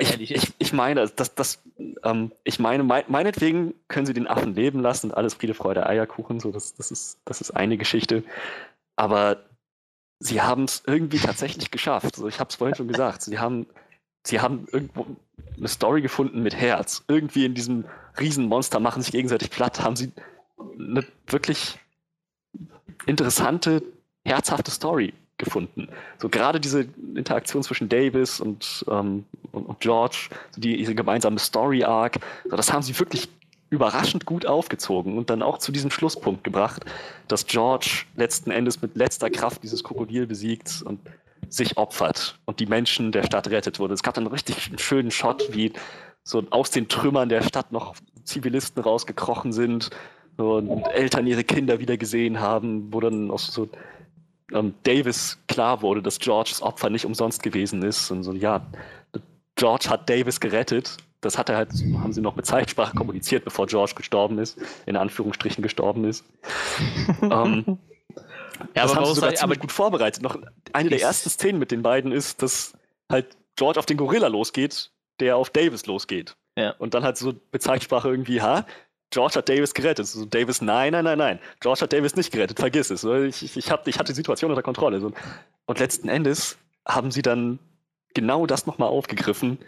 [0.00, 1.62] Ich, ich, ich meine, das, das,
[2.04, 5.86] ähm, ich meine, mein, meinetwegen können sie den Affen leben lassen und alles Friede, Freude,
[5.86, 8.22] Eierkuchen, so, das, das, ist, das ist eine Geschichte.
[8.96, 9.38] Aber
[10.18, 12.16] sie haben es irgendwie tatsächlich geschafft.
[12.16, 13.22] So, ich habe es vorhin schon gesagt.
[13.22, 13.66] Sie haben,
[14.26, 15.06] sie haben irgendwo
[15.56, 17.04] eine Story gefunden mit Herz.
[17.08, 17.84] Irgendwie in diesem
[18.18, 20.12] Riesenmonster machen sich gegenseitig platt, haben sie
[20.78, 21.78] eine wirklich
[23.06, 23.82] interessante,
[24.24, 25.88] herzhafte Story gefunden.
[26.18, 32.18] So gerade diese Interaktion zwischen Davis und, ähm, und, George, so die, diese gemeinsame Story-Arc,
[32.48, 33.28] so das haben sie wirklich
[33.70, 36.84] überraschend gut aufgezogen und dann auch zu diesem Schlusspunkt gebracht,
[37.28, 41.00] dass George letzten Endes mit letzter Kraft dieses Krokodil besiegt und
[41.48, 43.94] sich opfert und die Menschen der Stadt rettet wurde.
[43.94, 45.72] Es gab dann einen richtig schönen Shot, wie
[46.22, 49.90] so aus den Trümmern der Stadt noch Zivilisten rausgekrochen sind
[50.36, 53.68] und Eltern ihre Kinder wieder gesehen haben, wo dann auch so
[54.54, 58.10] ähm, Davis klar wurde, dass Georges Opfer nicht umsonst gewesen ist.
[58.10, 58.64] Und so, ja,
[59.56, 60.96] George hat Davis gerettet.
[61.20, 64.96] Das hat er halt, haben sie noch mit Zeitsprache kommuniziert, bevor George gestorben ist, in
[64.96, 66.24] Anführungsstrichen gestorben ist.
[67.22, 67.78] ähm,
[68.58, 70.22] ja, das aber haben sie sogar aber gut vorbereitet.
[70.22, 70.38] Noch
[70.72, 72.74] eine der ersten Szenen mit den beiden ist, dass
[73.10, 76.36] halt George auf den Gorilla losgeht, der auf Davis losgeht.
[76.56, 76.70] Ja.
[76.78, 78.66] Und dann halt so mit Zeitsprache irgendwie, ha,
[79.14, 80.08] George hat Davis gerettet.
[80.08, 81.38] So, Davis, nein, nein, nein, nein.
[81.60, 83.04] George hat Davis nicht gerettet, vergiss es.
[83.04, 85.00] Ich, ich, ich habe ich die Situation unter Kontrolle.
[85.00, 85.12] So.
[85.66, 87.60] Und letzten Endes haben sie dann
[88.12, 89.58] genau das nochmal aufgegriffen,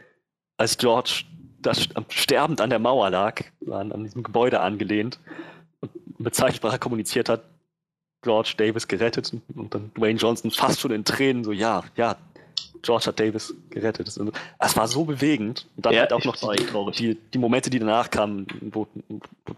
[0.56, 1.22] als George
[1.60, 5.20] das sterbend an der Mauer lag, an, an diesem Gebäude angelehnt
[5.80, 7.44] und mit Zeichensprache kommuniziert hat,
[8.22, 12.16] George Davis gerettet und dann Dwayne Johnson fast schon in Tränen so, ja, ja,
[12.86, 14.08] George hat Davis gerettet.
[14.58, 15.66] Es war so bewegend.
[15.76, 19.54] Und dann ja, halt auch noch die, die, die, Momente, die danach kamen, wo, wo,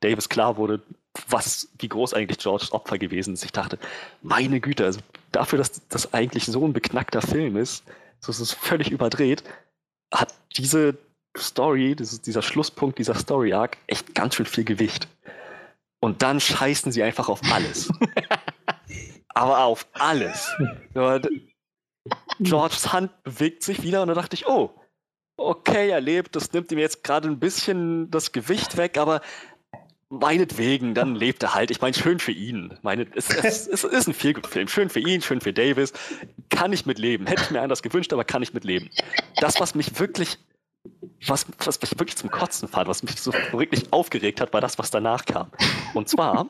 [0.00, 0.82] Davis klar wurde,
[1.28, 3.44] was, wie groß eigentlich Georges Opfer gewesen ist.
[3.44, 3.78] Ich dachte,
[4.22, 7.84] meine Güte, also dafür, dass das eigentlich so ein beknackter Film ist,
[8.18, 9.44] so ist es völlig überdreht,
[10.12, 10.96] hat diese
[11.38, 15.06] Story, dieser Schlusspunkt dieser Story-Arc echt ganz schön viel Gewicht.
[16.00, 17.90] Und dann scheißen sie einfach auf alles.
[19.28, 20.52] Aber auf alles.
[22.40, 24.70] Georges Hand bewegt sich wieder und da dachte ich, oh,
[25.36, 29.20] okay, er lebt, das nimmt ihm jetzt gerade ein bisschen das Gewicht weg, aber
[30.08, 31.70] meinetwegen, dann lebt er halt.
[31.70, 32.78] Ich meine, schön für ihn.
[32.82, 34.68] Meine, es, es, es ist ein viel Film.
[34.68, 35.92] Schön für ihn, schön für Davis.
[36.50, 37.26] Kann ich mitleben.
[37.26, 38.90] Hätte ich mir anders gewünscht, aber kann ich mitleben.
[39.36, 40.38] Das, was mich wirklich,
[41.26, 44.78] was, was mich wirklich zum Kotzen fand, was mich so wirklich aufgeregt hat, war das,
[44.78, 45.50] was danach kam.
[45.94, 46.48] Und zwar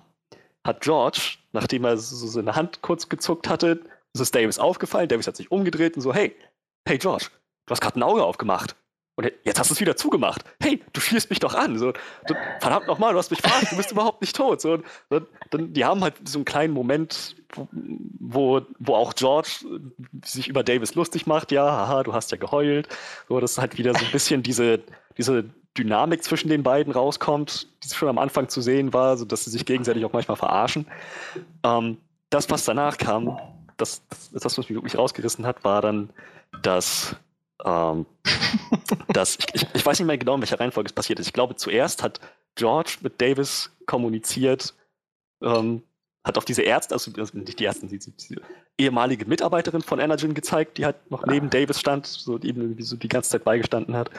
[0.64, 3.80] hat George, nachdem er so seine Hand kurz gezuckt hatte,
[4.14, 6.34] es ist Davis aufgefallen, Davis hat sich umgedreht und so, hey,
[6.86, 7.26] hey George,
[7.66, 8.76] du hast gerade ein Auge aufgemacht.
[9.16, 10.44] Und jetzt hast du es wieder zugemacht.
[10.60, 11.78] Hey, du schießt mich doch an.
[11.78, 11.92] So,
[12.26, 14.60] du, verdammt nochmal, du hast mich verarscht, du bist überhaupt nicht tot.
[14.60, 17.36] So, dann, die haben halt so einen kleinen Moment,
[18.18, 19.64] wo, wo auch George
[20.24, 21.52] sich über Davis lustig macht.
[21.52, 22.88] Ja, haha, du hast ja geheult.
[23.28, 24.82] So, dass halt wieder so ein bisschen diese,
[25.16, 25.44] diese
[25.78, 29.50] Dynamik zwischen den beiden rauskommt, die schon am Anfang zu sehen war, so dass sie
[29.50, 30.86] sich gegenseitig auch manchmal verarschen.
[31.62, 31.98] Ähm,
[32.30, 33.38] das, was danach kam,
[33.76, 36.10] das, das, das, was mich wirklich rausgerissen hat, war dann,
[36.62, 37.16] dass,
[37.64, 38.06] ähm,
[39.08, 41.26] dass ich, ich, ich, weiß nicht mehr genau, in welcher Reihenfolge es passiert ist.
[41.26, 42.20] Ich glaube, zuerst hat
[42.54, 44.74] George mit Davis kommuniziert,
[45.42, 45.82] ähm,
[46.24, 48.36] hat auf diese Ärzte, also, nicht die Ärzte, die, die,
[48.78, 52.96] ehemalige Mitarbeiterin von Energen gezeigt, die halt noch neben Davis stand, so die irgendwie so
[52.96, 54.10] die ganze Zeit beigestanden hat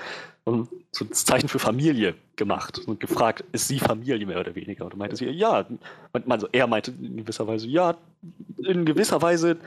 [0.45, 4.85] und so das Zeichen für Familie gemacht und gefragt, ist sie Familie mehr oder weniger?
[4.85, 5.66] Und meinte sie, ja,
[6.30, 7.98] also er meinte in gewisser Weise, ja,
[8.59, 9.58] in gewisser Weise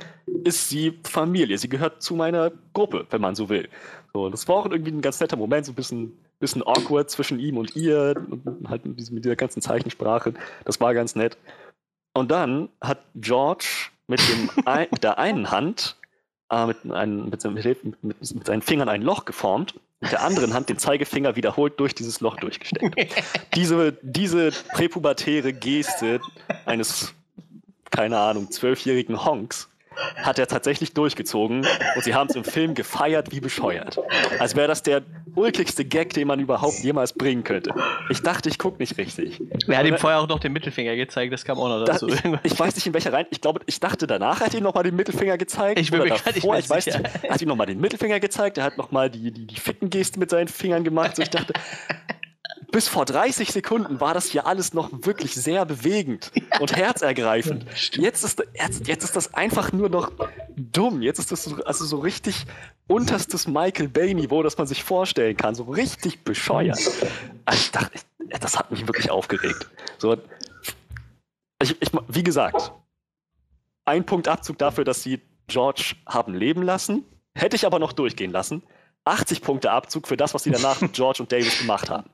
[0.45, 1.59] ist sie Familie.
[1.59, 3.69] Sie gehört zu meiner Gruppe, wenn man so will.
[4.15, 7.41] So, das war auch irgendwie ein ganz netter Moment, so ein bisschen, bisschen awkward zwischen
[7.41, 10.33] ihm und ihr und halt mit, dieser ganzen Zeichensprache.
[10.65, 11.37] Das war ganz nett.
[12.13, 15.97] Und dann hat George mit, dem ein, mit der einen Hand
[16.51, 20.69] äh, mit, ein, mit, mit, mit, seinen Fingern ein Loch geformt, mit der anderen Hand
[20.69, 22.95] den Zeigefinger wiederholt durch dieses Loch durchgesteckt.
[23.55, 26.21] diese, diese präpubertäre Geste
[26.67, 27.15] eines,
[27.91, 29.69] keine Ahnung, zwölfjährigen Honks
[30.17, 33.99] hat er tatsächlich durchgezogen und sie haben es im Film gefeiert wie bescheuert.
[34.39, 35.03] Als wäre das der
[35.35, 37.73] ulkigste Gag, den man überhaupt jemals bringen könnte.
[38.11, 39.41] Ich dachte, ich gucke nicht richtig.
[39.67, 42.09] Er hat ihm vorher auch noch den Mittelfinger gezeigt, das kam auch noch dazu.
[42.09, 43.27] ich, ich, weiß nicht, in welcher Reihe.
[43.31, 45.79] Ich glaube, ich dachte, danach hat er ihm nochmal den Mittelfinger gezeigt.
[45.79, 48.59] Ich bin mir davor, nicht ich weiß nicht, Er hat ihm nochmal den Mittelfinger gezeigt,
[48.59, 51.17] er hat nochmal die, die, die Fickengeste mit seinen Fingern gemacht.
[51.17, 51.53] So ich dachte,
[52.71, 56.61] bis vor 30 Sekunden war das hier alles noch wirklich sehr bewegend ja.
[56.61, 57.65] und herzergreifend.
[57.93, 60.13] Jetzt ist, jetzt, jetzt ist das einfach nur noch
[60.57, 61.03] dumm.
[61.03, 62.47] Jetzt ist das so, also so richtig
[62.87, 65.55] unterstes Michael Bay-Niveau, das man sich vorstellen kann.
[65.55, 66.79] So richtig bescheuert.
[67.45, 67.99] Also ich dachte,
[68.41, 69.69] das hat mich wirklich aufgeregt.
[69.99, 70.17] So,
[71.63, 72.73] ich, ich, wie gesagt,
[73.85, 77.05] ein Punkt Abzug dafür, dass sie George haben leben lassen.
[77.35, 78.63] Hätte ich aber noch durchgehen lassen.
[79.09, 82.09] 80 Punkte Abzug für das, was sie danach mit George und Davis gemacht haben.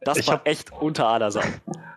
[0.00, 1.42] Das ich war hab, echt unter aller Sau.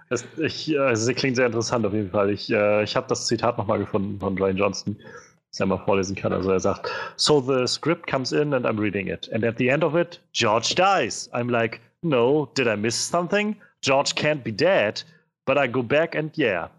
[0.10, 2.32] Das, ich, also, klingt sehr interessant auf jeden Fall.
[2.32, 4.98] Ich, äh, ich habe das Zitat nochmal gefunden von Dwayne Johnson,
[5.52, 6.34] das er mal vorlesen kann.
[6.34, 9.30] Also er sagt, So the script comes in and I'm reading it.
[9.32, 11.30] And at the end of it, George dies.
[11.34, 13.56] I'm like, no, did I miss something?
[13.82, 15.04] George can't be dead.
[15.46, 16.70] But I go back and yeah.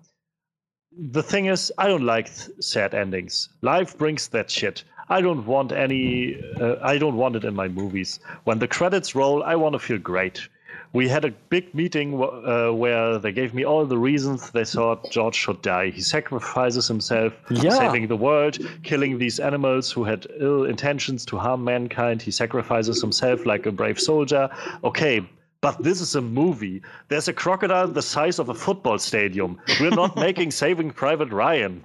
[1.12, 2.28] The thing is, I don't like
[2.58, 3.48] sad endings.
[3.62, 4.82] Life brings that shit.
[5.10, 6.40] I don't want any.
[6.60, 8.20] Uh, I don't want it in my movies.
[8.44, 10.48] When the credits roll, I want to feel great.
[10.92, 15.08] We had a big meeting uh, where they gave me all the reasons they thought
[15.12, 15.90] George should die.
[15.90, 17.70] He sacrifices himself, Yeah.
[17.78, 22.22] saving the world, killing these animals who had ill intentions to harm mankind.
[22.22, 24.48] He sacrifices himself like a brave soldier.
[24.82, 25.24] Okay,
[25.60, 26.82] but this is a movie.
[27.08, 29.60] There's a crocodile the size of a football stadium.
[29.80, 31.82] We're not making Saving Private Ryan.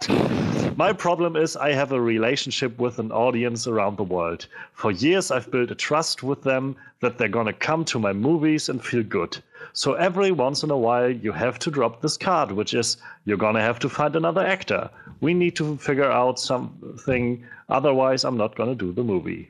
[0.77, 4.47] My problem is I have a relationship with an audience around the world.
[4.73, 8.67] For years, I've built a trust with them that they're gonna come to my movies
[8.67, 9.37] and feel good.
[9.71, 13.37] So every once in a while, you have to drop this card, which is you're
[13.37, 14.89] gonna have to find another actor.
[15.21, 19.47] We need to figure out something, otherwise, I'm not gonna do the movie.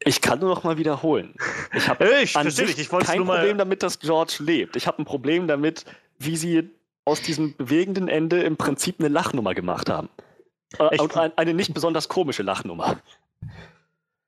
[0.00, 1.34] Ich kann nur noch mal wiederholen.
[1.74, 3.24] Ich habe Ich an sich ich kein.
[3.24, 4.76] Problem damit, dass George lebt.
[4.76, 5.86] Ich habe ein Problem damit,
[6.18, 6.70] wie sie
[7.06, 10.10] aus diesem bewegenden Ende im Prinzip eine Lachnummer gemacht haben.
[10.78, 12.98] Äh, und ein, eine nicht besonders komische Lachnummer.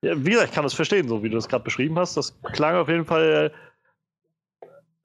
[0.00, 2.16] Ja, wie gesagt, ich kann das verstehen, so wie du das gerade beschrieben hast.
[2.16, 3.52] Das klang auf jeden Fall.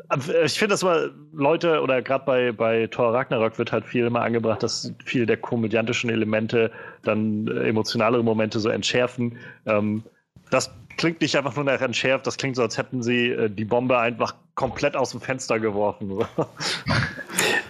[0.10, 4.06] äh, Ich finde das mal, Leute, oder gerade bei, bei Thor Ragnarok wird halt viel
[4.06, 6.72] immer angebracht, dass viele der komödiantischen Elemente
[7.02, 9.40] dann emotionalere Momente so entschärfen.
[9.66, 10.04] Ähm,
[10.52, 13.66] das klingt nicht einfach nur nach entschärft, das klingt so, als hätten sie äh, die
[13.66, 16.10] Bombe einfach komplett aus dem Fenster geworfen.
[16.10, 16.26] So.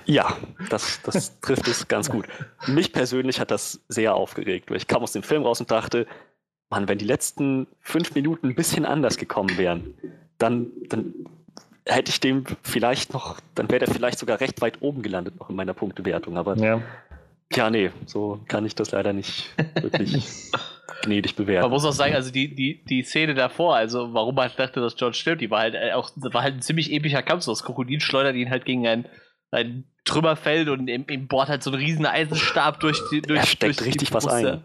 [0.06, 0.36] Ja,
[0.70, 2.26] das, das trifft es ganz gut.
[2.68, 6.06] Mich persönlich hat das sehr aufgeregt, weil ich kam aus dem Film raus und dachte,
[6.70, 9.94] Mann, wenn die letzten fünf Minuten ein bisschen anders gekommen wären,
[10.40, 11.14] dann, dann
[11.86, 15.50] hätte ich dem vielleicht noch, dann wäre der vielleicht sogar recht weit oben gelandet noch
[15.50, 16.36] in meiner Punktewertung.
[16.38, 16.82] Aber Ja.
[17.54, 19.50] ja, nee, so kann ich das leider nicht
[19.82, 20.52] wirklich
[21.02, 21.70] gnädig Man bewerten.
[21.70, 25.16] muss auch sagen, also die, die, die Szene davor, also warum man dachte, dass George
[25.16, 27.44] stirbt, die war halt äh, auch war halt ein ziemlich epischer Kampf.
[27.44, 29.06] So das Krokodil schleudert ihn halt gegen ein,
[29.52, 33.46] ein Trümmerfeld und im, im bohrt halt so ein riesen Eisenstab durch die durch, Er
[33.46, 34.64] steckt durch die richtig was ein.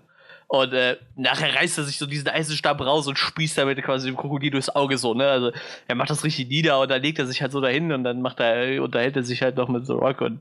[0.50, 4.16] Und äh, nachher reißt er sich so diesen Eisenstab raus und spießt damit quasi dem
[4.16, 5.28] Krokodil durchs Auge so, ne?
[5.28, 5.52] Also
[5.86, 8.22] er macht das richtig nieder und dann legt er sich halt so dahin und dann
[8.22, 10.40] macht er, unterhält er sich halt noch mit The Rock und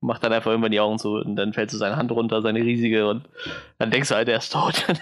[0.00, 2.60] macht dann einfach irgendwann die Augen zu und dann fällt so seine Hand runter, seine
[2.60, 3.28] riesige und
[3.78, 4.84] dann denkst du halt, er ist tot.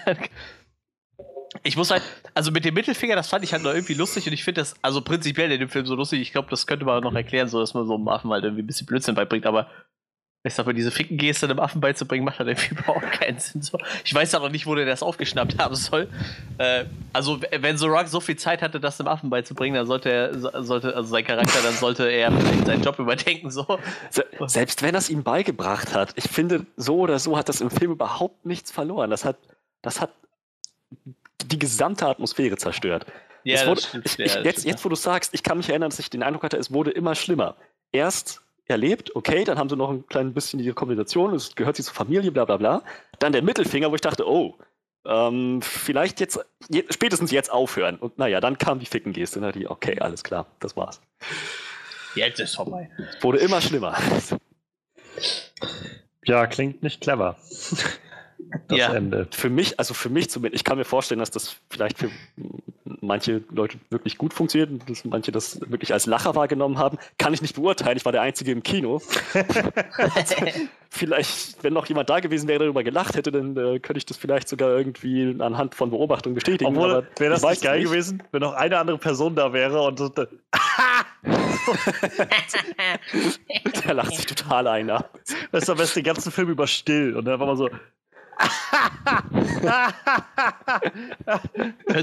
[1.63, 4.33] Ich muss halt, also mit dem Mittelfinger, das fand ich halt noch irgendwie lustig und
[4.33, 7.01] ich finde das, also prinzipiell in dem Film so lustig, ich glaube, das könnte man
[7.01, 9.69] noch erklären, so dass man so einem Affen halt irgendwie ein bisschen Blödsinn beibringt, aber
[10.45, 13.61] ich sag mal, diese Fickengeste einem Affen beizubringen, macht halt irgendwie überhaupt keinen Sinn.
[13.61, 13.77] So.
[14.03, 16.07] Ich weiß noch nicht, wo der das aufgeschnappt haben soll.
[16.59, 20.09] Äh, also, wenn The Rock so viel Zeit hatte, das einem Affen beizubringen, dann sollte
[20.11, 23.79] er, so- sollte, also sein Charakter, dann sollte er vielleicht seinen Job überdenken, so.
[24.09, 27.59] Se selbst wenn er es ihm beigebracht hat, ich finde, so oder so hat das
[27.61, 29.09] im Film überhaupt nichts verloren.
[29.09, 29.37] Das hat,
[29.81, 30.11] das hat
[31.43, 33.05] die gesamte Atmosphäre zerstört.
[33.43, 34.05] Ja, wurde, stimmt.
[34.05, 36.23] ich, Ja, jetzt, stimmt, jetzt, wo du sagst, ich kann mich erinnern, dass ich den
[36.23, 37.55] Eindruck hatte, es wurde immer schlimmer.
[37.91, 41.83] Erst erlebt, okay, dann haben sie noch ein klein bisschen die Kombination, es gehört sie
[41.83, 42.83] zur Familie, bla bla bla.
[43.19, 44.57] Dann der Mittelfinger, wo ich dachte, oh,
[45.05, 47.97] ähm, vielleicht jetzt, je, spätestens jetzt aufhören.
[47.97, 51.01] Und naja, dann kam die Fickengeste, ne, die, okay, alles klar, das war's.
[52.15, 52.25] ja.
[52.25, 52.89] Jetzt ist vorbei.
[53.21, 53.95] Wurde immer schlimmer.
[56.23, 57.37] ja, klingt nicht clever.
[58.67, 58.93] Das Ja.
[58.93, 59.27] Ende.
[59.31, 62.09] für mich, also für mich zumindest, ich kann mir vorstellen, dass das vielleicht für
[63.01, 66.97] manche Leute wirklich gut funktioniert und dass manche das wirklich als Lacher wahrgenommen haben.
[67.17, 67.97] Kann ich nicht beurteilen.
[67.97, 69.01] Ich war der Einzige im Kino.
[70.89, 74.05] vielleicht, wenn noch jemand da gewesen wäre, der darüber gelacht hätte, dann äh, könnte ich
[74.05, 76.75] das vielleicht sogar irgendwie anhand von Beobachtungen bestätigen.
[76.75, 79.81] Obwohl, aber wäre das nicht geil es gewesen, wenn noch eine andere Person da wäre
[79.81, 80.09] und so,
[83.85, 84.87] Der lacht sich total ein.
[84.87, 87.69] Das ist am besten den ganzen Film über still und dann war man so.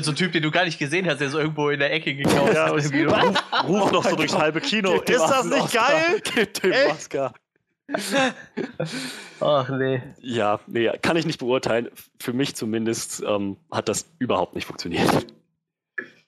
[0.02, 2.14] So ein Typ, den du gar nicht gesehen hast, der so irgendwo in der Ecke
[2.14, 2.72] gekauft Ja, hat.
[3.68, 5.00] ruf, ruf noch so durchs halbe Kino.
[5.00, 5.88] Ist das nicht Oscar.
[5.88, 6.20] geil?
[6.34, 6.90] Gebt dem Echt?
[6.90, 7.34] Oscar.
[9.40, 10.02] Ach nee.
[10.20, 11.88] Ja, nee, kann ich nicht beurteilen.
[12.20, 15.26] Für mich zumindest ähm, hat das überhaupt nicht funktioniert.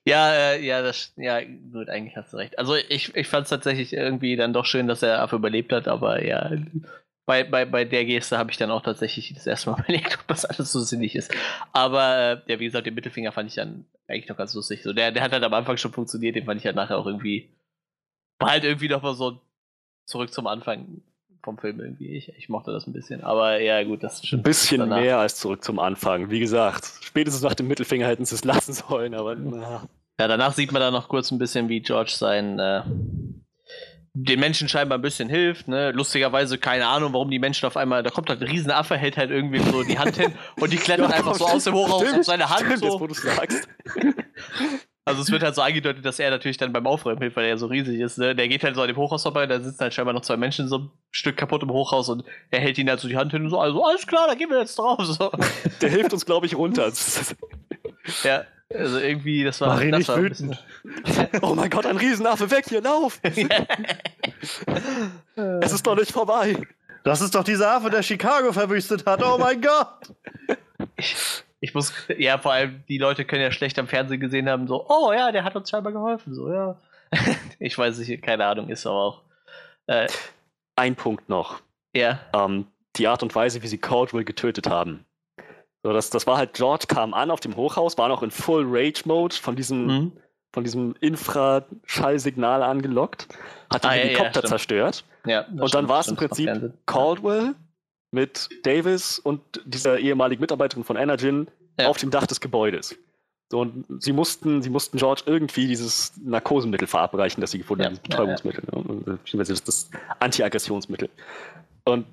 [0.07, 2.59] Ja, äh, ja, das, ja, gut, eigentlich hast du recht.
[2.59, 5.89] Also ich, ich fand es tatsächlich irgendwie dann doch schön, dass er Affe überlebt hat,
[5.89, 6.51] aber ja,
[7.27, 10.27] bei, bei, bei der Geste habe ich dann auch tatsächlich das erste Mal überlegt, ob
[10.29, 11.33] das alles so sinnig ist.
[11.73, 14.83] Aber äh, ja, wie gesagt, den Mittelfinger fand ich dann eigentlich noch ganz lustig.
[14.83, 17.07] So, der, der hat halt am Anfang schon funktioniert, den fand ich halt nachher auch
[17.07, 17.49] irgendwie,
[18.39, 19.41] war halt irgendwie noch mal so
[20.07, 21.03] zurück zum Anfang
[21.43, 22.17] vom Film irgendwie.
[22.17, 23.23] Ich, ich mochte das ein bisschen.
[23.23, 25.01] Aber ja, gut, das ist Ein schon bisschen danach.
[25.01, 26.31] mehr als zurück zum Anfang.
[26.31, 29.87] Wie gesagt, spätestens nach dem Mittelfinger hätten sie es lassen sollen, aber na,
[30.21, 32.83] Ja, danach sieht man dann noch kurz ein bisschen, wie George sein äh,
[34.17, 35.67] den Menschen scheinbar ein bisschen hilft.
[35.67, 35.91] Ne?
[35.91, 39.31] Lustigerweise, keine Ahnung, warum die Menschen auf einmal, da kommt halt ein Riesenaffe, hält halt
[39.31, 42.49] irgendwie so die Hand hin und die klettern einfach so aus dem Hochhaus auf seine
[42.49, 42.61] Hand.
[42.61, 43.07] Stimmt, jetzt, wo So.
[43.09, 43.69] du sagst.
[45.07, 47.59] Also es wird halt so angedeutet, dass er natürlich dann beim Aufräumen hilft, weil er
[47.59, 48.17] so riesig ist.
[48.17, 48.35] Ne?
[48.35, 50.67] Der geht halt so an dem Hochhaus vorbei, da sitzen halt scheinbar noch zwei Menschen
[50.67, 53.43] so ein Stück kaputt im Hochhaus und er hält ihnen halt so die Hand hin
[53.45, 55.05] und so, also alles klar, da gehen wir jetzt drauf.
[55.05, 55.31] So.
[55.83, 56.91] Der hilft uns, glaube ich, runter.
[58.23, 58.45] Ja.
[58.75, 59.69] Also irgendwie, das war.
[59.75, 60.65] Mach ihn das nicht war wütend.
[61.43, 63.21] Oh mein Gott, ein Riesenaffe, weg hier, lauf!
[65.37, 66.57] es ist doch nicht vorbei.
[67.05, 69.23] Das ist doch dieser Affe, der Chicago verwüstet hat.
[69.23, 70.15] Oh mein Gott.
[71.61, 74.87] Ich muss, ja, vor allem die Leute können ja schlecht am Fernsehen gesehen haben, so,
[74.89, 76.77] oh ja, der hat uns scheinbar geholfen, so, ja.
[77.59, 79.23] ich weiß nicht, keine Ahnung, ist aber auch.
[79.87, 80.09] Äh,
[80.77, 81.61] Ein Punkt noch.
[81.95, 85.05] ja, ähm, die Art und Weise, wie sie Caldwell getötet haben.
[85.85, 88.65] So, das, das war halt, George kam an auf dem Hochhaus, war noch in Full
[88.67, 90.13] Rage Mode von diesem, mhm.
[90.53, 93.29] von diesem Infraschallsignal angelockt,
[93.71, 94.49] hat den Ah, ja, ja, Helikopter stimmt.
[94.49, 95.05] zerstört.
[95.27, 95.47] ja.
[95.47, 96.51] Und dann war es im Prinzip.
[96.87, 97.55] Caldwell
[98.13, 101.49] mit Davis und dieser ehemaligen Mitarbeiterin von Energyn
[101.79, 101.89] Ja.
[101.89, 102.97] auf dem Dach des Gebäudes.
[103.53, 107.89] So, und sie mussten, sie mussten George irgendwie dieses Narkosemittel verabreichen, das sie gefunden Ja,
[107.91, 109.01] haben, dieses ja, Betäubungsmittel, ne?
[109.19, 111.11] beziehungsweise das, das Antiaggressionsmittel.
[111.85, 112.07] Und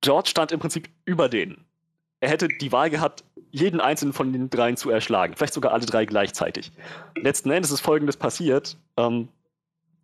[0.00, 1.65] George stand im Prinzip über denen.
[2.20, 5.86] Er hätte die Wahl gehabt, jeden einzelnen von den dreien zu erschlagen, vielleicht sogar alle
[5.86, 6.72] drei gleichzeitig.
[7.16, 8.76] Letzten Endes ist Folgendes passiert.
[8.96, 9.28] Ähm,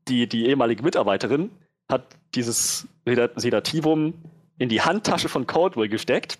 [0.09, 1.51] die, die ehemalige Mitarbeiterin
[1.91, 4.15] hat dieses Sedat- Sedativum
[4.59, 6.39] in die Handtasche von Caldwell gesteckt.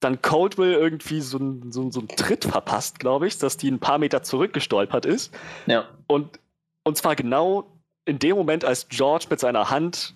[0.00, 3.80] Dann Caldwell irgendwie so einen so, so einen Tritt verpasst, glaube ich, dass die ein
[3.80, 5.32] paar Meter zurückgestolpert ist.
[5.66, 5.88] Ja.
[6.06, 6.40] Und,
[6.84, 7.66] und zwar genau
[8.06, 10.14] in dem Moment, als George mit seiner Hand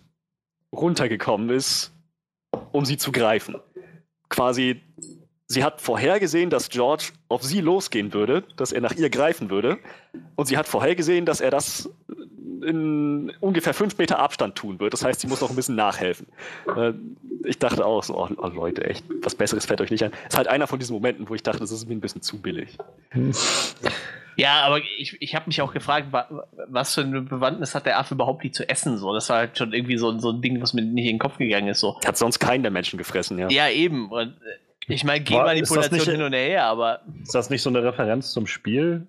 [0.75, 1.93] runtergekommen ist,
[2.73, 3.57] um sie zu greifen.
[4.35, 4.81] Quasi,
[5.47, 9.79] sie hat vorhergesehen, dass George auf sie losgehen würde, dass er nach ihr greifen würde.
[10.35, 11.89] Und sie hat vorhergesehen, dass er das
[12.67, 14.93] in ungefähr fünf Meter Abstand tun wird.
[14.93, 16.27] Das heißt, sie muss noch ein bisschen nachhelfen.
[16.77, 16.95] Äh,
[17.47, 20.13] Ich dachte auch so, oh, oh Leute, echt, was Besseres fällt euch nicht ein.
[20.27, 22.23] Es ist halt einer von diesen Momenten, wo ich dachte, das ist mir ein bisschen
[22.23, 22.77] zu billig.
[24.37, 27.99] Ja, aber ich, ich habe mich auch gefragt, wa- was für eine Bewandtnis hat der
[27.99, 28.99] Affe überhaupt, die zu essen?
[28.99, 31.19] So, das war halt schon irgendwie so, so ein Ding, was mir nicht in den
[31.19, 31.81] Kopf gegangen ist.
[31.81, 31.99] So.
[32.07, 33.49] Hat sonst keinen der Menschen gefressen, ja.
[33.49, 34.11] Ja, eben.
[34.11, 34.35] Und
[34.89, 38.33] äh, ich meine, Genmanipulation nicht- hin und her, aber Ist das nicht so eine Referenz
[38.33, 39.07] zum Spiel?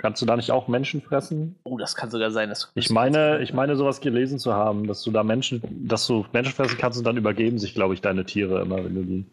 [0.00, 1.56] Kannst du da nicht auch Menschen fressen?
[1.64, 5.02] oh, das kann sogar sein, dass Ich meine, ich meine, sowas gelesen zu haben, dass
[5.02, 8.24] du da Menschen, dass du Menschen fressen kannst und dann übergeben sich, glaube ich, deine
[8.24, 9.26] Tiere immer, wenn du die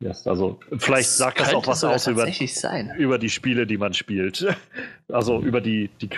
[0.00, 0.26] lässt.
[0.28, 2.26] Also vielleicht sagt das auch was aus über,
[2.98, 4.46] über die Spiele, die man spielt.
[5.12, 6.08] Also über die, die,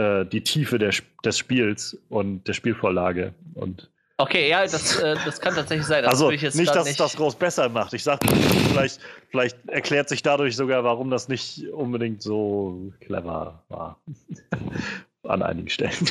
[0.00, 0.90] äh, die Tiefe der,
[1.22, 3.34] des Spiels und der Spielvorlage.
[3.52, 3.90] Und
[4.22, 6.04] Okay, ja, das, äh, das kann tatsächlich sein.
[6.04, 7.92] Das also nicht, dass es das groß besser macht.
[7.92, 8.26] Ich sage,
[8.70, 14.00] vielleicht, vielleicht erklärt sich dadurch sogar, warum das nicht unbedingt so clever war.
[15.24, 16.08] An einigen Stellen.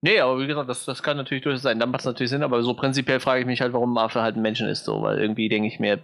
[0.00, 1.78] Nee, aber wie gesagt, das, das kann natürlich durchaus sein.
[1.78, 4.36] Dann macht es natürlich Sinn, aber so prinzipiell frage ich mich halt, warum Affe halt
[4.36, 6.00] ein Menschen ist, so, weil irgendwie denke ich mir,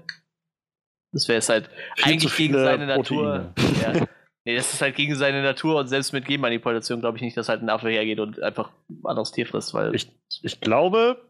[1.12, 3.52] das wäre es halt Viel eigentlich gegen seine Natur.
[3.82, 4.06] Ja.
[4.44, 7.48] Nee, das ist halt gegen seine Natur und selbst mit Genmanipulation glaube ich nicht, dass
[7.48, 9.94] halt ein Affe hergeht und einfach ein anderes Tier frisst, weil.
[9.94, 10.10] Ich,
[10.42, 11.20] ich glaube,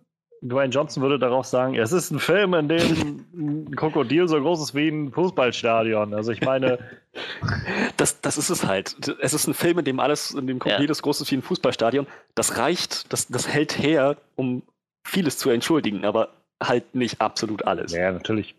[0.43, 4.63] Dwayne Johnson würde darauf sagen, es ist ein Film, in dem ein Krokodil so groß
[4.63, 6.15] ist wie ein Fußballstadion.
[6.15, 6.79] Also ich meine,
[7.97, 8.97] Das, das ist es halt.
[9.21, 10.87] Es ist ein Film, in dem alles, in dem Komplett Ja.
[10.87, 12.07] das groß ist wie ein Fußballstadion.
[12.35, 14.63] Das reicht, das, das hält her, um
[15.05, 16.29] vieles zu entschuldigen, aber
[16.63, 17.93] halt nicht absolut alles.
[17.93, 18.55] ja, natürlich.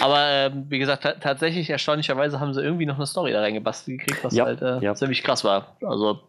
[0.00, 3.98] Aber ähm, wie gesagt, ta tatsächlich erstaunlicherweise haben sie irgendwie noch eine Story da reingebastelt
[3.98, 4.94] gekriegt, was Ja, halt äh, ja.
[4.94, 5.76] ziemlich krass war.
[5.82, 6.20] Also,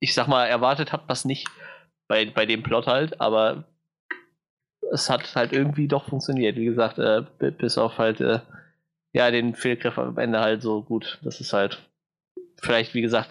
[0.00, 1.48] ich sag mal, erwartet hat was nicht
[2.08, 3.64] bei, bei dem Plot halt, aber
[4.92, 6.56] es hat halt irgendwie doch funktioniert.
[6.56, 8.40] Wie gesagt, äh, bi- bis auf halt äh,
[9.12, 11.18] ja den Fehlgriff am Ende halt so gut.
[11.22, 11.78] Das ist halt
[12.60, 13.30] vielleicht, wie gesagt,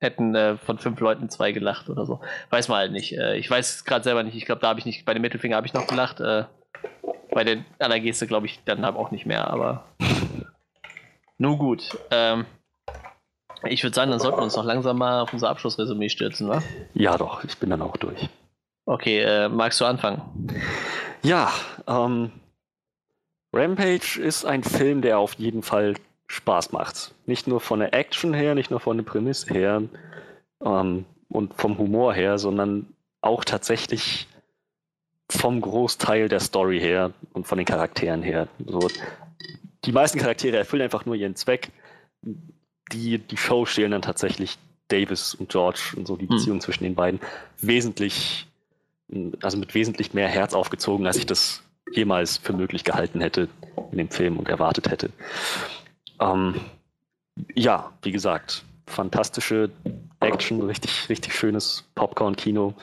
[0.00, 2.20] hätten äh, von fünf Leuten zwei gelacht oder so.
[2.50, 3.16] Weiß man halt nicht.
[3.16, 4.36] Äh, ich weiß es gerade selber nicht.
[4.36, 6.20] Ich glaube, da habe ich nicht, bei dem Mittelfinger habe ich noch gelacht.
[7.34, 9.84] Bei der anderen Geste glaube ich dann auch nicht mehr, aber
[11.38, 11.98] nun gut.
[12.12, 12.46] Ähm,
[13.64, 16.62] ich würde sagen, dann sollten wir uns noch langsam mal auf unser Abschlussresümee stürzen, ne?
[16.94, 18.28] Ja, doch, ich bin dann auch durch.
[18.86, 20.22] Okay, äh, magst du anfangen?
[21.24, 21.50] Ja,
[21.88, 22.30] ähm,
[23.52, 25.94] Rampage ist ein Film, der auf jeden Fall
[26.28, 27.16] Spaß macht.
[27.26, 29.82] Nicht nur von der Action her, nicht nur von der Prämisse her
[30.64, 34.28] ähm, und vom Humor her, sondern auch tatsächlich
[35.30, 38.48] vom Großteil der Story her und von den Charakteren her.
[38.66, 38.88] So,
[39.84, 41.70] die meisten Charaktere erfüllen einfach nur ihren Zweck.
[42.92, 46.36] Die, die Show stehlen dann tatsächlich Davis und George und so die Hm.
[46.36, 47.20] Beziehung zwischen den beiden
[47.60, 48.46] wesentlich,
[49.42, 51.62] also mit wesentlich mehr Herz aufgezogen, als ich das
[51.92, 53.48] jemals für möglich gehalten hätte
[53.92, 55.10] in dem Film und erwartet hätte.
[56.20, 56.60] Ähm,
[57.54, 59.70] ja, wie gesagt, fantastische
[60.20, 62.74] Action, richtig, richtig schönes Popcorn-Kino.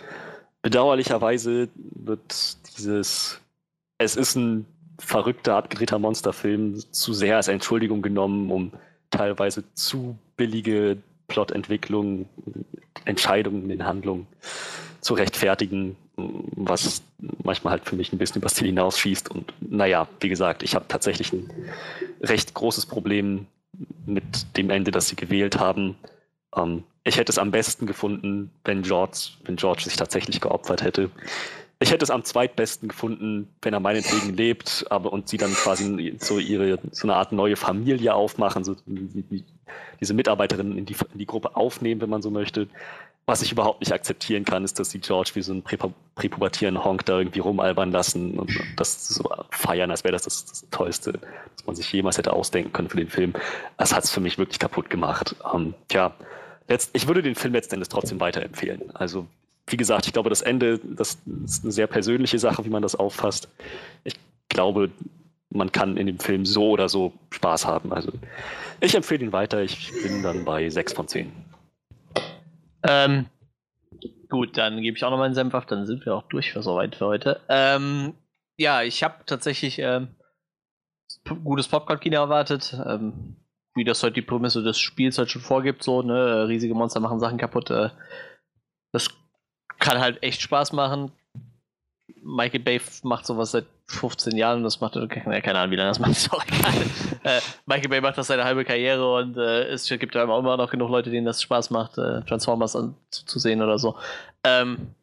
[0.61, 3.40] Bedauerlicherweise wird dieses,
[3.98, 4.65] es ist ein
[4.99, 8.72] verrückter, abgedrehter Monsterfilm zu sehr als Entschuldigung genommen, um
[9.09, 12.27] teilweise zu billige Plotentwicklung,
[13.06, 14.27] Entscheidungen in Handlungen
[15.01, 17.01] zu rechtfertigen, was
[17.43, 19.30] manchmal halt für mich ein bisschen übers Ziel hinausschießt.
[19.30, 21.49] Und naja, wie gesagt, ich habe tatsächlich ein
[22.22, 23.48] recht großes Problem
[24.06, 25.95] mit dem Ende, das sie gewählt haben.
[26.56, 31.10] Ähm, ich hätte es am besten gefunden, wenn George, wenn George sich tatsächlich geopfert hätte.
[31.82, 36.16] Ich hätte es am zweitbesten gefunden, wenn er meinetwegen lebt, aber und sie dann quasi
[36.19, 39.43] so ihre so eine Art neue Familie aufmachen, so die, die,
[40.00, 42.68] diese Mitarbeiterinnen in die, in die Gruppe aufnehmen, wenn man so möchte.
[43.26, 46.84] Was ich überhaupt nicht akzeptieren kann, ist, dass sie George wie so einen präpu präpubertierenden
[46.84, 51.14] Honk da irgendwie rumalbern lassen und das so feiern, als wäre das, das das Tollste,
[51.56, 53.34] was man sich jemals hätte ausdenken können für den Film.
[53.77, 55.35] Das hat es für mich wirklich kaputt gemacht.
[55.51, 56.14] Ähm, tja,
[56.68, 58.95] letzt, ich würde den Film letzten Endes trotzdem weiterempfehlen.
[58.95, 59.26] Also,
[59.67, 62.95] wie gesagt, ich glaube, das Ende, das ist eine sehr persönliche Sache, wie man das
[62.95, 63.48] auffasst.
[64.03, 64.15] Ich
[64.49, 64.91] glaube,
[65.49, 67.93] man kann in dem Film so oder so Spaß haben.
[67.93, 68.11] Also,
[68.80, 69.61] ich empfehle ihn weiter.
[69.61, 71.31] Ich bin dann bei 6 von 10.
[72.83, 73.25] Ähm,
[74.30, 76.64] gut, dann gebe ich auch noch meinen Senf ab, dann sind wir auch durch für
[76.64, 77.41] soweit für heute.
[77.48, 78.14] Ähm,
[78.57, 80.15] ja, ich habe tatsächlich ähm,
[81.43, 82.75] gutes Popcorn-Kino erwartet.
[82.85, 83.35] Ähm,
[83.73, 87.19] wie das halt die Prämisse des Spiels halt schon vorgibt, so, ne, riesige Monster machen
[87.19, 87.69] Sachen kaputt.
[87.69, 87.90] Äh,
[88.91, 89.09] das
[89.82, 91.11] kann halt echt Spaß machen.
[92.24, 95.90] Michael Bay macht sowas seit 15 Jahren und das macht, keine, keine Ahnung, wie lange
[95.90, 96.30] das macht, ist
[97.24, 100.69] äh, Michael Bay macht das seine halbe Karriere und äh, es gibt ja immer noch
[100.69, 103.95] genug Leute, denen das Spaß macht, äh, Transformers anzusehen oder so.
[104.43, 104.93] Ähm,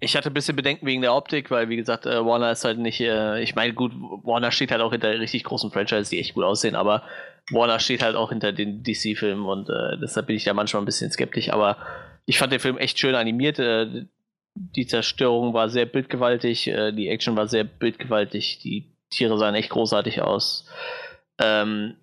[0.00, 2.78] ich hatte ein bisschen Bedenken wegen der Optik, weil wie gesagt, äh, Warner ist halt
[2.78, 6.34] nicht, äh, ich meine, gut, Warner steht halt auch hinter richtig großen Franchises, die echt
[6.34, 7.02] gut aussehen, aber
[7.50, 10.86] Warner steht halt auch hinter den DC-Filmen und äh, deshalb bin ich da manchmal ein
[10.86, 11.78] bisschen skeptisch, aber
[12.30, 13.58] ich fand den Film echt schön animiert.
[13.58, 14.06] Äh,
[14.54, 19.70] die Zerstörung war sehr bildgewaltig, äh, die Action war sehr bildgewaltig, die Tiere sahen echt
[19.70, 20.68] großartig aus.
[21.40, 21.96] Ähm,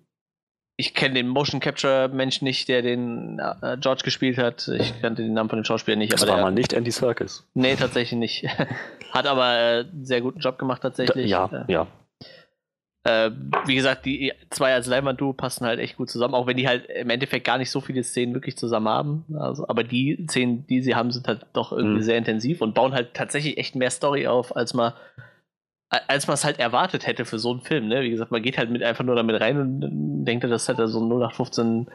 [0.76, 4.68] ich kenne den Motion Capture Mensch nicht, der den äh, George gespielt hat.
[4.68, 6.12] Ich kannte den Namen von dem Schauspieler nicht.
[6.12, 7.48] Das aber war der, mal nicht Andy Serkis.
[7.54, 8.46] Nee, tatsächlich nicht.
[9.12, 11.30] hat aber äh, einen sehr guten Job gemacht tatsächlich.
[11.30, 11.86] Ja, Äh, ja.
[13.08, 13.30] Äh,
[13.66, 16.86] wie gesagt, die zwei als Leinwand-Duo passen halt echt gut zusammen, auch wenn die halt
[16.86, 19.24] im Endeffekt gar nicht so viele Szenen wirklich zusammen haben.
[19.38, 22.02] Also, aber die Szenen, die sie haben, sind halt doch irgendwie Mhm.
[22.02, 24.92] sehr intensiv und bauen halt tatsächlich echt mehr Story auf, als man
[25.90, 27.88] als man es halt erwartet hätte für so einen Film.
[27.88, 28.02] Ne?
[28.02, 29.88] Wie gesagt, man geht halt mit einfach nur damit rein und äh,
[30.26, 31.86] denkt, das ist halt so ein 0815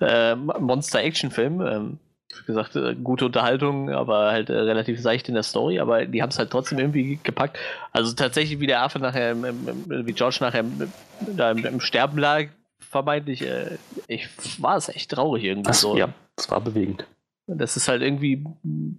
[0.00, 1.60] äh, Monster-Action-Film.
[1.60, 1.98] Ähm,
[2.34, 6.22] wie gesagt, äh, gute Unterhaltung, aber halt äh, relativ seicht in der Story, aber die
[6.22, 7.58] haben es halt trotzdem irgendwie gepackt.
[7.92, 10.92] Also tatsächlich, wie der Affe nachher, im, im, wie George nachher im,
[11.36, 12.46] da im, Sterben lag,
[12.78, 14.28] vermeintlich, äh, ich
[14.60, 15.96] war es echt traurig irgendwie Das, so.
[15.96, 17.06] ja, das war bewegend.
[17.46, 18.44] Das ist halt irgendwie,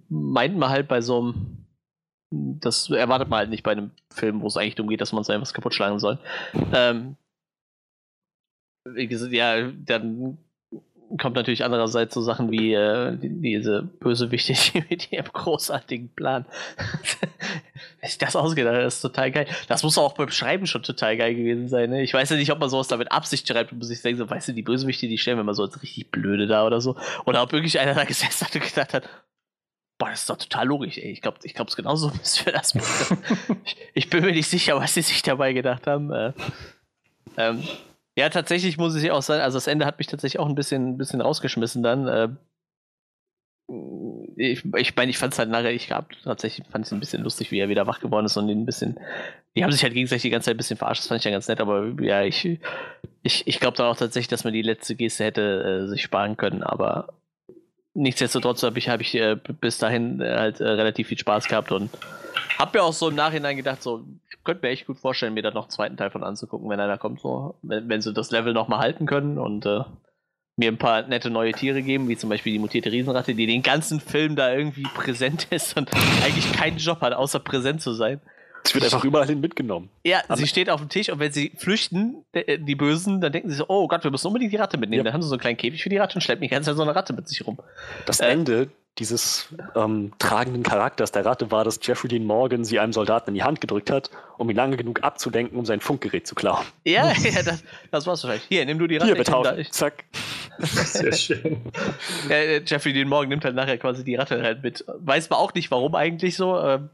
[0.08, 1.66] meint man halt bei so einem,
[2.30, 5.22] das erwartet man halt nicht bei einem Film, wo es eigentlich darum geht, dass man
[5.22, 6.18] so etwas kaputt schlagen soll.
[6.72, 7.16] Ähm,
[8.86, 10.38] wie gesagt, ja, dann
[11.16, 14.54] kommt natürlich andererseits so Sachen wie äh, die, diese Bösewichte
[14.90, 16.44] mit ihrem großartigen Plan.
[18.00, 19.46] Wenn sich das ausgedacht hat, das ist total geil.
[19.68, 21.90] Das muss auch beim Schreiben schon total geil gewesen sein.
[21.90, 22.02] Ne?
[22.02, 24.28] Ich weiß ja nicht, ob man sowas da mit Absicht schreibt und sich denkt, so,
[24.28, 26.96] weißt du, die Bösewichte, die stellen wir mal so als richtig blöde da oder so.
[27.24, 29.08] Oder ob wirklich einer da gesessen hat und gedacht hat,
[29.98, 31.10] boah, das ist doch total logisch, ey.
[31.10, 33.18] Ich glaube, ich glaube, es genauso müssen wir das machen.
[33.64, 36.12] ich, ich bin mir nicht sicher, was sie sich dabei gedacht haben.
[36.12, 36.32] Äh,
[37.36, 37.62] ähm,
[38.18, 40.88] ja, tatsächlich muss ich auch sagen, also das Ende hat mich tatsächlich auch ein bisschen,
[40.88, 42.08] ein bisschen rausgeschmissen dann.
[42.08, 42.28] Äh,
[44.36, 47.22] ich ich meine, ich fand es halt nachher, ich hab tatsächlich fand es ein bisschen
[47.22, 48.98] lustig, wie er wieder wach geworden ist und ihn ein bisschen,
[49.54, 51.30] die haben sich halt gegenseitig die ganze Zeit ein bisschen verarscht, das fand ich ja
[51.30, 52.58] ganz nett, aber ja, ich,
[53.22, 56.36] ich, ich glaube dann auch tatsächlich, dass man die letzte Geste hätte äh, sich sparen
[56.36, 57.14] können, aber
[57.98, 61.72] nichtsdestotrotz habe ich, hab ich äh, bis dahin äh, halt äh, relativ viel Spaß gehabt
[61.72, 61.90] und
[62.58, 64.04] habe mir auch so im Nachhinein gedacht, so,
[64.48, 66.96] könnte mir echt gut vorstellen, mir da noch einen zweiten Teil von anzugucken, wenn einer
[66.96, 69.80] kommt, so, wenn, wenn sie das Level nochmal halten können und äh,
[70.56, 73.62] mir ein paar nette neue Tiere geben, wie zum Beispiel die mutierte Riesenratte, die den
[73.62, 75.90] ganzen Film da irgendwie präsent ist und
[76.24, 78.20] eigentlich keinen Job hat, außer präsent zu sein.
[78.68, 79.88] Es wird einfach überall hin mitgenommen.
[80.04, 83.32] Ja, Aber- sie steht auf dem Tisch und wenn sie flüchten, äh, die Bösen, dann
[83.32, 84.98] denken sie so, oh Gott, wir müssen unbedingt die Ratte mitnehmen.
[85.00, 85.04] Ja.
[85.04, 86.76] Dann haben sie so einen kleinen Käfig für die Ratte und schleppen die ganze Zeit
[86.76, 87.58] so eine Ratte mit sich rum.
[88.06, 88.26] Das Äh.
[88.28, 93.30] Ende dieses ähm, tragenden Charakters der Ratte war, dass Jeffrey Dean Morgan sie einem Soldaten
[93.30, 96.64] in die Hand gedrückt hat, um ihn lange genug abzulenken, um sein Funkgerät zu klauen.
[96.84, 98.42] Ja, ja das, das war's wahrscheinlich.
[98.48, 99.12] Hier, nimm du die Ratte.
[99.12, 99.60] Hier, ich nehm da- betauschen.
[99.60, 100.04] ich- Zack.
[100.58, 101.58] Sehr schön.
[102.28, 104.84] äh, Jeffrey Dean Morgan nimmt halt nachher quasi die Ratte halt mit.
[104.98, 106.58] Weiß man auch nicht, warum eigentlich so.
[106.60, 106.90] Ähm,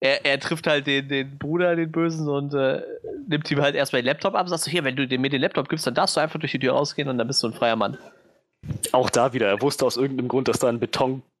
[0.00, 2.82] er, er trifft halt den, den Bruder, den Bösen, und äh,
[3.26, 5.68] nimmt ihm halt erstmal den Laptop ab sagt so, hier, wenn du mir den Laptop
[5.68, 7.76] gibst, dann darfst du einfach durch die Tür rausgehen und dann bist du ein freier
[7.76, 7.98] Mann.
[8.92, 10.80] Auch da wieder, er wusste aus irgendeinem Grund, dass da ein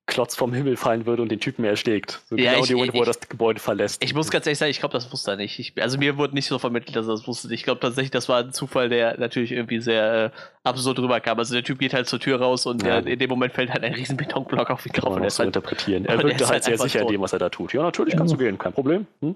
[0.08, 2.20] Betonklotz vom Himmel fallen würde und den Typen erschlägt.
[2.28, 4.02] So Ja, genau ich- die Moment, wo er das Gebäude verlässt.
[4.02, 5.58] Ich muss ganz ehrlich sagen, ich glaube, das wusste er nicht.
[5.58, 7.52] Ich, also mir wurde nicht so vermittelt, dass er das wusste.
[7.52, 11.38] Ich glaube tatsächlich, das war ein Zufall, der natürlich irgendwie sehr äh, absurd rüberkam.
[11.38, 13.00] Also der Typ geht halt zur Tür raus und Ja.
[13.02, 15.10] der, in dem Moment fällt halt ein riesen Betonblock auf ihn Kann drauf.
[15.10, 16.04] man Und er ist so halt, interpretieren.
[16.06, 17.14] Er wirkte halt halt sehr sicher in tot.
[17.14, 17.72] dem, was er da tut.
[17.74, 19.06] Ja, natürlich kannst du gehen, kein Problem.
[19.20, 19.34] Hm?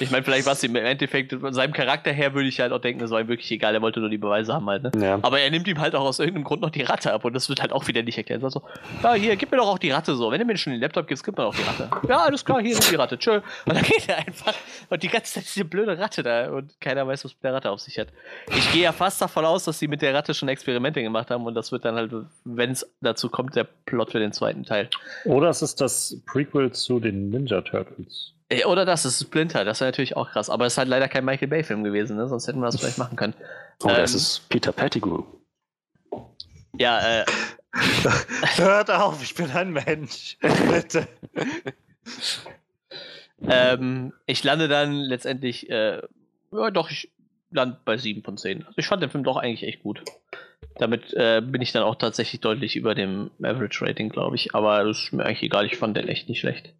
[0.00, 2.72] Ich meine, vielleicht war es ihm im Endeffekt, von seinem Charakter her würde ich halt
[2.72, 4.92] auch denken, das war ihm wirklich egal, er wollte nur die Beweise haben halt, ne?
[5.00, 5.18] Ja.
[5.22, 7.48] Aber er nimmt ihm halt auch aus irgendeinem Grund noch die Ratte ab und das
[7.48, 8.42] wird halt auch wieder nicht erklärt.
[8.42, 8.62] Also,
[9.02, 10.30] ja, hier, gib mir doch auch die Ratte so.
[10.30, 11.90] Wenn du mir schon den Laptop gibst, gib mir doch die Ratte.
[12.08, 13.18] Ja, alles klar, hier ist die Ratte.
[13.18, 13.40] Tschö.
[13.66, 14.54] Und dann geht er einfach
[14.90, 17.70] und die ganze Zeit diese blöde Ratte da und keiner weiß, was mit der Ratte
[17.70, 18.08] auf sich hat.
[18.56, 21.44] Ich gehe ja fast davon aus, dass sie mit der Ratte schon Experimente gemacht haben
[21.44, 22.12] und das wird dann halt,
[22.44, 24.88] wenn es dazu kommt, der Plot für den zweiten Teil.
[25.24, 28.33] Oder es ist das Prequel zu den Ninja Turtles.
[28.48, 30.50] Äh, Oder das, das ist Splinter, das wäre natürlich auch krass.
[30.50, 32.28] Aber es ist halt leider kein Michael Bay-Film gewesen, ne?
[32.28, 33.34] sonst hätten wir das vielleicht machen können.
[33.82, 35.22] Oh, das Ähm, ist Peter Pettigrew.
[36.76, 37.24] Ja, äh,
[38.56, 40.36] Hört auf, ich bin ein Mensch.
[40.70, 41.08] Bitte.
[43.48, 46.00] ähm, ich lande dann letztendlich, äh,
[46.52, 47.10] ja doch, ich
[47.50, 48.66] lande bei 7 von 10.
[48.66, 50.02] Also ich fand den Film doch eigentlich echt gut.
[50.76, 54.54] Damit äh, bin ich dann auch tatsächlich deutlich über dem Average Rating, glaube ich.
[54.54, 56.72] Aber das ist mir eigentlich egal, ich fand den echt nicht schlecht.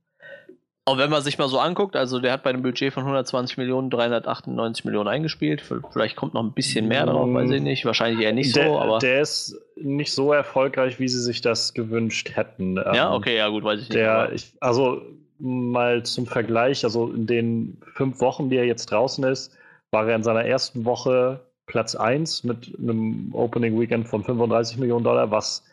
[0.86, 3.56] Auch wenn man sich mal so anguckt, also der hat bei einem Budget von 120
[3.56, 5.62] Millionen 398 Millionen eingespielt.
[5.92, 7.86] Vielleicht kommt noch ein bisschen mehr drauf, weiß ich nicht.
[7.86, 8.98] Wahrscheinlich eher nicht der, so, aber.
[8.98, 12.76] der ist nicht so erfolgreich, wie sie sich das gewünscht hätten.
[12.76, 13.98] ja, Ähm, okay, ja gut, weiß ich nicht.
[13.98, 15.00] Der, aber- ich, also
[15.38, 19.56] mal zum Vergleich, also in den fünf Wochen, die er jetzt draußen ist,
[19.90, 25.04] war er in seiner ersten Woche Platz 1 mit einem Opening Weekend von 35 Millionen
[25.04, 25.64] Dollar, was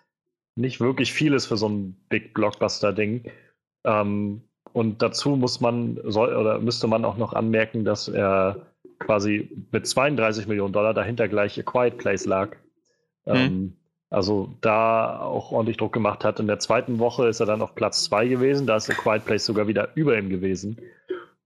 [0.55, 3.29] nicht wirklich viel ist für so ein Big Blockbuster-Ding.
[3.85, 4.41] Ähm,
[4.73, 8.67] und dazu muss man, soll, oder müsste man auch noch anmerken, dass er
[8.99, 12.55] quasi mit 32 Millionen Dollar dahinter gleich A Quiet Place lag.
[13.25, 13.75] Ähm,
[14.09, 16.39] also da auch ordentlich Druck gemacht hat.
[16.39, 19.25] In der zweiten Woche ist er dann auf Platz 2 gewesen, da ist A Quiet
[19.25, 20.77] Place sogar wieder über ihm gewesen.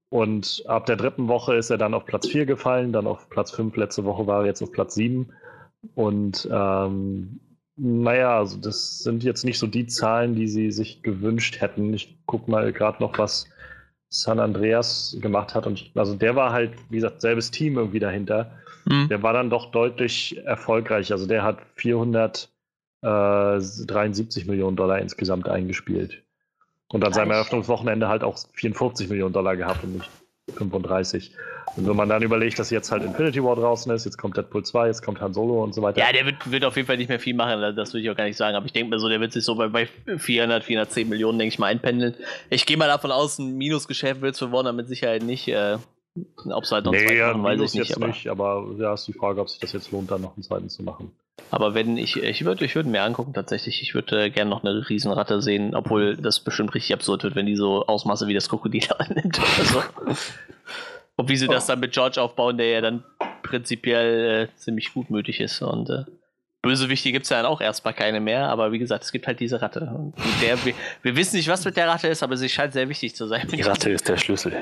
[0.10, 3.52] Und ab der dritten Woche ist er dann auf Platz 4 gefallen, dann auf Platz
[3.52, 5.30] 5, letzte Woche war er jetzt auf Platz 7.
[5.94, 7.40] Und ähm,
[7.78, 11.94] naja, also das sind jetzt nicht so die Zahlen, die sie sich gewünscht hätten.
[11.94, 13.50] Ich gucke mal gerade noch, was
[14.10, 15.68] San Andreas gemacht hat.
[15.68, 18.52] Und ich, also der war halt, wie gesagt, selbes Team irgendwie dahinter.
[18.88, 19.10] Hm.
[19.10, 21.12] Der war dann doch deutlich erfolgreich.
[21.12, 26.24] Also der hat 473 Millionen Dollar insgesamt eingespielt.
[26.88, 27.32] Und an seinem.
[27.32, 30.10] Eröffnungswochenende halt auch 44 Millionen Dollar gehabt und nicht
[30.54, 31.32] 35.
[31.76, 34.64] Und wenn man dann überlegt, dass jetzt halt Infinity War draußen ist, jetzt kommt Deadpool
[34.64, 36.00] 2, jetzt kommt Han Solo und so weiter.
[36.00, 38.16] Ja, der wird, wird auf jeden Fall nicht mehr viel machen, das würde ich auch
[38.16, 38.56] gar nicht sagen.
[38.56, 41.54] Aber ich denke mir so, der wird sich so bei, bei 400, 410 Millionen, denke
[41.54, 42.16] ich mal, einpendeln.
[42.50, 45.48] Ich gehe mal davon aus, ein Minusgeschäft wird es für Warner mit Sicherheit nicht.
[45.48, 45.78] Äh,
[46.46, 47.90] Ob es halt noch nee, zweiten machen, weiß ich nicht.
[47.90, 50.36] jetzt Aber, nicht, aber ja, ist die Frage, ob sich das jetzt lohnt, dann noch
[50.36, 51.12] einen zweiten zu machen.
[51.52, 53.82] aber wenn ich, ich würde ich würd mir angucken, tatsächlich.
[53.82, 57.46] Ich würde äh, gerne noch eine Riesenratte sehen, obwohl das bestimmt richtig absurd wird, wenn
[57.46, 59.84] die so Ausmaße wie das Krokodil annimmt oder so.
[61.18, 63.06] Und wie sie das dann mit George aufbauen, der ja dann
[63.42, 65.62] prinzipiell äh, ziemlich gutmütig ist.
[65.62, 66.04] Und äh,
[66.62, 69.40] Bösewichte gibt es ja dann auch erstmal keine mehr, aber wie gesagt, es gibt halt
[69.40, 69.82] diese Ratte.
[69.96, 72.90] Und der, wir, wir wissen nicht, was mit der Ratte ist, aber sie scheint sehr
[72.90, 73.48] wichtig zu sein.
[73.50, 74.62] Die Ratte ist der Schlüssel.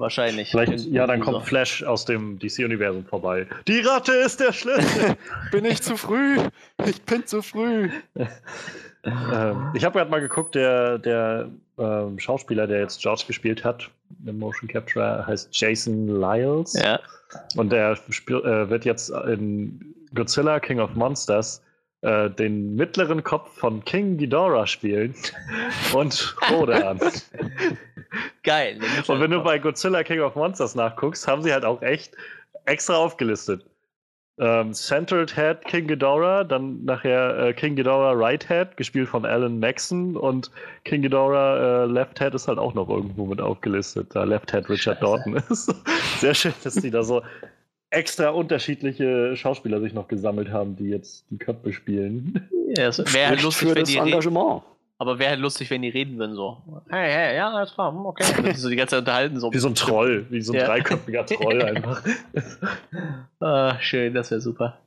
[0.00, 0.50] Wahrscheinlich.
[0.50, 3.46] Vielleicht, ja, dann kommt Flash aus dem DC-Universum vorbei.
[3.68, 5.16] Die Ratte ist der Schlüssel!
[5.52, 6.38] Bin ich zu früh?
[6.86, 7.90] Ich bin zu früh.
[9.04, 13.90] ähm, ich habe gerade mal geguckt, der, der ähm, Schauspieler, der jetzt George gespielt hat,
[14.26, 16.72] im Motion Capture, heißt Jason Lyles.
[16.74, 17.00] Ja.
[17.56, 21.62] Und der spiel, äh, wird jetzt in Godzilla King of Monsters
[22.02, 25.14] äh, den mittleren Kopf von King Ghidorah spielen
[25.94, 26.98] und Rodan.
[28.42, 28.78] Geil.
[29.06, 32.16] und wenn du bei Godzilla King of Monsters nachguckst, haben sie halt auch echt
[32.64, 33.64] extra aufgelistet.
[34.38, 39.58] Ähm, Centered Head King Ghidorah, dann nachher äh, King Ghidorah Right Head, gespielt von Alan
[39.60, 40.50] Maxon und
[40.84, 44.70] King Ghidorah äh, Left Head ist halt auch noch irgendwo mit aufgelistet, da Left Head
[44.70, 45.00] Richard Scheiße.
[45.00, 45.74] Dorton ist.
[46.20, 47.22] Sehr schön, dass die da so
[47.90, 52.48] extra unterschiedliche Schauspieler sich noch gesammelt haben, die jetzt die Köpfe spielen.
[52.76, 53.94] Ja, es wäre lustig, für das.
[53.94, 54.62] Engagement.
[55.00, 56.58] Aber wäre halt lustig, wenn die reden würden so.
[56.90, 58.24] Hey, hey, ja, alles klar, hm, okay.
[58.38, 59.50] Und so die ganze Zeit unterhalten so.
[59.50, 60.66] Wie so ein Troll, wie so ein Ja.
[60.66, 62.02] dreiköpfiger Troll einfach.
[63.40, 64.78] Ah, schön, das wäre super.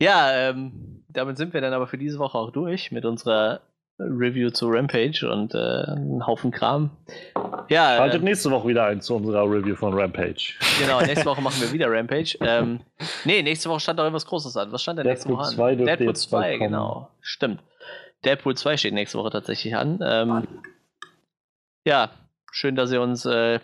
[0.00, 3.60] Ja, ähm, damit sind wir dann aber für diese Woche auch durch mit unserer
[3.98, 6.90] Review zu Rampage und äh, einen Haufen Kram.
[7.68, 10.54] Ja, Schaltet äh, nächste Woche wieder ein zu unserer Review von Rampage.
[10.78, 12.36] genau, nächste Woche machen wir wieder Rampage.
[12.42, 12.80] Ähm,
[13.24, 14.70] nee, nächste Woche stand doch irgendwas Großes an.
[14.72, 15.78] Was stand denn nächste Deadpool Woche 2 an?
[15.78, 16.70] Deadpool jetzt bald 2, kommen.
[16.70, 17.08] genau.
[17.22, 17.60] Stimmt.
[18.24, 20.00] Deadpool 2 steht nächste Woche tatsächlich an.
[20.02, 20.48] Ähm,
[21.86, 22.10] ja,
[22.50, 23.60] schön, dass ihr uns, äh,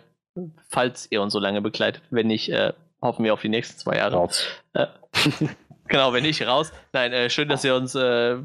[0.69, 3.97] falls ihr uns so lange begleitet, wenn nicht, äh, hoffen wir auf die nächsten zwei
[3.97, 4.15] Jahre.
[4.15, 4.47] Raus.
[5.87, 6.71] Genau, wenn nicht raus.
[6.93, 8.37] Nein, äh, schön, dass ihr uns äh,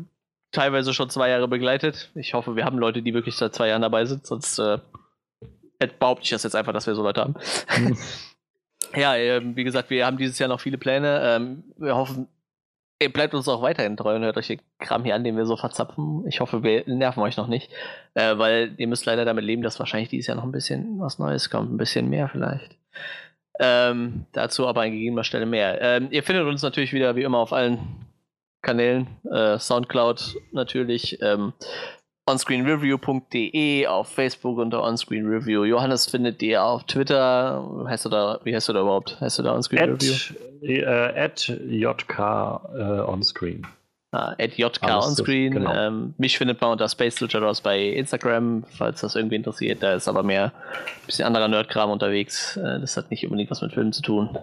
[0.53, 2.11] teilweise schon zwei Jahre begleitet.
[2.15, 4.79] Ich hoffe, wir haben Leute, die wirklich seit zwei Jahren dabei sind, sonst äh,
[5.99, 7.35] behaupte ich das jetzt einfach, dass wir so Leute haben.
[8.95, 11.21] ja, ähm, wie gesagt, wir haben dieses Jahr noch viele Pläne.
[11.25, 12.29] Ähm, wir hoffen
[13.03, 15.47] Ihr bleibt uns auch weiterhin treu und hört euch den Kram hier an, den wir
[15.47, 16.27] so verzapfen.
[16.27, 17.71] Ich hoffe, wir nerven euch noch nicht.
[18.13, 21.19] Äh, weil ihr müsst leider damit leben, dass wahrscheinlich dieses Jahr noch ein bisschen was
[21.19, 21.73] Neues kommt.
[21.73, 22.77] Ein bisschen mehr vielleicht.
[23.59, 25.81] Ähm, dazu aber an gegebener Stelle mehr.
[25.81, 27.79] Ähm, ihr findet uns natürlich wieder wie immer auf allen
[28.61, 29.07] Kanälen.
[29.31, 31.23] Äh, Soundcloud natürlich.
[31.23, 31.55] Ähm,
[32.27, 35.65] onscreenreview.de, auf Facebook unter onscreenreview.
[35.65, 37.69] Johannes findet ihr auf Twitter.
[37.87, 39.21] Heißt du da, wie heißt du da überhaupt?
[39.21, 40.15] Heißt du da onscreenreview?
[40.63, 43.67] At, äh, JK äh, onscreen.
[44.13, 45.53] Ah, at JK Alles onscreen.
[45.53, 45.73] genau.
[45.73, 49.83] Ähm, mich findet man unter Space Luchadors bei Instagram, falls das irgendwie interessiert.
[49.83, 52.57] Da ist aber mehr ein bisschen anderer Nerdkram unterwegs.
[52.57, 54.37] Äh, das hat nicht unbedingt was mit Filmen zu tun.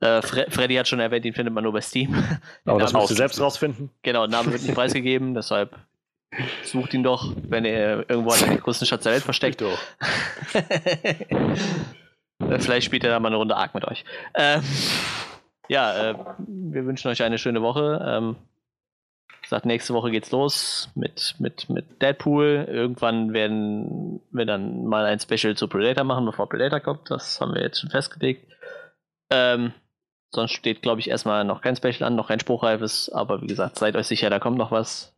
[0.00, 2.14] Äh, Fre Freddy hat schon erwähnt, den findet man nur bei Steam.
[2.64, 3.90] Aber das musst du selbst rausfinden.
[4.02, 5.76] Genau, Name wird nicht preisgegeben, deshalb
[6.64, 9.60] sucht ihn doch, wenn er irgendwo an den größten Schatz der Welt versteckt.
[9.60, 9.78] Doch.
[12.38, 14.04] Äh, Vielleicht spielt er da mal eine Runde Ark mit euch.
[14.34, 14.62] Ähm,
[15.68, 16.14] ja, äh,
[16.46, 17.98] wir wünschen euch eine schöne Woche.
[18.06, 18.36] Ähm,
[19.46, 22.66] gesagt, nächste Woche geht's los mit, mit, mit Deadpool.
[22.68, 27.10] Irgendwann werden wir dann mal ein Special zu Predator machen, bevor Predator kommt.
[27.10, 28.52] Das haben wir jetzt schon festgelegt.
[29.30, 29.72] Ähm,
[30.32, 33.08] sonst steht, glaube ich, erstmal noch kein Special an, noch kein spruchreifes.
[33.10, 35.15] Aber wie gesagt, seid euch sicher, da kommt noch was.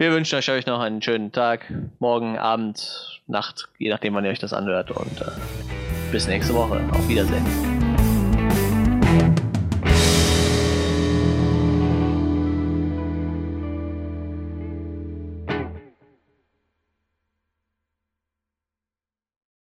[0.00, 4.30] Wir wünschen euch, euch noch einen schönen Tag, morgen, Abend, Nacht, je nachdem, wann ihr
[4.30, 4.90] euch das anhört.
[4.90, 5.26] Und äh,
[6.10, 6.80] bis nächste Woche.
[6.92, 7.44] Auf Wiedersehen.